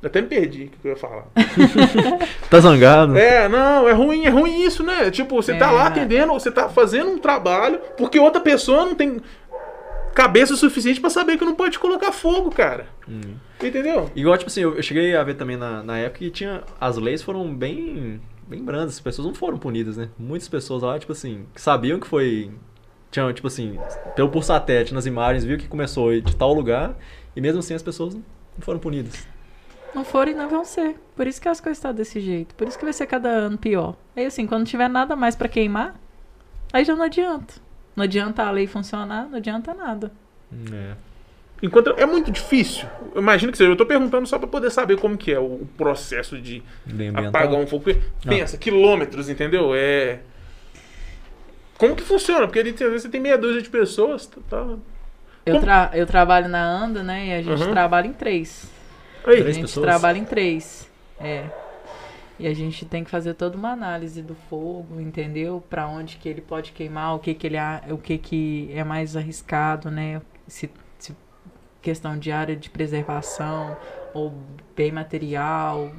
Eu 0.02 0.06
até 0.08 0.20
me 0.22 0.28
perdi 0.28 0.64
o 0.64 0.68
que 0.68 0.76
eu 0.86 0.90
ia 0.92 0.96
falar. 0.96 1.24
Tá 2.48 2.60
zangado? 2.60 3.16
É, 3.18 3.48
não, 3.48 3.88
é 3.88 3.92
ruim, 3.92 4.24
é 4.24 4.28
ruim 4.28 4.62
isso, 4.62 4.82
né? 4.82 5.10
Tipo, 5.10 5.34
você 5.42 5.54
tá 5.54 5.66
É. 5.68 5.70
lá 5.72 5.86
atendendo, 5.88 6.32
você 6.32 6.50
tá 6.50 6.68
fazendo 6.68 7.10
um 7.10 7.18
trabalho, 7.18 7.80
porque 7.96 8.18
outra 8.20 8.40
pessoa 8.40 8.84
não 8.86 8.94
tem 8.94 9.20
cabeça 10.14 10.54
o 10.54 10.56
suficiente 10.56 11.00
pra 11.00 11.10
saber 11.10 11.36
que 11.36 11.44
não 11.44 11.54
pode 11.54 11.78
colocar 11.78 12.12
fogo, 12.12 12.50
cara. 12.50 12.86
Hum. 13.08 13.34
Entendeu? 13.62 14.10
Igual, 14.14 14.36
tipo 14.38 14.48
assim, 14.50 14.60
eu 14.62 14.76
eu 14.76 14.82
cheguei 14.82 15.16
a 15.16 15.24
ver 15.24 15.34
também 15.34 15.56
na, 15.56 15.82
na 15.82 15.98
época 15.98 16.20
que 16.20 16.30
tinha. 16.30 16.62
As 16.80 16.96
leis 16.96 17.22
foram 17.22 17.52
bem. 17.54 18.20
Bem 18.46 18.62
brandas, 18.62 18.94
as 18.94 19.00
pessoas 19.00 19.26
não 19.26 19.34
foram 19.34 19.58
punidas, 19.58 19.96
né? 19.96 20.08
Muitas 20.18 20.48
pessoas 20.48 20.82
lá, 20.82 20.98
tipo 20.98 21.12
assim, 21.12 21.46
que 21.54 21.60
sabiam 21.60 21.98
que 21.98 22.06
foi. 22.06 22.50
Tinham, 23.10 23.32
tipo 23.32 23.46
assim, 23.46 23.78
pelo 24.14 24.28
por 24.28 24.42
satélite 24.44 24.92
nas 24.92 25.06
imagens, 25.06 25.44
viu 25.44 25.56
que 25.56 25.68
começou 25.68 26.20
de 26.20 26.34
tal 26.36 26.52
lugar, 26.52 26.96
e 27.34 27.40
mesmo 27.40 27.60
assim 27.60 27.74
as 27.74 27.82
pessoas 27.82 28.14
não 28.14 28.22
foram 28.58 28.78
punidas. 28.78 29.26
Não 29.94 30.04
foram 30.04 30.32
e 30.32 30.34
não 30.34 30.48
vão 30.48 30.64
ser. 30.64 30.96
Por 31.14 31.26
isso 31.26 31.40
que 31.40 31.48
as 31.48 31.60
coisas 31.60 31.78
estão 31.78 31.94
desse 31.94 32.20
jeito. 32.20 32.54
Por 32.54 32.68
isso 32.68 32.78
que 32.78 32.84
vai 32.84 32.92
ser 32.92 33.06
cada 33.06 33.28
ano 33.28 33.56
pior. 33.56 33.96
Aí 34.14 34.26
assim, 34.26 34.46
quando 34.46 34.66
tiver 34.66 34.88
nada 34.88 35.16
mais 35.16 35.34
pra 35.34 35.48
queimar, 35.48 35.98
aí 36.72 36.84
já 36.84 36.94
não 36.94 37.04
adianta. 37.04 37.54
Não 37.94 38.04
adianta 38.04 38.42
a 38.42 38.50
lei 38.50 38.66
funcionar, 38.66 39.26
não 39.28 39.38
adianta 39.38 39.72
nada. 39.72 40.12
É. 40.72 40.94
Enquanto 41.62 41.90
é 41.96 42.04
muito 42.04 42.30
difícil. 42.30 42.86
Eu 43.14 43.22
imagino 43.22 43.50
que 43.50 43.56
seja. 43.58 43.70
Eu 43.70 43.76
tô 43.76 43.86
perguntando 43.86 44.26
só 44.26 44.38
pra 44.38 44.46
poder 44.46 44.70
saber 44.70 44.98
como 44.98 45.16
que 45.16 45.32
é 45.32 45.38
o 45.38 45.66
processo 45.76 46.38
de 46.40 46.62
apagar 47.14 47.54
um 47.58 47.66
fogo. 47.66 47.84
Pensa, 48.26 48.58
quilômetros, 48.58 49.28
entendeu? 49.30 49.74
É. 49.74 50.20
Como 51.78 51.94
que 51.96 52.02
funciona? 52.02 52.46
Porque 52.46 52.58
ali, 52.58 52.70
às 52.70 52.78
vezes 52.78 53.02
você 53.02 53.08
tem 53.08 53.20
meia 53.20 53.36
dúzia 53.38 53.60
de 53.62 53.68
pessoas. 53.70 54.26
Tá, 54.26 54.38
tá- 54.48 54.76
Eu, 55.44 55.60
tra- 55.60 55.90
eu 55.94 56.06
trabalho 56.06 56.48
na 56.48 56.62
ANDA, 56.62 57.02
né? 57.02 57.26
E 57.28 57.32
a 57.32 57.42
gente 57.42 57.62
Uhum. 57.62 57.70
trabalha 57.70 58.06
em 58.06 58.12
três. 58.12 58.70
Aí, 59.24 59.34
a 59.34 59.40
Três 59.42 59.56
gente 59.56 59.64
pessoas? 59.66 59.86
trabalha 59.86 60.18
em 60.18 60.24
três. 60.24 60.90
É. 61.20 61.44
E 62.38 62.46
a 62.46 62.54
gente 62.54 62.84
tem 62.84 63.02
que 63.02 63.10
fazer 63.10 63.32
toda 63.34 63.56
uma 63.56 63.70
análise 63.72 64.20
do 64.20 64.34
fogo, 64.50 65.00
entendeu? 65.00 65.62
Pra 65.70 65.86
onde 65.88 66.16
que 66.18 66.28
ele 66.28 66.40
pode 66.42 66.72
queimar, 66.72 67.14
o 67.14 67.18
que 67.18 67.32
que 67.32 67.46
ele 67.46 67.56
o 67.90 67.96
que 67.96 68.18
que 68.18 68.70
é 68.74 68.84
mais 68.84 69.16
arriscado, 69.16 69.90
né? 69.90 70.20
Se 70.46 70.68
questão 71.86 72.18
de 72.18 72.32
área 72.32 72.56
de 72.56 72.68
preservação 72.68 73.76
ou 74.12 74.34
bem 74.74 74.90
material. 74.90 75.92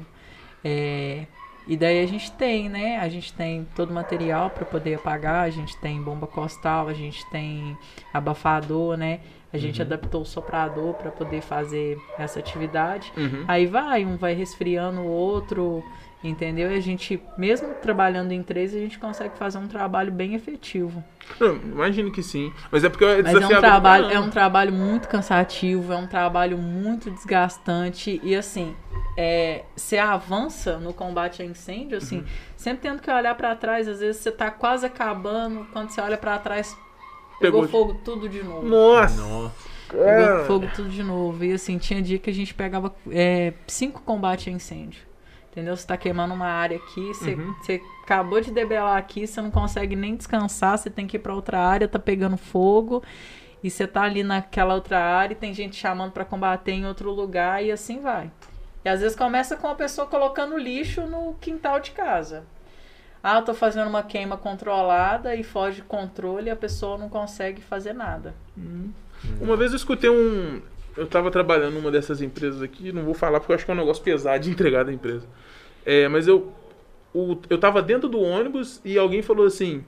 É, 0.62 1.24
e 1.66 1.78
daí 1.78 2.02
a 2.02 2.06
gente 2.06 2.30
tem, 2.32 2.68
né? 2.68 2.98
A 2.98 3.08
gente 3.08 3.32
tem 3.32 3.66
todo 3.74 3.88
o 3.88 3.94
material 3.94 4.50
para 4.50 4.66
poder 4.66 4.96
apagar, 4.96 5.44
a 5.44 5.50
gente 5.50 5.74
tem 5.78 6.02
bomba 6.02 6.26
costal, 6.26 6.88
a 6.88 6.92
gente 6.92 7.24
tem 7.30 7.74
abafador, 8.12 8.98
né? 8.98 9.20
A 9.50 9.56
gente 9.56 9.80
adaptou 9.80 10.20
o 10.20 10.26
soprador 10.26 10.92
para 10.92 11.10
poder 11.10 11.40
fazer 11.40 11.98
essa 12.18 12.38
atividade. 12.38 13.10
Uhum. 13.16 13.46
Aí 13.48 13.64
vai, 13.64 14.04
um 14.04 14.18
vai 14.18 14.34
resfriando 14.34 15.00
o 15.00 15.06
outro, 15.06 15.82
entendeu? 16.22 16.70
E 16.70 16.76
a 16.76 16.80
gente, 16.80 17.20
mesmo 17.36 17.68
trabalhando 17.74 18.32
em 18.32 18.42
três, 18.42 18.74
a 18.74 18.78
gente 18.78 18.98
consegue 18.98 19.36
fazer 19.38 19.58
um 19.58 19.68
trabalho 19.68 20.10
bem 20.12 20.34
efetivo. 20.34 21.02
Não, 21.38 21.56
imagino 21.56 22.10
que 22.10 22.22
sim. 22.22 22.52
Mas 22.70 22.84
é 22.84 22.88
porque 22.88 23.04
é 23.04 23.22
Mas 23.22 23.34
é 23.34 23.46
um 23.46 23.60
trabalho, 23.60 24.06
é 24.10 24.18
um 24.20 24.30
trabalho 24.30 24.72
muito 24.72 25.08
cansativo, 25.08 25.92
é 25.92 25.96
um 25.96 26.06
trabalho 26.06 26.58
muito 26.58 27.10
desgastante 27.10 28.20
e 28.22 28.34
assim, 28.34 28.74
é, 29.16 29.64
você 29.76 29.98
avança 29.98 30.78
no 30.78 30.92
combate 30.92 31.42
a 31.42 31.44
incêndio, 31.44 31.98
assim, 31.98 32.24
sempre 32.56 32.88
tendo 32.88 33.00
que 33.02 33.10
olhar 33.10 33.34
pra 33.34 33.54
trás, 33.54 33.86
às 33.88 34.00
vezes 34.00 34.20
você 34.22 34.32
tá 34.32 34.50
quase 34.50 34.86
acabando, 34.86 35.66
quando 35.72 35.90
você 35.90 36.00
olha 36.00 36.16
pra 36.16 36.38
trás, 36.38 36.76
pegou, 37.40 37.62
Pegou- 37.62 37.68
fogo 37.68 38.00
tudo 38.04 38.28
de 38.28 38.42
novo. 38.42 38.66
Nossa! 38.66 39.20
Nossa. 39.20 39.68
Pegou 39.88 40.44
fogo 40.44 40.68
tudo 40.74 40.90
de 40.90 41.02
novo. 41.02 41.42
E 41.42 41.52
assim, 41.52 41.78
tinha 41.78 42.02
dia 42.02 42.18
que 42.18 42.28
a 42.28 42.34
gente 42.34 42.52
pegava 42.52 42.94
é, 43.10 43.54
cinco 43.66 44.02
combates 44.02 44.46
a 44.48 44.50
incêndio. 44.50 45.00
Entendeu? 45.50 45.76
Você 45.76 45.86
tá 45.86 45.96
queimando 45.96 46.34
uma 46.34 46.46
área 46.46 46.76
aqui, 46.76 47.08
você, 47.08 47.34
Uhum. 47.34 47.54
você 47.60 47.82
acabou 48.04 48.40
de 48.40 48.50
debelar 48.50 48.96
aqui, 48.96 49.26
você 49.26 49.40
não 49.40 49.50
consegue 49.50 49.96
nem 49.96 50.14
descansar, 50.14 50.78
você 50.78 50.88
tem 50.90 51.06
que 51.06 51.16
ir 51.16 51.20
pra 51.20 51.34
outra 51.34 51.58
área, 51.58 51.88
tá 51.88 51.98
pegando 51.98 52.36
fogo. 52.36 53.02
E 53.62 53.68
você 53.70 53.86
tá 53.88 54.02
ali 54.02 54.22
naquela 54.22 54.74
outra 54.74 55.00
área 55.00 55.32
e 55.32 55.36
tem 55.36 55.52
gente 55.52 55.74
chamando 55.74 56.12
pra 56.12 56.24
combater 56.24 56.72
em 56.72 56.86
outro 56.86 57.10
lugar 57.10 57.64
e 57.64 57.72
assim 57.72 58.00
vai. 58.00 58.30
E 58.84 58.88
às 58.88 59.00
vezes 59.00 59.16
começa 59.16 59.56
com 59.56 59.66
a 59.66 59.74
pessoa 59.74 60.06
colocando 60.06 60.56
lixo 60.56 61.02
no 61.08 61.34
quintal 61.40 61.80
de 61.80 61.90
casa. 61.90 62.44
Ah, 63.20 63.38
eu 63.38 63.42
tô 63.44 63.52
fazendo 63.52 63.88
uma 63.88 64.04
queima 64.04 64.36
controlada 64.36 65.34
e 65.34 65.42
foge 65.42 65.76
de 65.76 65.82
controle 65.82 66.46
e 66.46 66.50
a 66.50 66.56
pessoa 66.56 66.96
não 66.96 67.08
consegue 67.08 67.60
fazer 67.60 67.92
nada. 67.92 68.32
Uma 69.40 69.56
vez 69.56 69.72
eu 69.72 69.76
escutei 69.76 70.08
um. 70.08 70.62
Eu 70.96 71.06
tava 71.06 71.30
trabalhando 71.30 71.74
numa 71.74 71.90
dessas 71.90 72.20
empresas 72.20 72.60
aqui, 72.62 72.92
não 72.92 73.04
vou 73.04 73.14
falar 73.14 73.38
porque 73.40 73.52
eu 73.52 73.56
acho 73.56 73.64
que 73.64 73.70
é 73.70 73.74
um 73.74 73.78
negócio 73.78 74.02
pesado 74.02 74.42
de 74.44 74.50
entregar 74.50 74.84
da 74.84 74.92
empresa. 74.92 75.26
É, 75.86 76.08
mas 76.08 76.26
eu. 76.26 76.52
O, 77.14 77.38
eu 77.48 77.58
tava 77.58 77.80
dentro 77.80 78.08
do 78.08 78.20
ônibus 78.20 78.80
e 78.84 78.98
alguém 78.98 79.22
falou 79.22 79.46
assim. 79.46 79.84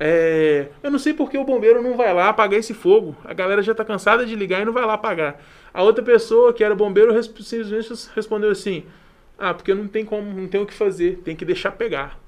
É, 0.00 0.68
eu 0.82 0.90
não 0.92 0.98
sei 0.98 1.12
porque 1.12 1.36
o 1.36 1.44
bombeiro 1.44 1.82
não 1.82 1.96
vai 1.96 2.14
lá 2.14 2.28
apagar 2.28 2.58
esse 2.60 2.72
fogo. 2.72 3.16
A 3.24 3.34
galera 3.34 3.60
já 3.62 3.74
tá 3.74 3.84
cansada 3.84 4.24
de 4.24 4.34
ligar 4.36 4.62
e 4.62 4.64
não 4.64 4.72
vai 4.72 4.86
lá 4.86 4.94
apagar. 4.94 5.40
A 5.74 5.82
outra 5.82 6.04
pessoa, 6.04 6.52
que 6.52 6.62
era 6.62 6.74
bombeiro, 6.74 7.20
simplesmente 7.22 7.92
respondeu 8.14 8.50
assim: 8.50 8.84
Ah, 9.36 9.52
porque 9.52 9.74
não 9.74 9.88
tem 9.88 10.04
como, 10.04 10.32
não 10.32 10.46
tem 10.46 10.60
o 10.60 10.66
que 10.66 10.74
fazer, 10.74 11.18
tem 11.24 11.34
que 11.34 11.44
deixar 11.44 11.72
pegar. 11.72 12.18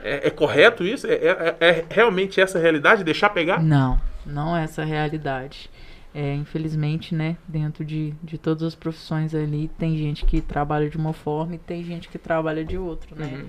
É, 0.00 0.28
é 0.28 0.30
correto 0.30 0.84
isso? 0.84 1.06
É, 1.06 1.12
é- 1.14 1.56
é 1.60 1.84
realmente 1.88 2.40
essa 2.40 2.58
a 2.58 2.60
realidade? 2.60 3.04
Deixar 3.04 3.28
pegar? 3.30 3.62
Não, 3.62 4.00
não 4.26 4.56
é 4.56 4.64
essa 4.64 4.82
a 4.82 4.84
realidade. 4.84 5.70
É, 6.14 6.34
infelizmente, 6.34 7.14
né, 7.14 7.38
dentro 7.48 7.84
de, 7.84 8.10
de 8.22 8.36
todas 8.36 8.62
as 8.62 8.74
profissões 8.74 9.34
ali, 9.34 9.68
tem 9.78 9.96
gente 9.96 10.26
que 10.26 10.42
trabalha 10.42 10.90
de 10.90 10.98
uma 10.98 11.14
forma 11.14 11.54
e 11.54 11.58
tem 11.58 11.82
gente 11.82 12.08
que 12.08 12.18
trabalha 12.18 12.62
de 12.62 12.76
outra, 12.76 13.16
né? 13.16 13.38
Uhum. 13.38 13.48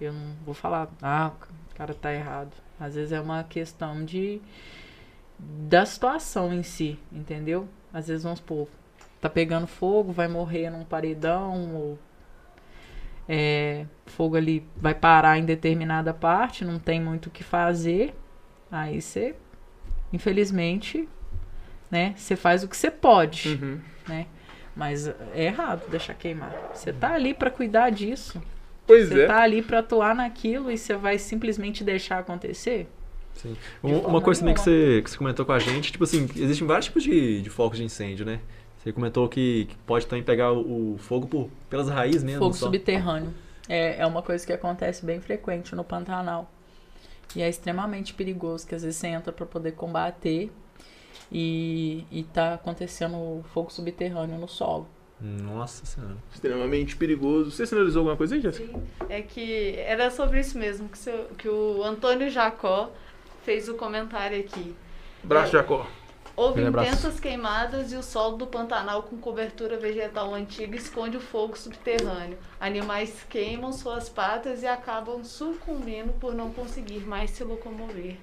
Eu 0.00 0.12
não 0.12 0.32
vou 0.44 0.54
falar, 0.54 0.88
ah, 1.02 1.32
o 1.72 1.74
cara 1.74 1.92
tá 1.92 2.12
errado. 2.14 2.52
Às 2.78 2.94
vezes 2.94 3.10
é 3.10 3.20
uma 3.20 3.42
questão 3.42 4.04
de 4.04 4.40
da 5.38 5.84
situação 5.84 6.52
em 6.52 6.62
si, 6.62 6.98
entendeu? 7.12 7.68
Às 7.92 8.06
vezes 8.08 8.22
vamos 8.22 8.38
supor, 8.38 8.68
tá 9.20 9.28
pegando 9.28 9.66
fogo, 9.66 10.12
vai 10.12 10.28
morrer 10.28 10.70
num 10.70 10.84
paredão, 10.84 11.74
ou 11.74 11.98
é, 13.28 13.86
fogo 14.06 14.36
ali 14.36 14.66
vai 14.76 14.94
parar 14.94 15.38
em 15.38 15.44
determinada 15.44 16.12
parte, 16.12 16.64
não 16.64 16.78
tem 16.78 17.00
muito 17.00 17.26
o 17.26 17.30
que 17.30 17.42
fazer. 17.42 18.14
Aí 18.70 19.00
você, 19.00 19.34
infelizmente, 20.12 21.08
né, 21.94 22.12
você 22.16 22.34
faz 22.34 22.64
o 22.64 22.68
que 22.68 22.76
você 22.76 22.90
pode, 22.90 23.50
Uhum. 23.62 23.78
né? 24.08 24.26
Mas 24.74 25.06
é 25.06 25.44
errado 25.44 25.88
deixar 25.88 26.14
queimar. 26.14 26.52
Você 26.74 26.92
tá 26.92 27.14
ali 27.14 27.32
pra 27.32 27.48
cuidar 27.52 27.90
disso. 27.90 28.42
Pois 28.84 29.08
Você 29.08 29.22
é. 29.22 29.26
tá 29.26 29.40
ali 29.40 29.62
pra 29.62 29.78
atuar 29.78 30.14
naquilo 30.14 30.70
e 30.70 30.76
você 30.76 30.96
vai 30.96 31.16
simplesmente 31.18 31.84
deixar 31.84 32.18
acontecer? 32.18 32.88
Sim. 33.34 33.56
Um- 33.82 33.98
Uma 34.00 34.20
coisa 34.20 34.40
também 34.40 34.52
que 34.54 34.60
você, 34.60 35.00
que 35.04 35.10
você 35.10 35.16
comentou 35.16 35.46
com 35.46 35.52
a 35.52 35.58
gente, 35.60 35.92
tipo 35.92 36.02
assim, 36.04 36.28
existem 36.36 36.66
vários 36.66 36.86
tipos 36.86 37.02
de, 37.04 37.40
de 37.40 37.48
focos 37.50 37.78
de 37.78 37.84
incêndio, 37.84 38.26
né? 38.26 38.40
Você 38.78 38.92
comentou 38.92 39.28
que, 39.28 39.66
que 39.66 39.76
pode 39.86 40.06
também 40.06 40.24
pegar 40.24 40.52
o, 40.52 40.94
o 40.94 40.98
fogo 40.98 41.26
por, 41.28 41.48
pelas 41.70 41.88
raízes 41.88 42.22
mesmo. 42.24 42.40
Fogo 42.40 42.54
só. 42.54 42.66
subterrâneo. 42.66 43.32
É, 43.68 44.00
é 44.00 44.06
uma 44.06 44.20
coisa 44.22 44.44
que 44.44 44.52
acontece 44.52 45.06
bem 45.06 45.20
frequente 45.20 45.74
no 45.76 45.82
Pantanal. 45.84 46.50
E 47.34 47.40
é 47.42 47.48
extremamente 47.48 48.12
perigoso, 48.12 48.66
que 48.66 48.74
às 48.74 48.82
vezes 48.82 48.96
você 48.98 49.06
entra 49.06 49.32
pra 49.32 49.46
poder 49.46 49.72
combater 49.72 50.50
e, 51.36 52.06
e 52.12 52.22
tá 52.22 52.54
acontecendo 52.54 53.44
fogo 53.52 53.68
subterrâneo 53.70 54.38
no 54.38 54.46
solo. 54.48 54.86
Nossa 55.20 55.84
senhora. 55.84 56.16
Extremamente 56.32 56.96
perigoso. 56.96 57.50
Você 57.50 57.66
sinalizou 57.66 58.00
alguma 58.00 58.16
coisa 58.16 58.36
aí, 58.36 58.40
Jéssica? 58.40 58.78
É 59.08 59.20
que 59.20 59.74
era 59.78 60.10
sobre 60.10 60.38
isso 60.38 60.56
mesmo 60.56 60.88
que, 60.88 60.98
seu- 60.98 61.26
que 61.36 61.48
o 61.48 61.82
Antônio 61.82 62.30
Jacó 62.30 62.90
fez 63.44 63.68
o 63.68 63.74
comentário 63.74 64.38
aqui. 64.38 64.74
Braço 65.24 65.52
Jacó. 65.52 65.86
Houve 66.36 66.62
intensas 66.62 67.20
queimadas 67.20 67.92
e 67.92 67.96
o 67.96 68.02
solo 68.02 68.36
do 68.36 68.46
Pantanal 68.46 69.04
com 69.04 69.16
cobertura 69.16 69.78
vegetal 69.78 70.34
antiga 70.34 70.76
esconde 70.76 71.16
o 71.16 71.20
fogo 71.20 71.56
subterrâneo. 71.56 72.36
Animais 72.60 73.24
queimam 73.28 73.72
suas 73.72 74.08
patas 74.08 74.62
e 74.62 74.66
acabam 74.66 75.22
sucumbindo 75.24 76.12
por 76.14 76.34
não 76.34 76.50
conseguir 76.50 77.06
mais 77.06 77.30
se 77.30 77.44
locomover. 77.44 78.16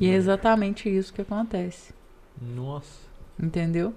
E 0.00 0.08
é 0.08 0.14
exatamente 0.14 0.88
isso 0.88 1.12
que 1.12 1.20
acontece. 1.20 1.92
Nossa. 2.40 3.08
Entendeu? 3.38 3.94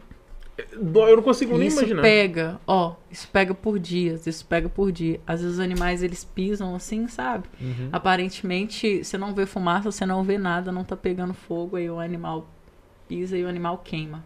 Eu 0.76 1.16
não 1.16 1.24
consigo 1.24 1.58
nem 1.58 1.68
isso 1.68 1.80
imaginar. 1.80 2.02
pega, 2.02 2.60
ó, 2.68 2.96
isso 3.10 3.28
pega 3.30 3.54
por 3.54 3.80
dias, 3.80 4.28
isso 4.28 4.46
pega 4.46 4.70
por 4.70 4.92
dia. 4.92 5.20
Às 5.26 5.42
vezes 5.42 5.56
os 5.56 5.60
animais 5.60 6.04
eles 6.04 6.24
pisam 6.24 6.76
assim, 6.76 7.08
sabe? 7.08 7.48
Uhum. 7.60 7.90
Aparentemente, 7.92 9.04
você 9.04 9.18
não 9.18 9.34
vê 9.34 9.46
fumaça, 9.46 9.92
você 9.92 10.06
não 10.06 10.24
vê 10.24 10.38
nada, 10.38 10.72
não 10.72 10.84
tá 10.84 10.96
pegando 10.96 11.34
fogo, 11.34 11.78
aí 11.78 11.90
o 11.90 12.00
animal 12.00 12.48
pisa 13.08 13.38
e 13.38 13.44
o 13.44 13.48
animal 13.48 13.80
queima. 13.84 14.24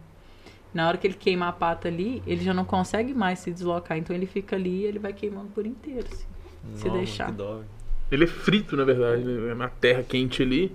Na 0.74 0.88
hora 0.88 0.98
que 0.98 1.06
ele 1.06 1.14
queima 1.14 1.48
a 1.48 1.52
pata 1.52 1.88
ali, 1.88 2.22
ele 2.26 2.44
já 2.44 2.52
não 2.52 2.64
consegue 2.64 3.14
mais 3.14 3.38
se 3.38 3.50
deslocar, 3.50 3.96
então 3.96 4.14
ele 4.14 4.26
fica 4.26 4.56
ali 4.56 4.82
e 4.82 4.84
ele 4.84 4.98
vai 4.98 5.12
queimando 5.12 5.48
por 5.54 5.64
inteiro. 5.64 6.06
assim. 6.12 6.26
Se 6.74 6.84
Nossa, 6.86 6.98
deixar. 6.98 7.26
Que 7.26 7.32
dó, 7.32 7.54
velho. 7.56 7.66
Ele 8.10 8.24
é 8.24 8.26
frito, 8.26 8.76
na 8.76 8.84
verdade, 8.84 9.24
né? 9.24 9.54
na 9.54 9.68
terra 9.68 10.02
quente 10.02 10.42
ali. 10.42 10.70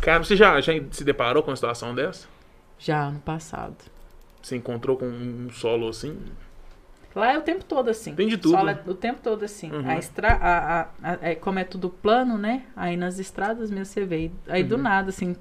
Cara, 0.00 0.22
você 0.22 0.36
já, 0.36 0.60
já 0.60 0.72
se 0.90 1.02
deparou 1.04 1.42
com 1.42 1.50
uma 1.50 1.56
situação 1.56 1.94
dessa? 1.94 2.26
Já 2.78 3.10
no 3.10 3.20
passado. 3.20 3.76
Você 4.42 4.56
encontrou 4.56 4.96
com 4.96 5.06
um 5.06 5.48
solo 5.50 5.88
assim? 5.88 6.18
Lá 7.14 7.32
é 7.32 7.38
o 7.38 7.42
tempo 7.42 7.64
todo 7.64 7.88
assim. 7.88 8.14
Tem 8.14 8.28
de 8.28 8.36
tudo. 8.36 8.56
Solo 8.56 8.68
é 8.70 8.78
o 8.86 8.94
tempo 8.94 9.20
todo 9.22 9.42
assim. 9.44 9.72
Uhum. 9.72 9.88
A 9.88 9.96
estra 9.96 10.28
a, 10.34 10.80
a- 10.80 10.88
a- 11.02 11.18
é, 11.22 11.34
como 11.34 11.58
é 11.58 11.64
tudo 11.64 11.88
plano, 11.88 12.36
né? 12.36 12.62
Aí 12.76 12.96
nas 12.96 13.18
estradas 13.18 13.70
mesmo 13.70 13.86
você 13.86 14.04
vê. 14.04 14.30
Aí 14.46 14.62
do 14.62 14.76
Uhum. 14.76 14.82
nada, 14.82 15.08
assim, 15.08 15.34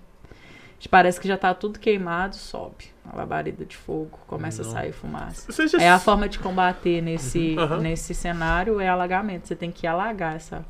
parece 0.90 1.20
que 1.20 1.28
já 1.28 1.38
tá 1.38 1.54
tudo 1.54 1.78
queimado, 1.78 2.36
sobe. 2.38 2.86
Uma 3.04 3.18
labareda 3.18 3.66
de 3.66 3.76
fogo, 3.76 4.18
começa 4.26 4.64
Não. 4.64 4.70
a 4.70 4.74
sair 4.74 4.94
fumaça. 4.94 5.68
Já 5.68 5.78
É 5.82 5.90
a 5.90 6.00
forma 6.00 6.30
de 6.30 6.40
combater 6.40 7.02
nesse, 7.02 7.56
Uhum. 7.60 7.82
Nesse 7.82 8.14
cenário 8.16 8.80
é 8.80 8.88
alagamento. 8.88 9.48
Você 9.48 9.56
tem 9.56 9.70
que 9.72 9.86
alagar 9.86 10.36
essa, 10.38 10.66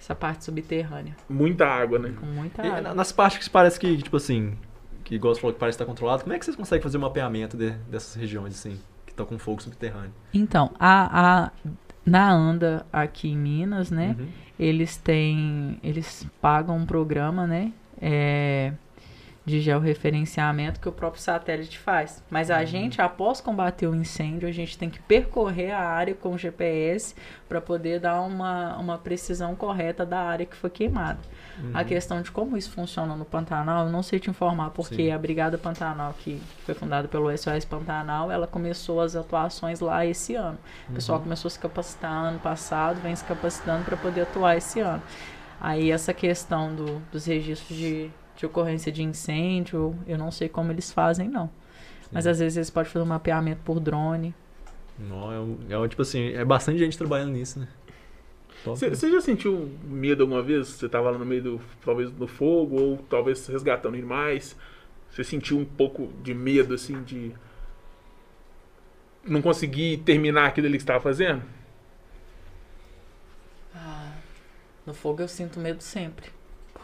essa 0.00 0.14
parte 0.14 0.44
subterrânea. 0.44 1.16
Muita 1.28 1.66
água, 1.66 1.98
né? 1.98 2.12
Com 2.18 2.26
muita 2.26 2.62
E 2.64 2.66
água. 2.68 2.80
na- 2.80 2.94
nas 2.94 3.12
partes 3.12 3.38
que 3.46 3.50
parece 3.50 3.78
que, 3.80 3.96
tipo 3.98 4.16
assim, 4.16 4.56
que 5.04 5.14
igual 5.14 5.34
você 5.34 5.40
falou 5.40 5.54
que 5.54 5.60
parece 5.60 5.76
estar 5.76 5.84
controlado, 5.86 6.22
como 6.22 6.32
é 6.34 6.38
que 6.38 6.44
vocês 6.44 6.56
conseguem 6.56 6.82
fazer 6.82 6.98
o 6.98 7.00
mapeamento 7.00 7.56
de- 7.56 7.70
dessas 7.90 8.14
regiões, 8.14 8.54
assim, 8.54 8.78
que 9.06 9.12
estão 9.12 9.26
com 9.26 9.38
fogo 9.38 9.62
subterrâneo? 9.62 10.12
Então, 10.32 10.70
a, 10.78 11.46
a, 11.46 11.50
na 12.06 12.30
ANDA 12.32 12.86
aqui 12.92 13.28
em 13.30 13.36
Minas, 13.36 13.90
né? 13.90 14.14
Uhum. 14.18 14.28
Eles 14.58 14.96
têm. 14.96 15.78
Eles 15.82 16.26
pagam 16.40 16.76
um 16.76 16.86
programa, 16.86 17.46
né? 17.46 17.72
é, 18.00 18.72
de 19.48 19.60
georreferenciamento 19.60 20.78
que 20.78 20.88
o 20.88 20.92
próprio 20.92 21.22
satélite 21.22 21.78
faz. 21.78 22.22
Mas 22.30 22.50
a 22.50 22.64
gente, 22.64 23.00
após 23.00 23.40
combater 23.40 23.86
o 23.86 23.94
incêndio, 23.94 24.48
a 24.48 24.52
gente 24.52 24.76
tem 24.76 24.90
que 24.90 25.00
percorrer 25.00 25.72
a 25.72 25.80
área 25.80 26.14
com 26.14 26.34
o 26.34 26.38
GPS 26.38 27.14
para 27.48 27.60
poder 27.60 27.98
dar 27.98 28.20
uma, 28.20 28.76
uma 28.76 28.98
precisão 28.98 29.56
correta 29.56 30.04
da 30.04 30.20
área 30.20 30.44
que 30.44 30.54
foi 30.54 30.68
queimada. 30.68 31.18
A 31.74 31.82
questão 31.82 32.22
de 32.22 32.30
como 32.30 32.56
isso 32.56 32.70
funciona 32.70 33.16
no 33.16 33.24
Pantanal, 33.24 33.86
eu 33.86 33.92
não 33.92 34.02
sei 34.02 34.20
te 34.20 34.30
informar, 34.30 34.70
porque 34.70 35.06
Sim. 35.06 35.10
a 35.10 35.18
Brigada 35.18 35.58
Pantanal, 35.58 36.14
que 36.16 36.40
foi 36.64 36.74
fundada 36.74 37.08
pelo 37.08 37.36
SOS 37.36 37.64
Pantanal, 37.64 38.30
ela 38.30 38.46
começou 38.46 39.00
as 39.00 39.16
atuações 39.16 39.80
lá 39.80 40.06
esse 40.06 40.36
ano. 40.36 40.58
O 40.88 40.92
pessoal 40.92 41.18
começou 41.18 41.48
a 41.48 41.50
se 41.50 41.58
capacitar 41.58 42.12
ano 42.12 42.38
passado, 42.38 43.00
vem 43.00 43.16
se 43.16 43.24
capacitando 43.24 43.84
para 43.84 43.96
poder 43.96 44.20
atuar 44.20 44.56
esse 44.56 44.78
ano. 44.78 45.02
Aí 45.60 45.90
essa 45.90 46.14
questão 46.14 46.72
do, 46.74 47.00
dos 47.10 47.24
registros 47.24 47.76
de, 47.76 48.10
de 48.38 48.46
ocorrência 48.46 48.92
de 48.92 49.02
incêndio, 49.02 49.98
eu 50.06 50.16
não 50.16 50.30
sei 50.30 50.48
como 50.48 50.70
eles 50.70 50.92
fazem, 50.92 51.28
não. 51.28 51.50
Mas 52.12 52.24
às 52.24 52.38
vezes 52.38 52.56
eles 52.56 52.70
podem 52.70 52.90
fazer 52.90 53.04
um 53.04 53.08
mapeamento 53.08 53.60
por 53.64 53.80
drone. 53.80 54.32
Não, 54.96 55.32
é, 55.68 55.72
é 55.74 55.78
um, 55.78 55.88
tipo 55.88 56.02
assim, 56.02 56.32
é 56.32 56.44
bastante 56.44 56.78
gente 56.78 56.96
trabalhando 56.96 57.32
nisso, 57.32 57.58
né? 57.58 57.68
Você 58.64 59.10
já 59.10 59.20
sentiu 59.20 59.70
medo 59.84 60.22
alguma 60.22 60.42
vez? 60.42 60.68
Você 60.68 60.88
tava 60.88 61.10
lá 61.10 61.18
no 61.18 61.26
meio 61.26 61.42
do, 61.42 61.60
talvez, 61.84 62.10
do 62.10 62.26
fogo, 62.28 62.80
ou 62.80 62.98
talvez 63.08 63.44
resgatando 63.46 63.94
animais. 63.94 64.56
Você 65.10 65.24
sentiu 65.24 65.58
um 65.58 65.64
pouco 65.64 66.08
de 66.22 66.32
medo, 66.32 66.74
assim, 66.74 67.02
de 67.02 67.32
não 69.24 69.42
conseguir 69.42 69.98
terminar 69.98 70.46
aquilo 70.46 70.66
ali 70.66 70.76
que 70.76 70.82
você 70.82 70.84
estava 70.84 71.00
fazendo? 71.00 71.42
Ah, 73.74 74.12
no 74.86 74.94
fogo 74.94 75.22
eu 75.22 75.28
sinto 75.28 75.58
medo 75.58 75.82
sempre. 75.82 76.37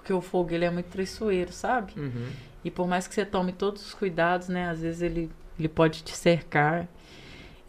Porque 0.04 0.12
o 0.12 0.20
fogo 0.20 0.52
ele 0.52 0.66
é 0.66 0.70
muito 0.70 0.90
traiçoeiro, 0.90 1.50
sabe? 1.50 1.94
Uhum. 1.96 2.28
E 2.62 2.70
por 2.70 2.86
mais 2.86 3.08
que 3.08 3.14
você 3.14 3.24
tome 3.24 3.52
todos 3.52 3.86
os 3.86 3.94
cuidados, 3.94 4.48
né? 4.48 4.68
Às 4.68 4.82
vezes 4.82 5.00
ele, 5.00 5.30
ele 5.58 5.66
pode 5.66 6.02
te 6.02 6.14
cercar. 6.14 6.86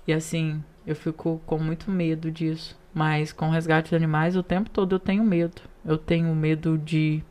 E 0.05 0.11
assim, 0.11 0.61
eu 0.85 0.97
fico 0.97 1.41
com 1.45 1.57
muito 1.57 1.89
medo 1.89 2.29
disso. 2.29 2.77
Mas 2.93 3.31
com 3.31 3.47
o 3.47 3.51
resgate 3.51 3.91
de 3.91 3.95
animais, 3.95 4.35
o 4.35 4.43
tempo 4.43 4.69
todo 4.69 4.95
eu 4.95 4.99
tenho 4.99 5.23
medo. 5.23 5.61
Eu 5.85 5.97
tenho 5.97 6.35
medo 6.35 6.77
de, 6.77 7.23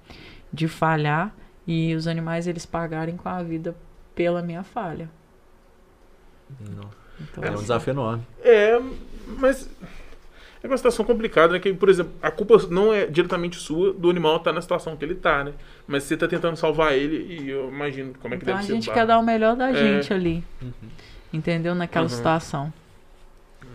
de 0.51 0.67
falhar 0.67 1.35
e 1.67 1.95
os 1.95 2.07
animais 2.07 2.47
eles 2.47 2.65
pagarem 2.65 3.15
com 3.15 3.29
a 3.29 3.43
vida 3.43 3.77
pela 4.15 4.41
minha 4.41 4.63
falha. 4.63 5.11
Não. 6.61 6.89
Então, 7.21 7.45
É 7.45 7.51
um 7.51 7.55
assim, 7.55 7.63
desafio 7.63 7.91
enorme. 7.93 8.27
É, 8.43 8.81
mas 9.39 9.69
é 10.65 10.71
uma 10.71 10.77
situação 10.79 11.05
complicada, 11.05 11.53
né? 11.53 11.59
Que, 11.61 11.73
por 11.75 11.89
exemplo, 11.89 12.13
a 12.23 12.31
culpa 12.31 12.57
não 12.71 12.93
é 12.93 13.07
diretamente 13.07 13.57
sua 13.57 13.93
do 13.93 14.09
animal 14.09 14.37
estar 14.39 14.53
na 14.53 14.63
situação 14.63 14.97
que 14.97 15.05
ele 15.05 15.15
tá, 15.15 15.45
né? 15.45 15.53
Mas 15.87 16.05
você 16.05 16.17
tá 16.17 16.27
tentando 16.27 16.57
salvar 16.57 16.95
ele 16.95 17.17
e 17.43 17.51
eu 17.51 17.69
imagino 17.69 18.15
como 18.21 18.35
é 18.35 18.37
que 18.39 18.43
então 18.45 18.55
a 18.55 18.57
deve 18.59 18.67
ser. 18.69 18.75
gente 18.75 18.89
lá. 18.89 18.95
quer 18.95 19.07
dar 19.07 19.19
o 19.19 19.23
melhor 19.23 19.55
da 19.55 19.71
É. 19.71 19.75
gente 19.75 20.13
ali. 20.13 20.43
Entendeu? 21.33 21.75
Naquela 21.75 22.05
Uhum. 22.05 22.09
situação. 22.09 22.73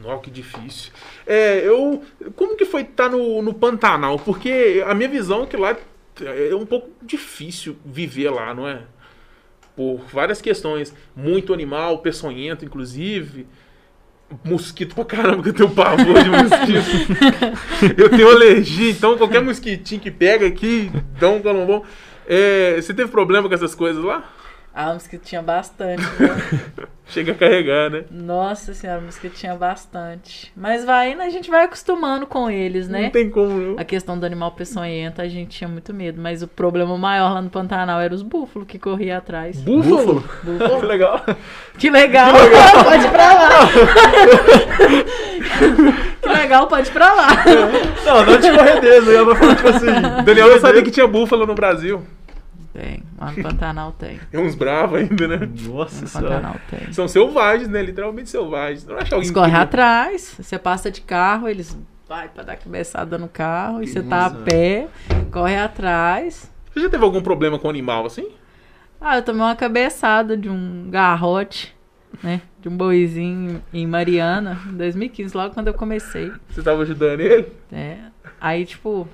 Ó, 0.03 0.17
que 0.17 0.31
difícil. 0.31 0.91
É, 1.27 1.59
eu. 1.59 2.01
Como 2.35 2.55
que 2.55 2.65
foi 2.65 2.81
estar 2.81 3.09
no, 3.09 3.41
no 3.41 3.53
Pantanal? 3.53 4.17
Porque 4.17 4.83
a 4.87 4.93
minha 4.95 5.09
visão 5.09 5.43
é 5.43 5.45
que 5.45 5.57
lá 5.57 5.75
é 6.21 6.55
um 6.55 6.65
pouco 6.65 6.89
difícil 7.01 7.75
viver 7.85 8.29
lá, 8.29 8.53
não 8.53 8.67
é? 8.67 8.81
Por 9.75 9.97
várias 10.11 10.41
questões. 10.41 10.93
Muito 11.15 11.53
animal, 11.53 11.99
peçonhento, 11.99 12.63
inclusive. 12.65 13.45
Mosquito 14.43 14.93
pra 14.93 15.05
caramba, 15.05 15.41
que 15.41 15.49
eu 15.49 15.53
tenho 15.53 15.69
pavor 15.69 16.23
de 16.23 16.29
mosquito. 16.29 17.95
eu 17.97 18.09
tenho 18.09 18.29
alergia, 18.29 18.91
então 18.91 19.17
qualquer 19.17 19.41
mosquitinho 19.41 19.99
que 19.99 20.11
pega 20.11 20.45
aqui, 20.45 20.91
dá 21.19 21.29
um 21.29 21.41
calombom. 21.41 21.83
É, 22.27 22.75
você 22.75 22.93
teve 22.93 23.09
problema 23.09 23.47
com 23.47 23.55
essas 23.55 23.73
coisas 23.73 24.03
lá? 24.03 24.23
Ah, 24.81 24.93
mosquito 24.93 25.23
tinha 25.23 25.41
bastante. 25.41 26.01
viu? 26.17 26.29
Chega 27.07 27.33
a 27.33 27.35
carregar, 27.35 27.89
né? 27.89 28.05
Nossa 28.09 28.73
senhora, 28.73 29.01
mosquito 29.01 29.33
tinha 29.33 29.53
bastante. 29.53 30.53
Mas 30.55 30.85
vai 30.85 31.11
indo, 31.11 31.21
a 31.21 31.27
gente 31.27 31.49
vai 31.49 31.65
acostumando 31.65 32.25
com 32.25 32.49
eles, 32.49 32.87
né? 32.87 33.01
Não 33.01 33.09
tem 33.09 33.29
como, 33.29 33.49
não. 33.49 33.77
A 33.77 33.83
questão 33.83 34.17
do 34.17 34.25
animal 34.25 34.53
peçonhento, 34.53 35.21
a 35.21 35.27
gente 35.27 35.57
tinha 35.57 35.67
muito 35.67 35.93
medo. 35.93 36.21
Mas 36.21 36.41
o 36.41 36.47
problema 36.47 36.97
maior 36.97 37.33
lá 37.33 37.41
no 37.41 37.49
Pantanal 37.49 37.99
era 37.99 38.15
os 38.15 38.21
búfalos 38.21 38.69
que 38.69 38.79
corriam 38.79 39.17
atrás. 39.17 39.59
Búfalo? 39.59 40.23
Que 40.79 40.85
legal. 40.85 41.25
Que 41.77 41.89
legal! 41.89 42.31
pode 42.85 43.05
ir 43.05 43.11
pra 43.11 43.33
lá! 43.33 43.67
que 46.21 46.29
legal, 46.29 46.67
pode 46.67 46.87
ir 46.87 46.93
pra 46.93 47.13
lá! 47.13 47.27
Não, 48.05 48.25
não 48.25 48.39
de 48.39 48.49
corredeza, 48.49 49.11
eu 49.11 49.25
vou 49.25 49.35
falar 49.35 49.55
tipo 49.57 49.67
assim. 49.67 50.23
Daniel 50.23 50.51
não 50.51 50.59
sabia 50.61 50.81
que 50.81 50.91
tinha 50.91 51.05
búfalo 51.05 51.45
no 51.45 51.53
Brasil. 51.53 52.01
Tem, 52.81 53.03
lá 53.19 53.31
no 53.31 53.43
Pantanal 53.43 53.91
tem. 53.91 54.19
É 54.31 54.39
uns 54.39 54.55
bravos 54.55 54.99
ainda, 54.99 55.27
né? 55.27 55.49
Nossa 55.67 56.05
No. 56.05 56.27
Pantanal 56.29 56.55
tem. 56.69 56.93
São 56.93 57.07
selvagens, 57.07 57.67
né? 57.67 57.81
Literalmente 57.81 58.29
selvagens. 58.29 58.85
Não 58.85 58.95
acha 58.95 59.15
alguém 59.15 59.19
Eles 59.27 59.31
correm 59.31 59.51
que- 59.53 59.57
atrás, 59.59 60.35
você 60.39 60.57
passa 60.57 60.89
de 60.89 61.01
carro, 61.01 61.47
eles 61.49 61.77
vai 62.07 62.27
pra 62.29 62.41
dar 62.43 62.55
cabeçada 62.55 63.17
no 63.17 63.27
carro, 63.27 63.83
e 63.83 63.87
você 63.87 64.01
tá 64.01 64.25
a 64.27 64.29
pé, 64.31 64.87
corre 65.31 65.55
atrás. 65.57 66.51
Você 66.73 66.79
já 66.81 66.89
teve 66.89 67.03
algum 67.03 67.21
problema 67.21 67.59
com 67.59 67.69
animal 67.69 68.05
assim? 68.05 68.29
Ah, 69.01 69.17
eu 69.17 69.21
tomei 69.23 69.41
uma 69.41 69.55
cabeçada 69.55 70.35
de 70.35 70.49
um 70.49 70.89
garrote, 70.89 71.75
né? 72.23 72.41
De 72.59 72.67
um 72.67 72.75
boizinho 72.75 73.61
em 73.73 73.85
Mariana, 73.85 74.57
em 74.67 74.75
2015, 74.75 75.35
logo 75.37 75.53
quando 75.53 75.67
eu 75.67 75.73
comecei. 75.73 76.31
Você 76.49 76.61
tava 76.63 76.81
ajudando 76.81 77.19
ele? 77.21 77.47
É. 77.71 77.97
Aí, 78.41 78.65
tipo, 78.65 79.07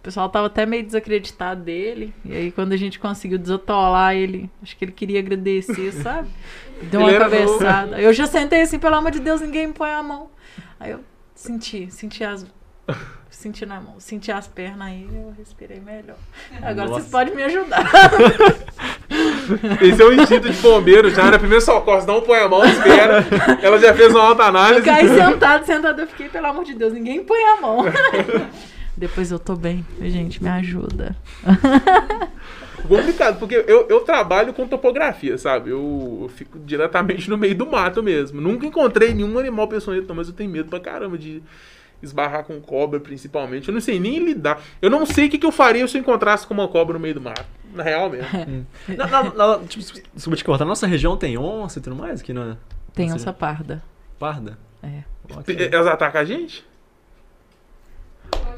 o 0.00 0.02
pessoal 0.02 0.30
tava 0.30 0.46
até 0.46 0.64
meio 0.64 0.82
desacreditado 0.82 1.62
dele. 1.62 2.14
E 2.24 2.34
aí, 2.34 2.50
quando 2.50 2.72
a 2.72 2.76
gente 2.76 2.98
conseguiu 2.98 3.36
desatolar 3.36 4.14
ele, 4.14 4.50
acho 4.62 4.74
que 4.74 4.86
ele 4.86 4.92
queria 4.92 5.20
agradecer, 5.20 5.92
sabe? 6.02 6.26
Deu 6.84 7.00
uma 7.00 7.10
Ele 7.10 7.16
era 7.16 7.24
cabeçada. 7.26 8.00
Eu 8.00 8.10
já 8.14 8.26
sentei 8.26 8.62
assim, 8.62 8.78
pelo 8.78 8.94
amor 8.94 9.10
de 9.10 9.20
Deus, 9.20 9.42
ninguém 9.42 9.66
me 9.66 9.72
põe 9.74 9.90
a 9.90 10.02
mão. 10.02 10.30
Aí 10.80 10.92
eu 10.92 11.00
senti, 11.34 11.90
senti 11.90 12.24
as. 12.24 12.46
Senti 13.28 13.64
na 13.64 13.80
mão, 13.80 13.94
senti 14.00 14.32
as 14.32 14.48
pernas 14.48 14.88
aí, 14.88 15.06
eu 15.12 15.32
respirei 15.38 15.78
melhor. 15.80 16.16
Agora 16.60 16.88
Nossa. 16.88 17.00
vocês 17.00 17.10
podem 17.10 17.34
me 17.34 17.42
ajudar. 17.44 17.84
Esse 19.80 20.02
é 20.02 20.04
o 20.04 20.12
instinto 20.12 20.50
de 20.50 20.60
bombeiro 20.60 21.10
já, 21.10 21.30
né? 21.30 21.38
Primeiro 21.38 21.64
socorro, 21.64 22.04
não 22.06 22.22
põe 22.22 22.40
a 22.40 22.48
mão, 22.48 22.64
espera. 22.64 23.24
Ela 23.62 23.78
já 23.78 23.94
fez 23.94 24.10
uma 24.12 24.22
alta 24.24 24.42
Eu 24.42 24.46
análise. 24.48 24.82
caí 24.82 25.08
sentado, 25.08 25.64
sentado, 25.64 26.00
eu 26.00 26.06
fiquei, 26.08 26.28
pelo 26.28 26.46
amor 26.46 26.64
de 26.64 26.74
Deus, 26.74 26.92
ninguém 26.92 27.22
põe 27.22 27.42
a 27.44 27.60
mão. 27.60 27.84
Depois 29.00 29.32
eu 29.32 29.38
tô 29.38 29.56
bem. 29.56 29.82
Gente, 29.98 30.42
me 30.42 30.48
ajuda. 30.50 31.16
Complicado, 32.86 33.38
porque 33.38 33.54
eu, 33.66 33.86
eu 33.88 34.00
trabalho 34.00 34.52
com 34.52 34.68
topografia, 34.68 35.38
sabe? 35.38 35.70
Eu, 35.70 36.18
eu 36.22 36.28
fico 36.28 36.58
diretamente 36.58 37.30
no 37.30 37.38
meio 37.38 37.54
do 37.54 37.66
mato 37.66 38.02
mesmo. 38.02 38.42
Nunca 38.42 38.66
encontrei 38.66 39.14
nenhum 39.14 39.38
animal 39.38 39.66
peçonhento, 39.68 40.06
não, 40.06 40.14
mas 40.16 40.28
eu 40.28 40.34
tenho 40.34 40.50
medo 40.50 40.68
pra 40.68 40.78
caramba 40.78 41.16
de 41.16 41.42
esbarrar 42.02 42.44
com 42.44 42.60
cobra, 42.60 43.00
principalmente. 43.00 43.68
Eu 43.68 43.74
não 43.74 43.80
sei 43.80 43.98
nem 43.98 44.18
lidar. 44.18 44.60
Eu 44.82 44.90
não 44.90 45.06
sei 45.06 45.28
o 45.28 45.30
que, 45.30 45.38
que 45.38 45.46
eu 45.46 45.52
faria 45.52 45.88
se 45.88 45.96
eu 45.96 46.00
encontrasse 46.02 46.46
com 46.46 46.52
uma 46.52 46.68
cobra 46.68 46.92
no 46.92 47.00
meio 47.00 47.14
do 47.14 47.22
mato. 47.22 47.46
Na 47.72 47.82
real 47.82 48.10
mesmo. 48.10 48.28
Na, 48.98 49.06
na, 49.06 49.22
na, 49.34 49.58
tipo, 49.60 49.82
desculpa 50.14 50.36
te 50.36 50.44
cortar, 50.44 50.66
nossa 50.66 50.86
região 50.86 51.16
tem 51.16 51.38
onça 51.38 51.78
e 51.78 51.82
tudo 51.82 51.96
mais 51.96 52.20
aqui 52.20 52.34
na 52.34 52.58
Tem 52.94 53.08
Você- 53.08 53.14
onça 53.14 53.32
parda. 53.32 53.82
Parda? 54.18 54.58
É. 54.82 55.04
Ok. 55.34 55.70
Elas 55.72 55.86
atacam 55.86 56.20
a 56.20 56.24
gente? 56.24 56.68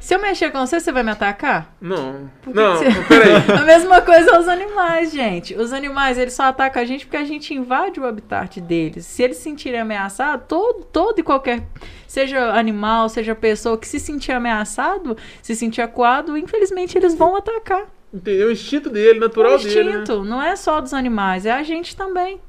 Se 0.01 0.15
eu 0.15 0.21
mexer 0.21 0.51
com 0.51 0.59
você, 0.67 0.81
você 0.81 0.91
vai 0.91 1.05
me 1.05 1.13
atacar? 1.13 1.73
Não. 1.81 2.29
Por 2.43 2.53
Não, 2.53 2.77
você- 2.77 2.85
peraí. 3.07 3.35
A 3.57 3.65
mesma 3.65 4.01
coisa 4.03 4.35
aos 4.37 4.49
animais, 4.49 5.13
gente. 5.13 5.55
Os 5.55 5.73
animais, 5.73 6.19
eles 6.19 6.35
só 6.35 6.45
atacam 6.45 6.83
a 6.83 6.85
gente 6.85 7.07
porque 7.07 7.17
a 7.17 7.25
gente 7.25 7.55
invade 7.55 8.01
o 8.01 8.05
habitat 8.07 8.61
deles. 8.61 9.07
Se 9.07 9.23
eles 9.23 9.37
se 9.37 9.45
sentirem 9.45 9.79
ameaçados, 9.81 10.47
todo, 10.49 10.85
todo 10.87 11.21
e 11.21 11.23
qualquer, 11.23 11.63
seja 12.09 12.51
animal, 12.53 13.09
seja 13.09 13.33
pessoa 13.35 13.79
que 13.79 13.87
se 13.87 14.01
sentir 14.01 14.33
ameaçado, 14.33 15.17
se 15.41 15.55
sentir 15.55 15.81
acuado, 15.83 16.37
infelizmente 16.37 16.99
eles 16.99 17.15
vão 17.15 17.37
atacar. 17.37 17.87
Entendeu? 18.13 18.49
O 18.49 18.53
instinto 18.53 18.91
dele, 18.91 19.21
natural 19.21 19.55
o 19.55 19.59
dele. 19.59 19.85
Né? 19.85 19.91
instinto 20.01 20.25
não 20.25 20.43
é 20.43 20.57
só 20.57 20.81
dos 20.81 20.93
animais, 20.93 21.47
é 21.47 21.53
a 21.53 21.63
gente 21.63 21.95
também, 21.97 22.41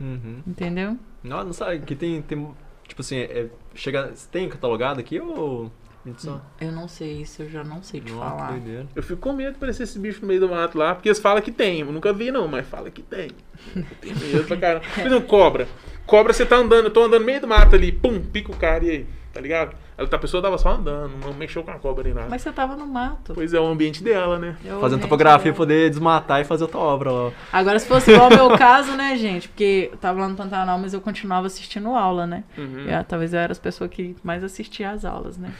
Uhum. 0.00 0.42
entendeu? 0.46 0.96
Não, 1.22 1.44
não 1.44 1.52
sabe, 1.52 1.80
que 1.80 1.94
tem, 1.94 2.22
tem 2.22 2.48
tipo 2.88 3.02
assim, 3.02 3.18
é, 3.18 3.46
chega, 3.74 4.12
tem 4.32 4.48
catalogado 4.48 4.98
aqui 5.00 5.20
ou... 5.20 5.70
gente 6.08 6.22
só... 6.22 6.40
Eu 6.60 6.72
não 6.72 6.88
sei 6.88 7.22
isso, 7.22 7.42
eu 7.42 7.48
já 7.48 7.64
não 7.64 7.82
sei 7.82 8.00
te 8.00 8.12
Nossa, 8.12 8.30
falar. 8.30 8.50
doideira. 8.52 8.86
Eu 8.94 9.02
fico 9.02 9.20
com 9.20 9.32
medo 9.32 9.50
de 9.52 9.56
aparecer 9.56 9.84
esse 9.84 9.98
bicho 9.98 10.20
no 10.22 10.28
meio 10.28 10.40
do 10.40 10.48
mato 10.48 10.76
lá, 10.76 10.94
porque 10.94 11.08
eles 11.08 11.18
falam 11.18 11.42
que 11.42 11.52
tem. 11.52 11.80
Eu 11.80 11.92
nunca 11.92 12.12
vi, 12.12 12.30
não, 12.30 12.46
mas 12.48 12.66
fala 12.66 12.90
que 12.90 13.02
tem. 13.02 13.30
Eu 13.74 13.84
tenho 14.00 14.16
medo 14.18 14.44
pra 14.44 14.56
caramba. 14.56 14.84
Por 14.94 15.06
exemplo, 15.06 15.28
cobra. 15.28 15.68
Cobra, 16.06 16.32
você 16.32 16.46
tá 16.46 16.56
andando, 16.56 16.86
eu 16.86 16.90
tô 16.90 17.02
andando 17.04 17.20
no 17.20 17.26
meio 17.26 17.40
do 17.40 17.46
mato 17.48 17.74
ali, 17.74 17.92
pum, 17.92 18.20
pica 18.20 18.50
o 18.50 18.56
cara 18.56 18.84
e 18.84 18.90
aí, 18.90 19.06
tá 19.32 19.40
ligado? 19.40 19.76
A 19.98 20.18
pessoa 20.18 20.40
tava 20.40 20.56
só 20.58 20.70
andando, 20.74 21.10
não 21.24 21.34
mexeu 21.34 21.64
com 21.64 21.72
a 21.72 21.74
cobra 21.78 22.04
nem 22.04 22.14
nada. 22.14 22.28
Mas 22.30 22.42
você 22.42 22.52
tava 22.52 22.76
no 22.76 22.86
mato. 22.86 23.34
Pois 23.34 23.52
é, 23.52 23.58
o 23.58 23.66
ambiente 23.66 24.02
dela, 24.02 24.38
né? 24.38 24.56
Eu, 24.64 24.80
Fazendo 24.80 25.00
topografia, 25.00 25.50
eu- 25.50 25.54
poder 25.56 25.90
desmatar 25.90 26.40
e 26.40 26.44
fazer 26.44 26.62
outra 26.64 26.78
obra, 26.78 27.12
ó. 27.12 27.32
Agora, 27.52 27.76
se 27.80 27.88
fosse 27.88 28.12
igual 28.12 28.30
ao 28.30 28.36
meu 28.48 28.56
caso, 28.56 28.92
né, 28.96 29.16
gente? 29.16 29.48
Porque 29.48 29.88
eu 29.90 29.98
tava 29.98 30.20
lá 30.20 30.28
no 30.28 30.36
Pantanal, 30.36 30.78
mas 30.78 30.94
eu 30.94 31.00
continuava 31.00 31.48
assistindo 31.48 31.88
aula, 31.96 32.26
né? 32.28 32.44
Uhum. 32.56 32.84
Eu, 32.88 33.02
talvez 33.02 33.34
eu 33.34 33.40
era 33.40 33.50
as 33.50 33.58
pessoas 33.58 33.90
que 33.90 34.14
mais 34.22 34.44
assistia 34.44 34.90
às 34.90 35.04
aulas, 35.04 35.36
né? 35.36 35.52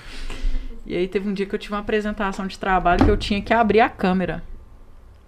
E 0.86 0.94
aí 0.96 1.08
teve 1.08 1.28
um 1.28 1.34
dia 1.34 1.44
que 1.44 1.54
eu 1.54 1.58
tive 1.58 1.74
uma 1.74 1.80
apresentação 1.80 2.46
de 2.46 2.56
trabalho 2.58 3.04
que 3.04 3.10
eu 3.10 3.16
tinha 3.16 3.42
que 3.42 3.52
abrir 3.52 3.80
a 3.80 3.88
câmera. 3.90 4.42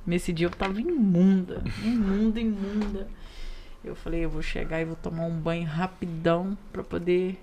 Nesse 0.06 0.32
dia 0.32 0.46
eu 0.46 0.50
tava 0.50 0.80
imunda, 0.80 1.62
imunda, 1.84 2.40
imunda. 2.40 3.08
Eu 3.84 3.94
falei, 3.96 4.24
eu 4.24 4.30
vou 4.30 4.40
chegar 4.40 4.80
e 4.80 4.84
vou 4.84 4.94
tomar 4.96 5.24
um 5.24 5.36
banho 5.36 5.66
rapidão 5.66 6.56
pra 6.72 6.82
poder 6.82 7.38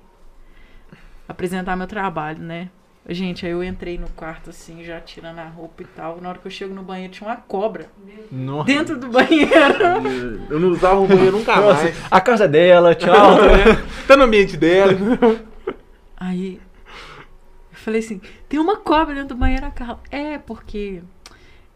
apresentar 1.27 1.75
meu 1.75 1.87
trabalho, 1.87 2.39
né? 2.39 2.69
Gente, 3.09 3.45
aí 3.45 3.53
eu 3.53 3.63
entrei 3.63 3.97
no 3.97 4.09
quarto 4.09 4.49
assim, 4.49 4.83
já 4.83 4.99
tirando 4.99 5.39
a 5.39 5.45
roupa 5.45 5.81
e 5.81 5.85
tal. 5.85 6.19
Na 6.19 6.27
hora 6.27 6.39
que 6.39 6.45
eu 6.45 6.51
chego 6.51 6.73
no 6.73 6.83
banheiro 6.83 7.13
tinha 7.13 7.29
uma 7.29 7.37
cobra 7.37 7.89
Nossa. 8.29 8.65
dentro 8.65 8.99
do 8.99 9.07
banheiro. 9.07 9.53
Eu 10.49 10.59
não 10.59 10.69
usava 10.69 10.99
o 10.99 11.07
banheiro 11.07 11.37
nunca 11.37 11.55
Nossa, 11.55 11.83
mais. 11.83 12.03
a 12.11 12.19
casa 12.19 12.43
é 12.43 12.47
dela, 12.49 12.93
tchau. 12.93 13.37
Tá 14.05 14.17
no 14.17 14.23
ambiente 14.23 14.57
dela. 14.57 14.91
Aí 16.17 16.59
eu 17.71 17.77
falei 17.77 18.01
assim, 18.01 18.19
tem 18.49 18.59
uma 18.59 18.75
cobra 18.77 19.15
dentro 19.15 19.29
do 19.29 19.39
banheiro, 19.39 19.65
a 19.65 19.71
Carla. 19.71 19.99
É, 20.11 20.37
porque 20.37 21.01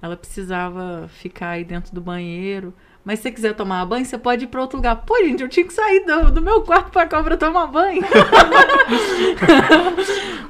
ela 0.02 0.18
precisava 0.18 1.10
ficar 1.14 1.52
aí 1.52 1.64
dentro 1.64 1.94
do 1.94 2.02
banheiro. 2.02 2.74
Mas 3.04 3.20
se 3.20 3.24
você 3.24 3.32
quiser 3.32 3.56
tomar 3.56 3.84
banho, 3.86 4.06
você 4.06 4.18
pode 4.18 4.46
ir 4.46 4.48
pra 4.48 4.62
outro 4.62 4.78
lugar. 4.78 4.96
Pô, 4.98 5.18
gente, 5.24 5.42
eu 5.42 5.50
tinha 5.50 5.66
que 5.66 5.74
sair 5.74 6.06
do, 6.06 6.32
do 6.32 6.42
meu 6.42 6.62
quarto 6.62 6.92
pra 6.92 7.08
cobra 7.08 7.36
tomar 7.36 7.68
banho. 7.68 8.02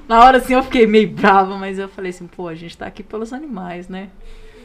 Na 0.07 0.25
hora 0.25 0.37
assim 0.37 0.53
eu 0.53 0.63
fiquei 0.63 0.85
meio 0.85 1.09
brava, 1.09 1.57
mas 1.57 1.79
eu 1.79 1.87
falei 1.87 2.09
assim, 2.09 2.27
pô, 2.27 2.49
a 2.49 2.55
gente 2.55 2.77
tá 2.77 2.85
aqui 2.85 3.01
pelos 3.01 3.31
animais, 3.31 3.87
né? 3.87 4.09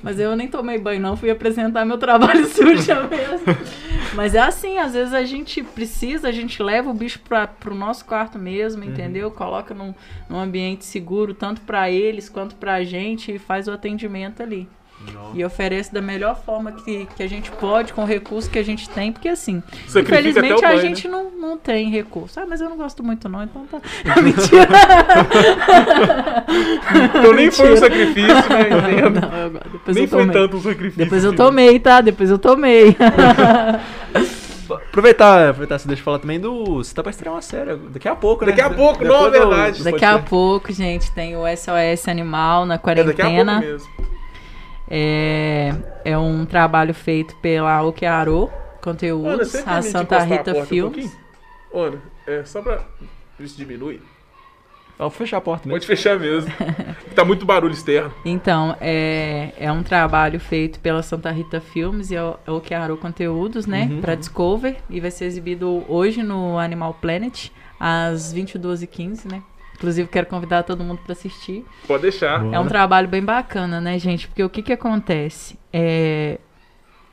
Mas 0.03 0.21
eu 0.21 0.37
nem 0.37 0.49
tomei 0.49 0.79
banho, 0.79 1.01
não, 1.01 1.17
fui 1.17 1.31
apresentar 1.31 1.85
meu 1.85 1.99
trabalho 1.99 2.47
suja 2.51 3.03
mesmo. 3.05 3.57
Mas 4.15 4.35
é 4.35 4.41
assim, 4.41 4.79
às 4.79 4.95
vezes 4.95 5.15
a 5.15 5.25
gente 5.25 5.63
precisa, 5.63 6.29
a 6.29 6.33
gente 6.33 6.63
leva 6.63 6.91
o 6.91 6.95
bicho 6.95 7.21
pra, 7.21 7.47
pro 7.47 7.75
nosso 7.75 8.05
quarto 8.05 8.39
mesmo, 8.39 8.85
entendeu? 8.85 9.31
Coloca 9.31 9.75
num, 9.75 9.95
num 10.29 10.39
ambiente 10.39 10.85
seguro, 10.85 11.35
tanto 11.35 11.61
pra 11.63 11.91
eles 11.91 12.29
quanto 12.29 12.57
pra 12.57 12.85
gente, 12.85 13.33
e 13.33 13.39
faz 13.39 13.69
o 13.69 13.73
atendimento 13.73 14.43
ali. 14.43 14.69
E 15.35 15.45
oferece 15.45 15.93
da 15.93 16.01
melhor 16.01 16.41
forma 16.45 16.73
que, 16.73 17.07
que 17.17 17.23
a 17.23 17.29
gente 17.29 17.51
pode, 17.53 17.93
com 17.93 18.03
o 18.03 18.07
recurso 18.07 18.49
que 18.51 18.59
a 18.59 18.63
gente 18.65 18.89
tem, 18.89 19.13
porque 19.13 19.29
assim, 19.29 19.63
Sacrifica 19.87 20.01
infelizmente 20.31 20.63
o 20.63 20.65
a 20.67 20.69
banho, 20.71 20.81
gente 20.81 21.07
não, 21.09 21.31
não 21.31 21.59
tem 21.59 21.91
recurso. 21.91 22.41
Ah, 22.41 22.47
mas 22.49 22.61
eu 22.61 22.69
não 22.69 22.77
gosto 22.77 23.05
muito 23.05 23.29
não, 23.29 23.43
então 23.45 23.67
tá. 23.67 23.81
Mentira. 24.23 24.67
Então 27.19 27.33
nem 27.35 27.51
foi 27.51 27.67
um 27.67 27.69
Mentira. 27.75 27.77
sacrifício, 27.89 28.35
né? 28.35 28.61
Entendo. 28.95 29.21
Não, 29.21 29.39
eu- 29.39 29.51
depois 29.51 29.95
Nem 29.97 30.05
eu 30.05 30.11
foi 30.11 30.21
tomei. 30.21 30.35
tanto 30.35 30.57
um 30.57 30.61
sacrifício. 30.63 30.99
Depois 30.99 31.25
eu 31.25 31.31
assim. 31.31 31.37
tomei, 31.37 31.79
tá? 31.79 32.01
Depois 32.01 32.31
eu 32.31 32.39
tomei. 32.39 32.97
Aproveitar, 34.89 35.51
aproveitar, 35.51 35.79
você 35.79 35.87
deixa 35.87 36.01
eu 36.01 36.05
falar 36.05 36.19
também 36.19 36.41
do. 36.41 36.79
Você 36.83 36.93
tá 36.93 37.01
pra 37.01 37.11
estrear 37.11 37.33
uma 37.35 37.41
série 37.43 37.77
daqui 37.77 38.09
a 38.09 38.17
pouco, 38.17 38.45
né? 38.45 38.51
Daqui 38.51 38.63
a 38.63 38.71
pouco, 38.71 38.99
Depois 38.99 39.21
não, 39.21 39.27
é 39.29 39.31
verdade. 39.31 39.85
Daqui 39.85 40.05
a 40.05 40.19
pouco, 40.19 40.73
gente, 40.73 41.13
tem 41.13 41.37
o 41.37 41.43
SOS 41.47 42.09
Animal 42.09 42.67
na 42.67 42.75
É 42.75 42.77
daqui 42.79 42.91
a 42.91 42.95
pouco 43.05 43.15
quarentena. 43.15 43.61
mesmo. 43.61 43.89
É, 44.89 45.75
é 46.05 46.17
um 46.19 46.45
trabalho 46.47 46.95
feito 46.95 47.35
pela 47.37 47.83
Okearo 47.83 48.45
Ana, 48.45 48.53
Conteúdos, 48.81 49.49
você 49.49 49.65
a 49.67 49.83
Santa 49.83 50.17
a 50.19 50.23
Rita 50.23 50.57
um 50.57 50.65
Filmes. 50.65 51.11
pouquinho? 51.11 51.27
Ana, 51.75 52.03
é 52.27 52.45
só 52.45 52.63
pra 52.63 52.85
ver 53.39 53.49
se 53.49 53.57
diminui. 53.57 54.01
Vou 54.99 55.11
fechar 55.11 55.37
a 55.37 55.41
porta 55.43 55.69
mesmo. 55.69 55.79
Pode 55.79 55.87
fechar 55.87 56.19
mesmo. 56.19 56.51
tá 57.15 57.23
muito 57.23 57.45
barulho 57.45 57.75
externo. 57.75 58.15
Então, 58.25 58.75
é, 58.81 59.53
é 59.59 59.71
um 59.71 59.83
trabalho 59.83 60.41
feito 60.41 60.81
pela 60.81 61.03
Santa 61.03 61.31
Rita 61.31 61.61
Filmes 61.61 62.11
e 62.11 62.17
a 62.17 62.35
Okearo 62.47 62.97
Conteúdos, 62.97 63.67
né? 63.67 63.89
Uhum. 63.91 64.01
Pra 64.01 64.15
Discover. 64.15 64.77
E 64.89 64.99
vai 64.99 65.11
ser 65.11 65.27
exibido 65.27 65.85
hoje 65.87 66.23
no 66.23 66.59
Animal 66.59 66.95
Planet, 66.95 67.51
às 67.79 68.33
22h15, 68.35 69.31
né? 69.31 69.43
Inclusive, 69.77 70.09
quero 70.09 70.27
convidar 70.27 70.63
todo 70.63 70.83
mundo 70.83 71.01
para 71.05 71.13
assistir. 71.13 71.65
Pode 71.87 72.03
deixar. 72.03 72.41
Boa. 72.41 72.57
É 72.57 72.59
um 72.59 72.67
trabalho 72.67 73.07
bem 73.09 73.23
bacana, 73.23 73.81
né, 73.81 73.99
gente? 73.99 74.27
Porque 74.27 74.43
o 74.43 74.49
que 74.49 74.63
que 74.63 74.73
acontece? 74.73 75.59
É, 75.73 76.39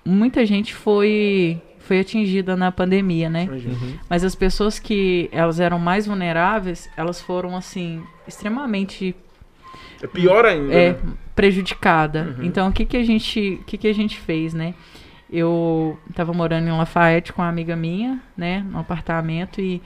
muita 0.05 0.45
gente 0.45 0.74
foi, 0.74 1.61
foi 1.80 1.99
atingida 1.99 2.55
na 2.55 2.72
pandemia, 2.72 3.30
né? 3.30 3.47
Uhum. 3.51 3.97
Mas 4.09 4.24
as 4.24 4.34
pessoas 4.34 4.80
que 4.80 5.30
elas 5.32 5.59
eram 5.59 5.78
mais 5.78 6.07
vulneráveis, 6.07 6.89
elas 6.95 7.22
foram, 7.22 7.55
assim, 7.55 8.01
extremamente 8.28 9.14
É 10.01 10.07
pior 10.07 10.45
ainda. 10.45 10.74
é, 10.74 10.93
né? 10.93 10.99
prejudicada. 11.36 12.36
Uhum. 12.38 12.45
Então, 12.45 12.70
o 12.70 12.72
que 12.72 12.86
que 12.86 12.95
a 12.95 13.03
gente, 13.03 13.59
o 13.61 13.64
que 13.66 13.78
que 13.78 13.88
a 13.88 13.93
gente 13.93 14.18
fez, 14.18 14.53
né? 14.53 14.74
Eu 15.30 15.97
tava 16.14 16.32
morando 16.32 16.68
em 16.68 16.72
Lafayette 16.72 17.34
com 17.34 17.41
uma 17.41 17.49
amiga 17.49 17.76
minha, 17.76 18.22
né, 18.38 18.64
no 18.70 18.78
apartamento 18.78 19.59
e 19.59 19.82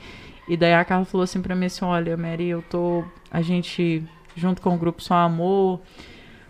e 0.48 0.56
daí 0.58 0.74
a 0.74 0.84
Carla 0.86 1.06
falou 1.06 1.24
assim 1.24 1.41
pra 1.41 1.56
mim 1.56 1.66
assim, 1.68 1.84
olha, 1.86 2.16
Mary, 2.18 2.48
eu 2.48 2.62
tô 2.62 3.04
a 3.32 3.41
gente 3.41 4.04
junto 4.36 4.62
com 4.62 4.74
o 4.74 4.78
grupo 4.78 5.02
Só 5.02 5.16
Amor, 5.16 5.82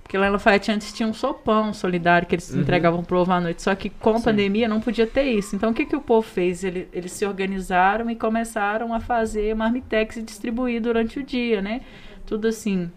porque 0.04 0.18
lá 0.18 0.28
em 0.28 0.30
Lafayette 0.30 0.72
antes 0.72 0.94
tinha 0.94 1.08
um 1.08 1.14
sopão 1.14 1.74
solidário 1.74 2.28
que 2.28 2.36
eles 2.36 2.50
Uhum. 2.54 2.62
entregavam 2.62 3.04
pro 3.04 3.18
povo 3.18 3.32
à 3.34 3.42
noite, 3.42 3.62
só 3.62 3.74
que 3.76 3.90
com 3.90 4.12
a 4.16 4.22
pandemia 4.22 4.68
não 4.68 4.80
podia 4.80 5.06
ter 5.08 5.24
isso. 5.24 5.56
Então 5.56 5.72
o 5.72 5.74
que 5.74 5.86
que 5.86 5.96
o 5.96 6.02
povo 6.02 6.26
fez? 6.28 6.64
Ele- 6.64 6.88
eles 6.94 7.12
se 7.12 7.26
organizaram 7.26 8.10
e 8.10 8.16
começaram 8.16 8.94
a 8.94 9.00
fazer 9.00 9.54
marmitex 9.56 10.16
e 10.18 10.22
distribuir 10.22 10.82
durante 10.82 11.20
o 11.20 11.24
dia, 11.24 11.62
né? 11.62 11.82
Tudo 12.26 12.48
assim, 12.48 12.90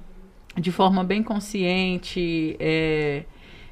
de 0.57 0.71
forma 0.71 1.03
bem 1.03 1.23
consciente, 1.23 2.57
é, 2.61 3.25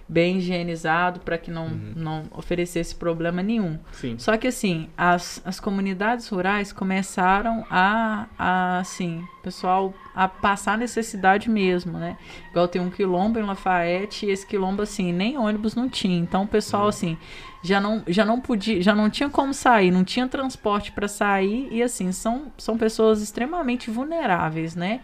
bem 0.08 0.38
higienizado 0.38 1.20
para 1.20 1.36
que 1.36 1.50
não, 1.50 1.68
não 1.68 2.24
oferecesse 2.30 2.94
problema 2.94 3.42
nenhum. 3.42 3.78
Sim. 3.92 4.16
Só 4.18 4.36
que 4.36 4.46
assim, 4.46 4.88
as, 4.96 5.42
as 5.44 5.60
comunidades 5.60 6.28
rurais 6.28 6.72
começaram 6.72 7.66
a, 7.70 8.26
a 8.38 8.78
assim, 8.78 9.22
pessoal, 9.42 9.92
a 10.14 10.26
passar 10.26 10.78
necessidade 10.78 11.50
mesmo, 11.50 11.98
né? 11.98 12.16
Igual 12.50 12.66
tem 12.68 12.80
um 12.80 12.90
quilombo 12.90 13.38
em 13.38 13.42
Lafayette 13.42 14.24
e 14.24 14.30
esse 14.30 14.46
quilombo 14.46 14.80
assim, 14.80 15.12
nem 15.12 15.36
ônibus 15.36 15.74
não 15.74 15.88
tinha. 15.88 16.18
Então 16.18 16.44
o 16.44 16.48
pessoal 16.48 16.88
assim, 16.88 17.18
já 17.62 17.78
não, 17.80 18.02
já 18.06 18.24
não 18.24 18.40
podia, 18.40 18.80
já 18.80 18.94
não 18.94 19.10
tinha 19.10 19.28
como 19.28 19.52
sair, 19.52 19.90
não 19.90 20.04
tinha 20.04 20.26
transporte 20.26 20.90
para 20.90 21.06
sair 21.06 21.68
e 21.70 21.82
assim, 21.82 22.12
são, 22.12 22.50
são 22.56 22.78
pessoas 22.78 23.20
extremamente 23.20 23.90
vulneráveis, 23.90 24.74
né? 24.74 25.00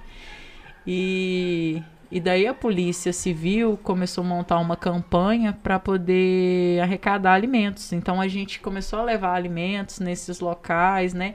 E, 0.86 1.82
e 2.14 2.20
daí 2.20 2.46
a 2.46 2.54
polícia 2.54 3.12
civil 3.12 3.76
começou 3.82 4.22
a 4.22 4.26
montar 4.28 4.60
uma 4.60 4.76
campanha 4.76 5.52
para 5.52 5.80
poder 5.80 6.80
arrecadar 6.80 7.32
alimentos. 7.32 7.92
Então 7.92 8.20
a 8.20 8.28
gente 8.28 8.60
começou 8.60 9.00
a 9.00 9.02
levar 9.02 9.34
alimentos 9.34 9.98
nesses 9.98 10.38
locais, 10.38 11.12
né? 11.12 11.34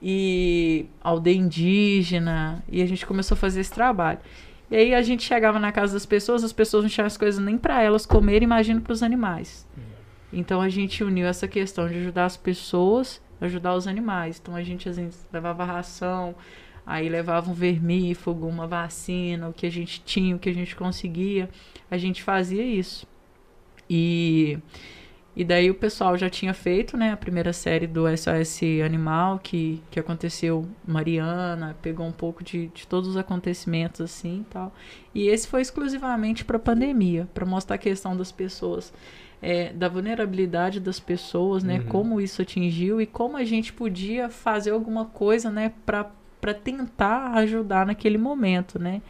E 0.00 0.86
aldeia 1.02 1.36
indígena, 1.36 2.62
e 2.70 2.80
a 2.80 2.86
gente 2.86 3.04
começou 3.04 3.34
a 3.34 3.38
fazer 3.38 3.58
esse 3.58 3.72
trabalho. 3.72 4.20
E 4.70 4.76
aí 4.76 4.94
a 4.94 5.02
gente 5.02 5.24
chegava 5.24 5.58
na 5.58 5.72
casa 5.72 5.94
das 5.94 6.06
pessoas, 6.06 6.44
as 6.44 6.52
pessoas 6.52 6.84
não 6.84 6.90
tinham 6.90 7.08
as 7.08 7.16
coisas 7.16 7.44
nem 7.44 7.58
para 7.58 7.82
elas 7.82 8.06
comer, 8.06 8.40
imagina 8.40 8.80
para 8.80 8.92
os 8.92 9.02
animais. 9.02 9.66
Então 10.32 10.60
a 10.60 10.68
gente 10.68 11.02
uniu 11.02 11.26
essa 11.26 11.48
questão 11.48 11.88
de 11.88 11.96
ajudar 11.96 12.26
as 12.26 12.36
pessoas, 12.36 13.20
ajudar 13.40 13.74
os 13.74 13.88
animais. 13.88 14.38
Então 14.40 14.54
a 14.54 14.62
gente 14.62 14.88
assim, 14.88 15.10
levava 15.32 15.64
ração, 15.64 16.36
aí 16.90 17.08
levava 17.08 17.48
um 17.48 17.54
vermífugo, 17.54 18.48
uma 18.48 18.66
vacina, 18.66 19.48
o 19.48 19.52
que 19.52 19.64
a 19.64 19.70
gente 19.70 20.02
tinha, 20.02 20.34
o 20.34 20.40
que 20.40 20.48
a 20.48 20.52
gente 20.52 20.74
conseguia, 20.74 21.48
a 21.88 21.96
gente 21.96 22.20
fazia 22.20 22.64
isso. 22.64 23.06
E, 23.88 24.58
e 25.36 25.44
daí 25.44 25.70
o 25.70 25.74
pessoal 25.76 26.18
já 26.18 26.28
tinha 26.28 26.52
feito, 26.52 26.96
né, 26.96 27.12
a 27.12 27.16
primeira 27.16 27.52
série 27.52 27.86
do 27.86 28.08
SOS 28.16 28.60
Animal, 28.84 29.38
que, 29.38 29.80
que 29.88 30.00
aconteceu 30.00 30.66
Mariana, 30.84 31.76
pegou 31.80 32.04
um 32.04 32.12
pouco 32.12 32.42
de, 32.42 32.66
de 32.74 32.84
todos 32.88 33.10
os 33.10 33.16
acontecimentos 33.16 34.00
assim 34.00 34.40
e 34.40 34.44
tal. 34.50 34.74
E 35.14 35.28
esse 35.28 35.46
foi 35.46 35.62
exclusivamente 35.62 36.44
para 36.44 36.58
pandemia, 36.58 37.28
para 37.32 37.46
mostrar 37.46 37.76
a 37.76 37.78
questão 37.78 38.16
das 38.16 38.32
pessoas, 38.32 38.92
é, 39.40 39.72
da 39.72 39.88
vulnerabilidade 39.88 40.80
das 40.80 40.98
pessoas, 40.98 41.62
né, 41.62 41.78
Uhum. 41.78 41.86
como 41.86 42.20
isso 42.20 42.42
atingiu 42.42 43.00
e 43.00 43.06
como 43.06 43.36
a 43.36 43.44
gente 43.44 43.72
podia 43.72 44.28
fazer 44.28 44.72
alguma 44.72 45.04
coisa, 45.04 45.50
né, 45.52 45.72
para 45.86 46.10
para 46.40 46.54
tentar 46.54 47.32
ajudar 47.34 47.86
naquele 47.86 48.18
momento, 48.18 48.78
né? 48.78 49.02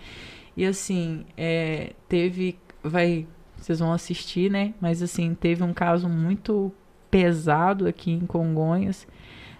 E 0.57 0.64
assim, 0.64 1.24
é, 1.37 1.93
teve, 2.09 2.59
vai, 2.83 3.26
vocês 3.57 3.78
vão 3.78 3.93
assistir, 3.93 4.51
né? 4.51 4.74
Mas 4.81 5.03
assim, 5.03 5.35
teve 5.35 5.62
um 5.62 5.72
caso 5.72 6.09
muito 6.09 6.72
pesado 7.11 7.87
aqui 7.87 8.11
em 8.11 8.26
Congonhas, 8.26 9.07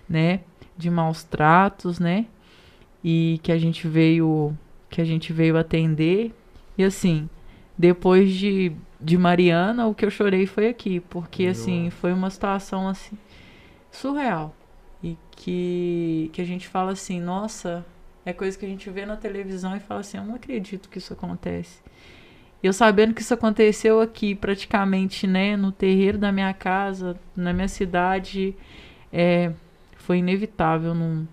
né? 0.09 0.41
De 0.77 0.91
maus 0.91 1.23
tratos, 1.23 1.99
né? 1.99 2.27
E 3.03 3.41
que 3.43 3.53
a 3.53 3.59
gente 3.59 3.87
veio, 3.87 4.57
que 4.89 5.01
a 5.01 5.05
gente 5.05 5.33
veio 5.33 5.57
atender. 5.57 6.35
E 6.77 6.85
assim, 6.85 7.29
depois 7.79 8.33
de, 8.33 8.73
de 9.01 9.17
Mariana, 9.17 9.87
o 9.87 9.95
que 9.95 10.05
eu 10.05 10.11
chorei 10.11 10.47
foi 10.47 10.69
aqui, 10.69 11.01
porque 11.01 11.47
assim, 11.47 11.91
foi 11.91 12.13
uma 12.13 12.31
situação 12.31 12.89
assim 12.89 13.17
surreal 13.91 14.55
que, 15.41 16.29
que 16.35 16.43
a 16.43 16.45
gente 16.45 16.69
fala 16.69 16.93
assim, 16.93 17.19
nossa, 17.19 17.83
é 18.27 18.33
coisa 18.33 18.59
que 18.59 18.67
a 18.67 18.69
gente 18.69 18.91
vê 18.91 19.07
na 19.07 19.17
televisão 19.17 19.75
e 19.75 19.81
fala 19.81 20.01
assim, 20.01 20.19
eu 20.19 20.25
não 20.25 20.35
acredito 20.35 20.91
que 20.91 20.99
isso 20.99 21.15
acontece. 21.15 21.81
E 22.63 22.67
eu 22.67 22.75
sabendo 22.75 23.15
que 23.15 23.23
isso 23.23 23.33
aconteceu 23.33 24.03
aqui, 24.03 24.35
praticamente, 24.35 25.27
né, 25.27 25.57
no 25.57 25.73
terreiro 25.73 26.19
da 26.19 26.31
minha 26.31 26.53
casa, 26.53 27.19
na 27.35 27.55
minha 27.55 27.69
cidade, 27.69 28.55
é, 29.11 29.51
foi 29.97 30.19
inevitável 30.19 30.95
não, 30.95 31.27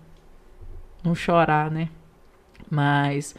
não 1.04 1.14
chorar, 1.14 1.70
né? 1.70 1.90
Mas 2.70 3.36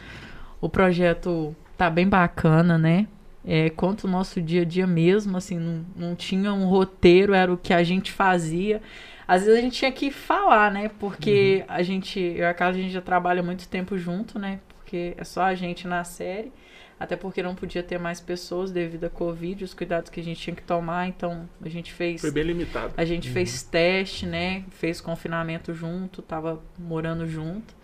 o 0.61 0.69
projeto 0.69 1.55
tá 1.75 1.89
bem 1.89 2.07
bacana, 2.07 2.77
né? 2.77 3.07
é, 3.45 3.69
conta 3.69 4.05
o 4.05 4.09
nosso 4.09 4.39
dia 4.39 4.61
a 4.61 4.65
dia 4.65 4.85
mesmo, 4.85 5.37
assim, 5.37 5.57
não, 5.57 5.85
não 5.95 6.15
tinha 6.15 6.53
um 6.53 6.65
roteiro, 6.65 7.33
era 7.33 7.51
o 7.51 7.57
que 7.57 7.73
a 7.73 7.83
gente 7.83 8.11
fazia. 8.11 8.81
Às 9.29 9.43
vezes 9.43 9.59
a 9.59 9.61
gente 9.61 9.77
tinha 9.77 9.91
que 9.91 10.09
falar, 10.09 10.71
né? 10.71 10.89
Porque 10.99 11.63
a 11.67 11.83
gente, 11.83 12.19
eu 12.19 12.39
e 12.39 12.43
a 12.45 12.51
Carla, 12.51 12.73
a 12.73 12.81
gente 12.81 12.91
já 12.91 12.99
trabalha 12.99 13.43
muito 13.43 13.67
tempo 13.67 13.95
junto, 13.95 14.39
né? 14.39 14.59
Porque 14.69 15.13
é 15.15 15.23
só 15.23 15.43
a 15.43 15.53
gente 15.53 15.87
na 15.87 16.03
série. 16.03 16.51
Até 16.99 17.15
porque 17.15 17.43
não 17.43 17.53
podia 17.53 17.83
ter 17.83 17.99
mais 17.99 18.19
pessoas 18.19 18.71
devido 18.71 19.03
à 19.03 19.09
Covid, 19.09 19.63
os 19.63 19.75
cuidados 19.75 20.09
que 20.09 20.19
a 20.19 20.23
gente 20.23 20.41
tinha 20.41 20.55
que 20.55 20.63
tomar. 20.63 21.07
Então, 21.07 21.47
a 21.63 21.69
gente 21.69 21.93
fez. 21.93 22.21
Foi 22.21 22.31
bem 22.31 22.43
limitado. 22.43 22.91
A 22.97 23.05
gente 23.05 23.29
fez 23.29 23.61
teste, 23.61 24.25
né? 24.25 24.63
Fez 24.71 24.99
confinamento 24.99 25.75
junto, 25.75 26.23
tava 26.23 26.59
morando 26.75 27.27
junto. 27.27 27.75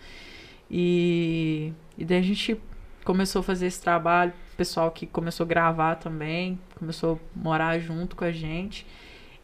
E, 0.69 1.71
e 1.95 2.03
daí 2.03 2.17
a 2.17 2.23
gente 2.23 2.59
começou 3.03 3.41
a 3.41 3.43
fazer 3.43 3.67
esse 3.67 3.79
trabalho. 3.79 4.33
O 4.53 4.55
pessoal 4.57 4.89
que 4.89 5.05
começou 5.05 5.43
a 5.43 5.47
gravar 5.47 5.97
também, 5.97 6.59
começou 6.73 7.21
a 7.21 7.39
morar 7.39 7.77
junto 7.77 8.15
com 8.15 8.23
a 8.23 8.31
gente. 8.31 8.83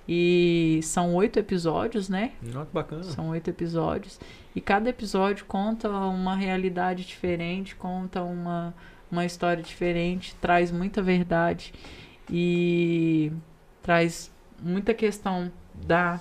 E 0.08 0.80
são 0.84 1.14
oito 1.16 1.40
episódios, 1.40 2.10
né? 2.10 2.32
Não, 2.42 2.66
que 2.66 2.74
bacana. 2.74 3.04
São 3.04 3.30
oito 3.30 3.50
episódios. 3.50 4.20
E 4.56 4.60
cada 4.60 4.90
episódio 4.90 5.46
conta 5.46 5.90
uma 5.90 6.36
realidade 6.36 7.06
diferente, 7.06 7.76
conta 7.76 8.22
uma, 8.22 8.74
uma 9.12 9.26
história 9.26 9.64
diferente, 9.64 10.36
traz 10.42 10.72
muita 10.72 11.02
verdade 11.02 11.74
e 12.30 13.32
traz 13.82 14.32
muita 14.62 14.94
questão 14.94 15.52
da, 15.74 16.20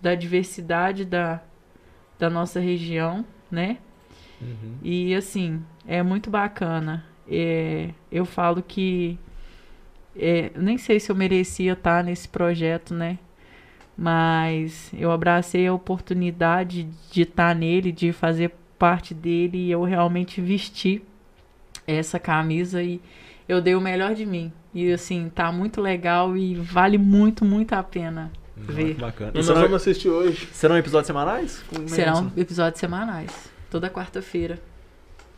da 0.00 0.14
diversidade 0.14 1.04
da, 1.04 1.40
da 2.18 2.30
nossa 2.30 2.60
região, 2.60 3.24
né? 3.50 3.78
Uhum. 4.40 4.76
E 4.82 5.14
assim, 5.14 5.64
é 5.86 6.02
muito 6.02 6.30
bacana. 6.30 7.04
É, 7.28 7.90
eu 8.10 8.24
falo 8.24 8.62
que 8.62 9.18
é, 10.16 10.50
nem 10.56 10.76
sei 10.78 11.00
se 11.00 11.10
eu 11.10 11.16
merecia 11.16 11.72
estar 11.72 12.02
nesse 12.04 12.28
projeto, 12.28 12.94
né? 12.94 13.18
Mas 13.96 14.90
eu 14.94 15.10
abracei 15.10 15.66
a 15.66 15.72
oportunidade 15.74 16.88
de 17.10 17.22
estar 17.22 17.54
nele, 17.54 17.92
de 17.92 18.12
fazer 18.12 18.52
parte 18.78 19.14
dele 19.14 19.58
e 19.58 19.70
eu 19.70 19.82
realmente 19.84 20.40
vesti 20.40 21.02
essa 21.86 22.18
camisa 22.18 22.82
e 22.82 23.00
eu 23.48 23.60
dei 23.60 23.74
o 23.74 23.80
melhor 23.80 24.14
de 24.14 24.24
mim. 24.24 24.52
E 24.74 24.90
assim, 24.92 25.30
tá 25.34 25.52
muito 25.52 25.80
legal 25.80 26.36
e 26.36 26.54
vale 26.54 26.96
muito, 26.96 27.44
muito 27.44 27.74
a 27.74 27.82
pena 27.82 28.32
Não, 28.56 28.74
ver. 28.74 28.94
que 28.94 29.00
bacana. 29.00 29.30
E 29.34 29.36
Nós 29.36 29.46
serão, 29.46 29.60
vamos 29.60 29.76
assistir 29.76 30.08
hoje. 30.08 30.48
serão 30.52 30.76
episódios 30.78 31.06
semanais? 31.06 31.62
Como 31.68 31.88
Serão 31.88 32.32
episódios 32.36 32.80
semanais, 32.80 33.30
toda 33.70 33.90
quarta-feira. 33.90 34.58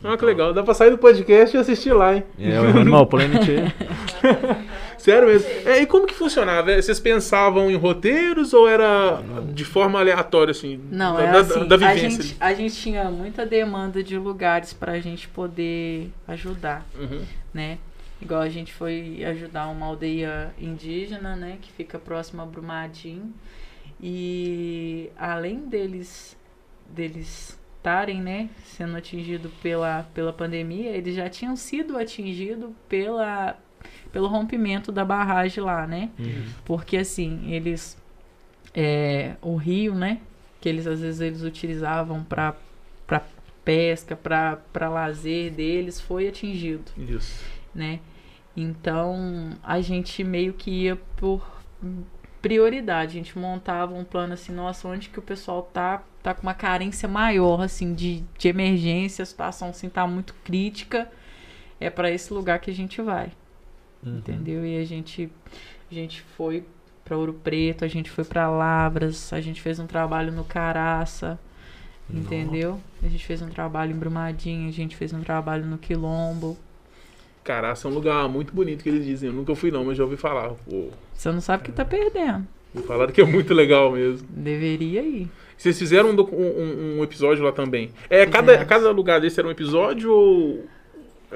Ah, 0.03 0.15
que 0.17 0.25
legal. 0.25 0.53
Dá 0.53 0.61
pra 0.61 0.73
sair 0.73 0.91
do 0.91 0.97
podcast 0.97 1.55
e 1.55 1.59
assistir 1.59 1.91
lá, 1.93 2.15
hein? 2.15 2.23
É, 2.39 2.59
o 2.59 2.79
Animal 2.79 3.07
Planet. 3.07 3.41
Sério 4.97 5.27
mesmo. 5.27 5.47
É, 5.65 5.81
e 5.81 5.85
como 5.85 6.05
que 6.07 6.13
funcionava? 6.13 6.71
É, 6.71 6.81
Vocês 6.81 6.99
pensavam 6.99 7.69
em 7.69 7.75
roteiros 7.75 8.53
ou 8.53 8.67
era 8.67 9.21
de 9.53 9.63
forma 9.65 9.99
aleatória, 9.99 10.51
assim? 10.51 10.79
Não, 10.91 11.15
da, 11.15 11.23
é 11.23 11.31
da- 11.31 11.39
assim, 11.39 11.67
da 11.67 11.75
a, 11.75 11.77
vivência. 11.93 12.23
gente, 12.23 12.37
a 12.39 12.53
gente 12.53 12.75
tinha 12.75 13.03
muita 13.05 13.45
demanda 13.45 14.03
de 14.03 14.17
lugares 14.17 14.73
pra 14.73 14.99
gente 14.99 15.27
poder 15.27 16.11
ajudar, 16.27 16.85
Uhum. 16.99 17.21
né? 17.53 17.77
Igual 18.21 18.41
a 18.41 18.49
gente 18.49 18.73
foi 18.73 19.23
ajudar 19.25 19.67
uma 19.67 19.85
aldeia 19.87 20.53
indígena, 20.59 21.35
né? 21.35 21.57
Que 21.61 21.71
fica 21.71 21.99
próxima 21.99 22.43
a 22.43 22.45
Brumadinho. 22.45 23.33
E 24.01 25.09
além 25.17 25.59
deles 25.67 26.35
deles 26.89 27.59
estarem, 27.85 28.19
né, 28.19 28.49
sendo 28.63 28.97
atingidos 28.97 29.51
pela, 29.61 30.07
pela 30.11 30.33
pandemia, 30.33 30.89
eles 30.89 31.15
já 31.15 31.29
tinham 31.29 31.55
sido 31.55 31.95
atingidos 31.95 32.71
pela, 32.89 33.55
pelo 34.11 34.27
rompimento 34.27 34.91
da 34.91 35.05
barragem 35.05 35.63
lá, 35.63 35.85
né? 35.85 36.09
Uhum. 36.17 36.45
Porque 36.65 36.97
assim, 36.97 37.51
eles. 37.51 37.95
É, 38.73 39.35
o 39.41 39.55
rio, 39.55 39.93
né? 39.93 40.19
Que 40.59 40.67
eles 40.67 40.87
às 40.87 40.99
vezes 40.99 41.21
eles 41.21 41.43
utilizavam 41.43 42.23
para 42.23 42.55
pesca, 43.63 44.15
para 44.15 44.57
para 44.73 44.89
lazer 44.89 45.51
deles, 45.51 46.01
foi 46.01 46.27
atingido, 46.27 46.91
Isso. 46.97 47.43
né? 47.73 47.99
Então 48.57 49.51
a 49.63 49.79
gente 49.81 50.23
meio 50.23 50.53
que 50.53 50.71
ia 50.71 50.95
por 51.15 51.45
prioridade. 52.45 53.11
A 53.11 53.23
gente 53.23 53.39
montava 53.39 53.95
um 53.95 54.03
plano 54.03 54.33
assim, 54.33 54.53
nossa, 54.53 54.87
onde 54.87 55.09
que 55.09 55.17
o 55.17 55.21
pessoal 55.21 55.63
tá 55.73 56.03
tá 56.21 56.31
com 56.35 56.43
uma 56.43 56.53
carência 56.53 57.09
maior 57.09 57.61
assim 57.61 57.93
de, 57.95 58.23
de 58.37 58.47
emergência, 58.47 59.23
a 59.23 59.25
situação 59.25 59.69
assim 59.69 59.89
tá 59.89 60.05
muito 60.05 60.35
crítica, 60.43 61.11
é 61.79 61.89
para 61.89 62.11
esse 62.11 62.31
lugar 62.33 62.59
que 62.59 62.69
a 62.69 62.73
gente 62.73 63.01
vai 63.01 63.31
Uhum. 64.05 64.17
entendeu? 64.19 64.65
E 64.65 64.77
a 64.79 64.85
gente 64.85 65.31
a 65.89 65.93
gente 65.93 66.21
foi 66.21 66.63
para 67.03 67.17
Ouro 67.17 67.33
Preto, 67.33 67.83
a 67.83 67.87
gente 67.87 68.09
foi 68.11 68.23
para 68.23 68.47
Lavras, 68.49 69.33
a 69.33 69.41
gente 69.41 69.61
fez 69.61 69.79
um 69.79 69.87
trabalho 69.87 70.31
no 70.31 70.43
Caraça, 70.43 71.39
entendeu? 72.09 72.79
A 73.03 73.07
gente 73.07 73.25
fez 73.25 73.41
um 73.41 73.49
trabalho 73.49 73.91
em 73.93 73.99
Brumadinho, 73.99 74.69
a 74.69 74.71
gente 74.71 74.95
fez 74.95 75.13
um 75.13 75.21
trabalho 75.21 75.65
no 75.65 75.77
Quilombo. 75.77 76.57
Caraca, 77.45 77.79
é 77.87 77.87
um 77.89 77.93
lugar 77.93 78.27
muito 78.27 78.53
bonito 78.53 78.83
que 78.83 78.89
eles 78.89 79.05
dizem. 79.05 79.29
Eu 79.29 79.35
nunca 79.35 79.55
fui 79.55 79.71
não, 79.71 79.85
mas 79.85 79.95
já 79.97 80.03
ouvi 80.03 80.17
falar. 80.17 80.49
Pô, 80.69 80.89
Você 81.13 81.31
não 81.31 81.39
sabe 81.39 81.61
o 81.61 81.65
que 81.65 81.71
tá 81.71 81.85
perdendo. 81.85 82.45
me 82.73 82.81
falaram 82.81 83.13
que 83.13 83.21
é 83.21 83.25
muito 83.25 83.53
legal 83.53 83.91
mesmo. 83.93 84.27
Deveria 84.31 85.01
ir. 85.01 85.29
Vocês 85.57 85.77
fizeram 85.79 86.09
um, 86.09 86.19
um- 86.19 86.97
um 86.99 87.03
episódio 87.03 87.43
lá 87.43 87.51
também. 87.53 87.91
É, 88.09 88.25
cada, 88.25 88.65
cada 88.65 88.91
lugar 88.91 89.21
desse 89.21 89.39
era 89.39 89.47
um 89.47 89.51
episódio 89.51 90.11
ou 90.11 90.65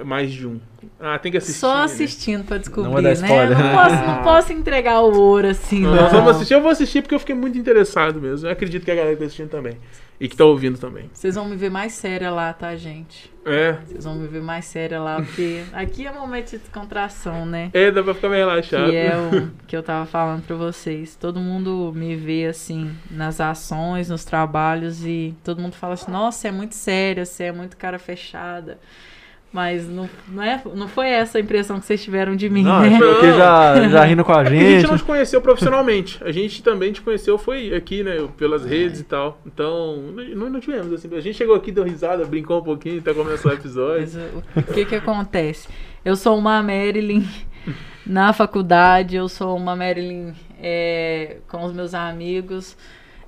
mais 0.03 0.31
de 0.31 0.47
um? 0.47 0.59
Ah, 0.99 1.17
tem 1.19 1.31
que 1.31 1.37
assistir. 1.37 1.59
Só 1.59 1.77
né? 1.77 1.83
assistindo 1.83 2.43
pra 2.43 2.57
descobrir, 2.57 2.89
Não 2.89 3.01
né? 3.01 3.13
Não 3.13 3.57
né? 3.57 3.73
posso, 3.73 3.95
não 3.95 4.23
posso 4.23 4.53
entregar 4.53 5.01
o 5.01 5.17
ouro 5.17 5.47
assim, 5.47 5.81
Não, 5.81 5.95
não. 5.95 6.01
nós 6.03 6.11
vamos 6.11 6.35
assistir. 6.35 6.53
Eu 6.53 6.61
vou 6.61 6.71
assistir 6.71 7.01
porque 7.01 7.15
eu 7.15 7.19
fiquei 7.19 7.35
muito 7.35 7.57
interessado 7.57 8.21
mesmo. 8.21 8.47
Eu 8.47 8.51
acredito 8.51 8.83
que 8.85 8.91
a 8.91 8.95
galera 8.95 9.15
tá 9.15 9.25
assistindo 9.25 9.49
também. 9.49 9.77
E 10.19 10.27
que 10.27 10.35
tá 10.35 10.43
ouvindo 10.43 10.77
também. 10.77 11.09
Vocês 11.13 11.35
vão 11.35 11.45
me 11.45 11.55
ver 11.55 11.69
mais 11.69 11.93
séria 11.93 12.29
lá, 12.29 12.51
tá, 12.51 12.75
gente? 12.75 13.31
É. 13.45 13.77
Vocês 13.85 14.03
vão 14.03 14.15
me 14.15 14.27
ver 14.27 14.41
mais 14.41 14.65
séria 14.65 14.99
lá, 14.99 15.15
porque 15.21 15.63
aqui 15.71 16.05
é 16.05 16.11
momento 16.11 16.51
de 16.51 16.57
descontração, 16.57 17.45
né? 17.45 17.69
É, 17.73 17.89
dá 17.89 18.03
pra 18.03 18.13
ficar 18.13 18.27
mais 18.27 18.41
relaxado. 18.41 18.89
Que 18.89 18.97
é 18.97 19.13
o 19.15 19.49
que 19.65 19.77
eu 19.77 19.81
tava 19.81 20.05
falando 20.05 20.43
pra 20.45 20.57
vocês. 20.57 21.15
Todo 21.15 21.39
mundo 21.39 21.93
me 21.95 22.17
vê 22.17 22.47
assim 22.47 22.91
nas 23.09 23.39
ações, 23.39 24.09
nos 24.09 24.25
trabalhos 24.25 25.05
e 25.05 25.33
todo 25.41 25.61
mundo 25.61 25.75
fala 25.75 25.93
assim: 25.93 26.11
"Nossa, 26.11 26.49
é 26.49 26.51
muito 26.51 26.75
séria, 26.75 27.25
você 27.25 27.45
é 27.45 27.51
muito 27.53 27.77
cara 27.77 27.97
fechada". 27.97 28.77
Mas 29.51 29.89
não, 29.89 30.07
não, 30.27 30.43
é, 30.43 30.61
não 30.75 30.87
foi 30.87 31.09
essa 31.09 31.39
a 31.39 31.41
impressão 31.41 31.79
que 31.79 31.85
vocês 31.85 32.03
tiveram 32.03 32.35
de 32.35 32.47
mim, 32.49 32.63
Não, 32.63 32.81
né? 32.81 32.95
achou 32.95 33.19
que 33.19 33.33
já, 33.33 33.87
já 33.89 34.05
rindo 34.05 34.23
com 34.23 34.31
a 34.31 34.41
É 34.41 34.43
que 34.43 34.49
a 34.49 34.53
gente 34.53 34.71
gente. 34.81 34.91
não 34.91 34.97
te 34.97 35.03
conheceu 35.03 35.41
profissionalmente. 35.41 36.23
A 36.23 36.31
gente 36.31 36.61
também 36.61 36.91
te 36.91 37.01
conheceu, 37.01 37.35
foi 37.37 37.73
aqui, 37.73 38.03
né? 38.03 38.27
Pelas 38.37 38.63
redes 38.63 38.99
e 38.99 39.03
tal. 39.03 39.41
Então, 39.45 39.97
não, 40.35 40.49
não 40.51 40.59
tivemos 40.59 40.93
assim. 40.93 41.09
A 41.15 41.19
gente 41.19 41.35
chegou 41.35 41.55
aqui, 41.55 41.71
deu 41.71 41.83
risada, 41.83 42.23
brincou 42.25 42.59
um 42.59 42.63
pouquinho 42.63 42.99
até 42.99 43.11
começar 43.11 43.49
o 43.49 43.53
episódio. 43.53 44.01
Mas 44.01 44.15
o, 44.15 44.59
o 44.59 44.73
que 44.73 44.85
que 44.85 44.95
acontece? 44.95 45.67
Eu 46.05 46.15
sou 46.15 46.37
uma 46.37 46.61
Marilyn 46.61 47.25
na 48.05 48.31
faculdade, 48.33 49.15
eu 49.15 49.27
sou 49.27 49.57
uma 49.57 49.75
Marilyn 49.75 50.31
é, 50.61 51.37
com 51.47 51.63
os 51.63 51.73
meus 51.73 51.93
amigos, 51.95 52.77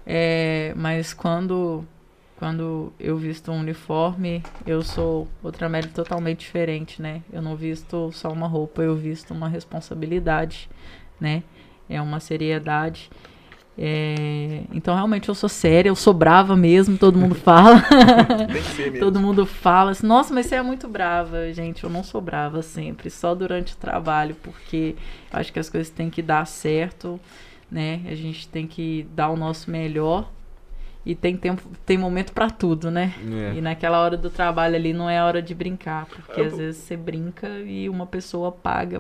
é, 0.05 0.73
mas 0.75 1.13
quando, 1.13 1.83
quando 2.41 2.91
eu 2.99 3.15
visto 3.17 3.51
um 3.51 3.59
uniforme, 3.59 4.41
eu 4.65 4.81
sou 4.81 5.27
outra 5.43 5.69
Marilyn 5.69 5.93
totalmente 5.93 6.39
diferente, 6.39 6.99
né? 6.99 7.21
Eu 7.31 7.39
não 7.39 7.55
visto 7.55 8.11
só 8.11 8.31
uma 8.31 8.47
roupa, 8.47 8.81
eu 8.81 8.95
visto 8.95 9.31
uma 9.31 9.47
responsabilidade, 9.47 10.67
né? 11.19 11.43
É 11.87 12.01
uma 12.01 12.19
seriedade. 12.19 13.11
É, 13.77 14.63
então, 14.73 14.95
realmente, 14.95 15.29
eu 15.29 15.35
sou 15.35 15.47
séria, 15.47 15.89
eu 15.89 15.95
sou 15.95 16.15
brava 16.15 16.55
mesmo, 16.55 16.97
todo 16.97 17.15
mundo 17.15 17.35
fala. 17.45 17.79
Tem 17.79 18.47
que 18.47 18.69
ser 18.69 18.85
mesmo. 18.85 18.99
Todo 19.05 19.19
mundo 19.19 19.45
fala 19.45 19.91
assim, 19.91 20.07
nossa, 20.07 20.33
mas 20.33 20.47
você 20.47 20.55
é 20.55 20.63
muito 20.63 20.87
brava. 20.87 21.53
Gente, 21.53 21.83
eu 21.83 21.91
não 21.91 22.03
sou 22.03 22.21
brava 22.21 22.63
sempre, 22.63 23.11
só 23.11 23.35
durante 23.35 23.75
o 23.75 23.77
trabalho, 23.77 24.35
porque 24.41 24.95
eu 25.31 25.39
acho 25.39 25.53
que 25.53 25.59
as 25.59 25.69
coisas 25.69 25.91
têm 25.91 26.09
que 26.09 26.23
dar 26.23 26.47
certo, 26.47 27.19
né? 27.69 28.01
A 28.07 28.15
gente 28.15 28.47
tem 28.47 28.65
que 28.65 29.05
dar 29.13 29.29
o 29.29 29.37
nosso 29.37 29.69
melhor. 29.69 30.27
E 31.05 31.15
tem 31.15 31.35
tempo, 31.35 31.63
tem 31.85 31.97
momento 31.97 32.31
pra 32.31 32.49
tudo, 32.49 32.91
né? 32.91 33.13
É. 33.51 33.57
E 33.57 33.61
naquela 33.61 33.99
hora 33.99 34.15
do 34.15 34.29
trabalho 34.29 34.75
ali 34.75 34.93
não 34.93 35.09
é 35.09 35.21
hora 35.23 35.41
de 35.41 35.55
brincar, 35.55 36.05
porque 36.05 36.39
É, 36.39 36.45
às 36.45 36.55
vezes 36.55 36.81
você 36.81 36.95
brinca 36.95 37.47
e 37.65 37.89
uma 37.89 38.05
pessoa 38.05 38.51
paga 38.51 38.97
É, 38.97 38.99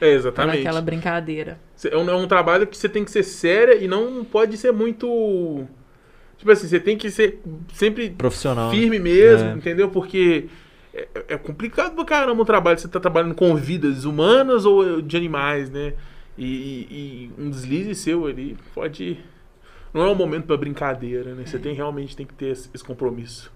por 0.00 0.06
exatamente. 0.06 0.58
aquela 0.58 0.80
brincadeira. 0.80 1.60
É 1.90 1.96
um, 1.96 2.10
é 2.10 2.14
um 2.16 2.26
trabalho 2.26 2.66
que 2.66 2.76
você 2.76 2.88
tem 2.88 3.04
que 3.04 3.10
ser 3.10 3.22
séria 3.22 3.76
e 3.76 3.86
não 3.86 4.24
pode 4.24 4.56
ser 4.56 4.72
muito. 4.72 5.64
Tipo 6.38 6.50
assim, 6.50 6.66
você 6.66 6.80
tem 6.80 6.96
que 6.96 7.08
ser 7.08 7.40
sempre 7.72 8.10
Profissional. 8.10 8.70
né? 8.72 8.76
firme 8.76 8.98
mesmo, 8.98 9.50
É. 9.50 9.52
entendeu? 9.52 9.88
Porque 9.90 10.46
é, 10.92 11.06
é 11.28 11.36
complicado 11.38 11.94
pra 11.94 12.04
caramba 12.04 12.42
o 12.42 12.44
trabalho. 12.44 12.78
Você 12.80 12.88
tá 12.88 12.98
trabalhando 12.98 13.34
com 13.36 13.54
vidas 13.54 14.04
humanas 14.04 14.64
ou 14.64 15.00
de 15.00 15.16
animais, 15.16 15.70
né? 15.70 15.92
E, 16.36 16.44
e- 16.44 16.86
e 16.90 17.30
um 17.40 17.48
deslize 17.48 17.94
seu 17.94 18.26
ali 18.26 18.56
pode. 18.74 19.18
Não 19.92 20.02
é 20.02 20.10
um 20.10 20.14
momento 20.14 20.46
pra 20.46 20.56
brincadeira, 20.56 21.34
né? 21.34 21.44
Você 21.44 21.58
tem 21.58 21.74
realmente 21.74 22.16
tem 22.16 22.26
que 22.26 22.34
ter 22.34 22.46
esse, 22.46 22.70
esse 22.72 22.84
compromisso. 22.84 23.52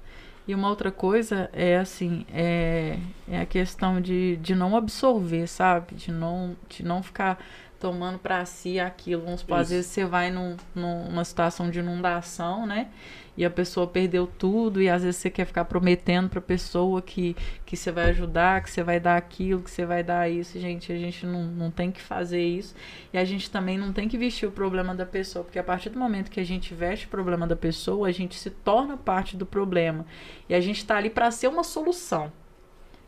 E 0.47 0.55
uma 0.55 0.69
outra 0.69 0.93
coisa 0.93 1.51
é 1.53 1.77
assim, 1.77 2.25
é, 2.33 2.99
é 3.29 3.41
a 3.41 3.47
questão 3.47 4.01
de, 4.01 4.37
de 4.37 4.55
não 4.55 4.77
absorver, 4.77 5.47
sabe? 5.49 5.97
De 5.97 6.13
não, 6.13 6.57
de 6.69 6.85
não 6.85 7.03
ficar 7.03 7.45
tomando 7.81 8.19
para 8.19 8.45
si 8.45 8.79
aquilo. 8.79 9.23
Vamos 9.23 9.41
supor, 9.41 9.59
às 9.59 9.71
vezes 9.71 9.87
você 9.87 10.05
vai 10.05 10.31
num, 10.31 10.57
numa 10.75 11.25
situação 11.25 11.69
de 11.69 11.81
inundação, 11.81 12.65
né? 12.65 12.89
E 13.37 13.45
a 13.45 13.51
pessoa 13.51 13.87
perdeu 13.87 14.27
tudo, 14.27 14.81
e 14.81 14.89
às 14.89 15.03
vezes 15.03 15.17
você 15.21 15.29
quer 15.29 15.45
ficar 15.45 15.67
prometendo 15.67 16.31
pra 16.31 16.41
pessoa 16.41 17.03
que, 17.03 17.37
que 17.67 17.77
você 17.77 17.93
vai 17.93 18.11
ajudar, 18.11 18.63
que 18.63 18.71
você 18.71 18.83
vai 18.83 18.99
dar 18.99 19.17
aquilo, 19.17 19.61
que 19.61 19.71
você 19.71 19.85
vai 19.85 20.03
dar 20.03 20.31
isso. 20.31 20.59
Gente, 20.59 20.91
a 20.91 20.97
gente 20.97 21.27
não, 21.27 21.45
não 21.45 21.71
tem 21.71 21.93
que 21.93 22.01
fazer 22.01 22.43
isso. 22.43 22.75
E 23.13 23.19
a 23.19 23.25
gente 23.25 23.51
também 23.51 23.77
não 23.77 23.93
tem 23.93 24.09
que 24.09 24.17
vestir 24.17 24.47
o 24.49 24.51
problema 24.53 24.95
da 24.95 25.05
pessoa, 25.05 25.45
porque 25.45 25.59
a 25.59 25.65
partir 25.65 25.91
do 25.91 25.99
momento 25.99 26.31
que 26.31 26.41
a 26.41 26.45
gente 26.45 26.73
veste 26.73 27.07
o 27.07 27.09
problema 27.11 27.47
da 27.47 27.57
pessoa, 27.57 28.09
a 28.09 28.13
gente 28.13 28.39
se 28.39 28.49
torna 28.51 28.97
parte 28.97 29.37
do 29.37 29.45
problema. 29.45 30.07
E 30.49 30.55
a 30.55 30.61
gente 30.61 30.85
tá 30.87 30.97
ali 30.97 31.11
pra 31.11 31.31
ser 31.31 31.49
uma 31.49 31.63
solução. 31.63 32.33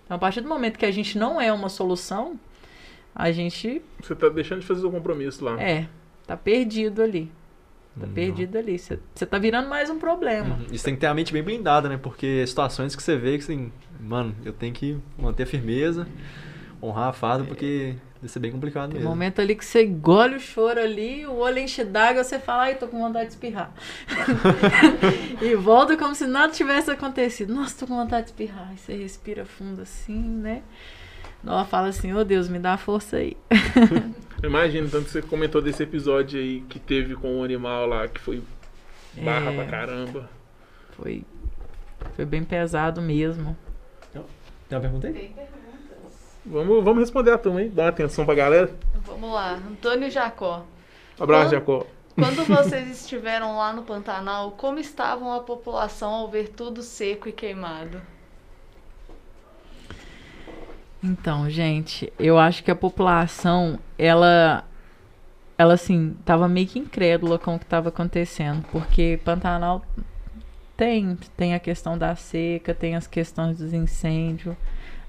Então, 0.05 0.17
a 0.17 0.21
partir 0.21 0.41
do 0.43 0.49
momento 0.49 0.79
que 0.79 0.87
a 0.87 0.91
gente 0.91 1.19
não 1.19 1.41
é 1.41 1.51
uma 1.53 1.69
solução, 1.69 2.39
a 3.15 3.31
gente 3.33 3.83
Você 4.03 4.15
tá 4.15 4.29
deixando 4.29 4.61
de 4.61 4.67
fazer 4.67 4.87
o 4.87 4.91
compromisso 4.91 5.45
lá. 5.45 5.61
é, 5.61 5.89
tá 6.27 6.37
perdido 6.37 7.03
ali. 7.03 7.31
Tá 7.99 8.07
Não. 8.07 8.15
perdido 8.15 8.57
ali. 8.57 8.79
Você 8.79 9.27
tá 9.27 9.39
virando 9.39 9.69
mais 9.69 9.91
um 9.91 9.99
problema. 9.99 10.57
Uhum. 10.57 10.67
Isso 10.71 10.85
tem 10.85 10.95
que 10.95 11.01
ter 11.01 11.07
a 11.07 11.15
mente 11.15 11.33
bem 11.33 11.43
blindada, 11.43 11.89
né? 11.89 11.97
Porque 11.97 12.47
situações 12.47 12.95
que 12.95 13.03
você 13.03 13.17
vê 13.17 13.37
que 13.37 13.45
assim, 13.45 13.73
mano, 14.01 14.35
eu 14.45 14.53
tenho 14.53 14.73
que 14.73 14.99
manter 15.19 15.43
a 15.43 15.47
firmeza, 15.47 16.07
honrar 16.83 17.09
a 17.09 17.13
farda, 17.13 17.45
porque 17.45 17.97
vai 18.21 18.29
ser 18.29 18.39
bem 18.39 18.53
complicado 18.53 18.91
Tem 18.91 18.99
mesmo. 18.99 19.11
momento 19.11 19.41
ali 19.41 19.55
que 19.55 19.65
você 19.65 19.85
engole 19.85 20.37
o 20.37 20.41
choro 20.41 20.81
ali, 20.81 21.27
o 21.27 21.35
olho 21.37 21.59
enche 21.59 21.85
d'água, 21.85 22.23
você 22.23 22.39
fala, 22.39 22.65
ai, 22.65 22.75
tô 22.77 22.87
com 22.89 22.99
vontade 22.99 23.27
de 23.27 23.33
espirrar. 23.33 23.73
e 25.43 25.55
volta 25.57 25.97
como 25.97 26.15
se 26.15 26.27
nada 26.27 26.53
tivesse 26.53 26.91
acontecido. 26.91 27.53
Nossa, 27.55 27.81
tô 27.81 27.87
com 27.87 27.97
vontade 27.97 28.27
de 28.27 28.31
espirrar. 28.31 28.69
Aí 28.71 28.77
você 28.77 28.95
respira 28.95 29.45
fundo 29.45 29.83
assim, 29.83 30.19
né? 30.19 30.63
Ela 31.45 31.65
fala 31.65 31.89
assim, 31.89 32.13
ô 32.13 32.25
Deus, 32.25 32.49
me 32.49 32.59
dá 32.59 32.77
força 32.77 33.17
aí. 33.17 33.37
Imagina, 34.43 34.89
tanto 34.91 35.07
que 35.07 35.11
você 35.11 35.23
comentou 35.23 35.61
desse 35.61 35.83
episódio 35.83 36.39
aí 36.41 36.61
que 36.69 36.79
teve 36.79 37.15
com 37.17 37.41
o 37.41 37.45
animal 37.45 37.87
lá, 37.87 38.07
que 38.07 38.21
foi 38.21 38.43
barra 39.17 39.51
É. 39.51 39.57
pra 39.57 39.65
caramba. 39.67 40.31
Foi, 40.97 41.25
foi 42.15 42.25
bem 42.25 42.45
pesado 42.45 43.01
mesmo. 43.03 43.57
Tem 44.13 44.77
uma 44.77 44.81
pergunta 44.83 45.07
aí? 45.07 45.13
Tem 45.15 45.29
perguntas. 45.33 46.39
Vamos, 46.45 46.85
vamos 46.85 47.01
responder 47.01 47.31
a 47.33 47.39
turma 47.39 47.61
aí, 47.61 47.69
dá 47.69 47.85
uma 47.85 47.89
atenção 47.89 48.25
pra 48.25 48.35
galera. 48.35 48.71
Vamos 49.07 49.33
lá. 49.33 49.55
Antônio 49.55 50.11
Jacó. 50.11 50.65
Abraço. 51.19 51.51
Jacó. 51.53 51.87
Quando 52.15 52.45
vocês 52.47 52.89
estiveram 52.91 53.57
lá 53.57 53.73
no 53.73 53.83
Pantanal, 53.83 54.53
como 54.53 54.79
estavam 54.79 55.33
a 55.33 55.41
população 55.41 56.11
ao 56.11 56.29
ver 56.31 56.49
tudo 56.51 56.83
seco 56.83 57.29
e 57.29 57.33
queimado? 57.33 58.01
Então, 61.03 61.49
gente, 61.49 62.13
eu 62.19 62.39
acho 62.39 62.63
que 62.65 62.71
a 62.71 62.77
população, 62.77 63.79
ela, 63.97 64.65
ela 65.57 65.75
assim, 65.75 66.17
tava 66.25 66.49
meio 66.49 66.67
que 66.67 66.79
incrédula 66.79 67.39
com 67.39 67.55
o 67.55 67.59
que 67.59 67.65
estava 67.65 67.89
acontecendo, 67.89 68.65
porque 68.73 69.21
Pantanal 69.25 69.85
tem, 70.77 71.17
tem 71.37 71.55
a 71.55 71.61
questão 71.61 71.97
da 71.97 72.17
seca, 72.17 72.75
tem 72.75 72.97
as 72.97 73.07
questões 73.07 73.59
dos 73.59 73.73
incêndios, 73.73 74.57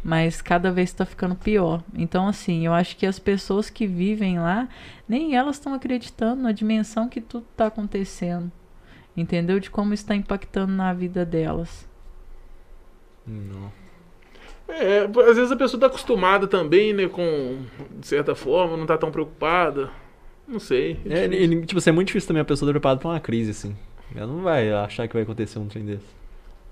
mas 0.04 0.42
cada 0.42 0.72
vez 0.72 0.90
está 0.90 1.06
ficando 1.06 1.36
pior. 1.36 1.84
Então, 1.94 2.28
assim, 2.28 2.66
eu 2.66 2.74
acho 2.74 2.96
que 2.96 3.06
as 3.06 3.18
pessoas 3.18 3.70
que 3.70 3.88
vivem 3.88 4.40
lá, 4.40 4.70
nem 5.08 5.36
elas 5.36 5.56
estão 5.56 5.74
acreditando 5.74 6.44
na 6.44 6.52
dimensão 6.52 7.10
que 7.10 7.20
tudo 7.20 7.48
está 7.52 7.66
acontecendo, 7.66 8.52
entendeu? 9.18 9.60
De 9.60 9.72
como 9.72 9.94
está 9.94 10.16
impactando 10.16 10.72
na 10.72 10.94
vida 10.94 11.26
delas. 11.26 11.88
Não. 13.26 13.89
É, 14.70 15.10
às 15.30 15.36
vezes 15.36 15.52
a 15.52 15.56
pessoa 15.56 15.80
tá 15.80 15.88
acostumada 15.88 16.48
também, 16.48 16.94
né, 16.94 17.08
com, 17.08 17.60
de 18.00 18.08
certa 18.08 18.36
forma, 18.36 18.78
não 18.78 18.86
tá 18.86 18.98
tão 18.98 19.12
preocupada. 19.12 19.90
Não 20.48 20.60
sei. 20.60 21.00
É, 21.08 21.26
e, 21.26 21.66
tipo 21.66 21.78
assim, 21.78 21.90
é 21.92 21.94
muito 21.94 22.08
difícil 22.08 22.28
também 22.28 22.42
a 22.42 22.46
pessoa 22.46 22.68
estar 22.68 22.74
preparada 22.74 23.00
pra 23.00 23.10
uma 23.10 23.20
crise, 23.20 23.52
assim. 23.52 23.76
Ela 24.16 24.28
não 24.28 24.42
vai 24.42 24.72
achar 24.72 25.08
que 25.08 25.14
vai 25.14 25.24
acontecer 25.24 25.60
um 25.60 25.68
trem 25.68 25.86
desse. 25.86 26.06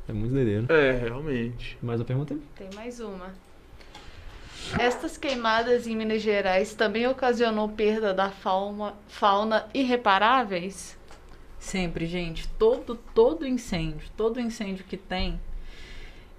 É 0.09 0.13
muito 0.13 0.33
doideiro. 0.33 0.71
É, 0.71 0.91
realmente. 0.93 1.77
Mais 1.81 1.99
uma 1.99 2.05
pergunta 2.05 2.33
aí? 2.33 2.41
Tem 2.55 2.69
mais 2.73 2.99
uma. 2.99 3.35
Estas 4.79 5.17
queimadas 5.17 5.85
em 5.85 5.95
Minas 5.95 6.21
Gerais 6.21 6.73
também 6.73 7.07
ocasionou 7.07 7.69
perda 7.69 8.13
da 8.13 8.29
fauna, 8.29 8.93
fauna 9.07 9.67
irreparáveis? 9.73 10.97
Sempre, 11.59 12.05
gente. 12.05 12.47
Todo, 12.57 12.95
todo 13.13 13.45
incêndio, 13.45 14.09
todo 14.15 14.39
incêndio 14.39 14.85
que 14.85 14.97
tem, 14.97 15.39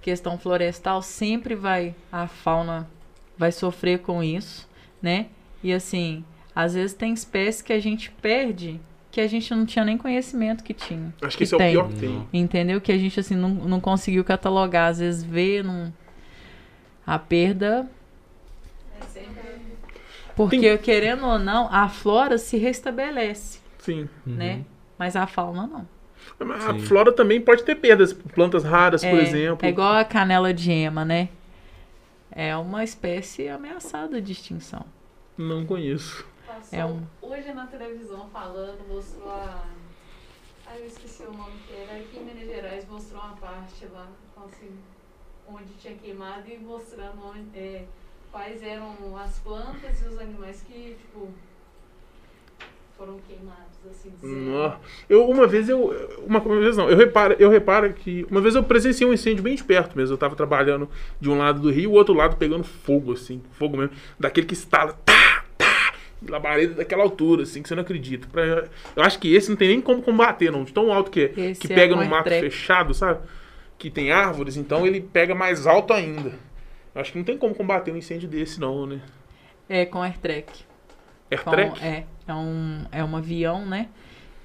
questão 0.01 0.37
florestal, 0.37 1.01
sempre 1.01 1.55
vai, 1.55 1.95
a 2.11 2.27
fauna 2.27 2.89
vai 3.37 3.51
sofrer 3.51 3.99
com 3.99 4.23
isso, 4.23 4.67
né? 5.01 5.27
E 5.63 5.73
assim, 5.73 6.23
às 6.55 6.73
vezes 6.73 6.93
tem 6.93 7.13
espécies 7.13 7.61
que 7.61 7.73
a 7.73 7.79
gente 7.79 8.11
perde 8.11 8.79
que 9.11 9.19
a 9.19 9.27
gente 9.27 9.53
não 9.53 9.65
tinha 9.65 9.83
nem 9.83 9.97
conhecimento 9.97 10.63
que 10.63 10.73
tinha. 10.73 11.13
Acho 11.21 11.37
que 11.37 11.43
esse 11.43 11.55
é 11.55 11.57
tem. 11.57 11.69
o 11.69 11.71
pior 11.71 11.89
que 11.89 11.99
tem. 11.99 12.27
Entendeu? 12.31 12.79
Que 12.79 12.91
a 12.91 12.97
gente 12.97 13.19
assim 13.19 13.35
não, 13.35 13.49
não 13.49 13.79
conseguiu 13.79 14.23
catalogar. 14.23 14.89
Às 14.89 14.99
vezes 14.99 15.23
vê 15.23 15.63
num... 15.63 15.91
a 17.05 17.17
perda. 17.17 17.89
Porque, 20.35 20.77
querendo 20.77 21.25
ou 21.25 21.37
não, 21.37 21.67
a 21.69 21.89
flora 21.89 22.37
se 22.37 22.55
restabelece, 22.55 23.59
Sim. 23.79 24.07
né? 24.25 24.55
Uhum. 24.55 24.65
Mas 24.97 25.15
a 25.17 25.27
fauna 25.27 25.67
não. 25.67 25.87
Mas 26.39 26.65
A 26.65 26.73
Sim. 26.73 26.79
flora 26.79 27.11
também 27.11 27.41
pode 27.41 27.63
ter 27.63 27.75
perdas. 27.75 28.13
Plantas 28.13 28.63
raras, 28.63 29.03
por 29.03 29.17
é, 29.19 29.23
exemplo. 29.23 29.65
É 29.65 29.69
igual 29.69 29.93
a 29.95 30.05
canela 30.05 30.53
de 30.53 30.71
ema, 30.71 31.03
né? 31.03 31.29
É 32.31 32.55
uma 32.55 32.83
espécie 32.83 33.47
ameaçada 33.49 34.21
de 34.21 34.31
extinção. 34.31 34.85
Não 35.37 35.65
conheço. 35.65 36.25
Passou 36.45 36.79
É 36.79 36.85
um- 36.85 37.03
hoje 37.21 37.51
na 37.53 37.65
televisão 37.67 38.29
falando, 38.31 38.87
mostrou 38.87 39.29
a. 39.29 39.63
Ai, 40.67 40.81
eu 40.81 40.85
esqueci 40.85 41.23
o 41.23 41.31
nome 41.31 41.53
que 41.67 41.73
era. 41.73 41.93
Aqui 41.99 42.17
em 42.17 42.23
Minas 42.23 42.47
Gerais 42.47 42.87
mostrou 42.87 43.21
uma 43.21 43.35
parte 43.37 43.85
lá, 43.91 44.07
assim, 44.45 44.77
onde 45.47 45.73
tinha 45.79 45.95
queimado 45.95 46.43
e 46.47 46.57
mostrando 46.59 47.19
onde, 47.25 47.57
é, 47.57 47.85
quais 48.31 48.61
eram 48.61 48.93
as 49.17 49.39
plantas 49.39 50.01
e 50.01 50.05
os 50.07 50.19
animais 50.19 50.61
que, 50.67 50.95
tipo, 50.99 51.29
foram 52.99 53.17
queimados, 53.25 53.79
assim. 53.89 54.11
Nó. 54.21 54.73
Eu 55.09 55.27
uma 55.29 55.47
vez 55.47 55.69
eu 55.69 55.89
uma, 56.27 56.39
uma 56.39 56.59
vez 56.59 56.75
não, 56.75 56.89
eu 56.89 56.97
reparo, 56.97 57.35
eu 57.39 57.49
reparo 57.49 57.91
que 57.93 58.27
uma 58.29 58.41
vez 58.41 58.53
eu 58.55 58.63
presenciei 58.63 59.09
um 59.09 59.13
incêndio 59.13 59.41
bem 59.41 59.55
de 59.55 59.63
perto 59.63 59.97
mesmo. 59.97 60.13
Eu 60.13 60.17
tava 60.17 60.35
trabalhando 60.35 60.89
de 61.19 61.29
um 61.29 61.37
lado 61.37 61.61
do 61.61 61.71
rio, 61.71 61.91
o 61.91 61.93
outro 61.93 62.13
lado 62.13 62.35
pegando 62.35 62.65
fogo 62.65 63.13
assim, 63.13 63.41
fogo 63.53 63.77
mesmo, 63.77 63.95
daquele 64.19 64.45
que 64.45 64.53
estala, 64.53 64.93
tá, 65.05 65.45
tá, 65.57 65.93
labareda 66.27 66.75
daquela 66.75 67.03
altura 67.03 67.43
assim, 67.43 67.61
que 67.63 67.69
você 67.69 67.75
não 67.75 67.83
acredita. 67.83 68.27
Pra- 68.27 68.67
eu 68.95 69.03
acho 69.03 69.17
que 69.17 69.33
esse 69.33 69.49
não 69.49 69.55
tem 69.55 69.69
nem 69.69 69.81
como 69.81 70.01
combater, 70.01 70.51
não, 70.51 70.65
de 70.65 70.73
tão 70.73 70.91
alto 70.91 71.09
que 71.09 71.21
é, 71.21 71.41
Esse 71.51 71.61
que 71.61 71.71
é 71.71 71.75
pega 71.75 71.95
no 71.95 72.05
mato 72.05 72.29
fechado, 72.29 72.93
sabe? 72.93 73.21
Que 73.77 73.89
tem 73.89 74.11
árvores, 74.11 74.57
então 74.57 74.85
ele 74.85 74.99
pega 74.99 75.33
mais 75.33 75.65
alto 75.65 75.93
ainda. 75.93 76.33
Eu 76.93 76.99
acho 76.99 77.13
que 77.13 77.17
não 77.17 77.23
tem 77.23 77.37
como 77.37 77.55
combater 77.55 77.91
um 77.91 77.95
incêndio 77.95 78.27
desse 78.27 78.59
não, 78.59 78.85
né? 78.85 78.99
É 79.69 79.85
com 79.85 80.01
airtrack. 80.01 80.63
Com, 81.43 81.51
Airtrack? 81.51 81.85
é, 81.85 82.05
é 82.31 82.35
um, 82.35 82.85
é 82.91 83.03
um 83.03 83.15
avião, 83.15 83.65
né? 83.65 83.89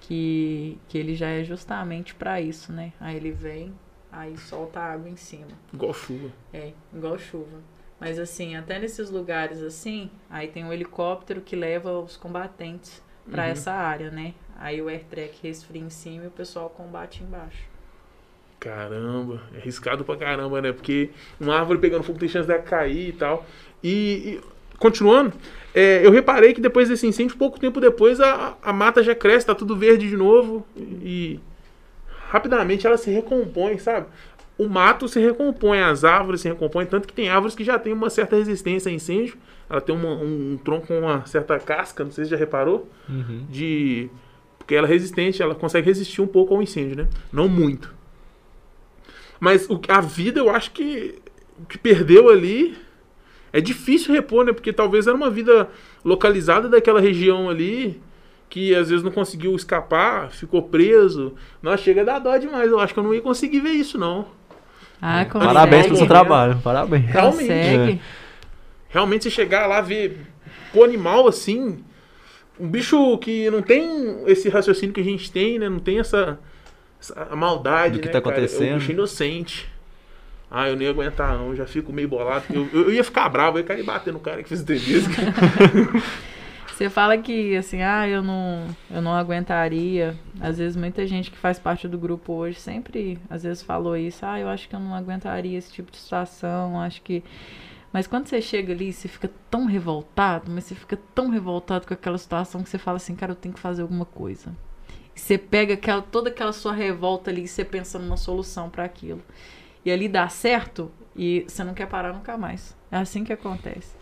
Que, 0.01 0.78
que 0.89 0.99
ele 0.99 1.14
já 1.14 1.28
é 1.28 1.43
justamente 1.45 2.14
pra 2.14 2.41
isso, 2.41 2.72
né? 2.72 2.93
Aí 3.01 3.16
ele 3.16 3.30
vem, 3.30 3.72
aí 4.12 4.37
solta 4.37 4.80
água 4.80 5.09
em 5.09 5.16
cima. 5.16 5.49
Igual 5.72 5.95
chuva. 5.95 6.30
É, 6.53 6.72
igual 6.93 7.18
chuva. 7.18 7.59
Mas 7.99 8.18
assim, 8.18 8.55
até 8.55 8.78
nesses 8.78 9.09
lugares 9.09 9.62
assim, 9.62 10.11
aí 10.28 10.49
tem 10.49 10.64
um 10.64 10.72
helicóptero 10.72 11.41
que 11.41 11.57
leva 11.57 11.99
os 11.99 12.16
combatentes 12.16 13.03
pra 13.30 13.45
Uhum. 13.45 13.51
essa 13.51 13.72
área, 13.72 14.11
né? 14.11 14.35
Aí 14.59 14.82
o 14.82 14.89
airtrack 14.89 15.39
resfria 15.43 15.80
em 15.80 15.89
cima 15.91 16.24
e 16.24 16.28
o 16.28 16.30
pessoal 16.30 16.68
combate 16.68 17.22
embaixo. 17.22 17.64
Caramba, 18.61 19.43
é 19.55 19.59
arriscado 19.59 20.05
pra 20.05 20.16
caramba, 20.16 20.61
né? 20.62 20.72
Porque 20.72 21.11
uma 21.41 21.59
árvore 21.59 21.78
pegando 21.80 22.03
fogo 22.03 22.18
tem 22.18 22.28
chance 22.28 22.49
de 22.49 22.59
cair 22.61 23.09
e 23.09 23.12
tal. 23.12 23.45
E, 23.82 24.41
e, 24.41 24.41
continuando, 24.85 25.32
é, 25.74 26.05
eu 26.07 26.11
reparei 26.11 26.53
que 26.53 26.61
depois 26.61 26.89
desse 26.91 27.07
incêndio, 27.07 27.37
pouco 27.39 27.59
tempo 27.59 27.80
depois, 27.80 28.20
a, 28.20 28.55
a 28.62 28.72
mata 28.72 29.03
já 29.03 29.14
cresce, 29.14 29.47
tá 29.47 29.55
tudo 29.55 29.74
verde 29.74 30.09
de 30.09 30.16
novo. 30.16 30.66
E 30.76 31.41
rapidamente 32.28 32.87
ela 32.87 32.97
se 32.99 33.11
recompõe, 33.11 33.78
sabe? 33.78 34.07
O 34.59 34.68
mato 34.68 35.09
se 35.09 35.18
recompõe, 35.18 35.80
as 35.80 36.05
árvores 36.05 36.43
se 36.43 36.49
recompõem, 36.49 36.87
tanto 36.87 37.09
que 37.09 37.14
tem 37.14 37.28
árvores 37.28 37.55
que 37.57 37.64
já 37.64 37.78
tem 37.78 37.93
uma 37.93 38.11
certa 38.11 38.37
resistência 38.37 38.91
a 38.91 38.95
incêndio. 38.95 39.37
Ela 39.68 39.80
tem 39.80 39.95
uma- 39.97 40.11
um, 40.14 40.53
um 40.53 40.57
tronco 40.62 40.87
com 40.89 40.99
uma 41.01 41.24
certa 41.26 41.59
casca, 41.59 42.05
não 42.05 42.11
sei 42.12 42.24
se 42.24 42.30
já 42.30 42.37
reparou 42.37 42.89
Uhum. 43.09 43.47
de 43.49 44.09
porque 44.59 44.74
ela 44.74 44.87
é 44.87 44.91
resistente, 44.91 45.43
ela 45.43 45.55
consegue 45.55 45.87
resistir 45.87 46.20
um 46.22 46.26
pouco 46.26 46.55
ao 46.55 46.62
incêndio, 46.62 46.97
né? 46.97 47.09
Não 47.32 47.49
muito. 47.49 47.93
Mas 49.41 49.68
o, 49.68 49.80
a 49.89 50.01
vida, 50.01 50.41
eu 50.41 50.49
acho 50.51 50.70
que 50.72 51.16
o 51.61 51.66
que 51.66 51.76
perdeu 51.78 52.28
ali 52.30 52.76
é 53.55 53.61
difícil 53.61 54.12
repor, 54.12 54.44
né? 54.44 54.52
Porque 54.52 54.72
talvez 54.72 55.07
era 55.07 55.16
uma 55.16 55.30
vida 55.30 55.68
localizada 56.05 56.68
daquela 56.68 57.00
região 57.00 57.48
ali 57.48 58.02
que 58.50 58.74
às 58.74 58.90
vezes 58.90 59.05
não 59.05 59.12
conseguiu 59.12 59.55
escapar, 59.55 60.28
ficou 60.32 60.61
preso. 60.61 61.34
Nossa, 61.62 61.78
chega 61.84 62.00
a 62.00 62.05
dar 62.05 62.18
dó 62.18 62.36
demais. 62.36 62.68
Eu 62.68 62.80
acho 62.80 62.92
que 62.92 62.98
eu 62.98 63.05
não 63.05 63.14
ia 63.14 63.20
conseguir 63.20 63.61
ver 63.61 63.70
isso, 63.70 63.96
não. 63.96 64.26
Ah, 65.00 65.24
consegue. 65.24 65.55
Parabéns 65.55 65.84
pelo 65.86 65.96
seu 65.96 66.07
trabalho, 66.09 66.59
parabéns. 66.64 67.05
Realmente. 67.07 67.38
Consegue. 67.42 68.00
Realmente, 68.88 69.22
você 69.22 69.30
chegar 69.30 69.68
lá, 69.68 69.80
ver 69.80 70.18
o 70.74 70.82
animal 70.82 71.28
assim, 71.28 71.78
um 72.59 72.66
bicho 72.66 73.16
que 73.18 73.48
não 73.50 73.62
tem 73.62 74.24
esse 74.26 74.48
raciocínio 74.48 74.92
que 74.92 75.00
a 75.00 75.05
gente 75.05 75.30
tem, 75.30 75.61
né? 75.61 75.68
Não 75.68 75.78
tem 75.78 76.00
essa, 76.00 76.40
essa 77.00 77.36
maldade, 77.36 77.94
Do 77.94 78.00
que 78.00 78.07
né, 78.07 78.12
tá 78.12 78.20
cara? 78.20 78.36
É 78.36 78.40
um 78.40 78.44
acontecendo. 78.44 78.78
bicho 78.78 78.90
inocente. 78.90 79.74
Ah, 80.57 80.68
eu 80.68 80.76
nem 80.76 80.86
ia 80.86 80.92
aguentar, 80.92 81.36
não. 81.36 81.48
Eu 81.48 81.57
já 81.57 81.66
fico 81.66 81.92
meio 81.92 82.07
bolado. 82.07 82.44
Eu, 82.48 82.68
eu 82.72 82.92
ia 82.92 83.02
ficar 83.02 83.28
bravo, 83.28 83.59
eu 83.59 83.62
ia 83.62 83.66
cair 83.66 83.82
bater 83.82 84.12
no 84.12 84.20
cara 84.20 84.40
que 84.40 84.48
fez 84.48 84.61
entrevista. 84.61 85.11
Você 86.72 86.88
fala 86.88 87.18
que, 87.18 87.57
assim, 87.57 87.82
ah, 87.82 88.07
eu 88.09 88.22
não, 88.22 88.68
eu 88.88 89.02
não 89.02 89.12
aguentaria. 89.14 90.16
Às 90.40 90.59
vezes, 90.59 90.76
muita 90.76 91.05
gente 91.09 91.28
que 91.28 91.36
faz 91.36 91.59
parte 91.59 91.88
do 91.88 91.98
grupo 91.98 92.32
hoje 92.32 92.61
sempre, 92.61 93.18
às 93.28 93.42
vezes, 93.42 93.64
falou 93.64 93.96
isso. 93.96 94.24
Ah, 94.24 94.38
eu 94.38 94.48
acho 94.48 94.68
que 94.68 94.76
eu 94.76 94.80
não 94.80 94.94
aguentaria 94.94 95.59
esse 95.59 95.72
tipo 95.72 95.90
de 95.90 95.98
situação. 95.98 96.80
Acho 96.80 97.02
que. 97.02 97.24
Mas 97.92 98.07
quando 98.07 98.28
você 98.28 98.40
chega 98.40 98.72
ali, 98.72 98.92
você 98.92 99.09
fica 99.09 99.28
tão 99.50 99.66
revoltado, 99.66 100.52
mas 100.52 100.64
você 100.64 100.76
fica 100.76 100.96
tão 101.14 101.30
revoltado 101.30 101.84
com 101.84 101.94
aquela 101.94 102.18
situação 102.18 102.62
que 102.62 102.68
você 102.68 102.78
fala 102.78 102.96
assim, 102.96 103.16
cara, 103.16 103.32
eu 103.32 103.36
tenho 103.36 103.55
que 103.55 103.61
fazer 103.61 103.82
alguma 103.82 104.05
coisa. 104.05 104.52
E 105.16 105.20
você 105.20 105.36
pega 105.36 105.74
aquela, 105.74 106.02
toda 106.02 106.28
aquela 106.28 106.52
sua 106.52 106.72
revolta 106.72 107.30
ali 107.30 107.42
e 107.42 107.48
você 107.48 107.64
pensa 107.64 107.98
numa 107.98 108.16
solução 108.16 108.70
para 108.70 108.84
aquilo. 108.84 109.22
E 109.85 109.91
ali 109.91 110.09
dá 110.09 110.28
certo 110.28 110.91
e 111.14 111.45
você 111.47 111.62
não 111.62 111.74
quer 111.74 111.87
parar 111.87 112.12
nunca 112.12 112.37
mais. 112.37 112.76
É 112.91 112.97
assim 112.97 113.24
que 113.24 113.32
acontece. 113.32 113.95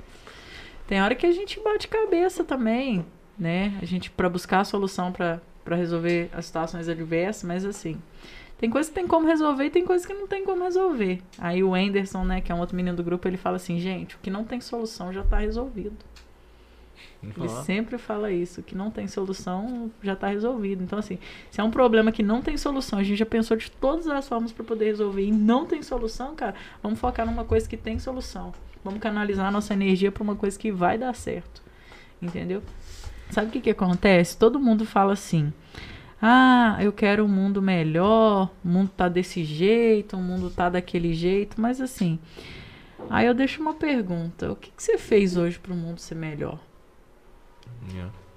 Tem 0.87 1.03
hora 1.03 1.15
que 1.15 1.27
a 1.27 1.33
gente 1.33 1.61
bate 1.61 1.89
cabeça 1.89 2.45
também, 2.45 3.05
né? 3.39 3.79
A 3.81 3.85
gente 3.85 4.11
para 4.11 4.29
buscar 4.29 4.61
a 4.61 4.65
solução 4.65 5.13
para 5.13 5.41
resolver 5.77 6.29
as 6.33 6.47
situações 6.47 6.89
adversas, 6.89 7.45
mas 7.45 7.65
assim, 7.65 8.01
tem 8.59 8.71
coisas 8.71 8.91
que 8.91 8.95
tem 8.95 9.09
como 9.09 9.27
resolver 9.27 9.65
e 9.65 9.71
tem 9.71 9.85
coisas 9.85 10.07
que 10.07 10.15
não 10.15 10.27
tem 10.27 10.45
como 10.45 10.63
resolver. 10.63 11.21
Aí 11.39 11.65
o 11.65 11.75
Anderson, 11.75 12.25
né, 12.25 12.41
que 12.41 12.53
é 12.53 12.55
um 12.55 12.61
outro 12.61 12.77
menino 12.77 12.97
do 12.97 13.03
grupo, 13.03 13.27
ele 13.27 13.37
fala 13.37 13.57
assim, 13.57 13.81
gente, 13.81 14.15
o 14.15 14.19
que 14.21 14.31
não 14.31 14.45
tem 14.45 14.61
solução 14.61 15.13
já 15.13 15.23
tá 15.25 15.39
resolvido. 15.39 15.97
Ele 17.23 17.49
sempre 17.49 17.99
fala 17.99 18.33
isso, 18.33 18.63
que 18.63 18.75
não 18.75 18.91
tem 18.91 19.07
solução 19.07 19.91
já 20.03 20.17
tá 20.17 20.27
resolvido. 20.27 20.83
Então, 20.83 20.99
assim, 20.99 21.19
se 21.51 21.61
é 21.61 21.65
um 21.65 21.71
problema 21.71 22.11
que 22.11 22.23
não 22.23 22.43
tem 22.43 22.57
solução, 22.57 22.99
a 22.99 23.03
gente 23.03 23.19
já 23.19 23.27
pensou 23.27 23.57
de 23.57 23.71
todas 23.71 24.09
as 24.09 24.29
formas 24.29 24.51
para 24.51 24.65
poder 24.65 24.87
resolver 24.87 25.23
e 25.23 25.31
não 25.31 25.65
tem 25.65 25.83
solução, 25.83 26.35
cara, 26.35 26.55
vamos 26.83 26.99
focar 26.99 27.25
numa 27.25 27.45
coisa 27.45 27.69
que 27.69 27.77
tem 27.77 27.99
solução. 27.99 28.53
Vamos 28.85 29.01
canalizar 29.01 29.47
a 29.47 29.51
nossa 29.53 29.73
energia 29.73 30.11
para 30.11 30.23
uma 30.23 30.35
coisa 30.35 30.59
que 30.59 30.73
vai 30.73 30.99
dar 30.99 31.15
certo. 31.15 31.63
Entendeu? 32.21 32.63
Sabe 33.31 33.49
o 33.49 33.51
que, 33.51 33.61
que 33.61 33.71
acontece? 33.71 34.37
Todo 34.37 34.59
mundo 34.59 34.85
fala 34.85 35.13
assim: 35.13 35.53
ah, 36.21 36.77
eu 36.81 36.93
quero 36.93 37.25
um 37.25 37.29
mundo 37.29 37.63
melhor, 37.63 38.51
o 38.65 38.69
mundo 38.69 38.91
tá 38.97 39.09
desse 39.09 39.45
jeito, 39.45 40.17
o 40.17 40.21
mundo 40.21 40.51
tá 40.51 40.69
daquele 40.69 41.15
jeito, 41.15 41.61
mas 41.61 41.81
assim. 41.81 42.19
Aí 43.09 43.27
eu 43.27 43.35
deixo 43.35 43.63
uma 43.63 43.75
pergunta: 43.75 44.53
o 44.53 44.57
que, 44.57 44.71
que 44.71 44.83
você 44.83 44.99
fez 44.99 45.37
hoje 45.37 45.59
para 45.59 45.73
o 45.73 45.77
mundo 45.77 46.01
ser 46.01 46.17
melhor? 46.17 46.59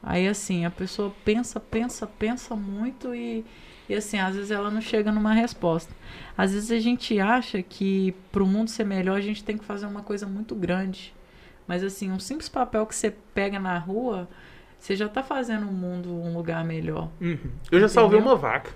Aí 0.02 0.28
assim, 0.28 0.66
a 0.66 0.72
pessoa 0.72 1.12
pensa, 1.24 1.60
pensa, 1.60 2.06
pensa 2.06 2.56
muito 2.56 3.16
e, 3.16 3.44
e 3.90 3.96
assim, 3.96 4.20
às 4.20 4.36
vezes 4.36 4.52
ela 4.52 4.70
não 4.70 4.82
chega 4.82 5.12
numa 5.12 5.34
resposta. 5.34 5.92
Às 6.38 6.54
vezes 6.54 6.72
a 6.72 6.80
gente 6.80 7.20
acha 7.20 7.62
que 7.64 8.14
para 8.32 8.44
o 8.44 8.48
mundo 8.48 8.70
ser 8.70 8.84
melhor 8.86 9.18
a 9.18 9.22
gente 9.22 9.44
tem 9.44 9.58
que 9.58 9.66
fazer 9.66 9.88
uma 9.88 10.04
coisa 10.04 10.28
muito 10.28 10.54
grande. 10.54 11.14
Mas 11.68 11.84
assim, 11.84 12.12
um 12.12 12.20
simples 12.20 12.48
papel 12.48 12.86
que 12.86 12.96
você 12.96 13.16
pega 13.34 13.60
na 13.60 13.78
rua, 13.80 14.28
você 14.78 14.96
já 14.96 15.10
tá 15.10 15.24
fazendo 15.24 15.68
o 15.68 15.74
mundo 15.74 16.10
um 16.14 16.36
lugar 16.36 16.64
melhor. 16.64 17.10
Uhum. 17.20 17.40
Eu 17.72 17.80
já 17.80 17.88
salvei 17.88 18.20
uma 18.20 18.36
vaca. 18.36 18.72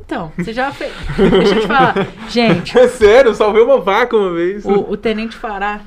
Então, 0.00 0.32
você 0.36 0.52
já 0.52 0.72
fez. 0.72 0.92
Deixa 1.16 1.54
eu 1.54 1.60
te 1.62 1.66
falar. 1.66 1.94
Gente, 2.28 2.78
É 2.78 2.88
sério, 2.88 3.30
eu 3.30 3.34
salvei 3.34 3.62
uma 3.62 3.80
vaca 3.80 4.16
uma 4.16 4.32
vez. 4.32 4.64
o, 4.64 4.72
o 4.72 4.96
Tenente 4.96 5.36
Fará, 5.36 5.80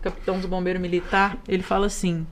capitão 0.00 0.36
dos 0.36 0.46
bombeiros 0.46 0.80
militar, 0.80 1.36
ele 1.48 1.62
fala 1.62 1.86
assim: 1.86 2.26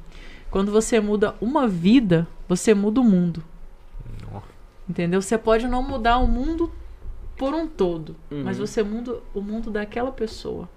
quando 0.51 0.71
você 0.73 1.01
muda 1.01 1.35
uma 1.41 1.67
vida, 1.69 2.27
você 2.49 2.75
muda 2.75 3.01
o 3.01 3.05
mundo. 3.05 3.43
Entendeu? 4.89 5.23
Você 5.23 5.39
pode 5.39 5.69
não 5.69 5.83
mudar 5.85 6.19
o 6.19 6.27
mundo 6.27 6.73
por 7.37 7.55
um 7.55 7.67
todo, 7.69 8.17
Uhum. 8.31 8.43
mas 8.45 8.59
você 8.59 8.83
muda 8.83 9.19
o 9.33 9.41
mundo 9.41 9.71
daquela 9.71 10.11
pessoa. 10.11 10.69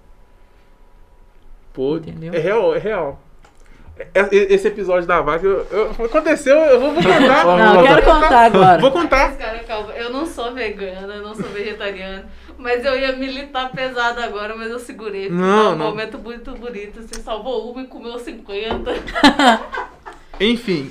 Pô, 1.72 1.96
Entendeu? 1.96 2.32
é 2.32 2.38
real, 2.38 2.74
é 2.74 2.78
real. 2.78 3.20
É- 3.98 4.08
é- 4.20 4.52
Esse 4.54 4.68
episódio 4.68 5.06
da 5.06 5.20
vaca 5.20 5.44
eu- 5.44 5.66
eu- 5.70 6.04
aconteceu, 6.06 6.56
eu 6.56 6.80
vou, 6.80 6.92
vou 6.94 7.02
contar. 7.02 7.44
Não, 7.44 7.76
eu 7.80 7.82
quero 7.86 8.02
contar 8.04 8.40
agora. 8.46 8.80
Vou 8.80 8.90
contar. 8.92 9.28
Mas, 9.30 9.36
cara, 9.36 9.58
calma, 9.64 9.92
eu 9.92 10.10
não 10.12 10.26
sou 10.26 10.52
vegana, 10.54 11.14
eu 11.14 11.22
não 11.22 11.34
sou 11.34 11.48
vegetariana, 11.50 12.28
mas 12.58 12.84
eu 12.84 12.98
ia 12.98 13.12
militar 13.16 13.70
pesado 13.72 14.20
agora, 14.20 14.54
mas 14.56 14.70
eu 14.70 14.78
segurei. 14.78 15.28
porque 15.28 15.40
Não, 15.42 15.64
foi 15.66 15.74
um 15.74 15.78
não. 15.78 15.86
momento 15.86 16.18
muito 16.18 16.50
bonito. 16.52 17.02
Você 17.02 17.20
salvou 17.20 17.72
uma 17.72 17.82
e 17.82 17.86
comeu 17.86 18.18
50. 18.18 18.90
Enfim, 20.40 20.90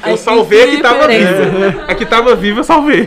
Aí 0.00 0.12
eu 0.12 0.16
salvei 0.16 0.62
a 0.62 0.66
que 0.68 0.80
tava 0.80 1.08
viva. 1.08 1.84
A 1.88 1.94
que 1.96 2.06
tava 2.06 2.36
viva, 2.36 2.60
eu 2.60 2.64
salvei. 2.64 3.04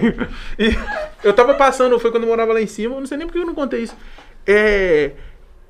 E 0.58 0.76
eu 1.24 1.32
tava 1.34 1.54
passando, 1.54 1.98
foi 1.98 2.12
quando 2.12 2.24
eu 2.24 2.30
morava 2.30 2.52
lá 2.52 2.62
em 2.62 2.68
cima, 2.68 2.96
eu 2.96 3.00
não 3.00 3.08
sei 3.08 3.18
nem 3.18 3.26
porque 3.26 3.40
eu 3.40 3.46
não 3.46 3.56
contei 3.56 3.84
isso. 3.84 3.96
É. 4.46 5.12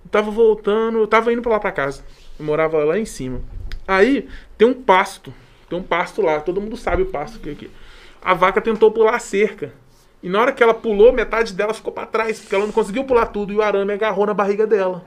Tava 0.09 0.31
voltando, 0.31 0.97
eu 0.97 1.05
tava 1.07 1.31
indo 1.31 1.43
pra 1.43 1.51
lá 1.51 1.59
pra 1.59 1.71
casa. 1.71 2.03
Eu 2.39 2.45
morava 2.45 2.83
lá 2.83 2.97
em 2.97 3.05
cima. 3.05 3.41
Aí 3.87 4.27
tem 4.57 4.67
um 4.67 4.73
pasto. 4.73 5.31
Tem 5.69 5.77
um 5.77 5.83
pasto 5.83 6.23
lá, 6.23 6.39
todo 6.39 6.59
mundo 6.59 6.75
sabe 6.75 7.03
o 7.03 7.05
pasto 7.05 7.37
que 7.37 7.49
é 7.49 7.51
aqui. 7.51 7.69
A 8.19 8.33
vaca 8.33 8.59
tentou 8.59 8.91
pular 8.91 9.13
a 9.15 9.19
cerca. 9.19 9.71
E 10.21 10.29
na 10.29 10.41
hora 10.41 10.51
que 10.51 10.61
ela 10.61 10.73
pulou, 10.73 11.13
metade 11.13 11.53
dela 11.53 11.73
ficou 11.73 11.93
pra 11.93 12.05
trás, 12.05 12.39
porque 12.39 12.53
ela 12.53 12.65
não 12.65 12.73
conseguiu 12.73 13.03
pular 13.05 13.27
tudo 13.27 13.53
e 13.53 13.55
o 13.55 13.61
arame 13.61 13.93
agarrou 13.93 14.25
na 14.25 14.33
barriga 14.33 14.67
dela. 14.67 15.03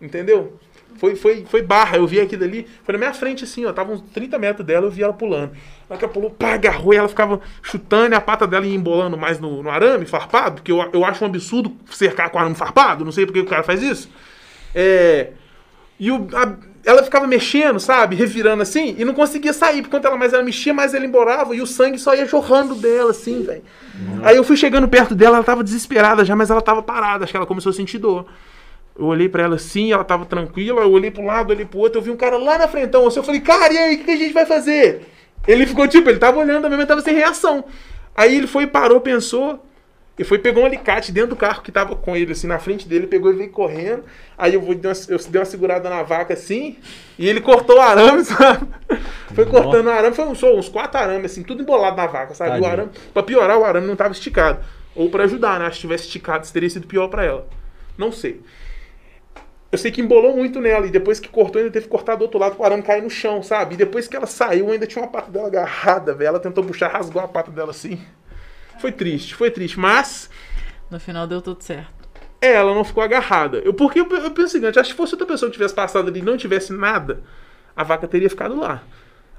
Entendeu? 0.00 0.58
Foi, 0.96 1.16
foi, 1.16 1.44
foi 1.46 1.62
barra, 1.62 1.96
eu 1.96 2.06
vi 2.06 2.20
aquilo 2.20 2.44
ali, 2.44 2.66
foi 2.84 2.92
na 2.92 2.98
minha 2.98 3.14
frente 3.14 3.44
assim, 3.44 3.64
ó, 3.64 3.72
tava 3.72 3.92
uns 3.92 4.02
30 4.12 4.38
metros 4.38 4.64
dela, 4.66 4.86
eu 4.86 4.90
vi 4.90 5.02
ela 5.02 5.12
pulando. 5.12 5.52
Na 5.88 5.94
hora 5.94 5.98
que 5.98 6.04
ela 6.04 6.12
pulou, 6.12 6.30
pá, 6.30 6.52
agarrou 6.54 6.92
e 6.92 6.96
ela 6.96 7.08
ficava 7.08 7.40
chutando 7.62 8.14
e 8.14 8.16
a 8.16 8.20
pata 8.20 8.46
dela 8.46 8.66
ia 8.66 8.74
embolando 8.74 9.16
mais 9.16 9.40
no, 9.40 9.62
no 9.62 9.70
arame 9.70 10.06
farpado, 10.06 10.56
porque 10.56 10.70
eu, 10.70 10.78
eu 10.92 11.04
acho 11.04 11.24
um 11.24 11.26
absurdo 11.26 11.74
cercar 11.90 12.30
com 12.30 12.38
arame 12.38 12.54
farpado, 12.54 13.04
não 13.04 13.12
sei 13.12 13.24
porque 13.26 13.40
o 13.40 13.46
cara 13.46 13.62
faz 13.62 13.82
isso. 13.82 14.08
É. 14.74 15.32
E 15.98 16.10
o, 16.10 16.28
a- 16.34 16.56
ela 16.84 17.02
ficava 17.02 17.26
mexendo, 17.26 17.78
sabe? 17.78 18.16
Revirando 18.16 18.62
assim, 18.62 18.94
e 18.98 19.04
não 19.04 19.14
conseguia 19.14 19.52
sair. 19.52 19.82
Porque 19.82 19.96
quanto 19.96 20.06
ela 20.06 20.16
mais 20.16 20.32
ela 20.32 20.42
mexia, 20.42 20.74
mais 20.74 20.94
ela 20.94 21.06
embolava, 21.06 21.54
e 21.54 21.60
o 21.60 21.66
sangue 21.66 21.98
só 21.98 22.14
ia 22.14 22.26
jorrando 22.26 22.74
dela, 22.74 23.10
assim, 23.10 23.42
velho. 23.42 23.62
Aí 24.22 24.36
eu 24.36 24.44
fui 24.44 24.56
chegando 24.56 24.88
perto 24.88 25.14
dela, 25.14 25.36
ela 25.36 25.44
tava 25.44 25.62
desesperada 25.62 26.24
já, 26.24 26.34
mas 26.34 26.50
ela 26.50 26.60
tava 26.60 26.82
parada, 26.82 27.24
acho 27.24 27.32
que 27.32 27.36
ela 27.36 27.46
começou 27.46 27.70
a 27.70 27.72
sentir 27.72 27.98
dor. 27.98 28.26
Eu 28.98 29.06
olhei 29.06 29.28
pra 29.28 29.44
ela 29.44 29.54
assim, 29.54 29.92
ela 29.92 30.04
tava 30.04 30.26
tranquila, 30.26 30.82
eu 30.82 30.90
olhei 30.90 31.10
pro 31.10 31.24
lado, 31.24 31.50
olhei 31.50 31.64
pro 31.64 31.78
outro, 31.78 31.98
eu 31.98 32.02
vi 32.02 32.10
um 32.10 32.16
cara 32.16 32.36
lá 32.36 32.58
na 32.58 32.68
frentão, 32.68 33.06
assim, 33.06 33.18
eu 33.18 33.24
falei, 33.24 33.40
cara, 33.40 33.72
e 33.72 33.78
aí, 33.78 33.94
o 33.94 33.98
que, 33.98 34.04
que 34.04 34.10
a 34.10 34.16
gente 34.16 34.32
vai 34.32 34.44
fazer? 34.44 35.06
Ele 35.46 35.66
ficou 35.66 35.88
tipo, 35.88 36.08
ele 36.08 36.18
tava 36.18 36.38
olhando 36.38 36.62
mesmo, 36.68 36.82
ele 36.82 36.86
tava 36.86 37.00
sem 37.00 37.14
reação. 37.14 37.64
Aí 38.14 38.36
ele 38.36 38.46
foi, 38.46 38.66
parou, 38.66 39.00
pensou, 39.00 39.64
e 40.18 40.24
foi, 40.24 40.38
pegou 40.38 40.62
um 40.62 40.66
alicate 40.66 41.10
dentro 41.10 41.30
do 41.30 41.36
carro 41.36 41.62
que 41.62 41.72
tava 41.72 41.96
com 41.96 42.14
ele, 42.16 42.32
assim, 42.32 42.46
na 42.46 42.58
frente 42.58 42.86
dele, 42.86 43.06
pegou 43.06 43.32
e 43.32 43.34
veio 43.36 43.50
correndo. 43.50 44.04
Aí 44.36 44.54
eu, 44.54 44.60
vou, 44.60 44.74
dei 44.74 44.90
uma- 44.90 44.98
eu 45.08 45.18
dei 45.18 45.40
uma 45.40 45.44
segurada 45.46 45.88
na 45.88 46.02
vaca 46.02 46.34
assim, 46.34 46.76
e 47.18 47.28
ele 47.28 47.40
cortou 47.40 47.76
o 47.76 47.80
arame, 47.80 48.22
sabe? 48.26 48.66
Foi 49.34 49.46
cortando 49.46 49.86
o 49.86 49.90
arame, 49.90 50.14
foi 50.14 50.26
uns, 50.26 50.42
uns 50.42 50.68
quatro 50.68 51.00
arames, 51.00 51.32
assim, 51.32 51.42
tudo 51.42 51.62
embolado 51.62 51.96
na 51.96 52.06
vaca, 52.06 52.34
sabe? 52.34 52.50
O 52.60 52.66
arame, 52.66 52.90
pra 53.14 53.22
piorar, 53.22 53.58
o 53.58 53.64
arame 53.64 53.86
não 53.86 53.96
tava 53.96 54.12
esticado. 54.12 54.62
Ou 54.94 55.08
pra 55.08 55.24
ajudar, 55.24 55.58
né? 55.58 55.70
Se 55.70 55.78
tivesse 55.78 56.04
esticado, 56.04 56.44
isso 56.44 56.52
teria 56.52 56.68
sido 56.68 56.86
pior 56.86 57.08
pra 57.08 57.24
ela. 57.24 57.46
Não 57.96 58.12
sei. 58.12 58.42
Eu 59.70 59.78
sei 59.78 59.90
que 59.90 60.02
embolou 60.02 60.36
muito 60.36 60.60
nela, 60.60 60.86
e 60.86 60.90
depois 60.90 61.18
que 61.18 61.30
cortou, 61.30 61.58
ainda 61.58 61.72
teve 61.72 61.86
que 61.86 61.90
cortar 61.90 62.14
do 62.16 62.22
outro 62.22 62.38
lado 62.38 62.54
pro 62.56 62.64
arame 62.64 62.82
cair 62.82 63.02
no 63.02 63.08
chão, 63.08 63.42
sabe? 63.42 63.72
E 63.74 63.78
depois 63.78 64.06
que 64.06 64.14
ela 64.14 64.26
saiu, 64.26 64.70
ainda 64.70 64.86
tinha 64.86 65.02
uma 65.02 65.10
pata 65.10 65.30
dela 65.30 65.46
agarrada, 65.46 66.12
velho. 66.12 66.28
Ela 66.28 66.38
tentou 66.40 66.62
puxar, 66.62 66.88
rasgou 66.88 67.22
a 67.22 67.26
pata 67.26 67.50
dela 67.50 67.70
assim. 67.70 67.98
Foi 68.80 68.90
triste, 68.92 69.34
foi 69.34 69.50
triste. 69.50 69.78
Mas 69.78 70.28
No 70.90 70.98
final 71.00 71.26
deu 71.26 71.40
tudo 71.40 71.62
certo. 71.62 71.90
é, 72.40 72.52
ela 72.54 72.74
não 72.74 72.84
ficou 72.84 73.02
agarrada. 73.02 73.58
Eu, 73.58 73.72
porque 73.74 74.00
eu, 74.00 74.08
eu 74.10 74.30
penso 74.30 74.48
o 74.48 74.50
seguinte, 74.50 74.78
acho 74.78 74.88
que 74.88 74.94
se 74.94 74.96
fosse 74.96 75.14
outra 75.14 75.26
pessoa 75.26 75.48
que 75.50 75.56
tivesse 75.56 75.74
passado 75.74 76.08
ali 76.08 76.20
e 76.20 76.22
não 76.22 76.36
tivesse 76.36 76.72
nada, 76.72 77.22
a 77.76 77.82
vaca 77.84 78.06
teria 78.08 78.28
ficado 78.28 78.58
lá. 78.58 78.82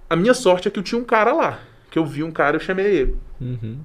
A 0.09 0.15
minha 0.15 0.33
sorte 0.33 0.67
é 0.67 0.71
que 0.71 0.79
eu 0.79 0.83
tinha 0.83 0.99
um 0.99 1.03
cara 1.03 1.33
lá. 1.33 1.59
Que 1.91 1.99
eu 1.99 2.05
vi 2.05 2.23
um 2.23 2.31
cara, 2.31 2.55
eu 2.55 2.59
chamei 2.59 2.85
ele. 2.85 3.17
Uhum. 3.41 3.79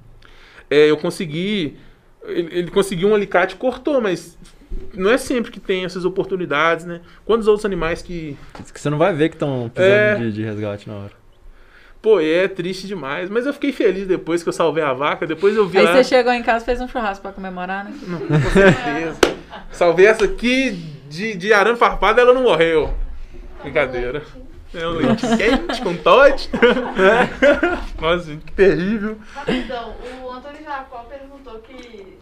É, 0.69 0.89
eu 0.89 0.97
consegui. 0.97 1.77
Ele, 2.23 2.59
ele 2.59 2.71
conseguiu 2.71 3.09
um 3.09 3.15
alicate 3.15 3.55
e 3.55 3.57
cortou, 3.57 3.99
mas 4.01 4.37
não 4.93 5.09
é 5.11 5.17
sempre 5.17 5.51
que 5.51 5.59
tem 5.59 5.85
essas 5.85 6.05
oportunidades, 6.05 6.85
né? 6.85 7.01
Quantos 7.25 7.47
outros 7.47 7.65
animais 7.65 8.01
que. 8.01 8.37
Diz 8.59 8.71
que 8.71 8.79
você 8.79 8.89
não 8.89 8.97
vai 8.97 9.13
ver 9.13 9.29
que 9.29 9.35
estão 9.35 9.69
precisando 9.73 9.97
É. 9.99 10.15
de, 10.15 10.31
de 10.33 10.43
resgate 10.43 10.87
na 10.87 10.95
hora. 10.95 11.11
Pô, 12.01 12.19
é 12.19 12.47
triste 12.47 12.87
demais. 12.87 13.29
Mas 13.29 13.45
eu 13.45 13.53
fiquei 13.53 13.71
feliz 13.73 14.07
depois 14.07 14.41
que 14.41 14.49
eu 14.49 14.53
salvei 14.53 14.83
a 14.83 14.93
vaca. 14.93 15.27
Depois 15.27 15.55
eu 15.55 15.67
vi 15.67 15.79
Aí 15.79 15.83
lá. 15.85 15.93
você 15.95 16.03
chegou 16.05 16.31
em 16.31 16.41
casa 16.41 16.63
e 16.63 16.65
fez 16.65 16.79
um 16.81 16.87
churrasco 16.87 17.21
pra 17.21 17.31
comemorar, 17.33 17.83
né? 17.83 17.93
Não, 18.07 18.19
com 18.19 18.49
certeza. 18.49 19.19
Salvei 19.71 20.05
essa 20.05 20.25
aqui 20.25 20.71
de, 21.09 21.35
de 21.35 21.51
arame 21.53 21.77
farpado, 21.77 22.19
ela 22.21 22.33
não 22.33 22.43
morreu. 22.43 22.93
Brincadeira. 23.61 24.23
É 24.73 24.87
um 24.87 24.91
leite 24.91 25.25
quente 25.35 25.81
com 25.81 25.95
Todd. 25.97 26.49
Nossa, 27.99 28.35
que 28.37 28.51
terrível. 28.53 29.17
Rapidão, 29.33 29.95
o 30.23 30.29
Antônio 30.31 30.63
Jacó 30.63 30.99
perguntou 31.09 31.59
que 31.59 32.17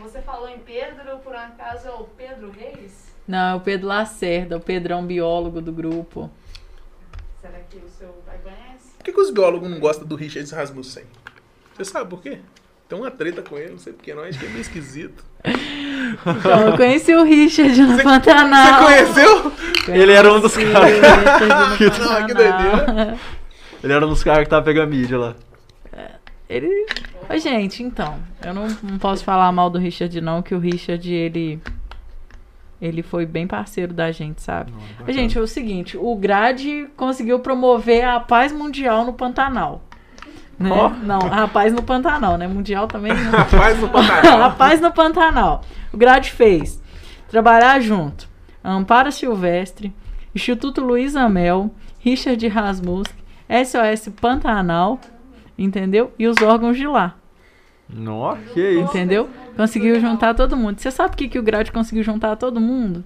Você 0.00 0.20
falou 0.20 0.48
em 0.48 0.58
Pedro, 0.58 1.18
por 1.22 1.32
um 1.32 1.38
acaso 1.38 1.86
é 1.88 1.92
o 1.92 2.04
Pedro 2.04 2.50
Reis? 2.50 3.14
Não, 3.26 3.52
é 3.52 3.54
o 3.54 3.60
Pedro 3.60 3.86
Lacerda, 3.86 4.56
o 4.56 4.60
Pedrão 4.60 5.06
biólogo 5.06 5.60
do 5.60 5.70
grupo. 5.72 6.28
Será 7.40 7.58
que 7.70 7.76
o 7.76 7.88
seu 7.88 8.08
pai 8.26 8.36
conhece? 8.42 8.61
Por 9.02 9.06
que, 9.06 9.12
que 9.14 9.20
os 9.20 9.30
biólogos 9.32 9.68
não 9.68 9.80
gostam 9.80 10.06
do 10.06 10.14
Richard 10.14 10.48
Rasmussen? 10.54 11.02
Você 11.74 11.84
sabe 11.84 12.08
por 12.08 12.22
quê? 12.22 12.38
Tem 12.88 12.96
uma 12.96 13.10
treta 13.10 13.42
com 13.42 13.58
ele, 13.58 13.72
não 13.72 13.78
sei 13.78 13.92
porquê, 13.92 14.14
não. 14.14 14.22
Acho 14.22 14.38
que 14.38 14.46
é 14.46 14.48
meio 14.48 14.60
esquisito. 14.60 15.24
Então, 15.44 16.68
eu 16.68 16.76
conheci 16.76 17.12
o 17.12 17.24
Richard 17.24 17.82
no 17.82 17.96
Você, 17.96 18.02
Pantanal. 18.04 18.84
você 18.84 18.84
conheceu? 18.84 19.52
Ele 19.88 20.12
era 20.12 20.32
um 20.32 20.38
dos 20.38 20.56
caras. 20.56 21.78
Richard 21.80 22.20
no 22.20 22.26
Que 22.28 22.34
doideira. 22.34 23.18
Ele 23.82 23.92
era 23.92 24.06
um 24.06 24.08
dos 24.08 24.22
caras 24.22 24.44
que 24.44 24.50
tava 24.50 24.64
pegando 24.64 24.90
mídia 24.90 25.18
lá. 25.18 25.34
Ele. 26.48 26.86
Ô, 27.28 27.36
gente, 27.38 27.82
então, 27.82 28.20
eu 28.44 28.54
não, 28.54 28.68
não 28.84 28.98
posso 28.98 29.24
falar 29.24 29.50
mal 29.50 29.68
do 29.68 29.80
Richard, 29.80 30.20
não, 30.20 30.42
que 30.42 30.54
o 30.54 30.60
Richard, 30.60 31.12
ele. 31.12 31.60
Ele 32.82 33.00
foi 33.00 33.24
bem 33.24 33.46
parceiro 33.46 33.94
da 33.94 34.10
gente, 34.10 34.42
sabe? 34.42 34.72
Ô, 35.06 35.12
Gente, 35.12 35.38
é 35.38 35.40
o 35.40 35.46
seguinte, 35.46 35.96
o 35.96 36.16
Grade 36.16 36.88
conseguiu 36.96 37.38
promover 37.38 38.04
a 38.04 38.18
paz 38.18 38.50
mundial 38.50 39.04
no 39.04 39.12
Pantanal. 39.12 39.84
Né? 40.58 40.68
Ó. 40.68 40.88
Não, 40.88 41.20
a 41.32 41.46
paz 41.46 41.72
no 41.72 41.80
Pantanal, 41.80 42.36
né? 42.36 42.48
Mundial 42.48 42.88
também 42.88 43.12
não. 43.14 43.30
No 43.30 43.38
a 43.86 43.88
Pantanal. 43.88 44.52
paz 44.56 44.80
no 44.80 44.92
Pantanal. 44.92 45.62
O 45.92 45.96
Grade 45.96 46.32
fez 46.32 46.82
trabalhar 47.28 47.78
junto. 47.80 48.28
Amparo 48.64 49.12
Silvestre, 49.12 49.94
Instituto 50.34 50.80
Luiz 50.80 51.14
Amel, 51.14 51.70
Richard 52.00 52.46
Rasmussen, 52.48 53.14
SOS 53.64 54.08
Pantanal, 54.20 54.98
entendeu? 55.56 56.12
E 56.18 56.26
os 56.26 56.40
órgãos 56.42 56.76
de 56.76 56.86
lá, 56.86 57.14
Nossa, 57.88 58.40
que 58.54 58.60
isso. 58.60 58.82
entendeu? 58.84 59.28
Conseguiu 59.56 60.00
juntar 60.00 60.34
todo 60.34 60.56
mundo. 60.56 60.78
Você 60.78 60.90
sabe 60.90 61.10
por 61.10 61.16
que, 61.16 61.28
que 61.28 61.38
o 61.38 61.42
Grade 61.42 61.72
conseguiu 61.72 62.02
juntar 62.02 62.36
todo 62.36 62.60
mundo? 62.60 63.04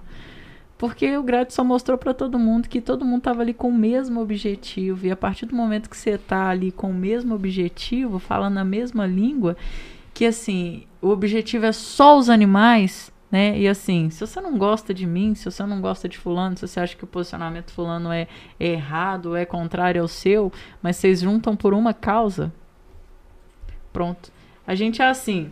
Porque 0.77 1.17
o 1.17 1.23
Grade 1.23 1.53
só 1.53 1.63
mostrou 1.63 1.97
pra 1.97 2.13
todo 2.13 2.37
mundo 2.37 2.69
que 2.69 2.79
todo 2.79 3.03
mundo 3.03 3.23
tava 3.23 3.41
ali 3.41 3.53
com 3.53 3.69
o 3.69 3.73
mesmo 3.73 4.21
objetivo. 4.21 5.07
E 5.07 5.11
a 5.11 5.15
partir 5.15 5.47
do 5.47 5.55
momento 5.55 5.89
que 5.89 5.97
você 5.97 6.17
tá 6.17 6.49
ali 6.49 6.71
com 6.71 6.91
o 6.91 6.93
mesmo 6.93 7.33
objetivo, 7.33 8.19
falando 8.19 8.59
a 8.59 8.63
mesma 8.63 9.05
língua, 9.05 9.57
que 10.13 10.25
assim, 10.25 10.83
o 11.01 11.09
objetivo 11.09 11.65
é 11.65 11.71
só 11.71 12.17
os 12.17 12.29
animais, 12.29 13.11
né? 13.31 13.57
E 13.57 13.67
assim, 13.67 14.09
se 14.11 14.19
você 14.19 14.39
não 14.39 14.57
gosta 14.57 14.93
de 14.93 15.05
mim, 15.05 15.33
se 15.33 15.45
você 15.45 15.65
não 15.65 15.81
gosta 15.81 16.07
de 16.07 16.17
fulano, 16.17 16.55
se 16.55 16.67
você 16.67 16.79
acha 16.79 16.95
que 16.95 17.03
o 17.03 17.07
posicionamento 17.07 17.71
fulano 17.71 18.11
é, 18.11 18.27
é 18.59 18.67
errado, 18.67 19.35
é 19.35 19.45
contrário 19.45 20.01
ao 20.01 20.07
seu, 20.07 20.51
mas 20.81 20.95
vocês 20.97 21.21
juntam 21.21 21.55
por 21.55 21.73
uma 21.73 21.93
causa, 21.93 22.53
pronto. 23.91 24.31
A 24.65 24.75
gente 24.75 25.01
é 25.01 25.07
assim, 25.07 25.49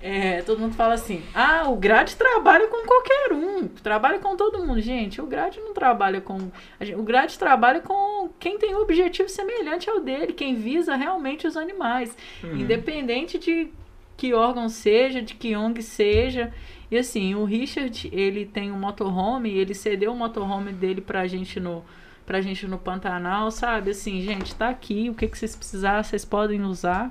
é, 0.00 0.42
todo 0.42 0.60
mundo 0.60 0.74
fala 0.74 0.94
assim, 0.94 1.22
ah, 1.34 1.68
o 1.68 1.76
Grade 1.76 2.14
trabalha 2.16 2.68
com 2.68 2.86
qualquer 2.86 3.32
um, 3.32 3.66
trabalha 3.66 4.18
com 4.18 4.36
todo 4.36 4.64
mundo. 4.64 4.80
Gente, 4.80 5.20
o 5.20 5.26
Grade 5.26 5.60
não 5.60 5.74
trabalha 5.74 6.20
com... 6.20 6.50
o 6.96 7.02
Grade 7.02 7.38
trabalha 7.38 7.80
com 7.80 8.30
quem 8.38 8.58
tem 8.58 8.74
um 8.74 8.80
objetivo 8.80 9.28
semelhante 9.28 9.90
ao 9.90 10.00
dele, 10.00 10.32
quem 10.32 10.54
visa 10.54 10.94
realmente 10.94 11.46
os 11.46 11.56
animais. 11.56 12.16
Independente 12.42 13.38
de 13.38 13.72
que 14.16 14.34
órgão 14.34 14.68
seja, 14.68 15.20
de 15.20 15.34
que 15.34 15.56
ONG 15.56 15.82
seja. 15.82 16.52
E 16.90 16.96
assim, 16.96 17.34
o 17.34 17.44
Richard, 17.44 18.08
ele 18.12 18.46
tem 18.46 18.70
um 18.72 18.78
motorhome, 18.78 19.50
ele 19.50 19.74
cedeu 19.74 20.12
o 20.12 20.16
motorhome 20.16 20.72
dele 20.72 21.00
pra 21.00 21.26
gente 21.26 21.58
no 21.58 21.84
pra 22.24 22.42
gente 22.42 22.66
no 22.66 22.78
Pantanal, 22.78 23.50
sabe? 23.50 23.92
Assim, 23.92 24.20
gente, 24.20 24.54
tá 24.54 24.68
aqui, 24.68 25.08
o 25.08 25.14
que, 25.14 25.26
que 25.26 25.38
vocês 25.38 25.56
precisarem, 25.56 26.02
vocês 26.02 26.26
podem 26.26 26.60
usar. 26.62 27.10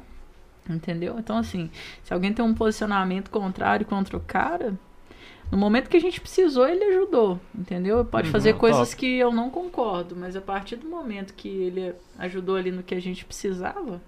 Entendeu? 0.70 1.16
Então, 1.18 1.38
assim, 1.38 1.70
se 2.04 2.14
alguém 2.14 2.34
tem 2.34 2.44
um 2.44 2.54
posicionamento 2.54 3.30
contrário 3.32 3.86
contra 3.86 4.18
o 4.18 4.20
cara, 4.20 4.74
no 5.52 5.58
momento 5.58 5.90
que 5.90 5.96
a 5.96 6.02
gente 6.02 6.20
precisou, 6.20 6.68
ele 6.68 6.84
ajudou, 6.86 7.40
entendeu? 7.58 8.04
Pode 8.04 8.30
fazer 8.30 8.52
Uhum, 8.52 8.58
coisas 8.60 8.90
top. 8.90 9.00
que 9.00 9.18
eu 9.18 9.32
não 9.32 9.50
concordo, 9.50 10.16
mas 10.16 10.36
a 10.36 10.42
partir 10.42 10.76
do 10.76 10.90
momento 10.90 11.34
que 11.34 11.48
ele 11.48 11.94
ajudou 12.20 12.58
ali 12.58 12.70
no 12.72 12.84
que 12.84 12.94
a 12.94 13.00
gente 13.02 13.24
precisava, 13.24 14.02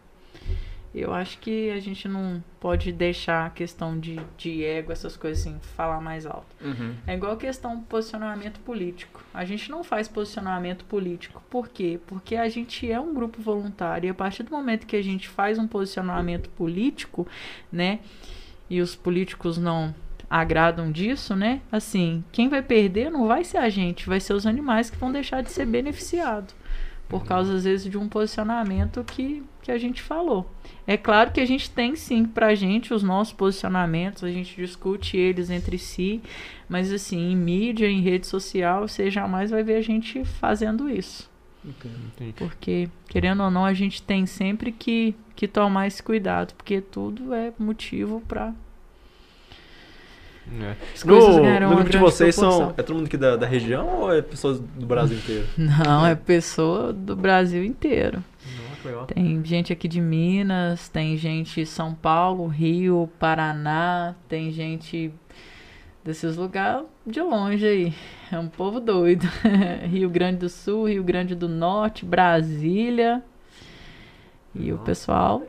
eu 0.93 1.13
acho 1.13 1.37
que 1.39 1.69
a 1.69 1.79
gente 1.79 2.07
não 2.07 2.43
pode 2.59 2.91
deixar 2.91 3.45
a 3.45 3.49
questão 3.49 3.97
de, 3.99 4.19
de 4.37 4.65
ego, 4.65 4.91
essas 4.91 5.15
coisas 5.15 5.39
assim, 5.45 5.57
falar 5.77 6.01
mais 6.01 6.25
alto. 6.25 6.47
Uhum. 6.61 6.95
É 7.05 7.13
igual 7.13 7.33
a 7.33 7.37
questão 7.37 7.77
do 7.77 7.83
posicionamento 7.83 8.59
político. 8.61 9.18
A 9.33 9.45
gente 9.45 9.69
não 9.69 9.83
faz 9.83 10.07
posicionamento 10.07 10.85
político. 10.85 11.41
Por 11.49 11.69
quê? 11.69 11.99
Porque 12.07 12.35
a 12.35 12.49
gente 12.49 12.91
é 12.91 12.99
um 12.99 13.13
grupo 13.13 13.41
voluntário. 13.41 14.07
E 14.07 14.09
a 14.09 14.13
partir 14.13 14.43
do 14.43 14.51
momento 14.51 14.87
que 14.87 14.95
a 14.95 15.03
gente 15.03 15.29
faz 15.29 15.59
um 15.59 15.67
posicionamento 15.67 16.49
político, 16.49 17.27
né? 17.71 17.99
E 18.69 18.81
os 18.81 18.95
políticos 18.95 19.57
não 19.57 19.93
agradam 20.29 20.91
disso, 20.91 21.35
né? 21.35 21.61
Assim, 21.71 22.23
quem 22.31 22.49
vai 22.49 22.61
perder 22.61 23.09
não 23.09 23.27
vai 23.27 23.43
ser 23.43 23.57
a 23.57 23.69
gente, 23.69 24.07
vai 24.07 24.19
ser 24.19 24.33
os 24.33 24.45
animais 24.45 24.89
que 24.89 24.97
vão 24.97 25.11
deixar 25.11 25.41
de 25.41 25.51
ser 25.51 25.65
beneficiados. 25.65 26.53
Por 27.07 27.25
causa, 27.25 27.55
às 27.55 27.63
vezes, 27.63 27.89
de 27.89 27.97
um 27.97 28.07
posicionamento 28.07 29.03
que, 29.03 29.43
que 29.61 29.71
a 29.71 29.77
gente 29.77 30.01
falou. 30.01 30.49
É 30.87 30.97
claro 30.97 31.31
que 31.31 31.39
a 31.39 31.45
gente 31.45 31.69
tem 31.69 31.95
sim 31.95 32.25
pra 32.25 32.55
gente 32.55 32.93
os 32.93 33.03
nossos 33.03 33.33
posicionamentos, 33.33 34.23
a 34.23 34.31
gente 34.31 34.55
discute 34.55 35.17
eles 35.17 35.49
entre 35.49 35.77
si, 35.77 36.21
mas 36.67 36.91
assim, 36.91 37.31
em 37.31 37.35
mídia, 37.35 37.87
em 37.87 38.01
rede 38.01 38.25
social, 38.27 38.87
você 38.87 39.09
jamais 39.11 39.51
vai 39.51 39.63
ver 39.63 39.75
a 39.75 39.81
gente 39.81 40.23
fazendo 40.25 40.89
isso. 40.89 41.29
Entendi. 41.63 42.33
Porque, 42.37 42.89
querendo 43.07 43.43
ou 43.43 43.51
não, 43.51 43.65
a 43.65 43.73
gente 43.73 44.01
tem 44.01 44.25
sempre 44.25 44.71
que, 44.71 45.13
que 45.35 45.47
tomar 45.47 45.87
esse 45.87 46.01
cuidado, 46.01 46.53
porque 46.55 46.79
tudo 46.81 47.33
é 47.33 47.51
motivo 47.59 48.21
pra. 48.27 48.53
É. 50.61 50.75
As 50.95 51.03
coisas 51.03 51.35
No, 51.35 51.69
no 51.69 51.75
grupo 51.75 51.89
de 51.91 51.97
vocês 51.99 52.33
são. 52.33 52.49
proporção. 52.49 52.73
É 52.77 52.81
todo 52.81 52.95
mundo 52.95 53.05
aqui 53.05 53.17
da, 53.17 53.35
da 53.35 53.45
região 53.45 53.87
ou 53.87 54.11
é 54.13 54.21
pessoas 54.21 54.59
do 54.59 54.85
Brasil 54.85 55.17
inteiro? 55.17 55.45
Não, 55.57 56.05
é 56.05 56.15
pessoa 56.15 56.91
do 56.91 57.15
Brasil 57.15 57.63
inteiro. 57.63 58.23
Tem 59.13 59.43
gente 59.43 59.73
aqui 59.73 59.87
de 59.87 60.01
Minas, 60.01 60.89
tem 60.89 61.17
gente 61.17 61.61
de 61.61 61.65
São 61.65 61.93
Paulo, 61.93 62.47
Rio, 62.47 63.09
Paraná, 63.19 64.15
tem 64.27 64.51
gente 64.51 65.11
desses 66.03 66.37
lugares 66.37 66.85
de 67.05 67.21
longe 67.21 67.65
aí. 67.65 67.93
É 68.31 68.39
um 68.39 68.47
povo 68.47 68.79
doido. 68.79 69.27
Rio 69.89 70.09
Grande 70.09 70.37
do 70.37 70.49
Sul, 70.49 70.87
Rio 70.87 71.03
Grande 71.03 71.35
do 71.35 71.47
Norte, 71.47 72.05
Brasília. 72.05 73.23
E 74.55 74.71
o 74.71 74.75
Nossa. 74.75 74.85
pessoal. 74.85 75.43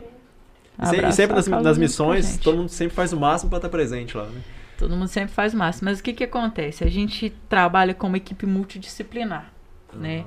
E 0.79 1.13
sempre 1.13 1.37
nas, 1.37 1.47
nas 1.47 1.79
missões, 1.79 2.39
todo 2.39 2.57
mundo 2.57 2.69
sempre 2.69 2.95
faz 2.95 3.13
o 3.13 3.21
máximo 3.21 3.51
pra 3.51 3.59
estar 3.59 3.69
presente 3.69 4.17
lá, 4.17 4.25
né? 4.27 4.41
Todo 4.79 4.97
mundo 4.97 5.09
sempre 5.09 5.35
faz 5.35 5.53
o 5.53 5.59
máximo. 5.59 5.91
Mas 5.91 6.01
o 6.01 6.03
que, 6.03 6.15
que 6.15 6.25
acontece? 6.25 6.85
A 6.85 6.91
gente 6.91 7.31
trabalha 7.51 7.93
como 7.93 8.17
equipe 8.17 8.47
multidisciplinar, 8.47 9.53
né? 9.93 10.25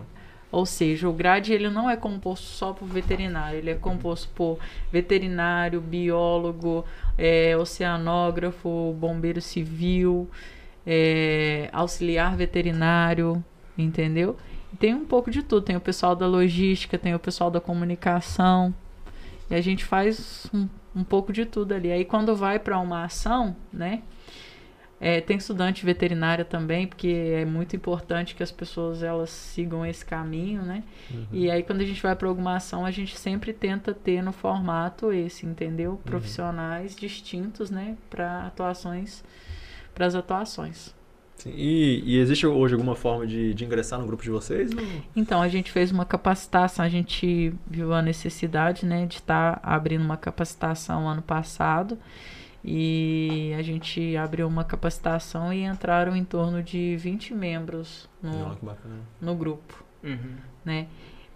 Ou 0.53 0.67
seja, 0.67 1.09
o 1.09 1.13
grade 1.13 1.51
ele 1.51 1.67
não 1.67 1.89
é 1.89 1.97
composto 1.97 2.45
só 2.45 2.73
por 2.73 2.85
veterinário, 2.87 3.57
ele 3.57 3.71
é 3.71 3.73
composto 3.73 4.29
por 4.35 4.59
veterinário, 4.91 5.81
biólogo, 5.81 6.85
é, 7.17 7.57
oceanógrafo, 7.57 8.95
bombeiro 8.99 9.41
civil, 9.41 10.29
é, 10.85 11.69
auxiliar 11.73 12.35
veterinário, 12.35 13.43
entendeu? 13.75 14.37
Tem 14.79 14.93
um 14.93 15.05
pouco 15.05 15.31
de 15.31 15.41
tudo. 15.41 15.65
Tem 15.65 15.75
o 15.75 15.81
pessoal 15.81 16.15
da 16.15 16.27
logística, 16.27 16.99
tem 16.99 17.15
o 17.15 17.19
pessoal 17.19 17.49
da 17.49 17.59
comunicação. 17.59 18.71
E 19.49 19.55
a 19.55 19.61
gente 19.61 19.83
faz 19.83 20.45
um, 20.53 20.69
um 20.95 21.03
pouco 21.03 21.33
de 21.33 21.47
tudo 21.47 21.73
ali. 21.73 21.91
Aí 21.91 22.05
quando 22.05 22.35
vai 22.35 22.59
para 22.59 22.77
uma 22.77 23.05
ação, 23.05 23.55
né? 23.71 24.03
É, 25.05 25.19
tem 25.19 25.35
estudante 25.35 25.85
veterinária 25.85 26.45
também, 26.45 26.87
porque 26.87 27.09
é 27.41 27.43
muito 27.43 27.75
importante 27.75 28.33
que 28.35 28.41
as 28.41 28.51
pessoas 28.51 29.03
elas 29.03 29.29
sigam 29.29 29.85
esse 29.85 30.05
caminho, 30.05 30.61
né? 30.61 30.81
E 31.31 31.51
aí 31.51 31.61
quando 31.61 31.81
a 31.81 31.85
gente 31.85 32.01
vai 32.01 32.15
para 32.15 32.29
alguma 32.29 32.55
ação, 32.55 32.85
a 32.85 32.91
gente 32.91 33.17
sempre 33.17 33.51
tenta 33.51 33.93
ter 33.93 34.21
no 34.23 34.31
formato 34.31 35.11
esse, 35.11 35.45
entendeu? 35.45 35.99
Profissionais 36.05 36.95
distintos, 36.95 37.69
né, 37.69 37.97
para 38.09 38.47
atuações, 38.47 39.23
para 39.93 40.05
as 40.05 40.15
atuações. 40.15 40.95
E, 41.45 42.01
e 42.05 42.19
existe 42.19 42.47
hoje 42.47 42.73
alguma 42.73 42.95
forma 42.95 43.27
de, 43.27 43.53
de 43.53 43.65
ingressar 43.65 43.99
no 43.99 44.05
grupo 44.07 44.23
de 44.23 44.29
vocês? 44.29 44.71
ou- 44.71 44.81
Então 45.13 45.41
a 45.41 45.49
gente 45.49 45.69
fez 45.69 45.91
uma 45.91 46.05
capacitação, 46.05 46.85
a 46.85 46.87
gente 46.87 47.53
viu 47.67 47.93
a 47.93 48.01
necessidade, 48.01 48.85
né, 48.85 49.05
de 49.05 49.15
estar 49.15 49.59
abrindo 49.61 50.05
uma 50.05 50.15
capacitação 50.15 51.09
ano 51.09 51.21
passado. 51.21 51.97
E 52.63 53.53
a 53.57 53.61
gente 53.61 54.15
abriu 54.15 54.47
uma 54.47 54.63
capacitação 54.63 55.51
e 55.51 55.63
entraram 55.63 56.15
em 56.15 56.23
torno 56.23 56.63
de 56.63 56.95
20 56.95 57.33
membros 57.33 58.09
no, 58.21 58.31
Não, 58.31 58.55
que 58.55 58.65
bacana. 58.65 58.95
no 59.19 59.35
grupo. 59.35 59.83
Uhum. 60.01 60.35
né? 60.65 60.87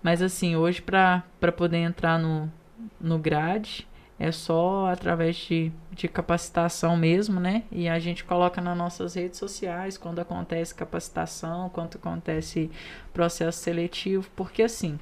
Mas 0.03 0.21
assim, 0.21 0.55
hoje 0.55 0.81
para 0.81 1.23
poder 1.55 1.77
entrar 1.77 2.19
no, 2.19 2.51
no 2.99 3.17
grade 3.17 3.87
é 4.19 4.31
só 4.31 4.87
através 4.87 5.35
de, 5.35 5.71
de 5.91 6.07
capacitação 6.07 6.97
mesmo, 6.97 7.39
né? 7.39 7.63
E 7.71 7.87
a 7.87 7.99
gente 7.99 8.23
coloca 8.23 8.59
nas 8.59 8.75
nossas 8.75 9.13
redes 9.13 9.37
sociais 9.37 9.97
quando 9.97 10.19
acontece 10.19 10.73
capacitação, 10.73 11.69
quando 11.69 11.95
acontece 11.95 12.71
processo 13.13 13.59
seletivo, 13.59 14.27
porque 14.35 14.63
assim, 14.63 14.99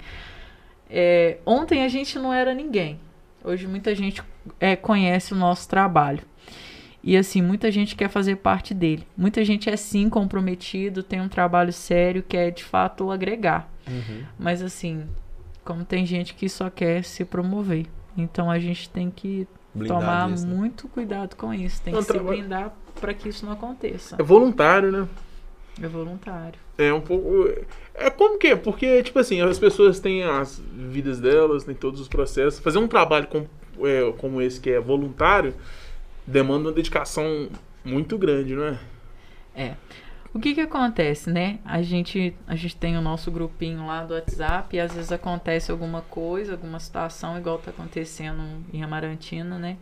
é, 0.89 1.37
ontem 1.45 1.85
a 1.85 1.87
gente 1.87 2.19
não 2.19 2.33
era 2.33 2.53
ninguém. 2.53 2.99
Hoje 3.45 3.67
muita 3.67 3.93
gente 3.93 4.23
é, 4.59 4.75
conhece 4.75 5.33
o 5.33 5.37
nosso 5.37 5.69
trabalho. 5.69 6.21
E 7.03 7.15
assim, 7.15 7.41
muita 7.41 7.69
gente 7.69 7.95
quer 7.95 8.09
fazer 8.09 8.37
parte 8.37 8.73
dele. 8.73 9.05
Muita 9.15 9.45
gente 9.45 9.69
é 9.69 9.77
sim 9.77 10.09
comprometido, 10.09 11.03
tem 11.03 11.21
um 11.21 11.29
trabalho 11.29 11.71
sério, 11.71 12.23
quer 12.23 12.49
de 12.49 12.63
fato 12.63 13.11
agregar. 13.11 13.69
Uhum. 13.87 14.23
Mas 14.39 14.63
assim, 14.63 15.05
como 15.63 15.85
tem 15.85 16.03
gente 16.05 16.33
que 16.33 16.49
só 16.49 16.69
quer 16.69 17.03
se 17.03 17.23
promover. 17.23 17.85
Então 18.17 18.49
a 18.49 18.57
gente 18.57 18.89
tem 18.89 19.11
que 19.11 19.47
Blindar 19.73 19.99
tomar 19.99 20.31
disso, 20.31 20.47
né? 20.47 20.55
muito 20.55 20.87
cuidado 20.87 21.35
com 21.35 21.53
isso. 21.53 21.81
Tem 21.83 21.93
um 21.93 21.97
que 21.97 22.03
se 22.05 22.17
blindar 22.17 22.73
para 22.99 23.13
que 23.13 23.29
isso 23.29 23.45
não 23.45 23.53
aconteça. 23.53 24.15
É 24.17 24.23
voluntário, 24.23 24.91
né? 24.91 25.07
É 25.81 25.87
voluntário. 25.87 26.59
É 26.77 26.93
um 26.93 27.01
pouco. 27.01 27.49
É 27.93 28.09
como 28.09 28.37
que? 28.37 28.47
é? 28.47 28.55
Porque, 28.55 29.03
tipo 29.03 29.19
assim, 29.19 29.41
as 29.41 29.59
pessoas 29.59 29.99
têm 29.99 30.23
as 30.23 30.61
vidas 30.73 31.19
delas, 31.19 31.63
têm 31.63 31.75
todos 31.75 31.99
os 31.99 32.07
processos. 32.07 32.59
Fazer 32.59 32.77
um 32.77 32.87
trabalho 32.87 33.27
com, 33.27 33.45
é, 33.85 34.13
como 34.17 34.41
esse 34.41 34.59
que 34.59 34.69
é 34.69 34.79
voluntário 34.79 35.53
demanda 36.25 36.69
uma 36.69 36.71
dedicação 36.71 37.49
muito 37.83 38.17
grande, 38.17 38.55
não 38.55 38.65
é? 38.65 38.79
É. 39.55 39.75
O 40.35 40.39
que 40.39 40.53
que 40.53 40.59
acontece, 40.59 41.29
né? 41.29 41.59
A 41.63 41.81
gente, 41.81 42.35
a 42.45 42.57
gente 42.57 42.75
tem 42.75 42.97
o 42.97 43.01
nosso 43.01 43.31
grupinho 43.31 43.87
lá 43.87 44.03
do 44.03 44.13
WhatsApp 44.13 44.75
e 44.75 44.79
às 44.81 44.93
vezes 44.93 45.09
acontece 45.09 45.71
alguma 45.71 46.01
coisa, 46.01 46.51
alguma 46.51 46.77
situação 46.77 47.37
igual 47.37 47.57
tá 47.57 47.71
acontecendo 47.71 48.43
em 48.73 48.83
Amarantina, 48.83 49.57
né? 49.57 49.77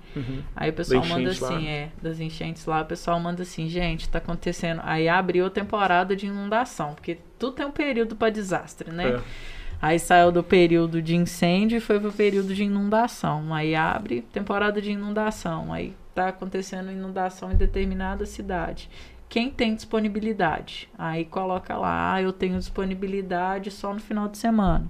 Aí 0.56 0.70
o 0.70 0.74
pessoal 0.74 1.02
Da 1.02 1.08
manda 1.10 1.24
enchente 1.24 1.42
lá, 1.42 1.50
assim, 1.50 1.66
né? 1.66 1.72
é, 1.72 1.92
das 2.00 2.20
enchentes 2.20 2.66
lá, 2.68 2.84
o 2.84 2.86
pessoal 2.86 3.20
manda 3.20 3.42
assim, 3.42 3.68
gente, 3.68 4.08
tá 4.08 4.20
acontecendo. 4.20 4.82
Aí 4.84 5.10
abriu 5.10 5.48
a 5.48 5.50
temporada 5.50 6.16
de 6.16 6.28
inundação, 6.28 6.94
porque 6.94 7.18
tudo 7.40 7.54
tem 7.54 7.66
um 7.66 7.72
período 7.72 8.16
para 8.16 8.30
desastre, 8.30 8.92
né? 8.92 9.10
É. 9.10 9.22
Aí 9.82 9.98
saiu 9.98 10.32
do 10.32 10.44
período 10.44 11.02
de 11.02 11.16
incêndio 11.16 11.80
e 11.80 11.82
foi 11.82 12.00
pro 12.00 12.12
período 12.12 12.54
de 12.54 12.64
inundação. 12.64 13.52
Aí 13.52 13.74
abre 13.74 14.22
temporada 14.32 14.80
de 14.80 14.92
inundação. 14.92 15.74
Aí 15.74 15.96
tá 16.14 16.28
acontecendo 16.30 16.92
inundação 16.92 17.52
em 17.52 17.56
determinada 17.56 18.26
cidade. 18.26 18.88
Quem 19.34 19.50
tem 19.50 19.74
disponibilidade? 19.74 20.88
Aí 20.96 21.26
coloca 21.26 21.76
lá, 21.76 22.14
ah, 22.14 22.22
eu 22.22 22.32
tenho 22.32 22.60
disponibilidade 22.60 23.72
só 23.72 23.92
no 23.92 24.00
final 24.00 24.28
de 24.28 24.38
semana. 24.38 24.88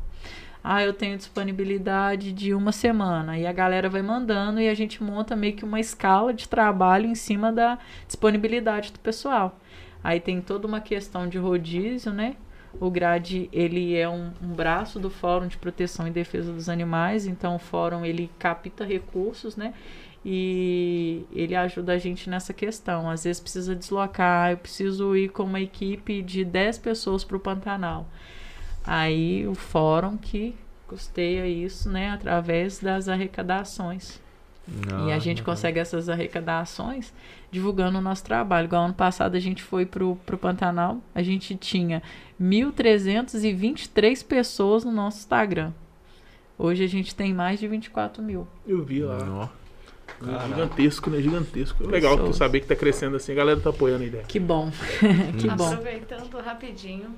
Ah, 0.61 0.83
eu 0.83 0.91
tenho 0.91 1.15
disponibilidade 1.15 2.33
de 2.33 2.53
uma 2.53 2.73
semana. 2.73 3.39
E 3.39 3.47
a 3.47 3.53
galera 3.53 3.89
vai 3.89 4.01
mandando 4.01 4.59
e 4.59 4.67
a 4.67 4.73
gente 4.73 5.01
monta 5.01 5.33
meio 5.33 5.55
que 5.55 5.63
uma 5.63 5.79
escala 5.79 6.33
de 6.33 6.49
trabalho 6.49 7.05
em 7.05 7.15
cima 7.15 7.53
da 7.53 7.79
disponibilidade 8.05 8.91
do 8.91 8.99
pessoal. 8.99 9.57
Aí 10.03 10.19
tem 10.19 10.41
toda 10.41 10.67
uma 10.67 10.81
questão 10.81 11.25
de 11.25 11.37
rodízio, 11.37 12.11
né? 12.11 12.35
O 12.81 12.89
GRAD, 12.89 13.49
ele 13.53 13.95
é 13.95 14.09
um, 14.09 14.33
um 14.41 14.49
braço 14.49 14.99
do 14.99 15.09
Fórum 15.09 15.47
de 15.47 15.55
Proteção 15.55 16.05
e 16.05 16.11
Defesa 16.11 16.51
dos 16.51 16.67
Animais, 16.67 17.25
então 17.25 17.55
o 17.55 17.59
fórum, 17.59 18.03
ele 18.03 18.29
capta 18.37 18.83
recursos, 18.83 19.55
né? 19.55 19.73
E 20.25 21.25
ele 21.33 21.53
ajuda 21.55 21.93
a 21.93 21.97
gente 21.97 22.29
nessa 22.29 22.53
questão. 22.53 23.09
Às 23.09 23.25
vezes 23.25 23.41
precisa 23.41 23.75
deslocar, 23.75 24.51
eu 24.51 24.57
preciso 24.57 25.15
ir 25.17 25.29
com 25.29 25.43
uma 25.43 25.59
equipe 25.59 26.21
de 26.21 26.45
10 26.45 26.77
pessoas 26.77 27.23
para 27.23 27.35
o 27.35 27.39
Pantanal. 27.39 28.07
Aí 28.85 29.45
o 29.47 29.53
fórum 29.55 30.15
que 30.17 30.55
custeia 30.87 31.47
isso, 31.47 31.89
né, 31.89 32.11
através 32.11 32.79
das 32.79 33.07
arrecadações. 33.09 34.21
E 35.07 35.11
a 35.11 35.15
Ah, 35.15 35.19
gente 35.19 35.39
uhum. 35.39 35.45
consegue 35.45 35.77
essas 35.79 36.07
arrecadações 36.07 37.11
divulgando 37.51 37.97
o 37.97 38.01
nosso 38.01 38.23
trabalho. 38.23 38.65
Igual 38.65 38.85
ano 38.85 38.93
passado 38.93 39.35
a 39.35 39.39
gente 39.39 39.61
foi 39.61 39.85
pro, 39.85 40.15
pro 40.25 40.37
Pantanal, 40.37 40.99
a 41.13 41.21
gente 41.21 41.53
tinha 41.57 42.01
1.323 42.41 44.25
pessoas 44.25 44.83
no 44.83 44.91
nosso 44.91 45.19
Instagram. 45.19 45.71
Hoje 46.57 46.83
a 46.83 46.87
gente 46.87 47.13
tem 47.13 47.33
mais 47.33 47.59
de 47.59 47.67
24 47.67 48.21
mil. 48.23 48.47
Eu 48.65 48.83
vi 48.85 49.01
lá. 49.01 49.17
Ó. 49.29 49.62
Caraca. 50.23 50.47
Gigantesco, 50.47 51.09
né? 51.09 51.21
Gigantesco. 51.21 51.87
Legal 51.87 52.17
tu 52.17 52.33
saber 52.33 52.61
que 52.61 52.67
tá 52.67 52.75
crescendo 52.75 53.15
assim. 53.15 53.31
A 53.31 53.35
galera 53.35 53.59
tá 53.59 53.69
apoiando 53.69 54.03
a 54.03 54.07
ideia. 54.07 54.23
Que 54.23 54.39
bom. 54.39 54.71
que 55.39 55.49
bom. 55.49 55.71
Aproveitando 55.71 56.37
rapidinho 56.39 57.13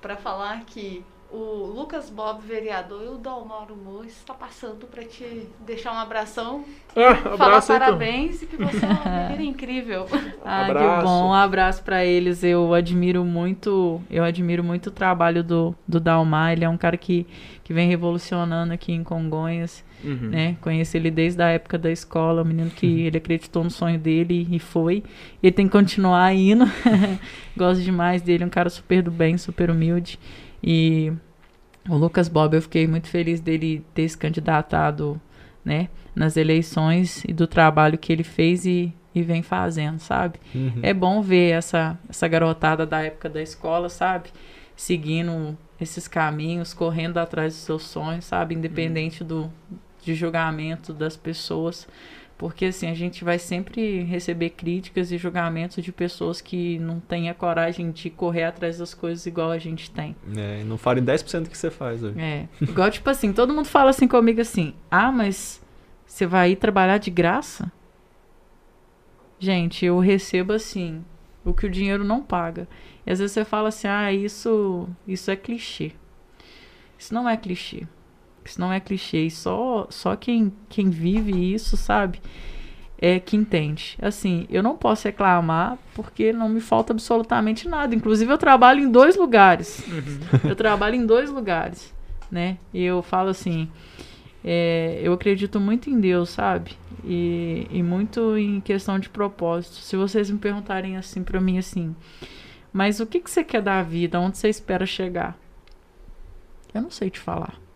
para 0.00 0.16
falar 0.16 0.64
que 0.64 1.04
o 1.30 1.72
Lucas 1.76 2.08
Bob, 2.08 2.40
vereador, 2.40 3.02
e 3.04 3.08
o 3.08 3.18
Dalmauro 3.18 3.76
Moura 3.76 4.06
está 4.06 4.32
passando 4.32 4.86
para 4.86 5.04
te 5.04 5.46
deixar 5.66 5.92
um 5.92 5.98
abração, 5.98 6.64
Ah, 6.96 7.14
falar 7.36 7.58
então. 7.58 7.78
parabéns 7.78 8.42
e 8.42 8.46
que 8.46 8.56
você 8.56 8.84
é 8.84 8.88
uma 8.88 9.28
menina 9.28 9.42
incrível. 9.42 10.06
Ah, 10.44 10.66
Abraço. 10.66 10.98
que 11.00 11.04
bom. 11.04 11.28
Um 11.28 11.34
abraço 11.34 11.82
pra 11.82 12.04
eles. 12.04 12.42
Eu 12.42 12.72
admiro 12.72 13.24
muito, 13.24 14.00
eu 14.10 14.24
admiro 14.24 14.64
muito 14.64 14.86
o 14.86 14.90
trabalho 14.90 15.44
do, 15.44 15.74
do 15.86 16.00
Dalmar. 16.00 16.52
Ele 16.52 16.64
é 16.64 16.68
um 16.68 16.78
cara 16.78 16.96
que, 16.96 17.26
que 17.62 17.74
vem 17.74 17.88
revolucionando 17.88 18.72
aqui 18.72 18.92
em 18.92 19.04
Congonhas. 19.04 19.84
Uhum. 20.02 20.28
né? 20.30 20.56
Conheci 20.60 20.96
ele 20.96 21.10
desde 21.10 21.42
a 21.42 21.48
época 21.48 21.76
da 21.76 21.90
escola, 21.90 22.42
um 22.42 22.44
menino 22.44 22.70
que 22.70 23.00
ele 23.02 23.18
acreditou 23.18 23.64
no 23.64 23.70
sonho 23.70 23.98
dele 23.98 24.46
e 24.48 24.58
foi. 24.60 25.02
Ele 25.42 25.52
tem 25.52 25.66
que 25.66 25.72
continuar 25.72 26.32
indo. 26.34 26.64
Gosto 27.56 27.82
demais 27.82 28.22
dele, 28.22 28.44
um 28.44 28.48
cara 28.48 28.70
super 28.70 29.02
do 29.02 29.10
bem, 29.10 29.36
super 29.36 29.70
humilde. 29.70 30.18
E 30.62 31.12
o 31.88 31.96
Lucas 31.96 32.28
Bob, 32.28 32.54
eu 32.54 32.62
fiquei 32.62 32.86
muito 32.86 33.08
feliz 33.08 33.40
dele 33.40 33.84
ter 33.94 34.08
se 34.08 34.16
candidatado, 34.16 35.20
né, 35.64 35.88
nas 36.14 36.36
eleições 36.36 37.22
e 37.26 37.32
do 37.32 37.46
trabalho 37.46 37.98
que 37.98 38.12
ele 38.12 38.24
fez 38.24 38.64
e, 38.64 38.92
e 39.14 39.22
vem 39.22 39.42
fazendo, 39.42 39.98
sabe? 39.98 40.38
Uhum. 40.54 40.80
É 40.82 40.94
bom 40.94 41.20
ver 41.22 41.50
essa, 41.52 41.98
essa 42.08 42.26
garotada 42.26 42.86
da 42.86 43.02
época 43.02 43.28
da 43.28 43.42
escola, 43.42 43.88
sabe? 43.88 44.30
Seguindo 44.76 45.56
esses 45.80 46.08
caminhos, 46.08 46.72
correndo 46.72 47.18
atrás 47.18 47.54
dos 47.54 47.62
seus 47.62 47.82
sonhos, 47.84 48.24
sabe? 48.24 48.54
Independente 48.54 49.22
do 49.22 49.50
de 50.02 50.14
julgamento 50.14 50.92
das 50.92 51.16
pessoas. 51.16 51.86
Porque 52.38 52.66
assim, 52.66 52.88
a 52.88 52.94
gente 52.94 53.24
vai 53.24 53.36
sempre 53.36 54.04
receber 54.04 54.50
críticas 54.50 55.10
e 55.10 55.18
julgamentos 55.18 55.82
de 55.82 55.90
pessoas 55.90 56.40
que 56.40 56.78
não 56.78 57.00
têm 57.00 57.28
a 57.28 57.34
coragem 57.34 57.90
de 57.90 58.08
correr 58.08 58.44
atrás 58.44 58.78
das 58.78 58.94
coisas 58.94 59.26
igual 59.26 59.50
a 59.50 59.58
gente 59.58 59.90
tem. 59.90 60.14
É, 60.36 60.60
e 60.60 60.64
não 60.64 60.78
farem 60.78 61.04
10% 61.04 61.42
do 61.42 61.50
que 61.50 61.58
você 61.58 61.68
faz 61.68 62.04
hoje. 62.04 62.18
É. 62.20 62.46
Igual, 62.62 62.92
tipo 62.92 63.10
assim, 63.10 63.32
todo 63.32 63.52
mundo 63.52 63.66
fala 63.66 63.90
assim 63.90 64.06
comigo 64.06 64.40
assim: 64.40 64.72
ah, 64.88 65.10
mas 65.10 65.60
você 66.06 66.26
vai 66.26 66.52
ir 66.52 66.56
trabalhar 66.56 66.98
de 66.98 67.10
graça? 67.10 67.72
Gente, 69.40 69.84
eu 69.84 69.98
recebo 69.98 70.52
assim, 70.52 71.04
o 71.44 71.52
que 71.52 71.66
o 71.66 71.70
dinheiro 71.70 72.04
não 72.04 72.22
paga. 72.22 72.68
E 73.04 73.10
às 73.10 73.18
vezes 73.18 73.32
você 73.32 73.44
fala 73.44 73.70
assim: 73.70 73.88
ah, 73.88 74.12
isso, 74.12 74.88
isso 75.08 75.28
é 75.28 75.34
clichê. 75.34 75.90
Isso 76.96 77.12
não 77.12 77.28
é 77.28 77.36
clichê. 77.36 77.82
Isso 78.48 78.60
não 78.60 78.72
é 78.72 78.80
clichê. 78.80 79.24
E 79.26 79.30
só, 79.30 79.86
só 79.90 80.16
quem, 80.16 80.52
quem 80.68 80.88
vive 80.88 81.52
isso, 81.52 81.76
sabe? 81.76 82.20
É 83.00 83.20
que 83.20 83.36
entende. 83.36 83.96
Assim, 84.00 84.46
eu 84.50 84.62
não 84.62 84.76
posso 84.76 85.06
reclamar 85.06 85.78
porque 85.94 86.32
não 86.32 86.48
me 86.48 86.60
falta 86.60 86.92
absolutamente 86.92 87.68
nada. 87.68 87.94
Inclusive, 87.94 88.32
eu 88.32 88.38
trabalho 88.38 88.80
em 88.80 88.90
dois 88.90 89.16
lugares. 89.16 89.84
Eu 90.44 90.56
trabalho 90.56 90.94
em 90.96 91.04
dois 91.04 91.30
lugares, 91.30 91.94
né? 92.30 92.56
E 92.72 92.82
eu 92.82 93.02
falo 93.02 93.28
assim, 93.28 93.68
é, 94.42 94.98
eu 95.02 95.12
acredito 95.12 95.60
muito 95.60 95.90
em 95.90 96.00
Deus, 96.00 96.30
sabe? 96.30 96.72
E, 97.04 97.66
e 97.70 97.82
muito 97.82 98.36
em 98.36 98.60
questão 98.60 98.98
de 98.98 99.08
propósito. 99.10 99.76
Se 99.76 99.94
vocês 99.94 100.30
me 100.30 100.38
perguntarem 100.38 100.96
assim 100.96 101.22
pra 101.22 101.40
mim 101.40 101.58
assim, 101.58 101.94
mas 102.72 102.98
o 102.98 103.06
que, 103.06 103.20
que 103.20 103.30
você 103.30 103.44
quer 103.44 103.60
da 103.60 103.82
vida? 103.82 104.18
Onde 104.18 104.38
você 104.38 104.48
espera 104.48 104.86
chegar? 104.86 105.38
Eu 106.74 106.82
não 106.82 106.90
sei 106.90 107.10
te 107.10 107.18
falar. 107.18 107.67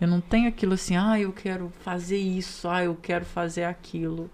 Eu 0.00 0.08
não 0.08 0.20
tenho 0.20 0.48
aquilo 0.48 0.74
assim, 0.74 0.96
ah, 0.96 1.20
eu 1.20 1.32
quero 1.32 1.70
fazer 1.80 2.16
isso, 2.16 2.68
ah, 2.68 2.82
eu 2.82 2.96
quero 3.00 3.24
fazer 3.24 3.64
aquilo. 3.64 4.30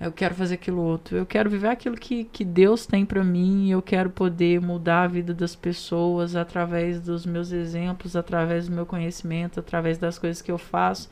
Eu 0.00 0.10
quero 0.10 0.34
fazer 0.34 0.54
aquilo 0.54 0.82
outro. 0.82 1.16
Eu 1.16 1.24
quero 1.24 1.48
viver 1.48 1.68
aquilo 1.68 1.96
que, 1.96 2.24
que 2.24 2.44
Deus 2.44 2.84
tem 2.84 3.06
pra 3.06 3.22
mim. 3.22 3.68
e 3.68 3.70
Eu 3.70 3.80
quero 3.80 4.10
poder 4.10 4.60
mudar 4.60 5.04
a 5.04 5.06
vida 5.06 5.32
das 5.32 5.54
pessoas 5.54 6.34
através 6.34 7.00
dos 7.00 7.24
meus 7.24 7.52
exemplos, 7.52 8.16
através 8.16 8.68
do 8.68 8.74
meu 8.74 8.84
conhecimento, 8.84 9.60
através 9.60 9.96
das 9.96 10.18
coisas 10.18 10.42
que 10.42 10.50
eu 10.50 10.58
faço. 10.58 11.08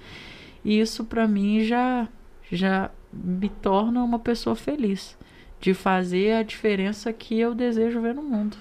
E 0.64 0.80
isso 0.80 1.04
pra 1.04 1.28
mim 1.28 1.64
já 1.64 2.08
já 2.50 2.90
me 3.12 3.48
torna 3.48 4.02
uma 4.04 4.18
pessoa 4.18 4.54
feliz 4.54 5.16
de 5.60 5.72
fazer 5.72 6.32
a 6.32 6.42
diferença 6.42 7.12
que 7.12 7.38
eu 7.38 7.54
desejo 7.54 8.00
ver 8.00 8.14
no 8.14 8.22
mundo. 8.22 8.56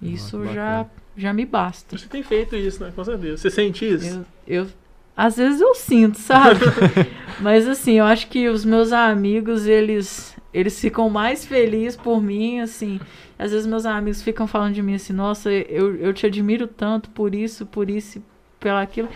Isso 0.00 0.44
já 0.46 0.84
bacana. 0.84 0.90
Já 1.20 1.32
me 1.32 1.44
basta. 1.44 1.96
Você 1.96 2.06
tem 2.06 2.22
feito 2.22 2.56
isso, 2.56 2.82
né? 2.82 2.92
Com 2.94 3.04
certeza. 3.04 3.36
Você 3.36 3.50
sente 3.50 3.84
isso? 3.84 4.24
Eu, 4.46 4.64
eu 4.64 4.70
às 5.16 5.36
vezes 5.36 5.60
eu 5.60 5.74
sinto, 5.74 6.18
sabe? 6.18 6.60
Mas 7.40 7.68
assim, 7.68 7.98
eu 7.98 8.06
acho 8.06 8.28
que 8.28 8.48
os 8.48 8.64
meus 8.64 8.90
amigos, 8.90 9.66
eles 9.66 10.34
eles 10.52 10.80
ficam 10.80 11.08
mais 11.08 11.44
felizes 11.44 11.96
por 11.96 12.22
mim, 12.22 12.60
assim. 12.60 12.98
Às 13.38 13.52
vezes 13.52 13.66
meus 13.66 13.86
amigos 13.86 14.22
ficam 14.22 14.46
falando 14.46 14.74
de 14.74 14.82
mim 14.82 14.94
assim, 14.94 15.12
nossa, 15.12 15.50
eu, 15.50 15.94
eu 15.96 16.12
te 16.12 16.26
admiro 16.26 16.66
tanto 16.66 17.10
por 17.10 17.34
isso, 17.34 17.64
por 17.66 17.88
isso, 17.88 18.18
e 18.18 18.22
pelo 18.58 18.78
aquilo. 18.78 19.08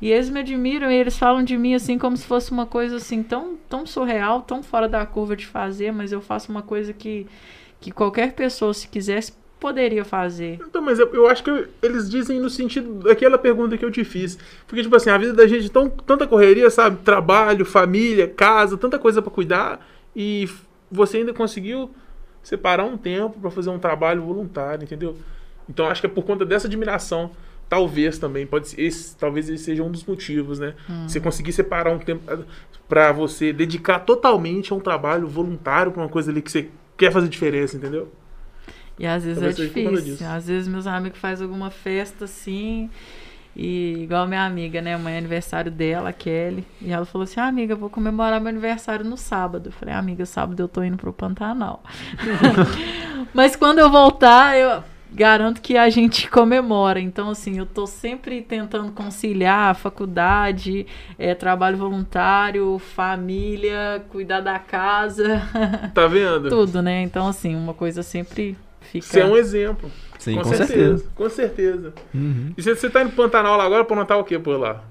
E 0.00 0.10
eles 0.10 0.28
me 0.28 0.40
admiram 0.40 0.90
e 0.90 0.94
eles 0.94 1.16
falam 1.16 1.42
de 1.42 1.56
mim 1.56 1.74
assim 1.74 1.96
como 1.96 2.16
se 2.16 2.26
fosse 2.26 2.50
uma 2.50 2.66
coisa 2.66 2.96
assim 2.96 3.22
tão, 3.22 3.56
tão 3.68 3.86
surreal, 3.86 4.42
tão 4.42 4.62
fora 4.62 4.88
da 4.88 5.06
curva 5.06 5.34
de 5.34 5.46
fazer, 5.46 5.92
mas 5.92 6.12
eu 6.12 6.20
faço 6.20 6.50
uma 6.50 6.62
coisa 6.62 6.92
que, 6.92 7.26
que 7.80 7.90
qualquer 7.90 8.32
pessoa, 8.34 8.74
se 8.74 8.88
quisesse 8.88 9.32
poderia 9.58 10.04
fazer. 10.04 10.58
Então, 10.66 10.82
mas 10.82 10.98
eu, 10.98 11.12
eu 11.14 11.26
acho 11.26 11.42
que 11.42 11.68
eles 11.82 12.10
dizem 12.10 12.38
no 12.38 12.50
sentido 12.50 12.94
daquela 13.04 13.38
pergunta 13.38 13.76
que 13.76 13.84
eu 13.84 13.90
te 13.90 14.04
fiz. 14.04 14.38
Porque, 14.66 14.82
tipo 14.82 14.94
assim, 14.94 15.10
a 15.10 15.18
vida 15.18 15.32
da 15.32 15.46
gente 15.46 15.66
é 15.66 15.70
tão 15.70 15.88
tanta 15.88 16.26
correria, 16.26 16.70
sabe? 16.70 16.98
Trabalho, 17.02 17.64
família, 17.64 18.28
casa, 18.28 18.76
tanta 18.76 18.98
coisa 18.98 19.22
pra 19.22 19.30
cuidar. 19.30 19.86
E 20.14 20.48
você 20.90 21.18
ainda 21.18 21.32
conseguiu 21.32 21.90
separar 22.42 22.84
um 22.84 22.96
tempo 22.96 23.40
pra 23.40 23.50
fazer 23.50 23.70
um 23.70 23.78
trabalho 23.78 24.22
voluntário, 24.22 24.84
entendeu? 24.84 25.16
Então 25.68 25.86
acho 25.86 26.00
que 26.00 26.06
é 26.06 26.10
por 26.10 26.24
conta 26.24 26.44
dessa 26.44 26.66
admiração. 26.66 27.30
Talvez 27.68 28.16
também, 28.18 28.46
pode 28.46 28.68
ser, 28.68 28.80
esse, 28.80 29.16
talvez 29.16 29.48
esse 29.48 29.64
seja 29.64 29.82
um 29.82 29.90
dos 29.90 30.04
motivos, 30.04 30.60
né? 30.60 30.74
Você 31.08 31.18
conseguir 31.18 31.52
separar 31.52 31.90
um 31.90 31.98
tempo 31.98 32.22
pra 32.88 33.10
você 33.10 33.52
dedicar 33.52 33.98
totalmente 34.00 34.72
a 34.72 34.76
um 34.76 34.80
trabalho 34.80 35.26
voluntário 35.26 35.90
pra 35.90 36.00
uma 36.02 36.08
coisa 36.08 36.30
ali 36.30 36.40
que 36.40 36.52
você 36.52 36.68
quer 36.96 37.10
fazer 37.10 37.28
diferença, 37.28 37.76
entendeu? 37.76 38.08
E 38.98 39.06
às 39.06 39.24
vezes 39.24 39.38
Talvez 39.38 39.58
é 39.60 39.64
difícil. 39.64 40.26
Às 40.28 40.46
vezes 40.46 40.68
meus 40.68 40.86
amigos 40.86 41.18
fazem 41.18 41.44
alguma 41.46 41.70
festa 41.70 42.24
assim. 42.24 42.90
E 43.58 44.02
igual 44.02 44.26
minha 44.26 44.44
amiga, 44.44 44.82
né? 44.82 44.94
Amanhã 44.94 45.14
é 45.16 45.18
aniversário 45.18 45.70
dela, 45.70 46.10
a 46.10 46.12
Kelly. 46.12 46.64
E 46.80 46.92
ela 46.92 47.06
falou 47.06 47.24
assim: 47.24 47.40
ah, 47.40 47.46
amiga, 47.46 47.74
vou 47.74 47.88
comemorar 47.88 48.38
meu 48.38 48.50
aniversário 48.50 49.04
no 49.04 49.16
sábado. 49.16 49.68
Eu 49.68 49.72
falei, 49.72 49.94
"Ah, 49.94 49.98
amiga, 49.98 50.26
sábado 50.26 50.62
eu 50.62 50.68
tô 50.68 50.82
indo 50.82 50.98
pro 50.98 51.12
Pantanal. 51.12 51.82
Mas 53.32 53.56
quando 53.56 53.78
eu 53.78 53.90
voltar, 53.90 54.58
eu 54.58 54.84
garanto 55.10 55.62
que 55.62 55.76
a 55.78 55.88
gente 55.88 56.28
comemora. 56.28 57.00
Então, 57.00 57.30
assim, 57.30 57.58
eu 57.58 57.64
tô 57.64 57.86
sempre 57.86 58.42
tentando 58.42 58.92
conciliar 58.92 59.74
faculdade, 59.74 60.86
eh, 61.18 61.34
trabalho 61.34 61.78
voluntário, 61.78 62.78
família, 62.78 64.04
cuidar 64.10 64.40
da 64.40 64.58
casa, 64.58 65.42
Tá 65.94 66.06
vendo? 66.06 66.50
tudo, 66.50 66.82
né? 66.82 67.00
Então, 67.02 67.26
assim, 67.26 67.56
uma 67.56 67.72
coisa 67.72 68.02
sempre 68.02 68.56
fica. 68.80 69.06
Você 69.06 69.20
é 69.20 69.24
um 69.26 69.36
exemplo. 69.36 69.90
Sim, 70.18 70.36
com, 70.36 70.42
com, 70.42 70.48
certeza. 70.48 70.66
certeza. 70.98 71.10
Com 71.14 71.30
certeza. 71.30 71.94
Uhum. 72.14 72.52
E 72.56 72.62
você, 72.62 72.74
você 72.74 72.90
tá 72.90 73.02
indo 73.02 73.12
pro 73.12 73.24
Pantanal 73.24 73.56
lá 73.56 73.64
agora 73.64 73.84
pra 73.84 73.96
notar 73.96 74.18
o 74.18 74.24
que 74.24 74.38
por 74.38 74.58
lá? 74.58 74.82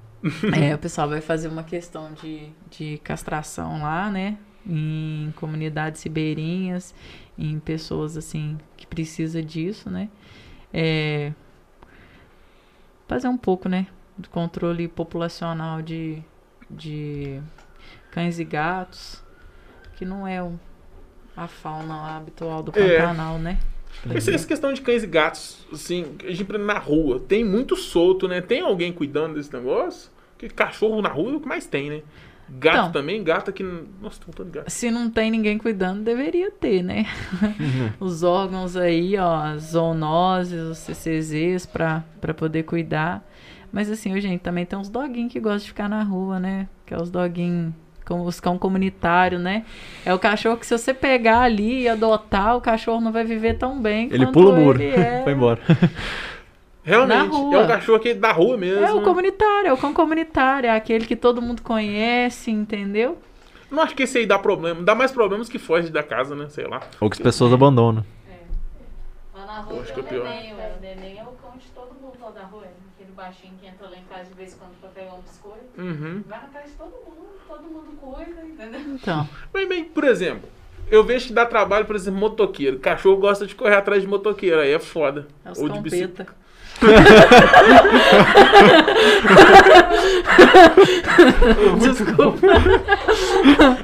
É, 0.59 0.73
o 0.73 0.77
pessoal 0.79 1.07
vai 1.09 1.21
fazer 1.21 1.47
uma 1.47 1.63
questão 1.63 2.11
de, 2.13 2.49
de 2.69 2.97
castração 3.03 3.81
lá, 3.83 4.09
né? 4.09 4.37
Em 4.67 5.31
comunidades 5.35 6.01
ribeirinhas, 6.01 6.95
em 7.37 7.59
pessoas 7.59 8.17
assim 8.17 8.57
que 8.75 8.87
precisa 8.87 9.41
disso, 9.43 9.89
né? 9.89 10.09
É, 10.73 11.31
fazer 13.07 13.27
um 13.27 13.37
pouco, 13.37 13.69
né? 13.69 13.87
Do 14.17 14.29
controle 14.29 14.87
populacional 14.87 15.81
de, 15.81 16.21
de 16.69 17.39
cães 18.11 18.39
e 18.39 18.43
gatos, 18.45 19.21
que 19.95 20.05
não 20.05 20.25
é 20.27 20.41
o- 20.41 20.59
a 21.35 21.47
fauna 21.47 22.15
habitual 22.15 22.63
do 22.63 22.71
É. 22.79 22.97
Pantanal, 23.01 23.37
né? 23.37 23.59
Essa, 24.13 24.31
essa 24.31 24.47
questão 24.47 24.71
de 24.73 24.81
cães 24.81 25.03
e 25.03 25.07
gatos, 25.07 25.65
assim, 25.73 26.05
a 26.23 26.31
gente 26.31 26.51
na 26.57 26.77
rua, 26.77 27.19
tem 27.27 27.43
muito 27.43 27.75
solto, 27.75 28.27
né? 28.27 28.41
Tem 28.41 28.61
alguém 28.61 28.91
cuidando 28.91 29.35
desse 29.35 29.51
negócio? 29.53 30.11
Porque 30.33 30.49
cachorro 30.49 31.01
na 31.01 31.09
rua 31.09 31.31
é 31.31 31.35
o 31.35 31.39
que 31.39 31.47
mais 31.47 31.65
tem, 31.65 31.89
né? 31.89 32.01
Gato 32.47 32.77
Então. 32.77 32.91
também, 32.91 33.23
gato 33.23 33.49
aqui. 33.49 33.63
Nossa, 33.63 34.19
tô 34.19 34.27
contando 34.27 34.51
gato. 34.51 34.69
Se 34.69 34.91
não 34.91 35.09
tem 35.09 35.31
ninguém 35.31 35.57
cuidando, 35.57 36.03
deveria 36.03 36.51
ter, 36.51 36.83
né? 36.83 37.05
Os 37.99 38.21
órgãos 38.21 38.75
aí, 38.75 39.17
ó, 39.17 39.35
as 39.37 39.71
zoonoses, 39.71 40.61
os 40.61 40.77
CCZs 40.77 41.65
pra, 41.65 42.03
pra 42.21 42.33
poder 42.33 42.63
cuidar. 42.63 43.27
Mas 43.71 43.89
assim, 43.89 44.19
gente, 44.21 44.41
também 44.41 44.65
tem 44.65 44.77
uns 44.77 44.89
doguinhos 44.89 45.31
que 45.33 45.39
gostam 45.39 45.59
de 45.59 45.67
ficar 45.67 45.89
na 45.89 46.03
rua, 46.03 46.39
né? 46.39 46.69
Que 46.85 46.93
é 46.93 47.01
os 47.01 47.09
doguinhos, 47.09 47.73
como 48.05 48.23
os 48.23 48.39
cão 48.39 48.57
comunitário, 48.57 49.39
né? 49.39 49.65
É 50.05 50.13
o 50.13 50.19
cachorro 50.19 50.57
que 50.57 50.65
se 50.65 50.77
você 50.77 50.93
pegar 50.93 51.41
ali 51.41 51.81
e 51.81 51.89
adotar, 51.89 52.55
o 52.55 52.61
cachorro 52.61 53.01
não 53.01 53.11
vai 53.11 53.23
viver 53.23 53.57
tão 53.57 53.81
bem 53.81 54.09
Ele 54.11 54.27
pula 54.27 54.53
o 54.53 54.55
muro. 54.57 54.81
ele 54.81 54.93
é. 54.95 55.23
Foi 55.23 55.33
embora. 55.33 55.59
Realmente, 56.83 57.35
é 57.35 57.59
um 57.59 57.67
cachorro 57.67 57.97
aqui 57.97 58.13
da 58.13 58.31
rua 58.31 58.57
mesmo. 58.57 58.85
É 58.85 58.93
o 58.93 59.01
comunitário, 59.01 59.69
é 59.69 59.73
o 59.73 59.77
cão 59.77 59.91
comunitário, 59.91 60.67
é 60.67 60.75
aquele 60.75 61.05
que 61.07 61.15
todo 61.15 61.41
mundo 61.41 61.63
conhece, 61.63 62.51
entendeu? 62.51 63.17
Não 63.71 63.81
acho 63.81 63.95
que 63.95 64.03
esse 64.03 64.19
aí 64.19 64.25
dá 64.27 64.37
problema. 64.37 64.83
Dá 64.83 64.93
mais 64.93 65.11
problemas 65.11 65.49
que 65.49 65.57
foge 65.57 65.89
da 65.89 66.03
casa, 66.03 66.35
né? 66.35 66.47
Sei 66.49 66.67
lá. 66.67 66.81
Ou 67.01 67.09
que 67.09 67.15
as 67.15 67.19
pessoas 67.19 67.51
abandonam. 67.51 68.05
Lá 69.33 69.45
na 69.45 69.59
rua 69.61 69.81
acho 69.81 69.93
tem 69.93 70.03
o 70.03 70.07
que 70.07 70.15
é 70.15 70.17
pior. 70.17 70.29
neném. 70.29 70.53
O 70.53 70.81
neném 70.81 71.19
é 71.19 71.23
o 71.23 71.31
cão 71.31 71.57
de 71.57 71.65
todo 71.69 71.93
mundo 71.99 72.17
lá 72.21 72.29
da 72.29 72.43
rua. 72.43 72.63
Baixinho 73.15 73.53
que 73.59 73.67
entra 73.67 73.87
lá 73.89 73.97
em 73.97 74.03
casa 74.03 74.25
de 74.25 74.33
vez 74.35 74.53
em 74.53 74.57
quando 74.57 74.79
pra 74.79 74.89
pegar 74.89 75.13
um 75.15 75.21
biscoito. 75.21 75.81
Uhum. 75.81 76.23
Vai 76.27 76.39
casa 76.53 76.67
de 76.67 76.73
todo 76.73 76.91
mundo, 76.91 77.27
todo 77.47 77.63
mundo 77.63 77.97
cuida, 77.99 78.41
entendeu? 78.45 78.81
Então, 78.81 79.27
Bem, 79.53 79.67
bem, 79.67 79.83
por 79.85 80.03
exemplo, 80.03 80.47
eu 80.89 81.03
vejo 81.03 81.27
que 81.27 81.33
dá 81.33 81.45
trabalho, 81.45 81.85
por 81.85 81.95
exemplo, 81.95 82.19
motoqueiro. 82.19 82.79
Cachorro 82.79 83.17
gosta 83.17 83.47
de 83.47 83.55
correr 83.55 83.75
atrás 83.75 84.01
de 84.01 84.07
motoqueiro, 84.07 84.59
aí 84.59 84.71
é 84.71 84.79
foda. 84.79 85.27
é 85.43 85.51
os 85.51 85.59
Ou 85.59 85.69
de 85.69 85.79
bicicleta. 85.79 86.27
Desculpa. 91.79 92.47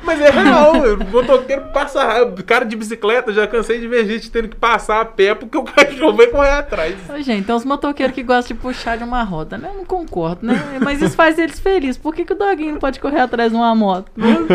Mas 0.04 0.22
é 0.22 0.30
real, 0.30 0.74
o 0.74 1.12
motoqueiro 1.12 1.64
passa 1.74 2.04
raiva. 2.04 2.32
Cara 2.44 2.66
de 2.66 2.76
bicicleta, 2.76 3.34
já 3.34 3.48
cansei 3.48 3.80
de 3.80 3.88
ver 3.88 4.06
gente 4.06 4.30
tendo 4.32 4.48
que 4.50 4.56
passar 4.56 5.02
a 5.02 5.06
pé 5.06 5.34
porque 5.36 5.58
o 5.58 5.64
cachorro 5.64 6.16
vai 6.18 6.28
correr 6.28 6.52
atrás. 6.52 6.96
Ô, 7.10 7.22
gente, 7.22 7.46
tem 7.46 7.56
uns 7.56 7.66
motoqueiros 7.66 8.14
que 8.16 8.24
gostam 8.24 8.56
de 8.56 8.62
puxar 8.62 8.98
de 8.98 9.04
uma 9.04 9.24
roda, 9.24 9.58
né? 9.58 9.70
Eu 9.74 9.78
não 9.78 9.86
concordo, 9.86 10.46
né? 10.46 10.62
Mas 10.82 11.02
isso 11.02 11.16
faz 11.16 11.38
eles 11.38 11.60
felizes. 11.60 11.98
Por 11.98 12.14
que, 12.14 12.26
que 12.26 12.34
o 12.34 12.38
doguinho 12.38 12.74
não 12.74 12.80
pode 12.80 13.00
correr 13.00 13.20
atrás 13.22 13.52
de 13.52 13.58
uma 13.58 13.74
moto? 13.76 14.12
Não, 14.16 14.46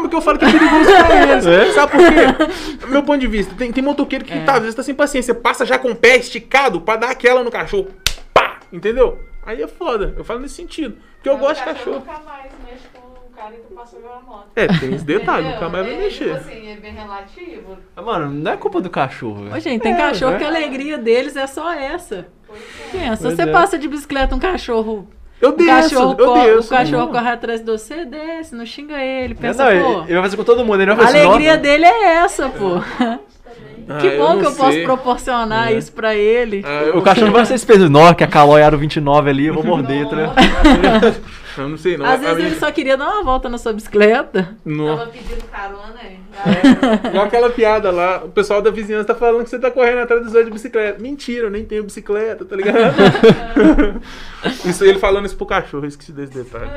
porque 0.00 0.16
eu 0.16 0.20
falo 0.20 0.38
que 0.38 0.44
é 0.44 0.50
perigoso 0.50 0.90
pra 0.90 1.16
eles. 1.62 1.74
Sabe 1.74 1.92
por 1.92 2.00
quê? 2.00 2.86
Meu 2.88 3.02
ponto 3.02 3.18
de 3.18 3.26
vista, 3.26 3.54
tem, 3.56 3.72
tem 3.72 3.82
motoqueiro 3.82 4.24
que 4.24 4.32
É. 4.34 4.40
tá, 4.40 4.54
às 4.54 4.60
vezes 4.60 4.74
tá 4.74 4.82
sem 4.82 4.94
paciência. 4.94 5.34
Passa 5.34 5.64
já 5.64 5.78
com 5.78 5.90
o 5.90 5.96
pé 5.96 6.16
esticado 6.16 6.80
pra 6.80 6.96
dar 6.96 7.10
aquela 7.10 7.42
no 7.42 7.50
cachorro. 7.50 7.79
Pá! 8.34 8.58
Entendeu? 8.72 9.18
Aí 9.44 9.62
é 9.62 9.66
foda. 9.68 10.14
Eu 10.16 10.24
falo 10.24 10.40
nesse 10.40 10.54
sentido. 10.54 10.96
Porque 11.14 11.28
eu 11.28 11.34
o 11.34 11.38
gosto 11.38 11.60
de 11.60 11.64
cachorro. 11.66 11.96
nunca 12.00 12.18
mais 12.20 12.50
mexe 12.64 12.86
com 12.92 12.98
o 13.08 13.30
cara 13.36 13.52
que 13.54 13.74
passou 13.74 14.00
pela 14.00 14.20
moto. 14.20 14.46
É, 14.56 14.66
tem 14.66 14.94
esse 14.94 15.04
detalhe, 15.04 15.48
Entendeu? 15.48 15.60
nunca 15.60 15.68
mais 15.70 15.86
vai 15.86 15.94
É, 15.94 15.98
mexer. 15.98 16.24
Tipo 16.24 16.36
assim, 16.36 16.68
é 16.70 16.76
bem 16.76 16.92
relativo. 16.92 17.78
Ah, 17.96 18.02
Mano, 18.02 18.30
não 18.30 18.52
é 18.52 18.56
culpa 18.56 18.80
do 18.80 18.90
cachorro, 18.90 19.40
Ô, 19.42 19.48
velho. 19.50 19.60
gente, 19.60 19.82
tem 19.82 19.92
É, 19.92 19.96
cachorro 19.96 20.32
né? 20.32 20.38
que 20.38 20.44
a 20.44 20.48
alegria 20.48 20.98
deles 20.98 21.36
é 21.36 21.46
só 21.46 21.72
essa. 21.72 22.28
Pois 22.46 22.60
é. 22.60 22.98
Pensa, 22.98 23.22
Pois 23.22 23.34
você 23.36 23.42
é. 23.42 23.46
passa 23.46 23.78
de 23.78 23.88
bicicleta, 23.88 24.34
um 24.34 24.38
cachorro. 24.38 25.08
Eu 25.40 25.50
O 25.50 25.52
desço, 25.52 25.94
cachorro, 25.94 26.16
eu 26.18 26.26
co- 26.26 26.34
desço. 26.34 26.66
o 26.74 26.76
cachorro 26.76 27.08
corre 27.08 27.30
atrás 27.30 27.60
de 27.64 27.70
você, 27.70 28.04
desce, 28.04 28.54
não 28.54 28.66
xinga 28.66 28.98
ele. 29.02 29.34
Pensa, 29.34 29.72
não, 29.74 29.82
pô. 29.82 30.02
ele 30.02 30.12
vai 30.14 30.22
fazer 30.22 30.36
com 30.36 30.44
todo 30.44 30.64
mundo, 30.66 30.82
ele 30.82 30.92
vai 30.94 31.02
A 31.02 31.06
fazer 31.06 31.18
assim, 31.20 31.26
alegria 31.28 31.50
"Nossa, 31.52 31.62
dele 31.62 31.84
é 31.86 32.04
essa, 32.16 32.48
pô. 32.50 32.78
Ah, 33.88 33.98
que 33.98 34.10
bom 34.16 34.38
que 34.38 34.46
eu 34.46 34.52
posso 34.52 34.72
sei. 34.72 34.84
proporcionar 34.84 35.72
É. 35.72 35.76
isso 35.78 35.92
pra 35.92 36.14
ele. 36.14 36.62
Ah, 36.64 36.82
eu, 36.84 36.98
O 36.98 37.02
cachorro 37.02 37.26
não 37.26 37.34
vai 37.34 37.46
ser 37.46 37.54
espelho, 37.54 37.88
não, 37.90 38.12
que 38.14 38.24
a 38.24 38.26
Calói 38.26 38.60
era 38.62 38.74
o 38.74 38.78
29 38.78 39.30
ali, 39.30 39.46
eu 39.46 39.54
vou 39.54 39.64
morder, 39.64 40.08
tá 40.08 40.16
ligado? 40.16 41.16
eu 41.58 41.68
não 41.68 41.76
sei 41.76 41.96
não. 41.96 42.06
Às 42.06 42.12
A 42.12 42.16
vezes 42.16 42.36
minha- 42.36 42.48
ele 42.48 42.56
só 42.58 42.70
queria 42.70 42.96
dar 42.96 43.08
uma 43.08 43.22
volta 43.24 43.48
na 43.48 43.58
sua 43.58 43.72
bicicleta. 43.72 44.56
Não. 44.64 44.96
Tava 44.96 45.10
pedindo 45.10 45.44
carona, 45.50 45.94
né? 45.94 46.16
Igual 47.10 47.24
aquela 47.24 47.50
piada 47.50 47.90
lá, 47.90 48.22
o 48.24 48.28
pessoal 48.30 48.62
da 48.62 48.70
vizinhança 48.70 49.06
tá 49.08 49.14
falando 49.14 49.42
que 49.44 49.50
você 49.50 49.58
tá 49.58 49.70
correndo 49.70 49.98
atrás 49.98 50.22
dos 50.22 50.32
dois 50.32 50.44
de 50.46 50.50
bicicleta. 50.52 51.02
Mentira, 51.02 51.46
eu 51.46 51.50
nem 51.50 51.64
tenho 51.64 51.82
bicicleta, 51.84 52.44
tá 52.44 52.56
ligado? 52.56 52.94
isso 54.64 54.84
ele 54.84 54.98
falando 54.98 55.26
isso 55.26 55.36
pro 55.36 55.44
cachorro, 55.46 55.84
eu 55.84 55.88
esqueci 55.88 56.12
desse 56.12 56.32
detalhe. 56.32 56.70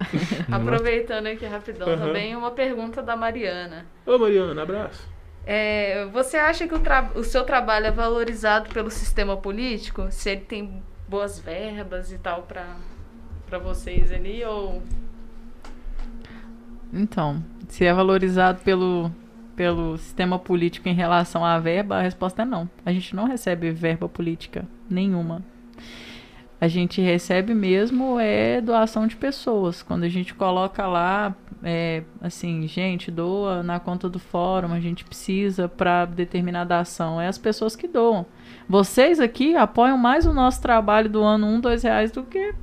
Aproveitando 0.50 1.26
aqui 1.26 1.44
rapidão 1.46 1.88
Uhum. 1.88 1.96
também, 1.98 2.34
uma 2.36 2.50
pergunta 2.50 3.02
da 3.02 3.16
Mariana. 3.16 3.86
Ô 4.06 4.18
Mariana, 4.18 4.62
abraço. 4.62 5.13
É, 5.46 6.06
você 6.06 6.36
acha 6.36 6.66
que 6.66 6.74
o, 6.74 6.80
o 7.14 7.24
seu 7.24 7.44
trabalho 7.44 7.86
é 7.86 7.90
valorizado 7.90 8.70
pelo 8.70 8.90
sistema 8.90 9.36
político? 9.36 10.06
Se 10.10 10.30
ele 10.30 10.40
tem 10.40 10.82
boas 11.08 11.38
verbas 11.38 12.10
e 12.12 12.18
tal 12.18 12.42
pra 12.42 13.58
vocês 13.58 14.10
ali? 14.10 14.42
Ou 14.44 14.82
Então, 16.92 17.44
se 17.68 17.84
é 17.84 17.92
valorizado 17.92 18.62
pelo, 18.62 19.10
pelo 19.54 19.98
sistema 19.98 20.38
político 20.38 20.88
em 20.88 20.94
relação 20.94 21.44
à 21.44 21.58
verba, 21.58 21.98
a 21.98 22.02
resposta 22.02 22.42
é 22.42 22.44
não. 22.44 22.68
A 22.84 22.92
gente 22.92 23.14
não 23.14 23.24
recebe 23.24 23.70
verba 23.70 24.08
política 24.08 24.66
nenhuma. 24.88 25.42
A 26.60 26.68
gente 26.68 27.00
recebe 27.02 27.52
mesmo 27.52 28.18
é 28.18 28.60
doação 28.60 29.06
de 29.06 29.16
pessoas. 29.16 29.82
Quando 29.82 30.04
a 30.04 30.08
gente 30.08 30.34
coloca 30.34 30.86
lá, 30.86 31.34
é, 31.64 32.02
assim, 32.20 32.68
gente, 32.68 33.10
doa 33.10 33.62
na 33.62 33.80
conta 33.80 34.08
do 34.08 34.18
fórum, 34.18 34.72
a 34.72 34.80
gente 34.80 35.04
precisa 35.04 35.66
para 35.68 36.04
determinada 36.04 36.78
ação. 36.78 37.18
É 37.20 37.26
as 37.26 37.38
pessoas 37.38 37.74
que 37.74 37.88
doam. 37.88 38.26
Vocês 38.68 39.18
aqui 39.18 39.56
apoiam 39.56 39.96
mais 39.98 40.26
o 40.26 40.32
nosso 40.34 40.60
trabalho 40.60 41.08
do 41.08 41.22
ano 41.22 41.46
um, 41.46 41.58
dois 41.60 41.82
reais 41.82 42.10
do 42.10 42.22
que 42.22 42.54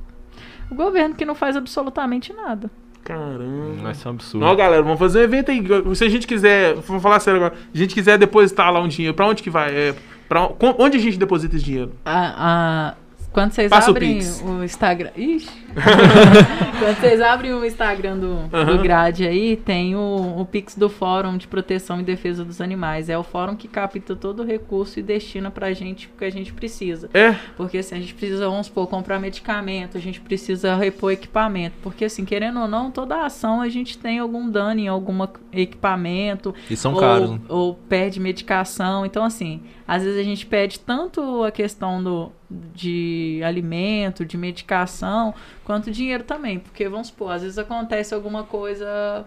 o 0.70 0.74
governo 0.74 1.14
que 1.14 1.24
não 1.24 1.34
faz 1.34 1.56
absolutamente 1.56 2.32
nada. 2.32 2.70
Caramba. 3.04 3.82
Vai 3.82 3.94
ser 3.94 4.08
um 4.08 4.12
absurdo. 4.12 4.46
Ó, 4.46 4.54
galera, 4.54 4.82
vamos 4.82 4.98
fazer 4.98 5.18
um 5.18 5.22
evento 5.22 5.50
aí. 5.50 5.60
Se 5.96 6.04
a 6.04 6.08
gente 6.08 6.26
quiser, 6.26 6.74
vamos 6.76 7.02
falar 7.02 7.18
sério 7.20 7.38
agora, 7.44 7.54
a 7.74 7.76
gente 7.76 7.92
quiser 7.94 8.16
depositar 8.16 8.72
lá 8.72 8.80
um 8.80 8.86
dinheiro, 8.88 9.14
pra 9.14 9.26
onde 9.26 9.42
que 9.42 9.50
vai? 9.50 9.74
É, 9.74 9.94
pra, 10.28 10.48
onde 10.78 10.96
a 10.96 11.00
gente 11.00 11.18
deposita 11.18 11.56
esse 11.56 11.64
dinheiro? 11.64 11.92
a, 12.04 12.90
a- 12.90 12.94
Quando 13.32 13.50
vocês 13.52 13.68
Passa 13.68 13.88
o 13.88 13.90
abrem 13.90 14.18
Pix. 14.18 14.40
o, 14.40 14.62
Instagram. 14.62 15.10
Ixi! 15.16 15.48
Quando 16.78 16.96
vocês 16.96 17.20
abrem 17.20 17.54
o 17.54 17.64
Instagram 17.64 18.18
do, 18.18 18.38
Aham. 18.52 18.76
do 18.76 18.82
Grade 18.82 19.26
aí, 19.26 19.56
tem 19.56 19.94
o, 19.94 20.34
o 20.38 20.44
Pix 20.44 20.76
do 20.76 20.88
Fórum 20.88 21.36
de 21.36 21.46
Proteção 21.46 22.00
e 22.00 22.02
Defesa 22.02 22.44
dos 22.44 22.60
Animais. 22.60 23.08
É 23.08 23.16
o 23.16 23.22
fórum 23.22 23.54
que 23.54 23.68
capta 23.68 24.16
todo 24.16 24.40
o 24.42 24.44
recurso 24.44 24.98
e 24.98 25.02
destina 25.02 25.50
pra 25.50 25.72
gente 25.72 26.08
o 26.08 26.18
que 26.18 26.24
a 26.24 26.30
gente 26.30 26.52
precisa. 26.52 27.08
É, 27.14 27.36
Porque 27.56 27.78
assim, 27.78 27.94
a 27.94 27.98
gente 27.98 28.14
precisa, 28.14 28.48
vamos 28.48 28.66
supor, 28.66 28.88
comprar 28.88 29.20
medicamento, 29.20 29.96
a 29.96 30.00
gente 30.00 30.20
precisa 30.20 30.74
repor 30.74 31.12
equipamento. 31.12 31.76
Porque 31.82 32.04
assim, 32.04 32.24
querendo 32.24 32.60
ou 32.60 32.68
não, 32.68 32.90
toda 32.90 33.24
ação 33.24 33.60
a 33.60 33.68
gente 33.68 33.96
tem 33.98 34.18
algum 34.18 34.50
dano 34.50 34.80
em 34.80 34.88
algum 34.88 35.26
equipamento. 35.52 36.54
E 36.68 36.76
são 36.76 36.94
ou, 36.94 37.00
caros. 37.00 37.30
né? 37.30 37.40
Ou 37.48 37.74
perde 37.74 38.18
medicação. 38.18 39.06
Então, 39.06 39.24
assim, 39.24 39.62
às 39.86 40.02
vezes 40.02 40.18
a 40.18 40.24
gente 40.24 40.46
pede 40.46 40.80
tanto 40.80 41.44
a 41.44 41.50
questão 41.50 42.02
do, 42.02 42.32
de 42.74 43.40
alimento, 43.44 44.24
de 44.24 44.36
medicação, 44.36 45.34
quanto 45.64 45.90
dinheiro 45.90 46.24
também. 46.24 46.58
Porque, 46.58 46.88
vamos 46.88 47.08
supor, 47.08 47.32
às 47.32 47.42
vezes 47.42 47.58
acontece 47.58 48.14
alguma 48.14 48.44
coisa. 48.44 49.24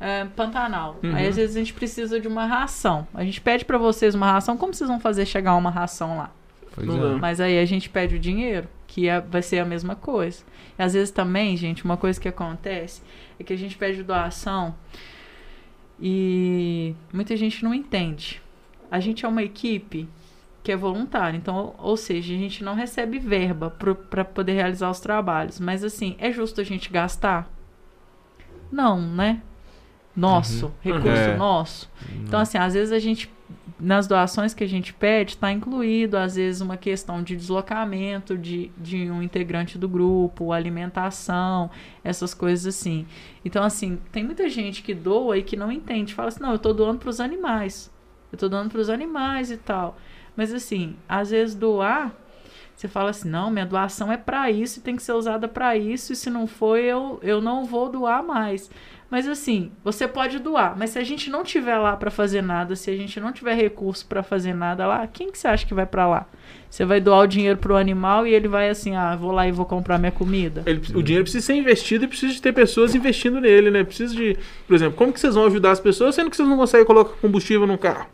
é, 0.00 0.24
Pantanal. 0.36 0.96
Uhum. 1.02 1.14
Aí 1.14 1.26
às 1.26 1.36
vezes 1.36 1.56
a 1.56 1.58
gente 1.58 1.72
precisa 1.74 2.20
de 2.20 2.28
uma 2.28 2.46
ração. 2.46 3.06
A 3.12 3.24
gente 3.24 3.40
pede 3.40 3.64
pra 3.64 3.78
vocês 3.78 4.14
uma 4.14 4.30
ração. 4.30 4.56
Como 4.56 4.72
vocês 4.72 4.88
vão 4.88 5.00
fazer 5.00 5.26
chegar 5.26 5.54
uma 5.56 5.70
ração 5.70 6.16
lá? 6.18 6.30
É. 6.78 7.18
Mas 7.18 7.40
aí 7.40 7.58
a 7.58 7.64
gente 7.64 7.88
pede 7.90 8.14
o 8.14 8.18
dinheiro, 8.20 8.68
que 8.86 9.08
é- 9.08 9.20
vai 9.20 9.42
ser 9.42 9.58
a 9.58 9.64
mesma 9.64 9.96
coisa. 9.96 10.44
E 10.78 10.82
às 10.82 10.92
vezes 10.94 11.10
também, 11.10 11.56
gente, 11.56 11.84
uma 11.84 11.96
coisa 11.96 12.20
que 12.20 12.28
acontece 12.28 13.02
é 13.40 13.42
que 13.42 13.52
a 13.52 13.56
gente 13.58 13.76
pede 13.76 14.04
doação 14.04 14.72
e 16.00 16.94
muita 17.12 17.36
gente 17.36 17.64
não 17.64 17.74
entende. 17.74 18.40
A 18.90 19.00
gente 19.00 19.24
é 19.24 19.28
uma 19.28 19.42
equipe 19.42 20.08
que 20.68 20.72
é 20.72 20.76
voluntária, 20.76 21.34
então, 21.34 21.74
ou 21.78 21.96
seja, 21.96 22.34
a 22.34 22.36
gente 22.36 22.62
não 22.62 22.74
recebe 22.74 23.18
verba 23.18 23.70
para 24.10 24.22
poder 24.22 24.52
realizar 24.52 24.90
os 24.90 25.00
trabalhos. 25.00 25.58
Mas 25.58 25.82
assim, 25.82 26.14
é 26.18 26.30
justo 26.30 26.60
a 26.60 26.64
gente 26.64 26.90
gastar? 26.92 27.50
Não, 28.70 29.00
né? 29.00 29.40
Nosso, 30.14 30.66
Uhum. 30.66 30.72
recurso 30.82 31.08
É. 31.30 31.36
nosso. 31.38 31.90
Então, 32.26 32.38
assim, 32.38 32.58
às 32.58 32.74
vezes 32.74 32.92
a 32.92 32.98
gente, 32.98 33.32
nas 33.80 34.06
doações 34.06 34.52
que 34.52 34.62
a 34.62 34.68
gente 34.68 34.92
pede, 34.92 35.36
está 35.36 35.50
incluído, 35.50 36.18
às 36.18 36.34
vezes, 36.36 36.60
uma 36.60 36.76
questão 36.76 37.22
de 37.22 37.34
deslocamento 37.34 38.36
de, 38.36 38.70
de 38.76 39.10
um 39.10 39.22
integrante 39.22 39.78
do 39.78 39.88
grupo, 39.88 40.52
alimentação, 40.52 41.70
essas 42.04 42.34
coisas 42.34 42.66
assim. 42.76 43.06
Então, 43.42 43.64
assim, 43.64 43.98
tem 44.12 44.22
muita 44.22 44.50
gente 44.50 44.82
que 44.82 44.92
doa 44.92 45.38
e 45.38 45.42
que 45.42 45.56
não 45.56 45.72
entende. 45.72 46.12
Fala 46.12 46.28
assim, 46.28 46.42
não, 46.42 46.52
eu 46.52 46.58
tô 46.58 46.74
doando 46.74 46.98
para 46.98 47.08
os 47.08 47.20
animais. 47.20 47.90
Eu 48.30 48.36
tô 48.36 48.50
doando 48.50 48.68
para 48.68 48.80
os 48.82 48.90
animais 48.90 49.50
e 49.50 49.56
tal. 49.56 49.96
Mas, 50.38 50.54
assim, 50.54 50.94
às 51.08 51.30
vezes 51.30 51.56
doar, 51.56 52.14
você 52.76 52.86
fala 52.86 53.10
assim, 53.10 53.28
não, 53.28 53.50
minha 53.50 53.66
doação 53.66 54.12
é 54.12 54.16
para 54.16 54.48
isso 54.52 54.78
e 54.78 54.82
tem 54.82 54.94
que 54.94 55.02
ser 55.02 55.10
usada 55.10 55.48
para 55.48 55.76
isso, 55.76 56.12
e 56.12 56.16
se 56.16 56.30
não 56.30 56.46
for, 56.46 56.78
eu, 56.78 57.18
eu 57.24 57.40
não 57.40 57.64
vou 57.64 57.88
doar 57.90 58.22
mais. 58.22 58.70
Mas 59.10 59.26
assim, 59.26 59.72
você 59.82 60.06
pode 60.06 60.38
doar, 60.38 60.76
mas 60.78 60.90
se 60.90 60.98
a 61.00 61.02
gente 61.02 61.28
não 61.28 61.42
tiver 61.42 61.76
lá 61.78 61.96
para 61.96 62.08
fazer 62.10 62.40
nada, 62.40 62.76
se 62.76 62.88
a 62.88 62.96
gente 62.96 63.18
não 63.18 63.32
tiver 63.32 63.54
recurso 63.54 64.06
para 64.06 64.22
fazer 64.22 64.54
nada 64.54 64.86
lá, 64.86 65.08
quem 65.08 65.32
que 65.32 65.38
você 65.38 65.48
acha 65.48 65.66
que 65.66 65.74
vai 65.74 65.86
para 65.86 66.06
lá? 66.06 66.26
Você 66.70 66.84
vai 66.84 67.00
doar 67.00 67.24
o 67.24 67.26
dinheiro 67.26 67.58
pro 67.58 67.74
animal 67.76 68.24
e 68.24 68.32
ele 68.34 68.46
vai 68.46 68.68
assim, 68.70 68.94
ah, 68.94 69.16
vou 69.16 69.32
lá 69.32 69.48
e 69.48 69.50
vou 69.50 69.66
comprar 69.66 69.98
minha 69.98 70.12
comida. 70.12 70.62
ele- 70.66 70.80
o 70.94 71.02
dinheiro 71.02 71.24
precisa 71.24 71.46
ser 71.46 71.54
investido 71.54 72.04
e 72.04 72.08
precisa 72.08 72.32
de 72.32 72.40
ter 72.40 72.52
pessoas 72.52 72.94
investindo 72.94 73.40
nele, 73.40 73.70
né? 73.72 73.82
Precisa 73.82 74.14
de, 74.14 74.36
por 74.68 74.76
exemplo, 74.76 74.96
como 74.96 75.12
que 75.12 75.18
vocês 75.18 75.34
vão 75.34 75.46
ajudar 75.46 75.72
as 75.72 75.80
pessoas 75.80 76.14
sendo 76.14 76.30
que 76.30 76.36
vocês 76.36 76.46
não 76.48 76.56
conseguem 76.58 76.86
colocar 76.86 77.16
combustível 77.16 77.66
no 77.66 77.76
carro? 77.78 78.06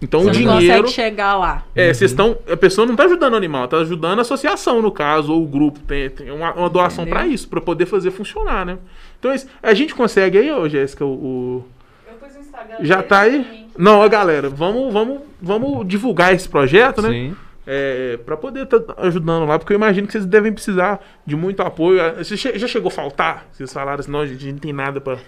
Então 0.00 0.20
Você 0.20 0.26
o 0.26 0.32
não 0.44 0.58
dinheiro 0.58 0.82
consegue 0.84 0.88
chegar 0.94 1.36
lá. 1.36 1.64
É, 1.74 1.92
vocês 1.92 2.10
estão. 2.12 2.36
A 2.50 2.56
pessoa 2.56 2.86
não 2.86 2.94
tá 2.94 3.04
ajudando 3.04 3.32
o 3.32 3.36
animal, 3.36 3.66
tá 3.66 3.78
ajudando 3.78 4.18
a 4.20 4.22
associação, 4.22 4.80
no 4.80 4.92
caso, 4.92 5.32
ou 5.32 5.42
o 5.42 5.46
grupo. 5.46 5.80
Tem, 5.80 6.08
tem 6.08 6.30
uma, 6.30 6.52
uma 6.52 6.70
doação 6.70 7.04
pra 7.06 7.26
isso, 7.26 7.48
pra 7.48 7.60
poder 7.60 7.86
fazer 7.86 8.10
funcionar, 8.12 8.64
né? 8.64 8.78
Então, 9.18 9.34
isso- 9.34 9.48
a 9.62 9.74
gente 9.74 9.94
consegue 9.94 10.38
aí, 10.38 10.50
ô 10.52 10.68
Jéssica, 10.68 11.04
o, 11.04 11.64
Eu 12.06 12.14
pus 12.14 12.36
o 12.36 12.38
Instagram 12.40 12.76
Já 12.80 13.02
tá 13.02 13.20
aí? 13.22 13.66
Não, 13.76 13.98
ó, 13.98 14.08
galera, 14.08 14.48
vamos, 14.48 14.92
vamos, 14.92 15.18
vamos 15.42 15.86
divulgar 15.88 16.32
esse 16.32 16.48
projeto, 16.48 17.02
né? 17.02 17.10
Sim. 17.10 17.36
É, 17.70 18.18
pra 18.24 18.36
poder 18.36 18.62
estar 18.64 18.80
ajudando 18.98 19.44
lá, 19.46 19.58
porque 19.58 19.72
eu 19.72 19.76
imagino 19.76 20.06
que 20.06 20.12
vocês 20.12 20.24
devem 20.24 20.52
precisar 20.52 21.04
de 21.26 21.36
muito 21.36 21.60
apoio. 21.60 22.00
Ah, 22.00 22.14
Você 22.24 22.34
já 22.36 22.66
chegou 22.66 22.88
a 22.88 22.92
faltar? 22.92 23.46
Vocês 23.52 23.70
falaram 23.72 24.00
assim, 24.00 24.10
não, 24.10 24.20
a 24.20 24.26
gente 24.26 24.52
não 24.52 24.58
tem 24.58 24.72
nada 24.72 25.00
pra. 25.00 25.18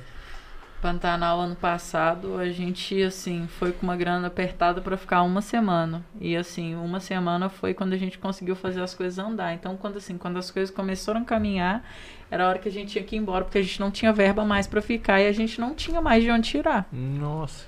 Pantanal 0.81 1.41
ano 1.41 1.55
passado, 1.55 2.39
a 2.39 2.49
gente 2.49 3.03
assim 3.03 3.47
foi 3.47 3.71
com 3.71 3.87
uma 3.87 3.97
grana 3.97 4.29
apertada 4.29 4.81
para 4.81 4.97
ficar 4.97 5.23
uma 5.23 5.43
semana. 5.43 6.05
E 6.21 6.35
assim, 6.35 6.75
uma 6.75 7.01
semana 7.01 7.49
foi 7.49 7.75
quando 7.75 7.93
a 7.93 7.97
gente 7.97 8.19
conseguiu 8.19 8.57
fazer 8.57 8.81
as 8.81 8.95
coisas 8.95 9.19
andar. 9.19 9.53
Então, 9.53 9.77
quando 9.77 9.99
assim, 9.99 10.17
quando 10.17 10.39
as 10.39 10.51
coisas 10.51 10.75
começaram 10.75 11.21
a 11.21 11.25
caminhar, 11.25 11.85
era 12.31 12.45
a 12.45 12.49
hora 12.49 12.59
que 12.59 12.69
a 12.69 12.73
gente 12.73 12.93
tinha 12.93 13.05
que 13.05 13.15
ir 13.15 13.19
embora, 13.19 13.45
porque 13.45 13.59
a 13.59 13.63
gente 13.63 13.79
não 13.79 13.91
tinha 13.91 14.13
verba 14.13 14.45
mais 14.45 14.67
para 14.67 14.81
ficar 14.81 15.21
e 15.21 15.27
a 15.27 15.33
gente 15.33 15.61
não 15.61 15.75
tinha 15.75 16.01
mais 16.01 16.23
de 16.23 16.31
onde 16.31 16.49
tirar. 16.49 16.89
Nossa. 16.93 17.67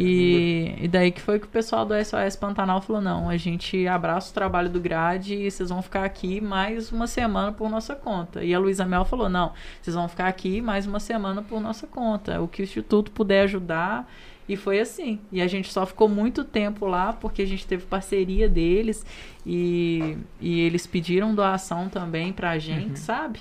E, 0.00 0.74
e 0.80 0.86
daí 0.86 1.10
que 1.10 1.20
foi 1.20 1.40
que 1.40 1.46
o 1.46 1.48
pessoal 1.48 1.84
do 1.84 1.92
SOS 1.92 2.36
Pantanal 2.36 2.80
falou: 2.80 3.02
não, 3.02 3.28
a 3.28 3.36
gente 3.36 3.84
abraça 3.88 4.30
o 4.30 4.34
trabalho 4.34 4.68
do 4.68 4.78
grade 4.78 5.34
e 5.34 5.50
vocês 5.50 5.70
vão 5.70 5.82
ficar 5.82 6.04
aqui 6.04 6.40
mais 6.40 6.92
uma 6.92 7.08
semana 7.08 7.50
por 7.50 7.68
nossa 7.68 7.96
conta. 7.96 8.44
E 8.44 8.54
a 8.54 8.60
Luísa 8.60 8.86
Mel 8.86 9.04
falou: 9.04 9.28
não, 9.28 9.52
vocês 9.82 9.96
vão 9.96 10.08
ficar 10.08 10.28
aqui 10.28 10.62
mais 10.62 10.86
uma 10.86 11.00
semana 11.00 11.42
por 11.42 11.60
nossa 11.60 11.84
conta. 11.88 12.40
O 12.40 12.46
que 12.46 12.62
o 12.62 12.64
Instituto 12.64 13.10
puder 13.10 13.42
ajudar. 13.42 14.08
E 14.48 14.56
foi 14.56 14.78
assim. 14.78 15.18
E 15.32 15.42
a 15.42 15.46
gente 15.48 15.70
só 15.70 15.84
ficou 15.84 16.08
muito 16.08 16.42
tempo 16.44 16.86
lá 16.86 17.12
porque 17.12 17.42
a 17.42 17.46
gente 17.46 17.66
teve 17.66 17.84
parceria 17.84 18.48
deles 18.48 19.04
e, 19.44 20.16
e 20.40 20.60
eles 20.60 20.86
pediram 20.86 21.34
doação 21.34 21.88
também 21.88 22.32
pra 22.32 22.56
gente, 22.58 22.98
sabe? 22.98 23.40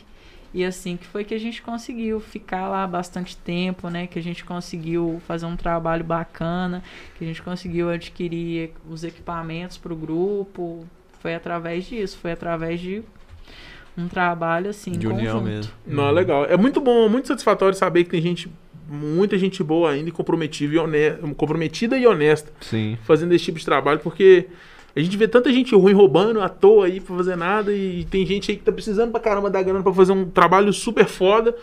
E 0.58 0.66
assim 0.66 0.98
que 0.98 1.06
foi 1.06 1.24
que 1.24 1.36
a 1.36 1.38
gente 1.38 1.62
conseguiu 1.62 2.20
ficar 2.20 2.68
lá 2.68 2.88
bastante 2.88 3.38
tempo, 3.38 3.92
né? 3.92 4.08
Que 4.08 4.18
a 4.18 4.24
gente 4.24 4.44
conseguiu 4.44 5.22
fazer 5.28 5.46
um 5.46 5.56
trabalho 5.56 6.04
bacana, 6.04 6.82
que 7.16 7.24
a 7.24 7.28
gente 7.28 7.44
conseguiu 7.44 7.92
adquirir 7.92 8.72
os 8.90 9.04
equipamentos 9.04 9.78
para 9.78 9.94
o 9.94 9.96
grupo. 9.96 10.84
Foi 11.20 11.36
através 11.36 11.86
disso, 11.86 12.18
foi 12.20 12.32
através 12.32 12.80
de 12.80 13.04
um 13.96 14.08
trabalho 14.08 14.72
assim, 14.72 14.94
De 14.94 15.06
união 15.06 15.38
conjunto. 15.38 15.44
mesmo. 15.48 15.72
Não, 15.86 16.08
é 16.08 16.12
legal. 16.12 16.46
É 16.46 16.58
muito 16.58 16.82
bom, 16.82 17.08
muito 17.08 17.28
satisfatório 17.28 17.78
saber 17.78 18.06
que 18.06 18.10
tem 18.10 18.22
gente, 18.22 18.50
muita 18.90 19.38
gente 19.38 19.64
boa 19.64 19.92
ainda 19.92 20.10
e 20.10 20.12
comprometida 20.12 20.74
e 20.74 20.80
honesta, 20.80 21.36
comprometida 21.36 22.00
e 22.00 22.08
honesta 22.08 22.52
Sim. 22.62 22.98
fazendo 23.04 23.32
esse 23.32 23.46
tipo 23.46 23.60
de 23.60 23.66
trabalho, 23.66 24.00
porque 24.00 24.48
a 25.02 25.04
gente 25.04 25.18
vê 25.18 25.28
tanta 25.28 25.52
gente 25.52 25.76
ruim 25.76 25.94
roubando 25.94 26.42
à 26.42 26.50
toa 26.50 26.86
aí 26.88 27.00
pra 27.00 27.16
fazer 27.16 27.36
nada 27.36 27.72
e 27.74 28.06
tem 28.06 28.26
gente 28.26 28.52
aí 28.52 28.58
que 28.58 28.64
tá 28.64 28.72
precisando 28.72 29.12
pra 29.12 29.20
caramba 29.20 29.50
da 29.50 29.62
grana 29.62 29.84
pra 29.84 29.94
fazer 29.94 30.12
um 30.12 30.26
trabalho 30.30 30.72
super 30.74 31.06
foda 31.06 31.56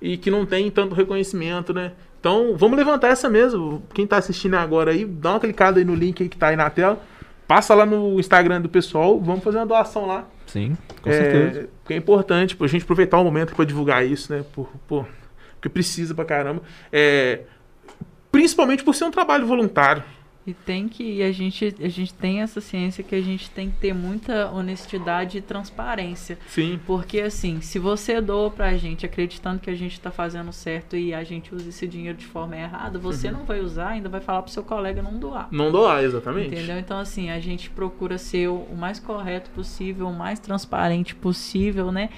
e 0.00 0.16
que 0.16 0.30
não 0.30 0.46
tem 0.46 0.70
tanto 0.70 0.94
reconhecimento, 0.94 1.72
né? 1.74 1.92
Então, 2.20 2.54
vamos 2.56 2.76
levantar 2.76 3.08
essa 3.08 3.28
mesmo. 3.28 3.82
Quem 3.94 4.06
tá 4.06 4.16
assistindo 4.16 4.54
agora 4.54 4.90
aí, 4.92 5.04
dá 5.04 5.30
uma 5.32 5.40
clicada 5.40 5.78
aí 5.80 5.84
no 5.84 5.94
link 5.94 6.22
aí 6.22 6.28
que 6.28 6.36
tá 6.36 6.48
aí 6.48 6.56
na 6.56 6.68
tela. 6.70 7.00
Passa 7.46 7.74
lá 7.74 7.86
no 7.86 8.18
Instagram 8.20 8.60
do 8.60 8.68
pessoal, 8.68 9.18
vamos 9.20 9.42
fazer 9.42 9.56
uma 9.58 9.66
doação 9.66 10.04
lá. 10.06 10.26
Sim, 10.46 10.76
com 11.02 11.08
É, 11.10 11.12
certeza. 11.12 11.68
Porque 11.82 11.94
é 11.94 11.96
importante 11.96 12.54
pra 12.56 12.66
gente 12.66 12.82
aproveitar 12.82 13.18
o 13.18 13.24
momento 13.24 13.54
pra 13.54 13.64
divulgar 13.64 14.04
isso, 14.06 14.32
né? 14.32 14.44
Por, 14.52 14.68
por- 14.86 15.06
porque 15.54 15.68
precisa 15.68 16.14
pra 16.14 16.24
caramba. 16.24 16.62
É, 16.92 17.40
principalmente 18.30 18.84
por 18.84 18.94
ser 18.94 19.04
um 19.04 19.10
trabalho 19.10 19.46
voluntário. 19.46 20.02
E 20.48 20.54
tem 20.54 20.88
que 20.88 21.02
e 21.02 21.22
a 21.22 21.30
gente 21.30 21.74
a 21.78 21.88
gente 21.88 22.14
tem 22.14 22.40
essa 22.40 22.58
ciência 22.58 23.04
que 23.04 23.14
a 23.14 23.20
gente 23.20 23.50
tem 23.50 23.70
que 23.70 23.76
ter 23.76 23.92
muita 23.92 24.50
honestidade 24.50 25.36
e 25.36 25.40
transparência. 25.42 26.38
Sim. 26.48 26.80
Porque 26.86 27.20
assim, 27.20 27.60
se 27.60 27.78
você 27.78 28.18
doa 28.18 28.50
pra 28.50 28.74
gente 28.78 29.04
acreditando 29.04 29.60
que 29.60 29.68
a 29.68 29.74
gente 29.74 30.00
tá 30.00 30.10
fazendo 30.10 30.50
certo 30.50 30.96
e 30.96 31.12
a 31.12 31.22
gente 31.22 31.54
usa 31.54 31.68
esse 31.68 31.86
dinheiro 31.86 32.16
de 32.16 32.24
forma 32.24 32.56
errada, 32.56 32.98
você 32.98 33.30
não 33.30 33.44
vai 33.44 33.60
usar, 33.60 33.88
ainda 33.88 34.08
vai 34.08 34.22
falar 34.22 34.40
pro 34.40 34.50
seu 34.50 34.62
colega 34.62 35.02
não 35.02 35.18
doar. 35.18 35.48
Não 35.50 35.70
doar, 35.70 36.02
exatamente. 36.02 36.54
Entendeu? 36.54 36.78
Então, 36.78 36.98
assim, 36.98 37.28
a 37.28 37.38
gente 37.38 37.68
procura 37.68 38.16
ser 38.16 38.48
o 38.48 38.74
mais 38.74 38.98
correto 38.98 39.50
possível, 39.50 40.08
o 40.08 40.16
mais 40.16 40.38
transparente 40.38 41.14
possível, 41.14 41.92
né? 41.92 42.08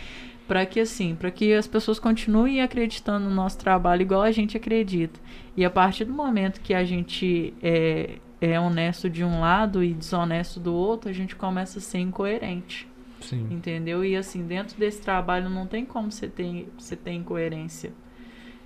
Para 0.51 0.66
que, 0.66 0.81
assim, 0.81 1.14
para 1.14 1.31
que 1.31 1.55
as 1.55 1.68
pessoas 1.68 2.01
continuem 2.01 2.60
acreditando 2.60 3.28
no 3.28 3.32
nosso 3.32 3.56
trabalho 3.56 4.02
igual 4.02 4.22
a 4.22 4.32
gente 4.32 4.56
acredita. 4.56 5.20
E 5.56 5.64
a 5.64 5.70
partir 5.70 6.05
do 6.05 6.12
momento 6.12 6.60
que 6.60 6.74
a 6.74 6.82
gente 6.82 7.55
é, 7.62 8.16
é 8.40 8.59
honesto 8.59 9.09
de 9.09 9.22
um 9.22 9.39
lado 9.39 9.81
e 9.81 9.94
desonesto 9.94 10.59
do 10.59 10.74
outro, 10.74 11.09
a 11.09 11.12
gente 11.12 11.36
começa 11.36 11.78
a 11.78 11.81
ser 11.81 11.98
incoerente. 11.98 12.89
Sim. 13.20 13.47
Entendeu? 13.48 14.05
E 14.05 14.16
assim, 14.16 14.44
dentro 14.44 14.77
desse 14.77 15.01
trabalho 15.01 15.48
não 15.48 15.68
tem 15.68 15.86
como 15.86 16.10
você 16.10 16.27
ter, 16.27 16.68
você 16.77 16.97
ter 16.97 17.12
incoerência. 17.12 17.93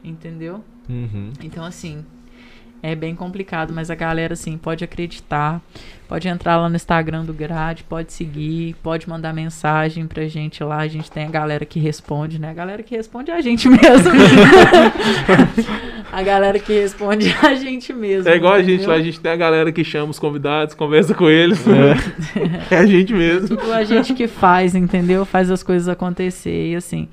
Entendeu? 0.02 0.64
Uhum. 0.88 1.34
Então, 1.42 1.66
assim, 1.66 2.02
é 2.82 2.94
bem 2.94 3.14
complicado, 3.14 3.74
mas 3.74 3.90
a 3.90 3.94
galera, 3.94 4.32
assim, 4.32 4.56
pode 4.56 4.82
acreditar, 4.82 5.60
pode 6.08 6.28
entrar 6.28 6.56
lá 6.56 6.68
no 6.68 6.76
Instagram 6.76 7.24
do 7.24 7.32
Grade, 7.32 7.84
pode 7.84 8.12
seguir, 8.12 8.74
pode 8.82 9.08
mandar 9.08 9.32
mensagem 9.32 10.06
pra 10.06 10.26
gente 10.26 10.62
lá. 10.62 10.78
A 10.78 10.88
gente 10.88 11.10
tem 11.10 11.24
a 11.26 11.30
galera 11.30 11.64
que 11.64 11.78
responde, 11.78 12.38
né? 12.38 12.50
A 12.50 12.54
galera 12.54 12.82
que 12.82 12.94
responde 12.94 13.30
é 13.30 13.34
a 13.34 13.40
gente 13.40 13.68
mesmo. 13.70 14.12
A 16.12 16.22
galera 16.22 16.58
que 16.58 16.72
responde 16.72 17.28
é 17.28 17.46
a 17.46 17.54
gente 17.54 17.92
mesmo. 17.92 18.28
É 18.28 18.36
igual 18.36 18.52
a 18.52 18.62
gente 18.62 18.74
entendeu? 18.74 18.90
lá, 18.90 18.94
a 18.96 19.02
gente 19.02 19.20
tem 19.20 19.32
a 19.32 19.36
galera 19.36 19.72
que 19.72 19.82
chama 19.82 20.10
os 20.10 20.18
convidados, 20.18 20.74
conversa 20.74 21.14
com 21.14 21.28
eles. 21.28 21.64
É, 22.70 22.78
a 22.78 22.86
gente 22.86 23.12
mesmo. 23.12 23.48
Tipo, 23.48 23.70
a 23.70 23.84
gente 23.84 24.14
que 24.14 24.26
faz, 24.26 24.74
entendeu? 24.74 25.24
Faz 25.24 25.50
as 25.50 25.62
coisas 25.62 25.88
acontecer. 25.88 26.72
E 26.72 26.76
assim, 26.76 27.08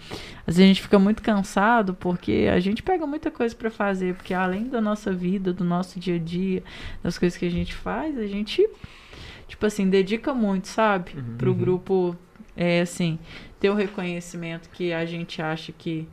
às 0.45 0.57
vezes 0.57 0.63
a 0.63 0.67
gente 0.67 0.81
fica 0.81 0.99
muito 0.99 1.21
cansado 1.21 1.93
porque 1.93 2.49
a 2.51 2.59
gente 2.59 2.81
pega 2.81 3.05
muita 3.05 3.29
coisa 3.29 3.55
pra 3.55 3.69
fazer. 3.69 4.15
Porque 4.15 4.33
além 4.33 4.67
da 4.67 4.81
nossa 4.81 5.11
vida, 5.11 5.53
do 5.53 5.63
nosso 5.63 5.99
dia 5.99 6.15
a 6.15 6.19
dia, 6.19 6.63
das 7.03 7.17
coisas 7.17 7.37
que 7.37 7.45
a 7.45 7.51
gente 7.51 7.73
faz, 7.73 8.17
a 8.17 8.27
gente, 8.27 8.67
tipo 9.51 9.65
assim, 9.65 9.89
dedica 9.89 10.33
muito, 10.33 10.67
sabe? 10.69 11.11
Pro 11.37 11.53
grupo, 11.53 12.15
é 12.55 12.79
assim, 12.81 13.19
ter 13.59 13.69
o 13.69 13.73
reconhecimento 13.75 14.69
que 14.69 14.93
a 14.93 15.05
gente 15.05 15.41
acha 15.41 15.71
que. 15.71 16.07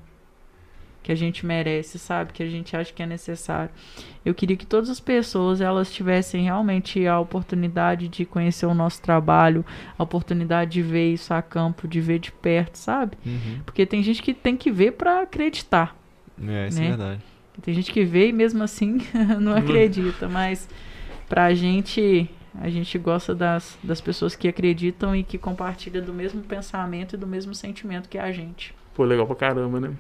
Que 1.01 1.12
a 1.12 1.15
gente 1.15 1.47
merece, 1.47 1.98
sabe? 1.98 2.32
Que 2.32 2.43
a 2.43 2.48
gente 2.51 2.77
acha 2.77 2.93
que 2.93 3.02
é 3.02 3.06
necessário. 3.06 3.70
Eu 4.24 4.35
queria 4.35 4.56
que 4.56 4.66
todas 4.66 4.90
as 4.90 5.01
pessoas 5.01 5.60
elas 5.60 5.90
tivessem 5.90 6.43
realmente 6.43 7.06
a 7.06 7.19
oportunidade 7.19 8.09
de 8.09 8.27
conhecer 8.27 8.66
o 8.66 8.74
nosso 8.74 9.01
trabalho, 9.01 9.65
a 9.97 10.02
oportunidade 10.02 10.73
de 10.73 10.82
ver 10.82 11.12
isso 11.15 11.32
a 11.32 11.40
campo, 11.40 11.89
de 11.89 12.01
ver 12.01 12.19
de 12.19 12.31
perto, 12.32 12.77
sabe? 12.77 13.16
Uhum. 13.24 13.60
Porque 13.65 13.86
tem 13.86 14.02
gente 14.02 14.20
que 14.20 14.35
tem 14.35 14.55
que 14.56 14.70
ver 14.70 14.93
pra 14.93 15.23
acreditar. 15.23 15.97
É, 16.47 16.69
isso 16.69 16.78
Né? 16.81 16.86
é 16.86 16.89
verdade. 16.89 17.20
Tem 17.62 17.73
gente 17.73 17.90
que 17.93 18.05
vê 18.05 18.28
e 18.28 18.32
mesmo 18.32 18.62
assim 18.62 18.98
não 19.40 19.55
acredita, 19.56 20.28
mas 20.28 20.69
pra 21.28 21.55
gente 21.55 22.28
a 22.60 22.68
gente 22.68 22.97
gosta 22.98 23.35
das, 23.35 23.78
das 23.82 24.01
pessoas 24.01 24.35
que 24.36 24.48
acreditam 24.48 25.14
e 25.14 25.22
que 25.22 25.39
compartilham 25.39 26.05
do 26.05 26.12
mesmo 26.12 26.43
pensamento 26.43 27.14
e 27.14 27.16
do 27.18 27.26
mesmo 27.26 27.55
sentimento 27.55 28.09
que 28.09 28.18
a 28.18 28.30
gente. 28.32 28.74
Pô, 28.94 29.05
legal 29.05 29.26
pra 29.26 29.36
caramba, 29.36 29.80
né? 29.80 29.93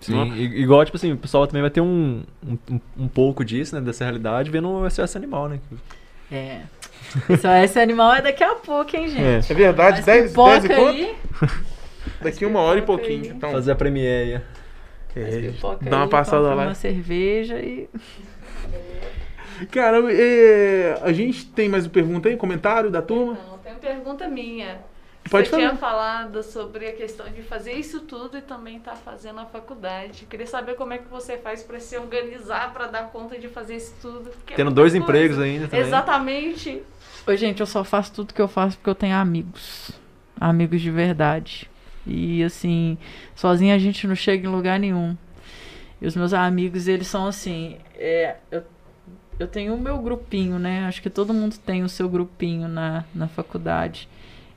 Sim, 0.00 0.32
igual, 0.34 0.84
tipo 0.84 0.96
assim, 0.96 1.12
o 1.12 1.16
pessoal 1.16 1.46
também 1.46 1.62
vai 1.62 1.70
ter 1.70 1.80
um, 1.80 2.24
um, 2.44 2.80
um- 2.98 3.06
pouco 3.08 3.44
disso, 3.44 3.76
né, 3.76 3.80
dessa 3.80 4.02
realidade, 4.04 4.50
vendo 4.50 4.68
o 4.68 4.90
SOS 4.90 5.14
Animal, 5.14 5.48
né? 5.48 5.60
É. 6.30 6.62
Só 7.40 7.52
esse 7.62 7.78
animal 7.78 8.12
é 8.14 8.20
daqui 8.22 8.42
a 8.42 8.54
pouco, 8.56 8.96
hein, 8.96 9.06
gente? 9.08 9.52
É 9.52 9.54
verdade, 9.54 9.98
Mas 9.98 10.06
10, 10.06 10.30
pipoca 10.30 10.60
10 10.60 10.64
e 10.64 10.68
quanto? 10.68 10.88
aí, 10.96 11.14
Daqui 12.20 12.44
uma 12.44 12.60
hora 12.60 12.80
e 12.80 12.82
pouquinho. 12.82 13.22
aí. 13.22 13.28
Então, 13.28 13.52
Fazer 13.52 13.70
a 13.72 13.74
premiere. 13.76 14.40
é, 15.14 15.52
dá 15.82 15.98
uma 15.98 16.08
passada 16.08 16.52
lá. 16.54 16.64
uma 16.64 16.74
cerveja 16.74 17.58
e 17.60 17.88
Caramba, 19.70 20.12
é, 20.12 20.98
a 21.02 21.12
gente 21.12 21.46
tem 21.46 21.68
mais 21.68 21.84
uma 21.84 21.90
pergunta 21.92 22.28
aí? 22.28 22.36
Comentário 22.36 22.90
da 22.90 23.00
turma? 23.02 23.34
Não, 23.34 23.58
tem 23.58 23.72
uma 23.72 23.78
pergunta 23.78 24.28
minha. 24.28 24.80
Pode 25.30 25.48
Você 25.48 25.56
tinha 25.56 25.76
falar. 25.76 25.78
falado 25.78 26.42
sobre 26.42 26.86
a 26.88 26.92
questão 26.92 27.30
de 27.30 27.42
fazer 27.42 27.74
isso 27.74 28.00
tudo 28.00 28.36
e 28.36 28.40
também 28.42 28.78
estar 28.78 28.96
fazendo 28.96 29.38
a 29.38 29.46
faculdade. 29.46 30.26
Queria 30.28 30.46
saber 30.48 30.74
como 30.74 30.92
é 30.92 30.98
que 30.98 31.08
você 31.08 31.38
faz 31.38 31.62
para 31.62 31.78
se 31.78 31.96
organizar 31.96 32.72
para 32.72 32.88
dar 32.88 33.04
conta 33.10 33.38
de 33.38 33.46
fazer 33.48 33.76
isso 33.76 33.94
tudo. 34.02 34.30
é 34.30 34.54
Tendo 34.56 34.66
muita 34.66 34.70
dois 34.80 34.92
coisa. 34.92 34.96
empregos 34.98 35.38
ainda 35.38 35.68
também. 35.68 35.86
Exatamente. 35.86 36.82
Ô, 37.24 37.36
gente, 37.36 37.60
eu 37.60 37.66
só 37.66 37.84
faço 37.84 38.12
tudo 38.12 38.34
que 38.34 38.42
eu 38.42 38.48
faço 38.48 38.76
porque 38.76 38.90
eu 38.90 38.96
tenho 38.96 39.14
amigos. 39.14 39.92
Amigos 40.40 40.80
de 40.80 40.90
verdade. 40.90 41.70
E 42.04 42.42
assim, 42.42 42.98
sozinha 43.36 43.76
a 43.76 43.78
gente 43.78 44.08
não 44.08 44.16
chega 44.16 44.48
em 44.48 44.50
lugar 44.50 44.80
nenhum. 44.80 45.16
E 46.00 46.06
os 46.06 46.16
meus 46.16 46.32
amigos, 46.34 46.88
eles 46.88 47.06
são 47.06 47.28
assim. 47.28 47.76
É, 47.94 48.36
eu, 48.50 48.64
eu 49.42 49.48
tenho 49.48 49.74
o 49.74 49.80
meu 49.80 49.98
grupinho, 49.98 50.58
né? 50.58 50.86
Acho 50.86 51.02
que 51.02 51.10
todo 51.10 51.34
mundo 51.34 51.56
tem 51.58 51.82
o 51.82 51.88
seu 51.88 52.08
grupinho 52.08 52.68
na, 52.68 53.04
na 53.14 53.26
faculdade. 53.26 54.08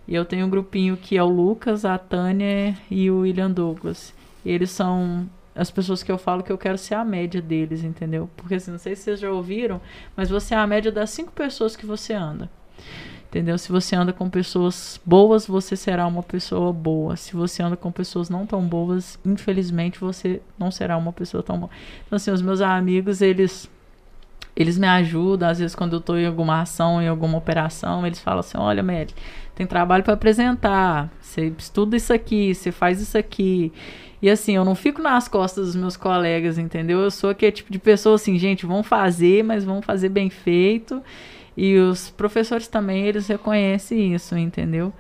E 0.07 0.14
eu 0.14 0.24
tenho 0.24 0.45
um 0.45 0.49
grupinho 0.49 0.95
que 0.95 1.18
é 1.18 1.24
o 1.24 1.28
Lucas, 1.28 1.84
a 1.84 1.98
Tânia 1.98 2.78
e 2.90 3.10
o 3.10 3.22
William 3.22 3.49
Douglas. 3.49 4.14
E 4.45 4.52
eles 4.52 4.70
são 4.70 5.28
as 5.56 5.72
pessoas 5.72 6.03
que 6.03 6.12
eu 6.12 6.18
falo 6.18 6.44
que 6.44 6.52
eu 6.52 6.57
quero 6.57 6.78
ser 6.78 6.94
a 6.94 7.03
média 7.03 7.41
deles, 7.41 7.84
entendeu? 7.84 8.30
Porque 8.38 8.56
assim, 8.56 8.72
não 8.72 8.78
sei 8.78 8.95
se 8.95 9.03
vocês 9.03 9.20
já 9.20 9.32
ouviram, 9.32 9.82
mas 10.16 10.30
você 10.30 10.53
é 10.53 10.57
a 10.57 10.68
média 10.68 10.91
das 10.91 11.10
cinco 11.10 11.32
pessoas 11.32 11.76
que 11.76 11.86
você 11.86 12.14
anda. 12.14 12.49
Entendeu? 13.28 13.57
Se 13.57 13.72
você 13.72 13.95
anda 13.95 14.14
com 14.14 14.30
pessoas 14.30 15.02
boas, 15.03 15.48
você 15.48 15.76
será 15.76 16.06
uma 16.06 16.22
pessoa 16.22 16.72
boa. 16.72 17.18
Se 17.18 17.34
você 17.36 17.64
anda 17.64 17.76
com 17.76 17.91
pessoas 17.91 18.30
não 18.30 18.45
tão 18.45 18.62
boas, 18.62 19.20
infelizmente 19.26 19.99
você 19.99 20.41
não 20.60 20.70
será 20.70 20.95
uma 20.95 21.12
pessoa 21.12 21.41
tão 21.41 21.57
boa. 21.57 21.72
Então, 22.06 22.16
assim, 22.16 22.32
os 22.32 22.41
meus 22.41 22.62
amigos, 22.62 23.22
eles 23.22 23.70
eles 24.56 24.77
me 24.77 24.88
ajudam, 24.88 25.49
às 25.49 25.60
vezes 25.60 25.76
quando 25.76 25.94
eu 25.94 26.02
tô 26.02 26.15
em 26.18 26.26
alguma 26.26 26.61
ação, 26.61 27.02
em 27.02 27.07
alguma 27.07 27.38
operação, 27.38 28.06
eles 28.06 28.19
falam 28.19 28.40
assim: 28.40 28.57
"Olha, 28.57 28.82
Mary, 28.82 29.14
tem 29.53 29.68
trabalho 29.68 30.03
para 30.03 30.14
apresentar. 30.14 31.11
Você 31.22 31.53
estuda 31.57 31.98
isso 31.98 32.14
aqui, 32.14 32.53
você 32.56 32.72
faz 32.72 33.02
isso 33.02 33.18
aqui". 33.18 33.72
E 34.22 34.30
assim, 34.30 34.56
eu 34.56 34.65
não 34.65 34.76
fico 34.76 35.02
nas 35.02 35.27
costas 35.27 35.68
dos 35.68 35.76
meus 35.76 35.98
colegas, 35.98 36.57
entendeu? 36.57 36.99
Eu 37.02 37.11
sou 37.11 37.30
aquele 37.30 37.52
tipo 37.52 37.72
de 37.72 37.77
pessoa 37.77 38.15
assim, 38.15 38.38
gente, 38.40 38.65
vamos 38.65 38.88
fazer, 38.88 39.44
mas 39.44 39.64
vamos 39.64 39.86
fazer 39.86 40.10
bem 40.10 40.30
feito. 40.30 41.02
E 41.56 41.77
os 41.77 42.10
professores 42.10 42.68
também, 42.68 43.06
eles 43.06 43.27
reconhecem 43.27 44.14
isso, 44.15 44.38
entendeu? 44.38 44.91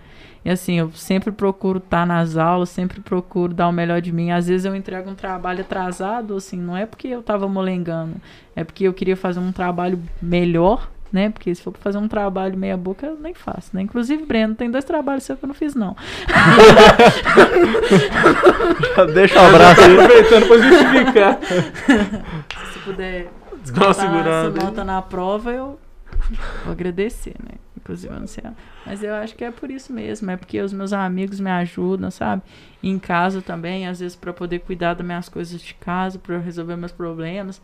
E 0.45 0.49
assim, 0.51 0.75
eu 0.75 0.91
sempre 0.91 1.31
procuro 1.31 1.79
estar 1.79 2.05
nas 2.05 2.37
aulas, 2.37 2.69
sempre 2.69 3.01
procuro 3.01 3.51
dar 3.51 3.67
o 3.67 3.71
melhor 3.71 3.99
de 3.99 4.11
mim. 4.11 4.29
Às 4.29 4.45
vezes 4.45 4.63
eu 4.63 4.75
entrego 4.75 5.09
um 5.09 5.15
trabalho 5.15 5.61
atrasado, 5.61 6.35
assim, 6.35 6.57
não 6.57 6.77
é 6.77 6.85
porque 6.85 7.07
eu 7.07 7.23
tava 7.23 7.47
molengando, 7.47 8.17
é 8.55 8.63
porque 8.63 8.83
eu 8.83 8.93
queria 8.93 9.17
fazer 9.17 9.39
um 9.39 9.51
trabalho 9.51 9.99
melhor, 10.21 10.87
né? 11.11 11.31
Porque 11.31 11.55
se 11.55 11.63
for 11.63 11.71
pra 11.71 11.81
fazer 11.81 11.97
um 11.97 12.07
trabalho 12.07 12.55
meia 12.55 12.77
boca, 12.77 13.07
eu 13.07 13.17
nem 13.19 13.33
faço, 13.33 13.71
né? 13.73 13.81
Inclusive, 13.81 14.23
Breno, 14.23 14.53
tem 14.53 14.69
dois 14.69 14.85
trabalhos 14.85 15.23
seus 15.23 15.39
que 15.39 15.45
eu 15.45 15.47
não 15.47 15.55
fiz, 15.55 15.73
não. 15.73 15.95
Deixa 19.15 19.41
um 19.41 19.47
abraço 19.47 19.81
aí. 19.81 19.99
Aproveitando 19.99 20.47
pra 20.47 20.57
justificar. 20.59 21.39
Se 22.71 22.77
puder 22.79 23.31
segurada. 23.63 24.29
essa 24.29 24.49
nota 24.51 24.83
na 24.83 25.01
prova, 25.01 25.51
eu 25.51 25.79
vou 26.63 26.71
agradecer, 26.71 27.33
né? 27.43 27.64
Inclusive, 27.85 28.27
sei. 28.27 28.43
Mas 28.83 29.03
eu 29.03 29.13
acho 29.13 29.35
que 29.35 29.43
é 29.43 29.51
por 29.51 29.69
isso 29.69 29.93
mesmo. 29.93 30.31
É 30.31 30.35
porque 30.35 30.59
os 30.59 30.73
meus 30.73 30.91
amigos 30.91 31.39
me 31.39 31.51
ajudam, 31.51 32.09
sabe? 32.09 32.41
Em 32.81 32.97
casa 32.97 33.43
também, 33.43 33.87
às 33.87 33.99
vezes, 33.99 34.15
para 34.15 34.33
poder 34.33 34.59
cuidar 34.59 34.95
das 34.95 35.05
minhas 35.05 35.29
coisas 35.29 35.61
de 35.61 35.75
casa, 35.75 36.17
para 36.17 36.39
resolver 36.39 36.75
meus 36.75 36.91
problemas. 36.91 37.61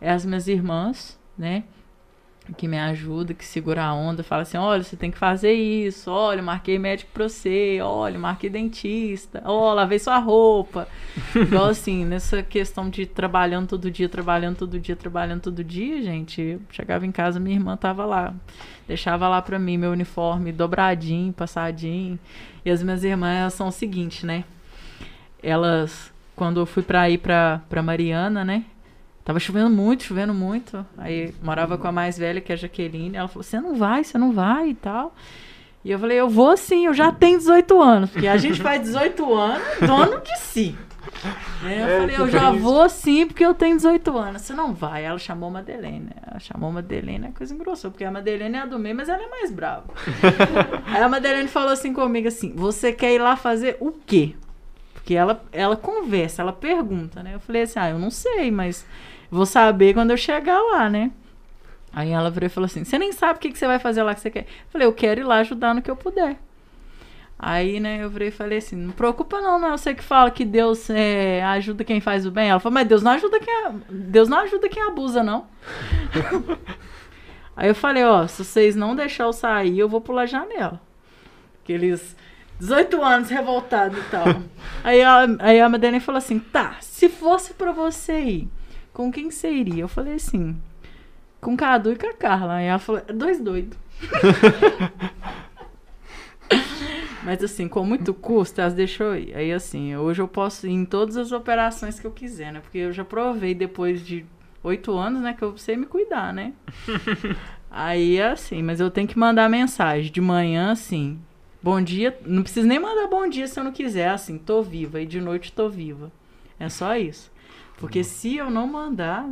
É 0.00 0.12
as 0.12 0.24
minhas 0.24 0.46
irmãs, 0.46 1.18
né? 1.36 1.64
Que 2.58 2.68
me 2.68 2.78
ajuda, 2.78 3.32
que 3.32 3.44
segura 3.44 3.82
a 3.82 3.94
onda, 3.94 4.22
fala 4.22 4.42
assim: 4.42 4.58
olha, 4.58 4.82
você 4.82 4.96
tem 4.96 5.10
que 5.10 5.16
fazer 5.16 5.54
isso, 5.54 6.10
olha, 6.10 6.42
marquei 6.42 6.78
médico 6.78 7.10
pra 7.14 7.26
você, 7.26 7.78
olha, 7.82 8.18
marquei 8.18 8.50
dentista, 8.50 9.42
olha, 9.46 9.76
lavei 9.76 9.98
sua 9.98 10.18
roupa. 10.18 10.86
Igual 11.34 11.66
assim, 11.66 12.04
nessa 12.04 12.42
questão 12.42 12.90
de 12.90 13.06
trabalhando 13.06 13.68
todo 13.68 13.90
dia, 13.90 14.10
trabalhando 14.10 14.58
todo 14.58 14.78
dia, 14.78 14.94
trabalhando 14.94 15.40
todo 15.40 15.64
dia, 15.64 16.02
gente, 16.02 16.40
eu 16.42 16.60
chegava 16.70 17.06
em 17.06 17.12
casa, 17.12 17.40
minha 17.40 17.56
irmã 17.56 17.78
tava 17.78 18.04
lá. 18.04 18.34
Deixava 18.86 19.26
lá 19.26 19.40
pra 19.40 19.58
mim 19.58 19.78
meu 19.78 19.92
uniforme 19.92 20.52
dobradinho, 20.52 21.32
passadinho. 21.32 22.18
E 22.62 22.70
as 22.70 22.82
minhas 22.82 23.02
irmãs 23.02 23.40
elas 23.40 23.54
são 23.54 23.68
o 23.68 23.72
seguinte, 23.72 24.26
né? 24.26 24.44
Elas, 25.42 26.12
quando 26.36 26.60
eu 26.60 26.66
fui 26.66 26.82
pra 26.82 27.08
ir 27.08 27.18
pra, 27.18 27.62
pra 27.70 27.82
Mariana, 27.82 28.44
né? 28.44 28.64
Tava 29.24 29.40
chovendo 29.40 29.70
muito, 29.70 30.04
chovendo 30.04 30.34
muito. 30.34 30.84
Aí 30.98 31.34
morava 31.42 31.78
com 31.78 31.88
a 31.88 31.92
mais 31.92 32.18
velha, 32.18 32.40
que 32.40 32.52
é 32.52 32.54
a 32.54 32.58
Jaqueline. 32.58 33.16
Ela 33.16 33.28
falou: 33.28 33.42
Você 33.42 33.58
não 33.60 33.74
vai, 33.74 34.04
você 34.04 34.18
não 34.18 34.32
vai 34.32 34.68
e 34.70 34.74
tal. 34.74 35.14
E 35.84 35.90
eu 35.90 35.98
falei: 35.98 36.20
Eu 36.20 36.28
vou 36.28 36.56
sim, 36.56 36.86
eu 36.86 36.92
já 36.94 37.10
tenho 37.10 37.38
18 37.38 37.80
anos. 37.80 38.10
Porque 38.10 38.26
a 38.28 38.36
gente 38.36 38.60
faz 38.60 38.82
18 38.82 39.34
anos, 39.34 39.62
dono 39.80 40.20
de 40.20 40.38
si. 40.40 40.76
Né? 41.62 41.80
Eu 41.82 41.86
É, 41.86 41.98
falei: 42.00 42.16
Eu 42.18 42.28
já 42.28 42.50
isso. 42.52 42.60
vou 42.60 42.86
sim, 42.90 43.26
porque 43.26 43.44
eu 43.44 43.54
tenho 43.54 43.76
18 43.76 44.18
anos. 44.18 44.42
Você 44.42 44.52
não 44.52 44.74
vai. 44.74 45.04
Ela 45.04 45.18
chamou 45.18 45.48
a 45.48 45.52
Madeleine. 45.52 46.10
Ela 46.26 46.38
chamou 46.38 46.68
a 46.68 46.72
Madeleine, 46.74 47.28
é 47.28 47.30
coisa 47.30 47.54
engrossou. 47.54 47.90
Porque 47.90 48.04
a 48.04 48.10
Madeleine 48.10 48.56
é 48.56 48.60
a 48.60 48.66
do 48.66 48.78
meio, 48.78 48.94
mas 48.94 49.08
ela 49.08 49.22
é 49.22 49.28
mais 49.28 49.50
brava. 49.50 49.84
Aí 50.86 51.02
a 51.02 51.08
Madeleine 51.08 51.48
falou 51.48 51.70
assim 51.70 51.94
comigo: 51.94 52.28
assim, 52.28 52.52
Você 52.54 52.92
quer 52.92 53.14
ir 53.14 53.18
lá 53.20 53.36
fazer 53.36 53.78
o 53.80 53.90
quê? 53.90 54.34
Porque 54.92 55.14
ela, 55.14 55.42
ela 55.52 55.76
conversa, 55.76 56.40
ela 56.42 56.52
pergunta, 56.52 57.22
né? 57.22 57.34
Eu 57.34 57.40
falei 57.40 57.62
assim: 57.62 57.78
Ah, 57.78 57.88
eu 57.90 57.98
não 57.98 58.10
sei, 58.10 58.50
mas 58.50 58.86
vou 59.30 59.46
saber 59.46 59.94
quando 59.94 60.10
eu 60.10 60.16
chegar 60.16 60.60
lá, 60.60 60.88
né? 60.88 61.10
Aí 61.92 62.10
ela 62.10 62.30
virou 62.30 62.46
e 62.46 62.50
falou 62.50 62.66
assim: 62.66 62.84
Você 62.84 62.98
nem 62.98 63.12
sabe 63.12 63.38
o 63.38 63.40
que, 63.40 63.52
que 63.52 63.58
você 63.58 63.66
vai 63.66 63.78
fazer 63.78 64.02
lá 64.02 64.14
que 64.14 64.20
você 64.20 64.30
quer. 64.30 64.42
Eu 64.42 64.70
falei: 64.70 64.86
Eu 64.86 64.92
quero 64.92 65.20
ir 65.20 65.24
lá 65.24 65.38
ajudar 65.38 65.74
no 65.74 65.82
que 65.82 65.90
eu 65.90 65.96
puder. 65.96 66.36
Aí, 67.38 67.78
né, 67.80 68.02
eu 68.02 68.10
virei 68.10 68.28
e 68.28 68.32
falei 68.32 68.58
assim: 68.58 68.76
Não 68.76 68.92
preocupa, 68.92 69.40
não, 69.40 69.58
não 69.58 69.68
é 69.68 69.70
você 69.72 69.94
que 69.94 70.02
fala 70.02 70.30
que 70.30 70.44
Deus 70.44 70.88
é, 70.90 71.42
ajuda 71.44 71.84
quem 71.84 72.00
faz 72.00 72.26
o 72.26 72.30
bem. 72.30 72.48
Ela 72.48 72.60
falou: 72.60 72.74
Mas 72.74 72.88
Deus 72.88 73.02
não 73.02 73.12
ajuda 73.12 73.38
quem, 73.38 73.82
Deus 73.90 74.28
não 74.28 74.38
ajuda 74.38 74.68
quem 74.68 74.82
abusa, 74.82 75.22
não. 75.22 75.46
Aí 77.56 77.68
eu 77.68 77.74
falei: 77.74 78.04
Ó, 78.04 78.26
se 78.26 78.44
vocês 78.44 78.74
não 78.74 78.96
deixar 78.96 79.24
eu 79.24 79.32
sair, 79.32 79.78
eu 79.78 79.88
vou 79.88 80.00
pular 80.00 80.22
a 80.22 80.26
janela. 80.26 80.80
Aqueles 81.62 82.16
18 82.58 83.02
anos 83.02 83.30
revoltado 83.30 83.98
e 83.98 84.02
tal. 84.04 84.26
aí, 84.82 85.02
a, 85.02 85.26
aí 85.38 85.60
a 85.60 85.68
Madeleine 85.68 86.00
falou 86.00 86.18
assim: 86.18 86.38
Tá, 86.38 86.76
se 86.80 87.08
fosse 87.08 87.54
pra 87.54 87.72
você 87.72 88.20
ir, 88.20 88.48
com 88.94 89.12
quem 89.12 89.30
você 89.30 89.50
iria? 89.52 89.82
Eu 89.82 89.88
falei 89.88 90.14
assim: 90.14 90.56
Com 91.40 91.52
o 91.52 91.56
Cadu 91.56 91.92
e 91.92 91.96
com 91.96 92.06
a 92.06 92.14
Carla. 92.14 92.54
Aí 92.54 92.66
ela 92.66 92.78
falou: 92.78 93.02
"É 93.06 93.12
Dois 93.12 93.38
doidos. 93.40 93.76
Mas 97.24 97.42
assim, 97.42 97.66
com 97.66 97.84
muito 97.84 98.12
custo, 98.12 98.60
elas 98.60 98.74
deixou 98.74 99.16
ir. 99.16 99.34
Aí 99.34 99.50
assim, 99.50 99.96
hoje 99.96 100.20
eu 100.20 100.28
posso 100.28 100.66
ir 100.66 100.72
em 100.72 100.84
todas 100.84 101.16
as 101.16 101.32
operações 101.32 101.98
que 101.98 102.06
eu 102.06 102.10
quiser, 102.10 102.52
né? 102.52 102.60
Porque 102.60 102.78
eu 102.78 102.92
já 102.92 103.02
provei 103.04 103.54
depois 103.54 104.04
de 104.04 104.26
oito 104.62 104.92
anos, 104.92 105.22
né? 105.22 105.32
Que 105.32 105.42
eu 105.42 105.56
sei 105.56 105.76
me 105.76 105.86
cuidar, 105.86 106.32
né? 106.34 106.52
Aí 107.70 108.18
é 108.18 108.28
assim, 108.28 108.62
mas 108.62 108.78
eu 108.78 108.90
tenho 108.90 109.08
que 109.08 109.18
mandar 109.18 109.48
mensagem 109.48 110.12
de 110.12 110.20
manhã, 110.20 110.70
assim. 110.70 111.18
Bom 111.62 111.80
dia. 111.80 112.16
Não 112.26 112.42
preciso 112.42 112.68
nem 112.68 112.78
mandar 112.78 113.08
bom 113.08 113.26
dia 113.26 113.48
se 113.48 113.58
eu 113.58 113.64
não 113.64 113.72
quiser, 113.72 114.10
assim, 114.10 114.36
tô 114.36 114.62
viva. 114.62 115.00
E 115.00 115.06
de 115.06 115.20
noite 115.20 115.50
tô 115.50 115.68
viva. 115.68 116.12
É 116.60 116.68
só 116.68 116.94
isso. 116.96 117.32
Porque 117.78 118.04
se 118.04 118.36
eu 118.36 118.50
não 118.50 118.66
mandar, 118.66 119.28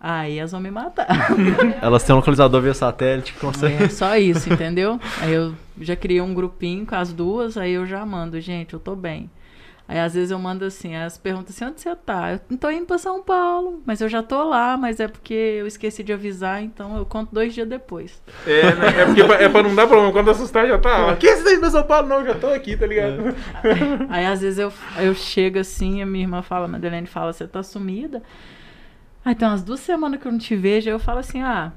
aí 0.00 0.38
elas 0.38 0.52
vão 0.52 0.60
me 0.60 0.70
matar. 0.70 1.06
Elas 1.82 2.02
têm 2.04 2.14
um 2.14 2.18
localizador 2.18 2.62
via 2.62 2.74
satélite 2.74 3.32
que 3.32 3.40
consegue. 3.40 3.84
É 3.84 3.88
só 3.88 4.16
isso, 4.16 4.52
entendeu? 4.52 4.98
Aí 5.20 5.32
eu 5.32 5.54
já 5.80 5.94
criei 5.96 6.20
um 6.20 6.34
grupinho 6.34 6.86
com 6.86 6.94
as 6.94 7.12
duas, 7.12 7.56
aí 7.56 7.72
eu 7.72 7.86
já 7.86 8.04
mando, 8.04 8.40
gente, 8.40 8.74
eu 8.74 8.80
tô 8.80 8.96
bem. 8.96 9.30
Aí 9.90 9.98
às 9.98 10.12
vezes 10.12 10.30
eu 10.30 10.38
mando 10.38 10.66
assim, 10.66 10.92
elas 10.94 11.16
perguntam 11.16 11.46
assim, 11.48 11.64
onde 11.64 11.80
você 11.80 11.96
tá? 11.96 12.32
Eu 12.50 12.58
tô 12.58 12.70
indo 12.70 12.84
pra 12.84 12.98
São 12.98 13.22
Paulo, 13.22 13.82
mas 13.86 14.02
eu 14.02 14.08
já 14.08 14.22
tô 14.22 14.44
lá, 14.44 14.76
mas 14.76 15.00
é 15.00 15.08
porque 15.08 15.32
eu 15.32 15.66
esqueci 15.66 16.02
de 16.02 16.12
avisar, 16.12 16.62
então 16.62 16.98
eu 16.98 17.06
conto 17.06 17.34
dois 17.34 17.54
dias 17.54 17.66
depois. 17.66 18.20
É, 18.46 18.74
né? 18.74 18.86
É 19.00 19.06
porque 19.06 19.24
pra- 19.24 19.36
é 19.42 19.48
pra 19.48 19.62
não 19.62 19.74
dar 19.74 19.86
problema. 19.86 20.12
Quando 20.12 20.30
assustar, 20.30 20.68
já 20.68 20.78
tá. 20.78 21.16
Que 21.16 21.34
você 21.34 21.42
tá 21.42 21.50
indo 21.52 21.60
pra 21.60 21.70
São 21.70 21.82
Paulo? 21.84 22.06
Não, 22.06 22.22
já 22.22 22.34
tô 22.34 22.48
aqui, 22.48 22.76
tá 22.76 22.86
ligado? 22.86 23.34
Aí 24.10 24.26
às 24.26 24.42
vezes 24.42 24.58
eu, 24.58 24.70
eu 24.98 25.14
chego 25.14 25.58
assim, 25.58 26.02
a 26.02 26.06
minha 26.06 26.24
irmã 26.24 26.42
fala, 26.42 26.66
a 26.66 26.68
Madeleine 26.68 27.06
fala, 27.06 27.32
você 27.32 27.46
tá 27.46 27.62
sumida? 27.62 28.22
Aí 29.24 29.34
tem 29.34 29.48
umas 29.48 29.62
duas 29.62 29.80
semanas 29.80 30.20
que 30.20 30.28
eu 30.28 30.32
não 30.32 30.38
te 30.38 30.54
vejo, 30.54 30.88
aí 30.90 30.94
eu 30.94 30.98
falo 30.98 31.20
assim, 31.20 31.42
ah, 31.42 31.72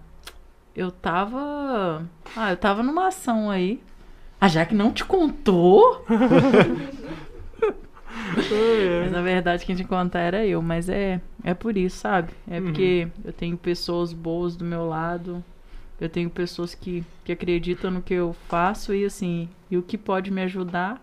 eu 0.76 0.92
tava. 0.92 2.04
Ah, 2.36 2.52
eu 2.52 2.58
tava 2.58 2.84
numa 2.84 3.08
ação 3.08 3.50
aí. 3.50 3.82
Ah, 4.40 4.50
já 4.50 4.66
que 4.66 4.76
não 4.76 4.92
te 4.92 5.06
contou? 5.06 6.06
Mas 9.04 9.12
na 9.12 9.22
verdade 9.22 9.66
quem 9.66 9.76
te 9.76 9.84
contar 9.84 10.20
era 10.20 10.46
eu, 10.46 10.62
mas 10.62 10.90
é, 10.90 11.22
é 11.44 11.54
por 11.54 11.78
isso, 11.78 11.98
sabe? 11.98 12.32
É 12.50 12.60
porque 12.62 13.08
eu 13.24 13.34
tenho 13.34 13.58
pessoas 13.58 14.14
boas 14.14 14.56
do 14.56 14.64
meu 14.64 14.88
lado, 14.88 15.44
eu 16.00 16.10
tenho 16.10 16.30
pessoas 16.30 16.74
que, 16.74 17.04
que 17.24 17.32
acreditam 17.32 17.92
no 17.92 18.02
que 18.02 18.14
eu 18.14 18.36
faço 18.48 18.94
e 18.94 19.06
assim, 19.06 19.50
e 19.70 19.78
o 19.78 19.84
que 19.84 19.98
pode 19.98 20.32
me 20.32 20.42
ajudar, 20.42 21.02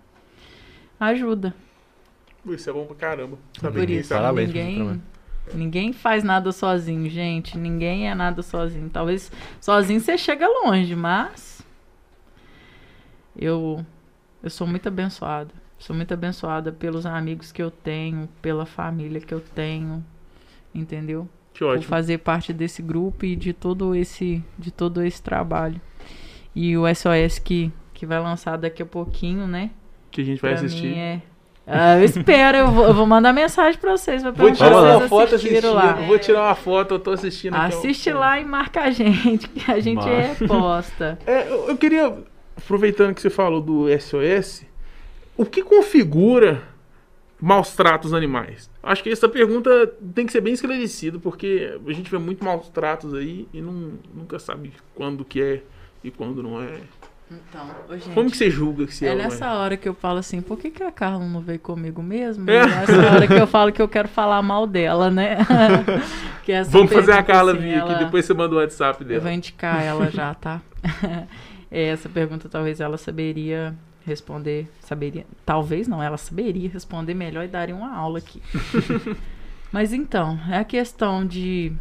ajuda. 0.98 1.54
Isso 2.46 2.70
é 2.70 2.72
bom 2.72 2.86
pra 2.86 2.96
caramba. 2.96 3.38
Saber 3.60 3.80
Por 3.80 3.90
isso, 3.90 4.08
sabe. 4.08 4.46
Ninguém, 4.46 5.02
ninguém 5.54 5.92
faz 5.92 6.24
nada 6.24 6.50
sozinho, 6.50 7.08
gente. 7.10 7.58
Ninguém 7.58 8.10
é 8.10 8.14
nada 8.14 8.42
sozinho. 8.42 8.88
Talvez 8.90 9.30
sozinho 9.60 10.00
você 10.00 10.16
chega 10.16 10.48
longe, 10.48 10.94
mas 10.96 11.62
eu 13.36 13.84
eu 14.42 14.50
sou 14.50 14.66
muito 14.66 14.88
abençoada. 14.88 15.52
Sou 15.78 15.94
muito 15.94 16.12
abençoada 16.12 16.72
pelos 16.72 17.06
amigos 17.06 17.52
que 17.52 17.62
eu 17.62 17.70
tenho, 17.70 18.28
pela 18.42 18.66
família 18.66 19.20
que 19.20 19.32
eu 19.32 19.40
tenho, 19.40 20.04
entendeu? 20.74 21.28
Que 21.54 21.60
Por 21.60 21.68
ótimo. 21.70 21.84
fazer 21.84 22.18
parte 22.18 22.52
desse 22.52 22.82
grupo 22.82 23.24
e 23.24 23.34
de 23.36 23.52
todo 23.52 23.94
esse 23.94 24.42
de 24.58 24.70
todo 24.70 25.02
esse 25.02 25.22
trabalho. 25.22 25.80
E 26.54 26.76
o 26.76 26.82
SOS 26.94 27.38
que 27.38 27.72
que 27.94 28.06
vai 28.06 28.20
lançar 28.20 28.56
daqui 28.56 28.82
a 28.82 28.86
pouquinho, 28.86 29.46
né? 29.46 29.70
Que 30.10 30.20
a 30.20 30.24
gente 30.24 30.40
vai 30.40 30.52
Pra 30.54 30.64
assistir. 30.64 30.86
mim 30.86 30.98
é. 30.98 31.22
Ah, 31.70 31.98
eu 31.98 32.04
espero, 32.04 32.56
eu 32.58 32.70
vou, 32.70 32.84
eu 32.86 32.94
vou 32.94 33.06
mandar 33.06 33.32
mensagem 33.32 33.78
pra 33.78 33.90
vocês. 33.96 34.22
Pra 34.22 34.30
Vou 34.30 34.50
tirar 34.52 34.68
se 34.68 34.74
uma 34.74 34.94
vocês 34.94 35.10
foto 35.10 35.34
assistindo. 35.34 35.72
lá. 35.74 35.92
Vou 35.94 36.18
tirar 36.18 36.42
uma 36.44 36.54
foto, 36.54 36.94
eu 36.94 36.98
tô 36.98 37.10
assistindo. 37.10 37.54
Assiste 37.54 38.10
lá 38.10 38.40
e 38.40 38.44
marca 38.44 38.82
a 38.82 38.90
gente, 38.90 39.46
que 39.48 39.70
a 39.70 39.78
gente 39.78 40.08
é 40.08 40.34
posta. 40.46 41.18
É, 41.26 41.46
eu 41.50 41.68
eu 41.68 41.76
queria, 41.76 42.16
aproveitando 42.56 43.14
que 43.14 43.20
você 43.20 43.28
falou 43.28 43.60
do 43.60 43.86
SOS, 44.00 44.64
o 45.38 45.46
que 45.46 45.62
configura 45.62 46.62
maus 47.40 47.74
tratos 47.74 48.12
animais? 48.12 48.68
Acho 48.82 49.02
que 49.02 49.10
essa 49.10 49.28
pergunta 49.28 49.86
tem 50.14 50.26
que 50.26 50.32
ser 50.32 50.40
bem 50.42 50.52
esclarecida, 50.52 51.18
porque 51.18 51.78
a 51.86 51.92
gente 51.92 52.10
vê 52.10 52.18
muito 52.18 52.44
maus 52.44 52.68
tratos 52.68 53.14
aí 53.14 53.48
e 53.54 53.60
não, 53.62 53.92
nunca 54.14 54.38
sabe 54.38 54.72
quando 54.94 55.24
que 55.24 55.40
é 55.40 55.62
e 56.04 56.10
quando 56.10 56.42
não 56.42 56.60
é. 56.62 56.80
Então, 57.30 57.70
ô, 57.90 57.92
gente. 57.94 58.14
Como 58.14 58.30
que 58.30 58.36
você 58.38 58.50
julga 58.50 58.86
que 58.86 58.94
se 58.94 59.06
é, 59.06 59.10
É 59.10 59.14
nessa 59.14 59.52
hora 59.52 59.76
que 59.76 59.86
eu 59.86 59.92
falo 59.92 60.18
assim, 60.18 60.40
por 60.40 60.58
que, 60.58 60.70
que 60.70 60.82
a 60.82 60.90
Carla 60.90 61.18
não 61.26 61.40
veio 61.42 61.58
comigo 61.58 62.02
mesmo? 62.02 62.50
É. 62.50 62.56
É 62.56 62.66
nessa 62.66 62.92
hora 63.14 63.26
que 63.26 63.34
eu 63.34 63.46
falo 63.46 63.70
que 63.70 63.82
eu 63.82 63.88
quero 63.88 64.08
falar 64.08 64.40
mal 64.42 64.66
dela, 64.66 65.10
né? 65.10 65.36
Que 66.42 66.52
essa 66.52 66.70
Vamos 66.70 66.90
fazer 66.90 67.12
a 67.12 67.22
Carla 67.22 67.52
assim, 67.52 67.60
vir 67.60 67.74
ela- 67.74 67.92
aqui, 67.92 68.04
depois 68.04 68.24
você 68.24 68.32
manda 68.32 68.54
o 68.54 68.58
WhatsApp 68.58 69.02
Eu 69.02 69.06
vou 69.08 69.18
dela. 69.18 69.32
indicar 69.34 69.84
ela 69.84 70.10
já, 70.10 70.32
tá? 70.34 70.62
É, 71.70 71.88
Essa 71.88 72.08
pergunta 72.08 72.48
talvez 72.48 72.80
ela 72.80 72.96
saberia 72.96 73.74
responder, 74.08 74.68
saberia, 74.80 75.24
talvez 75.46 75.86
não, 75.86 76.02
ela 76.02 76.16
saberia 76.16 76.68
responder 76.68 77.14
melhor 77.14 77.44
e 77.44 77.48
daria 77.48 77.74
uma 77.76 77.94
aula 77.94 78.18
aqui. 78.18 78.42
Mas 79.70 79.92
então, 79.92 80.38
é 80.50 80.56
a 80.58 80.64
questão 80.64 81.26
de, 81.26 81.72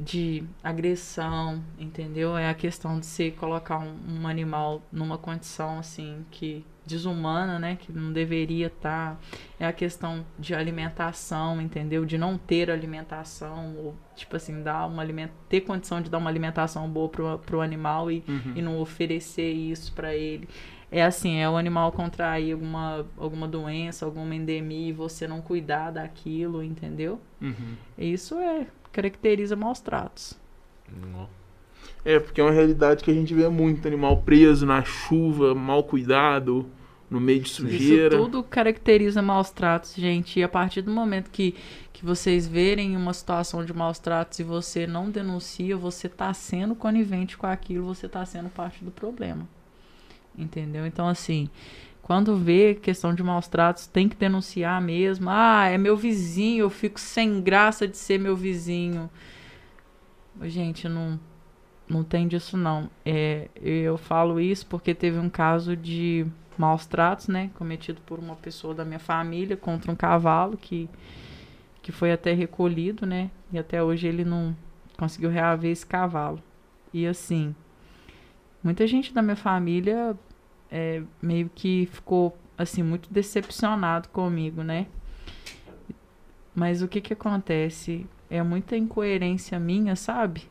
de 0.00 0.42
agressão, 0.62 1.62
entendeu? 1.78 2.36
É 2.36 2.48
a 2.48 2.54
questão 2.54 2.98
de 2.98 3.06
você 3.06 3.30
colocar 3.30 3.78
um, 3.78 3.94
um 4.22 4.26
animal 4.26 4.82
numa 4.90 5.18
condição 5.18 5.78
assim 5.78 6.24
que 6.30 6.64
desumana, 6.86 7.58
né? 7.58 7.76
Que 7.80 7.92
não 7.92 8.12
deveria 8.12 8.66
estar. 8.66 9.18
É 9.58 9.66
a 9.66 9.72
questão 9.72 10.24
de 10.38 10.54
alimentação, 10.54 11.60
entendeu? 11.60 12.04
De 12.04 12.16
não 12.18 12.36
ter 12.36 12.70
alimentação, 12.70 13.74
ou 13.76 13.94
tipo 14.14 14.36
assim, 14.36 14.62
dar 14.62 14.86
uma 14.86 15.02
aliment... 15.02 15.30
ter 15.48 15.62
condição 15.62 16.00
de 16.00 16.10
dar 16.10 16.18
uma 16.18 16.28
alimentação 16.30 16.88
boa 16.88 17.08
pro, 17.08 17.38
pro 17.38 17.60
animal 17.60 18.10
e, 18.10 18.22
Uhum. 18.28 18.52
e 18.56 18.62
não 18.62 18.80
oferecer 18.80 19.50
isso 19.50 19.92
para 19.92 20.14
ele. 20.14 20.48
É 20.94 21.02
assim, 21.02 21.38
é 21.38 21.50
o 21.50 21.56
animal 21.56 21.90
contrair 21.90 22.52
alguma, 22.52 23.04
alguma 23.16 23.48
doença, 23.48 24.06
alguma 24.06 24.32
endemia 24.32 24.90
e 24.90 24.92
você 24.92 25.26
não 25.26 25.40
cuidar 25.40 25.90
daquilo, 25.90 26.62
entendeu? 26.62 27.20
Uhum. 27.42 27.74
Isso 27.98 28.36
é 28.36 28.68
caracteriza 28.92 29.56
maus 29.56 29.80
tratos. 29.80 30.38
É, 32.04 32.20
porque 32.20 32.40
é 32.40 32.44
uma 32.44 32.52
realidade 32.52 33.02
que 33.02 33.10
a 33.10 33.14
gente 33.14 33.34
vê 33.34 33.48
muito 33.48 33.88
animal 33.88 34.18
preso 34.18 34.64
na 34.64 34.84
chuva, 34.84 35.52
mal 35.52 35.82
cuidado, 35.82 36.64
no 37.10 37.20
meio 37.20 37.40
de 37.40 37.50
sujeira. 37.50 38.14
Isso 38.14 38.24
tudo 38.24 38.44
caracteriza 38.44 39.20
maus 39.20 39.50
tratos, 39.50 39.96
gente. 39.96 40.38
E 40.38 40.44
a 40.44 40.48
partir 40.48 40.80
do 40.80 40.92
momento 40.92 41.28
que, 41.28 41.56
que 41.92 42.04
vocês 42.04 42.46
verem 42.46 42.96
uma 42.96 43.12
situação 43.12 43.64
de 43.64 43.72
maus 43.72 43.98
tratos 43.98 44.38
e 44.38 44.44
você 44.44 44.86
não 44.86 45.10
denuncia, 45.10 45.76
você 45.76 46.08
tá 46.08 46.32
sendo 46.32 46.76
conivente 46.76 47.36
com 47.36 47.48
aquilo, 47.48 47.84
você 47.84 48.08
tá 48.08 48.24
sendo 48.24 48.48
parte 48.48 48.84
do 48.84 48.92
problema. 48.92 49.44
Entendeu? 50.36 50.86
Então, 50.86 51.08
assim, 51.08 51.48
quando 52.02 52.36
vê 52.36 52.74
questão 52.74 53.14
de 53.14 53.22
maus 53.22 53.48
tratos, 53.48 53.86
tem 53.86 54.08
que 54.08 54.16
denunciar 54.16 54.80
mesmo. 54.80 55.30
Ah, 55.30 55.68
é 55.68 55.78
meu 55.78 55.96
vizinho, 55.96 56.64
eu 56.64 56.70
fico 56.70 57.00
sem 57.00 57.40
graça 57.40 57.88
de 57.88 57.96
ser 57.96 58.18
meu 58.18 58.36
vizinho. 58.36 59.08
Gente, 60.42 60.88
não, 60.88 61.18
não 61.88 62.02
tem 62.02 62.26
disso 62.28 62.56
não. 62.56 62.90
É, 63.06 63.48
eu 63.56 63.96
falo 63.96 64.40
isso 64.40 64.66
porque 64.66 64.94
teve 64.94 65.18
um 65.18 65.30
caso 65.30 65.76
de 65.76 66.26
maus 66.58 66.86
tratos, 66.86 67.28
né, 67.28 67.50
cometido 67.54 68.00
por 68.02 68.18
uma 68.18 68.36
pessoa 68.36 68.74
da 68.74 68.84
minha 68.84 68.98
família 68.98 69.56
contra 69.56 69.90
um 69.90 69.96
cavalo 69.96 70.56
que 70.56 70.88
que 71.82 71.92
foi 71.92 72.10
até 72.10 72.32
recolhido, 72.32 73.04
né, 73.04 73.30
e 73.52 73.58
até 73.58 73.82
hoje 73.82 74.06
ele 74.06 74.24
não 74.24 74.56
conseguiu 74.96 75.28
reaver 75.28 75.70
esse 75.70 75.84
cavalo. 75.84 76.42
E 76.94 77.06
assim, 77.06 77.54
muita 78.64 78.86
gente 78.86 79.12
da 79.12 79.20
minha 79.20 79.36
família 79.36 80.16
é, 80.70 81.02
meio 81.20 81.50
que 81.54 81.86
ficou 81.92 82.36
assim 82.56 82.82
muito 82.82 83.12
decepcionado 83.12 84.08
comigo, 84.08 84.62
né? 84.62 84.86
Mas 86.54 86.82
o 86.82 86.88
que 86.88 87.00
que 87.00 87.12
acontece? 87.12 88.06
É 88.30 88.42
muita 88.42 88.76
incoerência 88.76 89.58
minha, 89.60 89.94
sabe? 89.94 90.48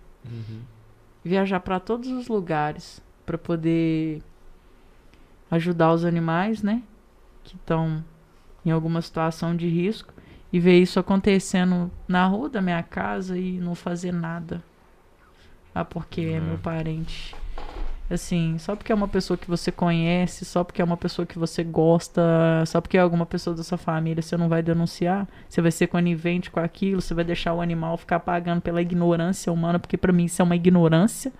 Viajar 1.23 1.59
para 1.61 1.79
todos 1.79 2.09
os 2.09 2.27
lugares 2.27 3.01
para 3.25 3.37
poder 3.37 4.21
ajudar 5.49 5.93
os 5.93 6.05
animais, 6.05 6.61
né? 6.61 6.83
Que 7.43 7.55
estão 7.55 8.03
em 8.65 8.71
alguma 8.71 9.01
situação 9.01 9.55
de 9.55 9.67
risco 9.67 10.13
e 10.51 10.59
ver 10.59 10.79
isso 10.79 10.99
acontecendo 10.99 11.91
na 12.07 12.25
rua 12.27 12.47
da 12.49 12.61
minha 12.61 12.83
casa 12.83 13.37
e 13.37 13.59
não 13.59 13.73
fazer 13.73 14.11
nada. 14.11 14.63
Ah, 15.73 15.83
porque 15.83 16.21
é 16.21 16.39
meu 16.39 16.57
parente. 16.59 17.35
Assim, 18.09 18.57
só 18.59 18.75
porque 18.75 18.91
é 18.91 18.95
uma 18.95 19.07
pessoa 19.07 19.37
que 19.37 19.47
você 19.47 19.71
conhece, 19.71 20.43
só 20.45 20.63
porque 20.63 20.81
é 20.81 20.85
uma 20.85 20.97
pessoa 20.97 21.25
que 21.25 21.39
você 21.39 21.63
gosta, 21.63 22.21
só 22.67 22.81
porque 22.81 22.97
é 22.97 22.99
alguma 22.99 23.25
pessoa 23.25 23.55
da 23.55 23.63
sua 23.63 23.77
família, 23.77 24.21
você 24.21 24.35
não 24.35 24.49
vai 24.49 24.61
denunciar, 24.61 25.27
você 25.47 25.61
vai 25.61 25.71
ser 25.71 25.87
conivente 25.87 26.51
com 26.51 26.59
aquilo, 26.59 27.01
você 27.01 27.13
vai 27.13 27.23
deixar 27.23 27.53
o 27.53 27.61
animal 27.61 27.97
ficar 27.97 28.19
pagando 28.19 28.61
pela 28.61 28.81
ignorância 28.81 29.51
humana, 29.51 29.79
porque 29.79 29.97
pra 29.97 30.11
mim 30.11 30.25
isso 30.25 30.41
é 30.41 30.45
uma 30.45 30.55
ignorância, 30.55 31.31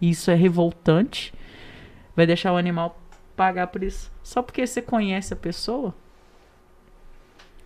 e 0.00 0.10
isso 0.10 0.30
é 0.30 0.34
revoltante. 0.34 1.34
Vai 2.16 2.24
deixar 2.24 2.52
o 2.52 2.56
animal 2.56 2.98
pagar 3.36 3.66
por 3.66 3.82
isso, 3.82 4.10
só 4.22 4.42
porque 4.42 4.66
você 4.66 4.80
conhece 4.80 5.34
a 5.34 5.36
pessoa, 5.36 5.92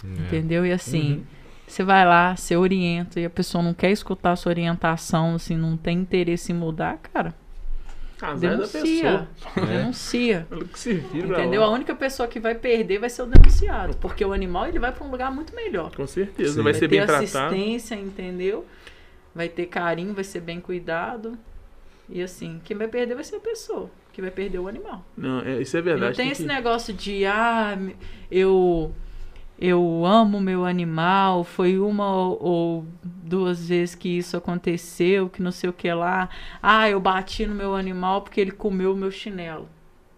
entendeu? 0.03 0.65
E 0.65 0.73
assim, 0.73 1.25
você 1.69 1.85
vai 1.85 2.05
lá, 2.05 2.35
você 2.35 2.57
orienta, 2.57 3.21
e 3.21 3.27
a 3.27 3.31
pessoa 3.31 3.63
não 3.63 3.75
quer 3.75 3.91
escutar 3.91 4.33
a 4.33 4.37
sua 4.37 4.51
orientação, 4.51 5.35
assim, 5.35 5.57
não 5.57 5.77
tem 5.77 5.99
interesse 5.99 6.53
em 6.53 6.55
mudar, 6.55 6.97
cara. 6.99 7.35
Azar 8.21 8.39
da 8.39 8.49
Denuncia. 8.65 9.29
pessoa. 9.45 9.67
Denuncia. 9.67 10.47
Vira 11.13 11.27
Entendeu? 11.41 11.61
lá. 11.61 11.67
A 11.67 11.71
única 11.71 11.95
pessoa 11.95 12.27
que 12.29 12.41
vai 12.41 12.55
perder 12.55 12.99
vai 12.99 13.11
ser 13.11 13.23
o 13.23 13.27
denunciado. 13.27 13.97
Porque 13.99 14.25
o 14.25 14.33
animal 14.33 14.67
ele 14.69 14.79
vai 14.79 14.91
para 14.93 15.05
um 15.07 15.11
lugar 15.11 15.31
muito 15.31 15.55
melhor. 15.55 15.95
Com 15.95 16.07
certeza, 16.07 16.51
Sim. 16.51 16.63
vai 16.63 16.73
Vai 16.73 16.75
ser 16.75 16.81
ter 16.89 16.97
bem 16.97 17.07
tratado. 17.07 17.25
assistência, 17.25 17.95
entendeu? 17.95 18.65
vai 19.35 19.51
ter 19.51 19.67
carinho, 19.67 20.15
vai 20.15 20.25
ser 20.25 20.41
bem 20.41 20.59
cuidado. 20.61 21.37
E 22.09 22.23
assim, 22.23 22.59
quem 22.65 22.75
vai 22.75 22.89
perder 22.89 23.15
vai 23.15 23.23
ser 23.23 23.37
a 23.37 23.41
pessoa, 23.41 23.91
que 24.13 24.23
vai 24.23 24.31
perder 24.31 24.59
o 24.61 24.67
animal. 24.67 25.05
Não, 25.15 25.41
é, 25.41 25.61
isso 25.61 25.77
é 25.77 25.81
E 25.81 25.83
verdade. 25.83 26.07
não 26.13 26.17
tem 26.17 26.25
tem 26.25 26.33
esse 26.33 26.43
que- 26.43 26.49
negócio 26.49 26.95
de, 26.95 27.27
ah, 27.27 27.77
eu, 28.31 28.95
eu 29.59 30.05
amo 30.05 30.41
meu 30.41 30.65
animal, 30.67 31.43
foi 31.43 31.79
uma 31.79 32.15
ou, 32.15 32.85
duas 33.05 33.69
vezes 33.69 33.95
que 33.95 34.09
isso 34.09 34.37
aconteceu, 34.37 35.31
que 35.31 35.43
não 35.43 35.51
sei 35.51 35.71
o 35.71 35.73
que 35.73 35.91
lá. 35.93 36.29
Ah, 36.63 36.89
eu 36.91 37.01
bati 37.01 37.47
no 37.47 37.55
meu 37.55 37.75
animal 37.75 38.23
porque 38.23 38.41
ele 38.41 38.51
comeu 38.51 38.93
o 38.93 38.97
meu 38.97 39.11
chinelo. 39.11 39.69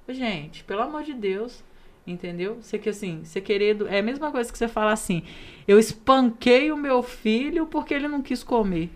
Gente, 0.08 0.64
pelo 0.64 0.82
amor 0.82 1.04
de 1.04 1.14
Deus, 1.14 1.62
entendeu? 2.06 2.58
Você 2.60 2.78
que 2.78 2.88
assim, 2.88 3.20
você 3.22 3.40
querendo. 3.40 3.86
É 3.86 4.00
a 4.00 4.02
mesma 4.02 4.32
coisa 4.32 4.50
que 4.50 4.58
você 4.58 4.66
falar 4.66 4.92
assim, 4.92 5.22
eu 5.68 5.78
espanquei 5.78 6.72
o 6.72 6.76
meu 6.76 7.02
filho 7.02 7.66
porque 7.66 7.94
ele 7.94 8.08
não 8.08 8.22
quis 8.22 8.42
comer. 8.42 8.90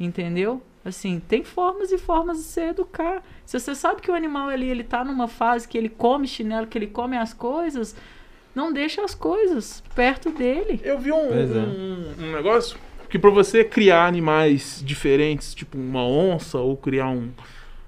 Entendeu? 0.00 0.62
Assim, 0.84 1.20
tem 1.20 1.44
formas 1.44 1.92
e 1.92 1.98
formas 1.98 2.38
de 2.38 2.44
se 2.44 2.60
educar. 2.62 3.22
Se 3.44 3.58
você 3.58 3.74
sabe 3.74 4.00
que 4.00 4.10
o 4.10 4.14
animal 4.14 4.48
ali, 4.48 4.68
ele 4.68 4.82
tá 4.82 5.04
numa 5.04 5.28
fase 5.28 5.68
que 5.68 5.76
ele 5.76 5.88
come 5.88 6.26
chinelo, 6.26 6.66
que 6.66 6.78
ele 6.78 6.86
come 6.86 7.16
as 7.16 7.34
coisas, 7.34 7.94
não 8.54 8.72
deixa 8.72 9.04
as 9.04 9.14
coisas 9.14 9.82
perto 9.94 10.30
dele. 10.30 10.80
Eu 10.84 10.98
vi 10.98 11.12
um, 11.12 11.32
é. 11.32 11.44
um, 11.44 12.14
um 12.18 12.32
negócio 12.32 12.78
que 13.08 13.18
pra 13.18 13.30
você 13.30 13.64
criar 13.64 14.06
animais 14.06 14.82
diferentes, 14.84 15.54
tipo 15.54 15.78
uma 15.78 16.04
onça, 16.04 16.58
ou 16.58 16.76
criar 16.76 17.08
um. 17.08 17.30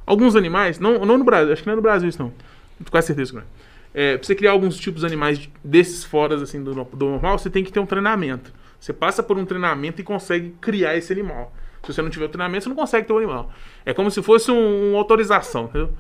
Alguns 0.07 0.35
animais, 0.35 0.78
não, 0.78 1.05
não 1.05 1.19
no 1.19 1.24
Brasil, 1.24 1.53
acho 1.53 1.62
que 1.62 1.66
não 1.66 1.74
é 1.74 1.77
no 1.77 1.82
Brasil 1.82 2.09
isso 2.09 2.23
não. 2.23 2.31
Com 2.78 2.91
quase 2.91 3.09
certeza 3.09 3.31
que 3.31 3.37
não 3.37 3.43
é. 3.43 3.47
É, 3.93 4.16
pra 4.16 4.27
você 4.27 4.35
criar 4.35 4.53
alguns 4.53 4.77
tipos 4.77 5.01
de 5.01 5.07
animais 5.07 5.39
de- 5.39 5.53
desses 5.65 6.05
fora 6.05 6.37
assim, 6.37 6.62
do, 6.62 6.73
do 6.73 7.07
normal, 7.07 7.39
você 7.39 7.51
tem 7.51 7.65
que 7.65 7.73
ter 7.73 7.81
um 7.81 7.87
treinamento. 7.87 8.53
Você 8.78 8.93
passa 8.93 9.23
por 9.23 9.37
um 9.37 9.45
treinamento 9.45 10.01
e 10.01 10.05
consegue 10.05 10.55
criar 10.61 10.97
esse 10.97 11.12
animal. 11.12 11.53
Se 11.82 11.93
você 11.93 12.01
não 12.01 12.09
tiver 12.11 12.27
o 12.27 12.28
treinamento, 12.28 12.65
você 12.65 12.69
não 12.69 12.77
consegue 12.77 13.07
ter 13.07 13.12
o 13.12 13.19
animal. 13.19 13.53
É 13.85 13.93
como 13.93 14.11
se 14.11 14.23
fosse 14.23 14.51
um, 14.51 14.91
uma 14.91 14.99
autorização, 14.99 15.65
entendeu? 15.65 15.91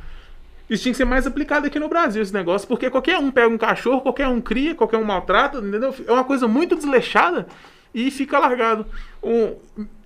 Isso 0.70 0.84
tinha 0.84 0.92
que 0.92 0.96
ser 0.96 1.04
mais 1.04 1.26
aplicado 1.26 1.66
aqui 1.66 1.80
no 1.80 1.88
Brasil, 1.88 2.22
esse 2.22 2.32
negócio, 2.32 2.68
porque 2.68 2.88
qualquer 2.88 3.18
um 3.18 3.28
pega 3.28 3.48
um 3.48 3.58
cachorro, 3.58 4.02
qualquer 4.02 4.28
um 4.28 4.40
cria, 4.40 4.72
qualquer 4.72 4.98
um 4.98 5.04
maltrata, 5.04 5.58
entendeu? 5.58 5.92
É 6.06 6.12
uma 6.12 6.22
coisa 6.22 6.46
muito 6.46 6.76
desleixada 6.76 7.48
e 7.92 8.08
fica 8.08 8.38
largado. 8.38 8.86
Um, 9.20 9.56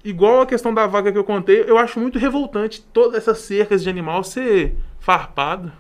igual 0.03 0.41
a 0.41 0.47
questão 0.47 0.73
da 0.73 0.86
vaca 0.86 1.12
que 1.12 1.19
eu 1.19 1.24
contei, 1.24 1.65
eu 1.66 1.77
acho 1.77 2.01
muito 2.01 2.19
revoltante 2.19 2.82
todas 2.95 3.15
essas 3.19 3.41
cercas 3.41 3.82
de 3.82 3.91
animal 3.91 4.24
ser 4.24 4.74
farpado. 4.99 5.70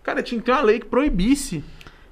Cara, 0.00 0.22
tinha 0.22 0.40
que 0.40 0.46
ter 0.46 0.52
uma 0.52 0.62
lei 0.62 0.78
que 0.78 0.86
proibisse. 0.86 1.64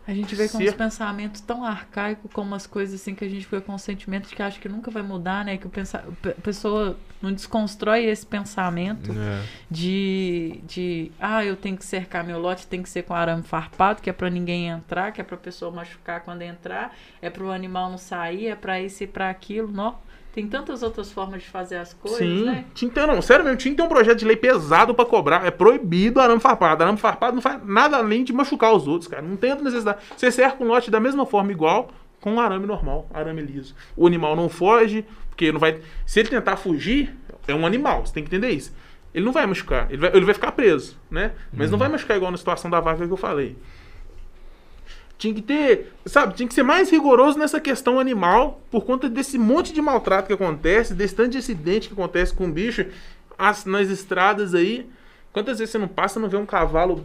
A 0.09 0.15
gente 0.15 0.35
vê 0.35 0.49
com 0.49 0.57
uns 0.57 0.73
pensamentos 0.73 1.43
tão 1.43 1.63
arcaicos 1.63 2.31
como 2.33 2.55
as 2.55 2.67
coisas 2.67 2.99
assim 2.99 3.15
que 3.15 3.23
a 3.23 3.29
gente 3.29 3.45
fica 3.45 3.61
com 3.61 3.75
um 3.75 3.79
sentimento 3.79 4.27
de 4.27 4.35
que 4.35 4.43
acha 4.43 4.59
que 4.59 4.67
nunca 4.67 4.91
vai 4.91 5.03
mudar, 5.03 5.45
né? 5.45 5.59
Que 5.59 5.67
o 5.67 5.71
pensa... 5.71 6.03
a 6.25 6.41
pessoa 6.41 6.99
não 7.21 7.31
desconstrói 7.31 8.07
esse 8.07 8.25
pensamento 8.25 9.13
É. 9.13 9.43
de, 9.71 10.61
de 10.67 11.13
ah, 11.21 11.45
eu 11.45 11.57
tenho 11.57 11.77
que 11.77 11.85
cercar 11.85 12.25
meu 12.25 12.39
lote, 12.39 12.67
tem 12.67 12.83
que 12.83 12.89
ser 12.89 13.03
com 13.03 13.13
arame 13.13 13.43
farpado, 13.43 14.01
que 14.01 14.09
é 14.09 14.13
pra 14.15 14.31
ninguém 14.31 14.69
entrar, 14.69 15.13
que 15.13 15.21
é 15.21 15.25
pra 15.25 15.37
pessoa 15.37 15.71
machucar 15.71 16.23
quando 16.23 16.41
entrar, 16.41 16.97
é 17.21 17.29
pro 17.29 17.51
animal 17.53 17.91
não 17.91 17.99
sair, 17.99 18.47
é 18.47 18.55
pra 18.55 18.81
isso 18.81 19.05
e 19.05 19.07
pra 19.07 19.29
aquilo, 19.29 19.71
não. 19.71 19.99
Tem 20.39 20.47
tantas 20.47 20.85
outras 20.85 21.11
formas 21.11 21.43
de 21.43 21.49
fazer 21.49 21.79
as 21.79 21.93
coisas, 21.93 22.19
Sim, 22.21 22.45
né? 22.45 22.65
tinha 22.73 22.93
não, 23.09 23.21
sério 23.21 23.45
mesmo, 23.45 23.59
tinha 23.59 23.73
que 23.73 23.77
ter 23.77 23.83
um 23.83 23.89
projeto 23.89 24.21
de 24.21 24.25
lei 24.25 24.37
pesado 24.37 24.95
pra 24.95 25.05
cobrar. 25.05 25.45
É 25.45 25.51
proibido 25.51 26.21
arame 26.21 26.39
farpado. 26.39 26.81
Arame 26.81 26.97
farpado 26.97 27.35
não 27.35 27.43
faz 27.43 27.61
nada 27.67 27.97
além 27.97 28.23
de 28.23 28.33
machucar 28.33 28.73
os 28.73 28.87
outros, 28.87 29.11
cara. 29.11 29.21
Não 29.21 29.37
tem 29.37 29.51
outra 29.51 29.65
necessidade. 29.65 29.99
Você 30.17 30.31
cerca 30.31 30.63
um 30.63 30.69
lote 30.69 30.93
da 30.93 31.01
mesma 31.01 31.27
forma, 31.27 31.51
igual, 31.51 31.91
com 32.21 32.35
um 32.35 32.41
arame 32.41 32.67
normal, 32.67 33.09
arame 33.13 33.43
liso. 33.43 33.75
O 33.97 34.07
animal 34.07 34.37
não 34.37 34.49
foge, 34.49 35.05
porque 35.29 35.51
não 35.51 35.59
vai. 35.59 35.81
Se 36.07 36.21
ele 36.21 36.29
tentar 36.29 36.57
fugir, 36.57 37.13
é 37.49 37.53
um 37.53 37.67
animal, 37.67 38.07
você 38.07 38.15
tem 38.15 38.23
que 38.23 38.29
entender 38.29 38.55
isso. 38.55 38.73
Ele 39.13 39.25
não 39.25 39.33
vai 39.33 39.45
machucar, 39.45 39.89
ele 39.91 40.01
vai, 40.01 40.11
ele 40.15 40.25
vai 40.25 40.35
ficar 40.35 40.53
preso, 40.53 40.97
né? 41.11 41.33
Mas 41.53 41.69
não 41.69 41.79
vai 41.79 41.89
machucar 41.89 42.17
igual 42.17 42.31
na 42.31 42.39
situação 42.39 42.71
da 42.71 42.79
vaca 42.79 43.05
que 43.05 43.13
eu 43.13 43.17
falei. 43.17 43.57
Tinha 45.19 45.35
que 45.35 45.43
ter, 45.43 45.93
sabe, 46.07 46.35
tinha 46.35 46.49
que 46.49 46.55
ser 46.55 46.63
mais 46.63 46.89
rigoroso 46.91 47.37
nessa 47.39 47.61
questão 47.61 47.99
animal, 47.99 48.61
por 48.71 48.85
conta 48.85 49.09
desse 49.09 49.37
monte 49.37 49.73
de 49.73 49.83
maltrato 49.83 50.29
que 50.29 50.33
acontece, 50.33 50.95
desse 50.95 51.15
tanto 51.15 51.31
de 51.31 51.39
acidente 51.39 51.89
que 51.89 51.95
acontece 51.95 52.33
com 52.33 52.47
o 52.47 52.53
bicho 52.53 52.87
as- 53.37 53.65
nas 53.65 53.89
estradas 53.89 54.55
aí. 54.55 54.89
Quantas 55.33 55.59
vezes 55.59 55.73
você 55.73 55.79
não 55.79 55.89
passa 55.89 56.19
e 56.19 56.23
não 56.23 56.29
vê 56.29 56.37
um 56.37 56.47
cavalo? 56.47 57.05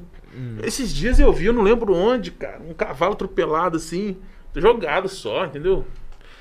Esses 0.64 0.94
dias 0.94 1.20
eu 1.20 1.32
vi, 1.34 1.46
eu 1.46 1.54
não 1.54 1.62
lembro 1.64 1.94
onde, 1.96 2.32
cara, 2.32 2.60
um 2.68 2.74
cavalo 2.74 3.14
atropelado 3.14 3.78
assim, 3.78 4.16
jogado 4.56 5.08
só, 5.10 5.46
entendeu? 5.46 5.86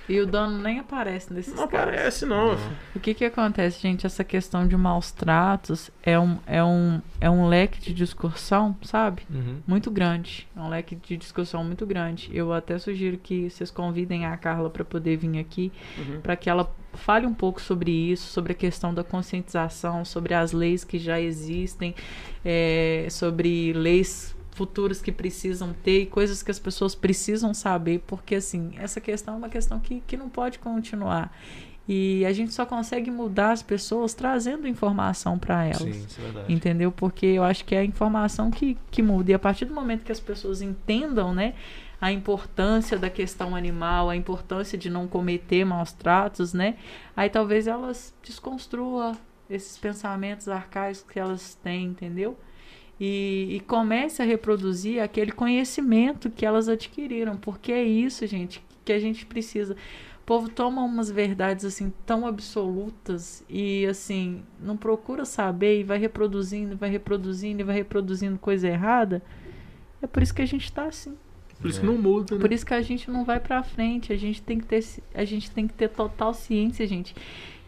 E 0.08 0.18
o 0.20 0.26
dono 0.26 0.58
nem 0.58 0.80
aparece 0.80 1.32
nesses 1.32 1.54
Não 1.54 1.68
casos. 1.68 1.88
aparece, 1.88 2.26
não. 2.26 2.56
O 2.94 2.98
que 3.00 3.14
que 3.14 3.24
acontece, 3.24 3.80
gente? 3.80 4.04
Essa 4.04 4.24
questão 4.24 4.66
de 4.66 4.76
maus 4.76 5.12
tratos 5.12 5.90
é 6.02 6.18
um, 6.18 6.38
é 6.44 6.62
um, 6.62 7.00
é 7.20 7.30
um 7.30 7.46
leque 7.46 7.80
de 7.80 7.94
discussão, 7.94 8.76
sabe? 8.82 9.22
Uhum. 9.30 9.58
Muito 9.66 9.90
grande. 9.92 10.48
É 10.56 10.60
um 10.60 10.68
leque 10.68 10.96
de 10.96 11.16
discussão 11.16 11.62
muito 11.62 11.86
grande. 11.86 12.28
Eu 12.32 12.52
até 12.52 12.78
sugiro 12.78 13.16
que 13.16 13.48
vocês 13.48 13.70
convidem 13.70 14.26
a 14.26 14.36
Carla 14.36 14.68
para 14.68 14.84
poder 14.84 15.16
vir 15.16 15.38
aqui, 15.38 15.70
Uhum. 15.96 16.20
para 16.20 16.34
que 16.34 16.50
ela 16.50 16.68
fale 16.94 17.24
um 17.26 17.32
pouco 17.34 17.60
sobre 17.60 17.90
isso, 17.90 18.26
sobre 18.32 18.52
a 18.52 18.56
questão 18.56 18.92
da 18.92 19.04
conscientização, 19.04 20.04
sobre 20.04 20.34
as 20.34 20.52
leis 20.52 20.82
que 20.84 20.98
já 20.98 21.20
existem, 21.20 21.94
é, 22.44 23.06
sobre 23.08 23.72
leis 23.72 24.34
futuras 24.52 25.02
que 25.02 25.10
precisam 25.10 25.74
ter 25.82 26.02
e 26.02 26.06
coisas 26.06 26.42
que 26.42 26.50
as 26.50 26.58
pessoas 26.58 26.94
precisam 26.94 27.52
saber, 27.52 28.02
porque 28.06 28.36
assim, 28.36 28.72
essa 28.76 29.00
questão 29.00 29.34
é 29.34 29.36
uma 29.38 29.48
questão 29.48 29.80
que, 29.80 30.02
que 30.06 30.16
não 30.16 30.28
pode 30.28 30.58
continuar. 30.58 31.34
E 31.88 32.24
a 32.24 32.32
gente 32.32 32.54
só 32.54 32.64
consegue 32.64 33.10
mudar 33.10 33.52
as 33.52 33.62
pessoas 33.62 34.14
trazendo 34.14 34.68
informação 34.68 35.38
para 35.38 35.64
elas. 35.64 35.78
Sim, 35.78 35.90
isso 35.90 36.20
é 36.20 36.24
verdade. 36.24 36.52
Entendeu? 36.52 36.92
Porque 36.92 37.26
eu 37.26 37.42
acho 37.42 37.64
que 37.64 37.74
é 37.74 37.80
a 37.80 37.84
informação 37.84 38.50
que, 38.50 38.78
que 38.90 39.02
muda. 39.02 39.32
E 39.32 39.34
a 39.34 39.38
partir 39.38 39.64
do 39.64 39.74
momento 39.74 40.04
que 40.04 40.12
as 40.12 40.20
pessoas 40.20 40.62
entendam, 40.62 41.34
né? 41.34 41.54
A 42.00 42.12
importância 42.12 42.98
da 42.98 43.10
questão 43.10 43.56
animal, 43.56 44.10
a 44.10 44.16
importância 44.16 44.78
de 44.78 44.88
não 44.88 45.08
cometer 45.08 45.64
maus 45.64 45.92
tratos, 45.92 46.52
né? 46.52 46.76
Aí 47.16 47.28
talvez 47.28 47.66
elas 47.66 48.14
desconstruam 48.24 49.16
esses 49.50 49.76
pensamentos 49.76 50.48
arcaicos 50.48 51.02
que 51.02 51.18
elas 51.18 51.54
têm, 51.54 51.86
entendeu? 51.86 52.38
E, 53.04 53.56
e 53.56 53.60
comece 53.60 54.22
a 54.22 54.24
reproduzir 54.24 55.02
aquele 55.02 55.32
conhecimento 55.32 56.30
que 56.30 56.46
elas 56.46 56.68
adquiriram. 56.68 57.36
Porque 57.36 57.72
é 57.72 57.82
isso, 57.82 58.24
gente, 58.28 58.64
que 58.84 58.92
a 58.92 58.98
gente 59.00 59.26
precisa. 59.26 59.74
O 60.20 60.24
povo 60.24 60.48
toma 60.48 60.84
umas 60.84 61.10
verdades 61.10 61.64
assim 61.64 61.92
tão 62.06 62.24
absolutas 62.24 63.44
e 63.48 63.84
assim 63.86 64.44
não 64.60 64.76
procura 64.76 65.24
saber 65.24 65.80
e 65.80 65.82
vai 65.82 65.98
reproduzindo, 65.98 66.76
vai 66.76 66.90
reproduzindo 66.90 67.60
e 67.60 67.64
vai 67.64 67.74
reproduzindo 67.74 68.38
coisa 68.38 68.68
errada. 68.68 69.20
É 70.00 70.06
por 70.06 70.22
isso 70.22 70.32
que 70.32 70.42
a 70.42 70.46
gente 70.46 70.70
tá 70.70 70.84
assim. 70.84 71.16
Por 71.60 71.70
isso 71.70 71.80
que 71.80 71.86
não 71.86 71.98
muda, 71.98 72.36
né? 72.36 72.40
Por 72.40 72.52
isso 72.52 72.64
que 72.64 72.74
a 72.74 72.82
gente 72.82 73.10
não 73.10 73.24
vai 73.24 73.40
pra 73.40 73.64
frente. 73.64 74.12
A 74.12 74.16
gente 74.16 74.40
tem 74.40 74.58
que 74.58 74.66
ter, 74.66 74.84
a 75.12 75.24
gente 75.24 75.50
tem 75.50 75.66
que 75.66 75.74
ter 75.74 75.88
total 75.88 76.32
ciência, 76.32 76.86
gente, 76.86 77.16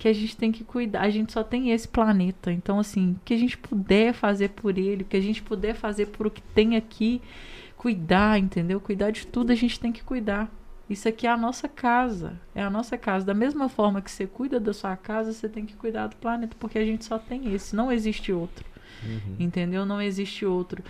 que 0.04 0.08
a 0.08 0.12
gente 0.12 0.36
tem 0.36 0.52
que 0.52 0.62
cuidar. 0.62 1.00
A 1.00 1.08
gente 1.08 1.32
só 1.32 1.42
tem 1.42 1.70
esse 1.70 1.88
planeta. 1.88 2.52
Então, 2.52 2.78
assim, 2.78 3.12
o 3.12 3.20
que 3.24 3.32
a 3.32 3.38
gente 3.38 3.56
puder 3.56 4.12
fazer 4.12 4.50
por 4.50 4.76
ele, 4.76 5.02
o 5.02 5.06
que 5.06 5.16
a 5.16 5.20
gente 5.20 5.42
puder 5.42 5.74
fazer 5.74 6.08
por 6.08 6.26
o 6.26 6.30
que 6.30 6.42
tem 6.42 6.76
aqui, 6.76 7.22
cuidar, 7.74 8.38
entendeu? 8.38 8.78
Cuidar 8.78 9.10
de 9.10 9.26
tudo, 9.26 9.50
a 9.50 9.54
gente 9.54 9.80
tem 9.80 9.90
que 9.90 10.04
cuidar. 10.04 10.52
Isso 10.90 11.08
aqui 11.08 11.26
é 11.26 11.30
a 11.30 11.38
nossa 11.38 11.70
casa. 11.70 12.38
É 12.54 12.62
a 12.62 12.68
nossa 12.68 12.98
casa. 12.98 13.24
Da 13.24 13.32
mesma 13.32 13.66
forma 13.66 14.02
que 14.02 14.10
você 14.10 14.26
cuida 14.26 14.60
da 14.60 14.74
sua 14.74 14.94
casa, 14.94 15.32
você 15.32 15.48
tem 15.48 15.64
que 15.64 15.74
cuidar 15.74 16.08
do 16.08 16.16
planeta, 16.16 16.54
porque 16.60 16.78
a 16.78 16.84
gente 16.84 17.02
só 17.02 17.18
tem 17.18 17.54
esse. 17.54 17.74
Não 17.74 17.90
existe 17.90 18.30
outro. 18.30 18.62
Uhum. 19.02 19.36
Entendeu? 19.38 19.86
Não 19.86 20.02
existe 20.02 20.44
outro. 20.44 20.84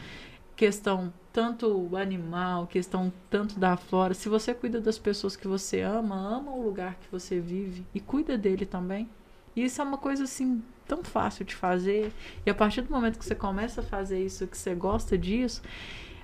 Questão 0.56 1.12
tanto 1.34 1.90
animal, 1.96 2.68
questão 2.68 3.12
tanto 3.28 3.58
da 3.58 3.76
flora. 3.76 4.14
Se 4.14 4.28
você 4.28 4.54
cuida 4.54 4.80
das 4.80 5.00
pessoas 5.00 5.34
que 5.34 5.48
você 5.48 5.80
ama, 5.80 6.14
ama 6.14 6.52
o 6.52 6.62
lugar 6.62 6.94
que 6.94 7.10
você 7.10 7.40
vive 7.40 7.84
e 7.92 7.98
cuida 7.98 8.38
dele 8.38 8.64
também. 8.64 9.08
E 9.56 9.64
isso 9.64 9.82
é 9.82 9.84
uma 9.84 9.98
coisa 9.98 10.22
assim 10.22 10.62
tão 10.86 11.02
fácil 11.02 11.44
de 11.44 11.52
fazer. 11.52 12.12
E 12.46 12.50
a 12.50 12.54
partir 12.54 12.82
do 12.82 12.92
momento 12.92 13.18
que 13.18 13.24
você 13.24 13.34
começa 13.34 13.80
a 13.80 13.84
fazer 13.84 14.24
isso, 14.24 14.46
que 14.46 14.56
você 14.56 14.76
gosta 14.76 15.18
disso, 15.18 15.60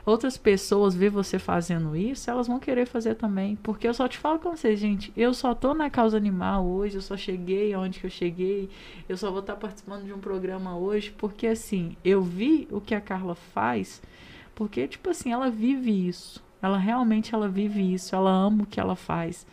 outras 0.07 0.39
pessoas 0.39 0.95
vê 0.95 1.11
você 1.11 1.41
fazendo 1.41 1.97
isso, 1.97 2.31
elas 2.31 2.47
vão 2.47 2.61
querer 2.61 2.87
fazer 2.87 3.17
também. 3.17 3.57
Porque 3.57 3.89
eu 3.89 3.95
só 3.95 4.07
te 4.07 4.17
falo 4.17 4.39
com 4.39 4.55
vocês, 4.55 4.79
gente, 4.79 5.13
eu 5.17 5.35
só 5.35 5.57
tô 5.57 5.75
na 5.75 5.91
causa 5.91 6.17
animal 6.17 6.65
hoje, 6.65 6.95
eu 6.95 7.03
só 7.03 7.17
cheguei 7.17 7.75
onde 7.75 7.99
que 7.99 8.07
eu 8.07 8.11
cheguei, 8.11 8.71
eu 9.09 9.17
só 9.17 9.29
vou 9.33 9.41
estar 9.41 9.57
participando 9.57 10.05
de 10.05 10.13
um 10.13 10.21
programa 10.21 10.77
hoje, 10.77 11.13
porque 11.19 11.49
assim, 11.49 11.97
eu 12.05 12.23
vi 12.23 12.69
o 12.71 12.81
que 12.81 12.95
a 12.95 13.01
Carla 13.01 13.35
faz, 13.35 14.01
porque, 14.61 14.87
tipo 14.87 15.09
assim, 15.09 15.33
ela 15.33 15.49
vive 15.49 15.91
isso. 16.07 16.45
Ela 16.61 16.77
realmente 16.77 17.35
ela 17.35 17.49
vive 17.49 17.95
isso, 17.95 18.15
ela 18.15 18.31
ama 18.31 18.65
o 18.65 18.67
que 18.67 18.79
ela 18.79 18.95
faz. 18.95 19.47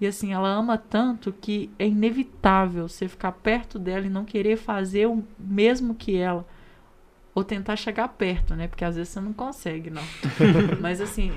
E 0.00 0.06
assim, 0.06 0.32
ela 0.32 0.48
ama 0.48 0.78
tanto 0.78 1.32
que 1.32 1.68
é 1.80 1.88
inevitável 1.88 2.86
você 2.86 3.08
ficar 3.08 3.32
perto 3.32 3.76
dela 3.76 4.06
e 4.06 4.08
não 4.08 4.24
querer 4.24 4.56
fazer 4.56 5.08
o 5.08 5.24
mesmo 5.36 5.96
que 5.96 6.16
ela. 6.16 6.46
Ou 7.34 7.42
tentar 7.42 7.74
chegar 7.74 8.06
perto, 8.10 8.54
né? 8.54 8.68
Porque 8.68 8.84
às 8.84 8.94
vezes 8.94 9.12
você 9.12 9.20
não 9.20 9.32
consegue, 9.32 9.90
não. 9.90 10.04
Mas 10.80 11.00
assim, 11.00 11.32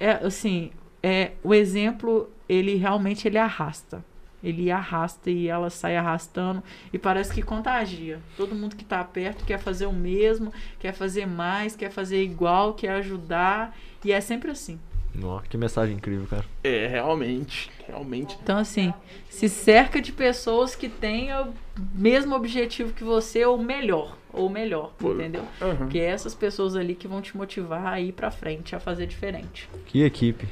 é 0.00 0.10
assim, 0.26 0.72
é 1.00 1.34
o 1.44 1.54
exemplo, 1.54 2.28
ele 2.48 2.74
realmente 2.74 3.28
ele 3.28 3.38
arrasta. 3.38 4.04
Ele 4.42 4.70
arrasta 4.70 5.30
e 5.30 5.48
ela 5.48 5.68
sai 5.68 5.96
arrastando 5.96 6.62
e 6.92 6.98
parece 6.98 7.32
que 7.32 7.42
contagia. 7.42 8.20
Todo 8.36 8.54
mundo 8.54 8.76
que 8.76 8.84
tá 8.84 9.02
perto 9.02 9.44
quer 9.44 9.58
fazer 9.58 9.86
o 9.86 9.92
mesmo, 9.92 10.52
quer 10.78 10.92
fazer 10.92 11.26
mais, 11.26 11.74
quer 11.74 11.90
fazer 11.90 12.22
igual, 12.22 12.74
quer 12.74 12.90
ajudar. 12.90 13.76
E 14.04 14.12
é 14.12 14.20
sempre 14.20 14.50
assim. 14.50 14.78
Nossa, 15.14 15.46
que 15.48 15.56
mensagem 15.56 15.96
incrível, 15.96 16.26
cara. 16.28 16.44
É, 16.62 16.86
realmente. 16.86 17.70
Realmente. 17.86 18.38
Então, 18.40 18.58
assim, 18.58 18.92
se 19.28 19.48
cerca 19.48 20.00
de 20.00 20.12
pessoas 20.12 20.76
que 20.76 20.88
tenham 20.88 21.48
o 21.48 21.54
mesmo 21.94 22.36
objetivo 22.36 22.92
que 22.92 23.02
você, 23.02 23.44
ou 23.44 23.58
melhor. 23.58 24.16
Ou 24.32 24.48
melhor, 24.48 24.92
Pô, 24.98 25.12
entendeu? 25.14 25.44
Aham. 25.60 25.76
Porque 25.76 25.98
é 25.98 26.04
essas 26.04 26.34
pessoas 26.34 26.76
ali 26.76 26.94
que 26.94 27.08
vão 27.08 27.20
te 27.20 27.36
motivar 27.36 27.86
a 27.86 28.00
ir 28.00 28.12
pra 28.12 28.30
frente, 28.30 28.76
a 28.76 28.80
fazer 28.80 29.06
diferente. 29.06 29.68
Que 29.86 30.04
equipe. 30.04 30.46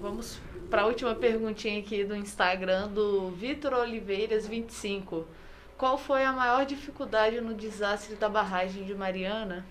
Vamos 0.00 0.40
para 0.70 0.82
a 0.82 0.86
última 0.86 1.16
perguntinha 1.16 1.80
aqui 1.80 2.04
do 2.04 2.14
Instagram 2.14 2.88
do 2.88 3.30
Vitor 3.30 3.72
Oliveiras 3.74 4.46
25. 4.46 5.26
Qual 5.76 5.98
foi 5.98 6.24
a 6.24 6.32
maior 6.32 6.64
dificuldade 6.64 7.40
no 7.40 7.54
desastre 7.54 8.14
da 8.14 8.28
barragem 8.28 8.84
de 8.84 8.94
Mariana? 8.94 9.66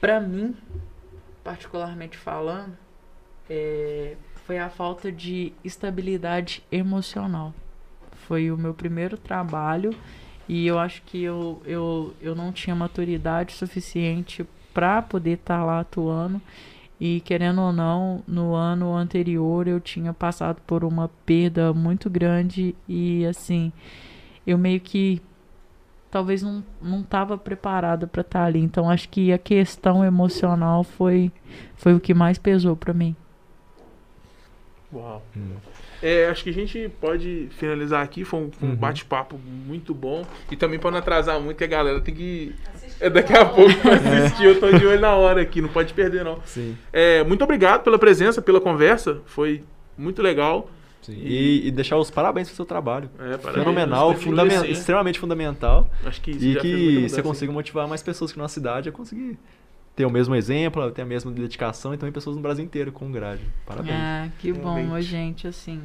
Pra 0.00 0.20
mim, 0.20 0.56
particularmente 1.42 2.16
falando, 2.16 2.76
é, 3.48 4.16
foi 4.46 4.58
a 4.58 4.70
falta 4.70 5.12
de 5.12 5.52
estabilidade 5.62 6.64
emocional. 6.72 7.52
Foi 8.26 8.50
o 8.50 8.56
meu 8.56 8.72
primeiro 8.72 9.18
trabalho 9.18 9.90
e 10.48 10.66
eu 10.66 10.78
acho 10.78 11.02
que 11.02 11.22
eu, 11.22 11.60
eu, 11.66 12.14
eu 12.22 12.34
não 12.34 12.52
tinha 12.52 12.74
maturidade 12.74 13.52
suficiente 13.52 14.46
para 14.74 15.00
poder 15.00 15.38
estar 15.38 15.64
lá 15.64 15.80
atuando. 15.80 16.42
E 17.00 17.20
querendo 17.20 17.60
ou 17.60 17.72
não, 17.72 18.22
no 18.26 18.54
ano 18.54 18.94
anterior 18.94 19.66
eu 19.66 19.80
tinha 19.80 20.12
passado 20.12 20.60
por 20.66 20.84
uma 20.84 21.08
perda 21.26 21.72
muito 21.72 22.08
grande 22.10 22.74
e 22.88 23.24
assim, 23.26 23.72
eu 24.46 24.56
meio 24.58 24.80
que 24.80 25.20
talvez 26.10 26.42
não 26.42 26.62
não 26.80 27.00
estava 27.00 27.36
preparada 27.36 28.06
para 28.06 28.20
estar 28.22 28.44
ali. 28.44 28.60
Então 28.60 28.88
acho 28.88 29.08
que 29.08 29.32
a 29.32 29.38
questão 29.38 30.04
emocional 30.04 30.84
foi 30.84 31.32
foi 31.76 31.94
o 31.94 32.00
que 32.00 32.14
mais 32.14 32.38
pesou 32.38 32.76
para 32.76 32.94
mim. 32.94 33.14
Uau. 34.92 35.22
Hum. 35.36 35.56
É, 36.00 36.26
acho 36.28 36.44
que 36.44 36.50
a 36.50 36.52
gente 36.52 36.88
pode 37.00 37.48
finalizar 37.52 38.02
aqui. 38.04 38.24
Foi 38.24 38.40
um, 38.40 38.50
um 38.62 38.68
Uhum. 38.70 38.76
bate-papo 38.76 39.36
muito 39.38 39.92
bom. 39.94 40.24
E 40.50 40.56
também 40.56 40.78
pra 40.78 40.90
não 40.90 40.98
atrasar 40.98 41.40
muito, 41.40 41.56
que 41.56 41.64
a 41.64 41.68
galera 41.68 42.00
tem 42.00 42.14
que. 42.14 42.54
É 43.06 43.10
daqui 43.10 43.32
a 43.34 43.44
pouco 43.44 43.74
pra 43.80 43.94
assistir. 44.24 44.44
Eu 44.44 44.58
tô 44.60 44.70
de 44.70 44.86
olho 44.86 45.00
na 45.00 45.14
hora 45.14 45.40
aqui, 45.42 45.60
não 45.60 45.68
pode 45.68 45.92
perder, 45.92 46.24
não. 46.24 46.40
Sim. 46.44 46.76
É, 46.92 47.22
muito 47.24 47.42
obrigado 47.44 47.82
pela 47.82 47.98
presença, 47.98 48.40
pela 48.40 48.60
conversa. 48.60 49.20
Foi 49.26 49.62
muito 49.96 50.22
legal. 50.22 50.70
Sim. 51.02 51.18
E, 51.22 51.66
e 51.68 51.70
deixar 51.70 51.98
os 51.98 52.10
parabéns 52.10 52.48
pelo 52.48 52.56
seu 52.56 52.64
trabalho. 52.64 53.10
É, 53.18 53.36
parabéns. 53.36 53.62
Fenomenal, 53.64 54.10
Tem 54.12 54.18
que 54.20 54.24
fundamen- 54.24 54.56
agradecer. 54.56 54.78
extremamente 54.80 55.18
fundamental. 55.18 55.90
Acho 56.06 56.20
que 56.20 56.30
isso 56.30 56.46
E 56.46 56.56
que 56.56 57.08
você 57.10 57.22
consiga 57.22 57.52
motivar 57.52 57.86
mais 57.86 58.02
pessoas 58.02 58.32
que 58.32 58.38
na 58.38 58.48
cidade 58.48 58.88
a 58.88 58.92
conseguir 58.92 59.38
ter 59.94 60.06
o 60.06 60.10
mesmo 60.10 60.34
exemplo, 60.34 60.90
ter 60.90 61.02
a 61.02 61.04
mesma 61.04 61.30
dedicação 61.30 61.92
e 61.92 61.98
também 61.98 62.10
pessoas 62.12 62.34
no 62.36 62.40
Brasil 62.42 62.64
inteiro 62.64 62.90
com 62.90 63.12
grade. 63.12 63.42
Parabéns. 63.66 63.94
Ah, 63.96 64.28
que 64.38 64.50
bom, 64.50 64.74
Realmente. 64.76 65.02
gente, 65.06 65.46
assim. 65.46 65.80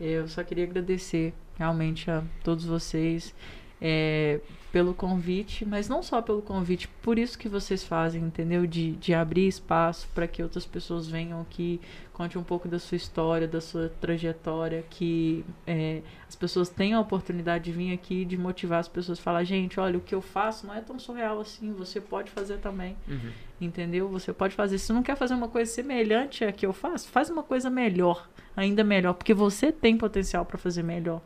Eu 0.00 0.26
só 0.26 0.42
queria 0.42 0.64
agradecer 0.64 1.32
realmente 1.58 2.10
a 2.10 2.22
todos 2.42 2.64
vocês 2.64 3.34
é, 3.80 4.40
pelo 4.74 4.92
convite, 4.92 5.64
mas 5.64 5.88
não 5.88 6.02
só 6.02 6.20
pelo 6.20 6.42
convite, 6.42 6.88
por 7.00 7.16
isso 7.16 7.38
que 7.38 7.48
vocês 7.48 7.84
fazem, 7.84 8.20
entendeu? 8.22 8.66
De, 8.66 8.90
de 8.92 9.14
abrir 9.14 9.46
espaço 9.46 10.08
para 10.12 10.26
que 10.26 10.42
outras 10.42 10.66
pessoas 10.66 11.06
venham 11.06 11.40
aqui, 11.40 11.80
conte 12.12 12.36
um 12.36 12.42
pouco 12.42 12.66
da 12.66 12.80
sua 12.80 12.96
história, 12.96 13.46
da 13.46 13.60
sua 13.60 13.88
trajetória, 14.00 14.84
que 14.90 15.44
é, 15.64 16.02
as 16.28 16.34
pessoas 16.34 16.68
tenham 16.68 16.98
a 16.98 17.02
oportunidade 17.02 17.64
de 17.64 17.72
vir 17.72 17.92
aqui 17.92 18.24
de 18.24 18.36
motivar 18.36 18.80
as 18.80 18.88
pessoas 18.88 19.20
falar, 19.20 19.44
gente, 19.44 19.78
olha, 19.78 19.96
o 19.96 20.00
que 20.00 20.12
eu 20.12 20.20
faço 20.20 20.66
não 20.66 20.74
é 20.74 20.80
tão 20.80 20.98
surreal 20.98 21.38
assim, 21.38 21.72
você 21.72 22.00
pode 22.00 22.32
fazer 22.32 22.58
também. 22.58 22.96
Uhum. 23.06 23.30
Entendeu? 23.60 24.08
Você 24.08 24.32
pode 24.32 24.56
fazer. 24.56 24.78
Se 24.78 24.92
não 24.92 25.04
quer 25.04 25.14
fazer 25.14 25.34
uma 25.34 25.48
coisa 25.48 25.70
semelhante 25.70 26.44
à 26.44 26.50
que 26.50 26.66
eu 26.66 26.72
faço, 26.72 27.08
faz 27.08 27.30
uma 27.30 27.44
coisa 27.44 27.70
melhor, 27.70 28.28
ainda 28.56 28.82
melhor, 28.82 29.14
porque 29.14 29.32
você 29.32 29.70
tem 29.70 29.96
potencial 29.96 30.44
para 30.44 30.58
fazer 30.58 30.82
melhor. 30.82 31.22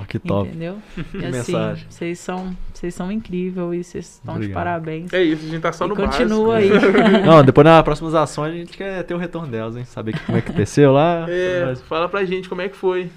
Ó, 0.00 0.04
que 0.04 0.18
top. 0.18 0.48
Entendeu? 0.48 0.78
Que 1.10 1.16
E 1.18 1.24
assim, 1.26 1.52
mensagem. 1.52 1.86
vocês 1.88 2.18
são, 2.18 2.56
vocês 2.72 2.94
são 2.94 3.10
incríveis 3.10 3.86
e 3.88 3.90
vocês 3.90 4.04
estão 4.14 4.38
de 4.40 4.48
parabéns. 4.48 5.12
É 5.12 5.22
isso, 5.22 5.44
a 5.46 5.48
gente 5.48 5.60
tá 5.60 5.72
só 5.72 5.86
e 5.86 5.88
no 5.88 5.96
continua 5.96 6.54
básico. 6.54 6.74
aí. 6.76 7.22
Não, 7.26 7.44
depois 7.44 7.64
nas 7.64 7.82
próximas 7.82 8.14
ações 8.14 8.52
a 8.52 8.56
gente 8.56 8.76
quer 8.76 9.02
ter 9.04 9.14
o 9.14 9.18
retorno 9.18 9.48
delas, 9.48 9.76
hein? 9.76 9.84
Saber 9.84 10.12
que- 10.12 10.20
como 10.24 10.38
é 10.38 10.40
que 10.40 10.48
aconteceu 10.48 10.92
lá. 10.92 11.26
É, 11.28 11.64
Mas- 11.66 11.80
fala 11.82 12.08
pra 12.08 12.24
gente 12.24 12.48
como 12.48 12.60
é 12.62 12.68
que 12.68 12.76
foi. 12.76 13.10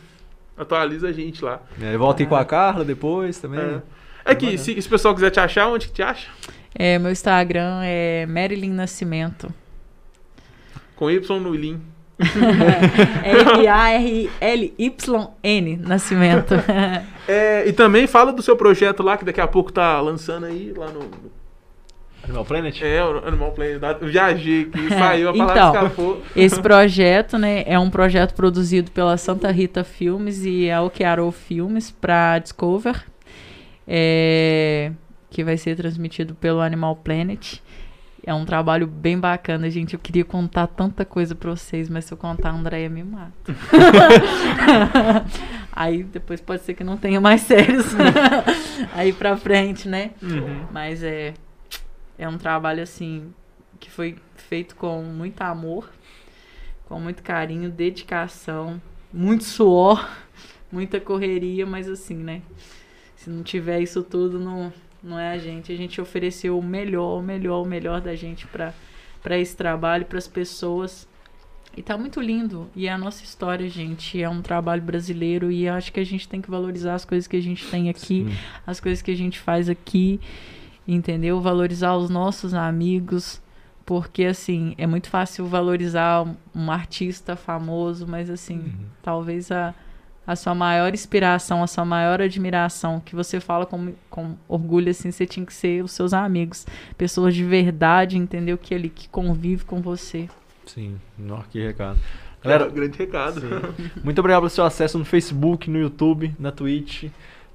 Atualiza 0.58 1.10
a 1.10 1.12
gente 1.12 1.44
lá. 1.44 1.62
É, 1.82 1.98
volta 1.98 2.24
aí 2.24 2.28
com 2.28 2.36
a 2.36 2.46
Carla 2.46 2.86
depois 2.86 3.38
também. 3.40 3.60
É. 3.60 3.82
Aqui, 4.24 4.58
se, 4.58 4.82
se 4.82 4.88
o 4.88 4.90
pessoal 4.90 5.14
quiser 5.14 5.30
te 5.30 5.40
achar, 5.40 5.68
onde 5.68 5.88
que 5.88 5.94
te 5.94 6.02
acha? 6.02 6.30
É, 6.74 6.98
meu 6.98 7.12
Instagram 7.12 7.82
é 7.84 8.26
Marilyn 8.26 8.72
Nascimento. 8.72 9.54
Com 10.96 11.12
Y 11.12 11.40
no 11.42 11.54
Lin. 11.54 11.82
M-A-R-L-Y-N 14.46 15.78
Nascimento. 15.78 16.56
É, 17.28 17.68
e 17.68 17.74
também 17.74 18.06
fala 18.06 18.32
do 18.32 18.44
seu 18.44 18.56
projeto 18.56 19.02
lá, 19.02 19.18
que 19.18 19.26
daqui 19.26 19.42
a 19.42 19.48
pouco 19.48 19.74
tá 19.74 20.00
lançando 20.00 20.46
aí, 20.46 20.72
lá 20.78 20.92
no... 20.92 21.10
Animal 22.24 22.46
Planet? 22.46 22.82
É, 22.84 23.04
o 23.04 23.28
Animal 23.28 23.52
Planet. 23.52 23.82
Eu 24.00 24.08
viajei 24.08 24.62
aqui, 24.62 24.90
saiu, 24.90 25.30
a 25.30 25.34
palavra 25.34 25.54
Então. 25.54 25.74
escapou. 25.74 26.22
Esse 26.36 26.62
projeto, 26.62 27.38
né, 27.40 27.64
é 27.66 27.80
um 27.80 27.90
projeto 27.90 28.36
produzido 28.36 28.92
pela 28.92 29.18
Santa 29.18 29.50
Rita 29.52 29.84
Filmes 29.84 30.46
e 30.46 30.70
a 30.70 30.84
Okearo 30.84 31.32
Filmes 31.32 31.90
para 31.90 32.38
Discover, 32.38 33.04
é, 33.88 34.92
que 35.32 35.44
vai 35.44 35.58
ser 35.58 35.76
transmitido 35.76 36.36
pelo 36.36 36.62
Animal 36.62 36.96
Planet. 36.96 37.60
É 38.28 38.34
um 38.34 38.44
trabalho 38.44 38.88
bem 38.88 39.20
bacana, 39.20 39.70
gente. 39.70 39.94
Eu 39.94 40.00
queria 40.00 40.26
contar 40.26 40.66
tanta 40.66 41.06
coisa 41.06 41.36
pra 41.36 41.52
vocês, 41.52 41.88
mas 41.88 42.06
se 42.06 42.12
eu 42.12 42.18
contar, 42.18 42.50
a 42.50 42.54
Andréia 42.54 42.90
me 42.90 43.04
mata. 43.04 43.32
Aí 45.72 46.04
depois 46.04 46.42
pode 46.42 46.64
ser 46.64 46.74
que 46.74 46.84
não 46.84 46.98
tenha 46.98 47.22
mais 47.22 47.42
séries 47.42 47.86
aí 48.96 49.12
pra 49.12 49.36
frente, 49.36 49.90
né? 49.90 50.12
Uhum. 50.24 50.66
Mas 50.72 51.04
é, 51.04 51.34
é 52.18 52.28
um 52.28 52.38
trabalho 52.38 52.82
assim 52.82 53.34
que 53.80 53.92
foi 53.92 54.16
feito 54.36 54.76
com 54.76 55.04
muito 55.04 55.42
amor, 55.42 55.92
com 56.86 57.00
muito 57.00 57.22
carinho, 57.22 57.70
dedicação, 57.70 58.82
muito 59.14 59.44
suor, 59.44 60.10
muita 60.72 61.00
correria, 61.00 61.66
mas 61.66 61.90
assim, 61.90 62.16
né? 62.16 62.42
Se 63.18 63.30
não 63.30 63.44
tiver 63.44 63.82
isso 63.82 64.02
tudo, 64.02 64.40
não, 64.40 64.72
não 65.06 65.20
é 65.20 65.32
a 65.34 65.38
gente. 65.38 65.72
A 65.72 65.76
gente 65.76 66.02
ofereceu 66.02 66.58
o 66.58 66.64
melhor, 66.64 67.20
o 67.20 67.22
melhor, 67.22 67.62
o 67.62 67.66
melhor 67.66 68.02
da 68.02 68.16
gente 68.16 68.48
para 68.48 68.74
esse 69.40 69.56
trabalho, 69.56 70.06
para 70.06 70.18
as 70.18 70.28
pessoas. 70.28 71.08
E 71.78 71.82
tá 71.82 71.98
muito 71.98 72.22
lindo. 72.22 72.70
E 72.76 72.88
é 72.88 72.92
a 72.92 72.98
nossa 72.98 73.24
história, 73.24 73.68
gente. 73.70 74.22
É 74.22 74.30
um 74.30 74.42
trabalho 74.42 74.82
brasileiro 74.82 75.52
e 75.52 75.68
acho 75.68 75.92
que 75.92 76.00
a 76.00 76.06
gente 76.06 76.28
tem 76.28 76.42
que 76.42 76.50
valorizar 76.50 76.96
as 76.96 77.04
coisas 77.06 77.28
que 77.28 77.36
a 77.36 77.42
gente 77.42 77.66
tem 77.70 77.90
aqui 77.90 78.26
Sim. 78.30 78.36
as 78.66 78.80
coisas 78.80 79.02
que 79.02 79.12
a 79.12 79.16
gente 79.16 79.40
faz 79.40 79.70
aqui, 79.70 80.20
entendeu? 80.88 81.42
Valorizar 81.42 81.96
os 81.96 82.10
nossos 82.10 82.54
amigos, 82.54 83.42
porque 83.86 84.24
assim, 84.24 84.74
é 84.78 84.88
muito 84.88 85.10
fácil 85.10 85.46
valorizar 85.48 86.24
um, 86.26 86.36
um 86.56 86.72
artista 86.72 87.36
famoso, 87.36 88.08
mas 88.08 88.30
assim, 88.30 88.58
Uhum. 88.60 88.86
talvez 89.04 89.52
a, 89.52 89.74
a 90.28 90.36
sua 90.36 90.56
maior 90.56 90.94
inspiração, 90.94 91.62
a 91.64 91.68
sua 91.68 91.86
maior 91.86 92.22
admiração, 92.22 93.00
que 93.00 93.16
você 93.16 93.40
fala 93.40 93.66
com, 93.66 93.94
com 94.10 94.36
orgulho 94.48 94.90
assim, 94.90 95.12
você 95.12 95.26
tinha 95.26 95.46
que 95.46 95.54
ser 95.54 95.84
os 95.84 95.92
seus 95.92 96.14
amigos, 96.14 96.66
pessoas 96.98 97.34
de 97.36 97.44
verdade, 97.44 98.18
entendeu? 98.18 98.58
Que 98.58 98.74
ali 98.74 98.90
que 98.90 99.08
convive 99.10 99.64
com 99.66 99.82
você. 99.82 100.28
Sim, 100.66 100.96
Nó, 101.18 101.42
que 101.52 101.60
recado. 101.64 102.00
Galera, 102.44 102.68
grande 102.70 102.98
recado. 102.98 103.42
muito 104.04 104.20
obrigado 104.20 104.42
pelo 104.42 104.50
seu 104.50 104.64
acesso 104.66 104.98
no 105.00 105.06
Facebook, 105.06 105.70
no 105.70 105.80
YouTube, 105.80 106.34
na 106.40 106.52
Twitch, 106.52 107.06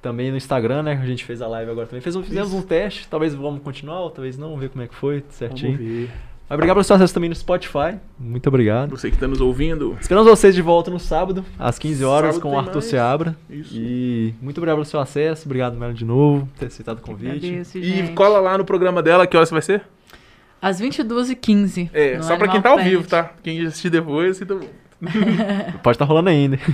também 0.01 0.31
no 0.31 0.37
Instagram, 0.37 0.83
né? 0.83 0.99
A 1.01 1.05
gente 1.05 1.23
fez 1.23 1.41
a 1.41 1.47
live 1.47 1.71
agora 1.71 1.87
também. 1.87 2.01
Fez, 2.01 2.15
um- 2.15 2.23
fizemos 2.23 2.53
um 2.53 2.61
teste, 2.61 3.07
talvez 3.07 3.33
vamos 3.33 3.61
continuar, 3.61 3.99
ou 4.01 4.09
talvez 4.09 4.37
não, 4.37 4.57
ver 4.57 4.69
como 4.69 4.83
é 4.83 4.87
que 4.87 4.95
foi, 4.95 5.23
certinho. 5.29 5.77
Vamos 5.77 5.87
ver. 5.91 6.09
Mas 6.51 6.55
obrigado 6.57 6.75
pelo 6.75 6.83
seu 6.83 6.95
acesso 6.97 7.13
também 7.13 7.29
no 7.29 7.35
Spotify. 7.35 7.95
Muito 8.19 8.47
obrigado. 8.47 8.89
Você 8.91 9.09
que 9.09 9.17
tá 9.17 9.25
nos 9.27 9.39
ouvindo. 9.39 9.97
Esperamos 10.01 10.29
vocês 10.29 10.53
de 10.53 10.61
volta 10.61 10.91
no 10.91 10.99
sábado, 10.99 11.45
às 11.57 11.79
15 11.79 12.03
horas, 12.03 12.35
Sábado 12.35 12.41
com 12.41 12.55
o 12.55 12.59
Arthur 12.59 12.73
mais. 12.75 12.85
Seabra. 12.85 13.35
Isso. 13.49 13.73
E 13.73 14.35
muito 14.41 14.57
obrigado 14.57 14.75
pelo 14.75 14.85
seu 14.85 14.99
acesso. 14.99 15.43
Obrigado, 15.45 15.77
Melo, 15.77 15.93
de 15.93 16.03
novo, 16.03 16.45
por 16.47 16.59
ter 16.59 16.65
aceitado 16.65 16.97
o 16.97 17.01
convite. 17.01 17.37
Agradeço, 17.47 17.77
E 17.77 17.83
gente. 17.83 18.11
cola 18.13 18.39
lá 18.41 18.57
no 18.57 18.65
programa 18.65 19.01
dela, 19.01 19.25
que 19.25 19.37
horas 19.37 19.49
vai 19.49 19.61
ser? 19.61 19.81
Às 20.61 20.81
22h15. 20.81 21.89
É, 21.93 22.21
só 22.21 22.35
pra 22.35 22.47
quem 22.49 22.57
Animal 22.57 22.61
tá 22.61 22.69
ao 22.69 22.75
Planet. 22.75 22.91
vivo, 22.91 23.07
tá? 23.07 23.31
Quem 23.41 23.65
assistir 23.65 23.89
depois, 23.89 24.31
assista. 24.31 24.59
Pode 25.81 25.95
estar 25.95 26.05
rolando 26.05 26.29
ainda. 26.29 26.59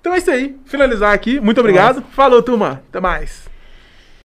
Então 0.00 0.12
é 0.12 0.18
isso 0.18 0.30
aí. 0.30 0.54
Finalizar 0.66 1.14
aqui. 1.14 1.40
Muito 1.40 1.58
obrigado. 1.60 2.02
Falou, 2.10 2.42
turma. 2.42 2.82
Até 2.90 3.00
mais. 3.00 3.48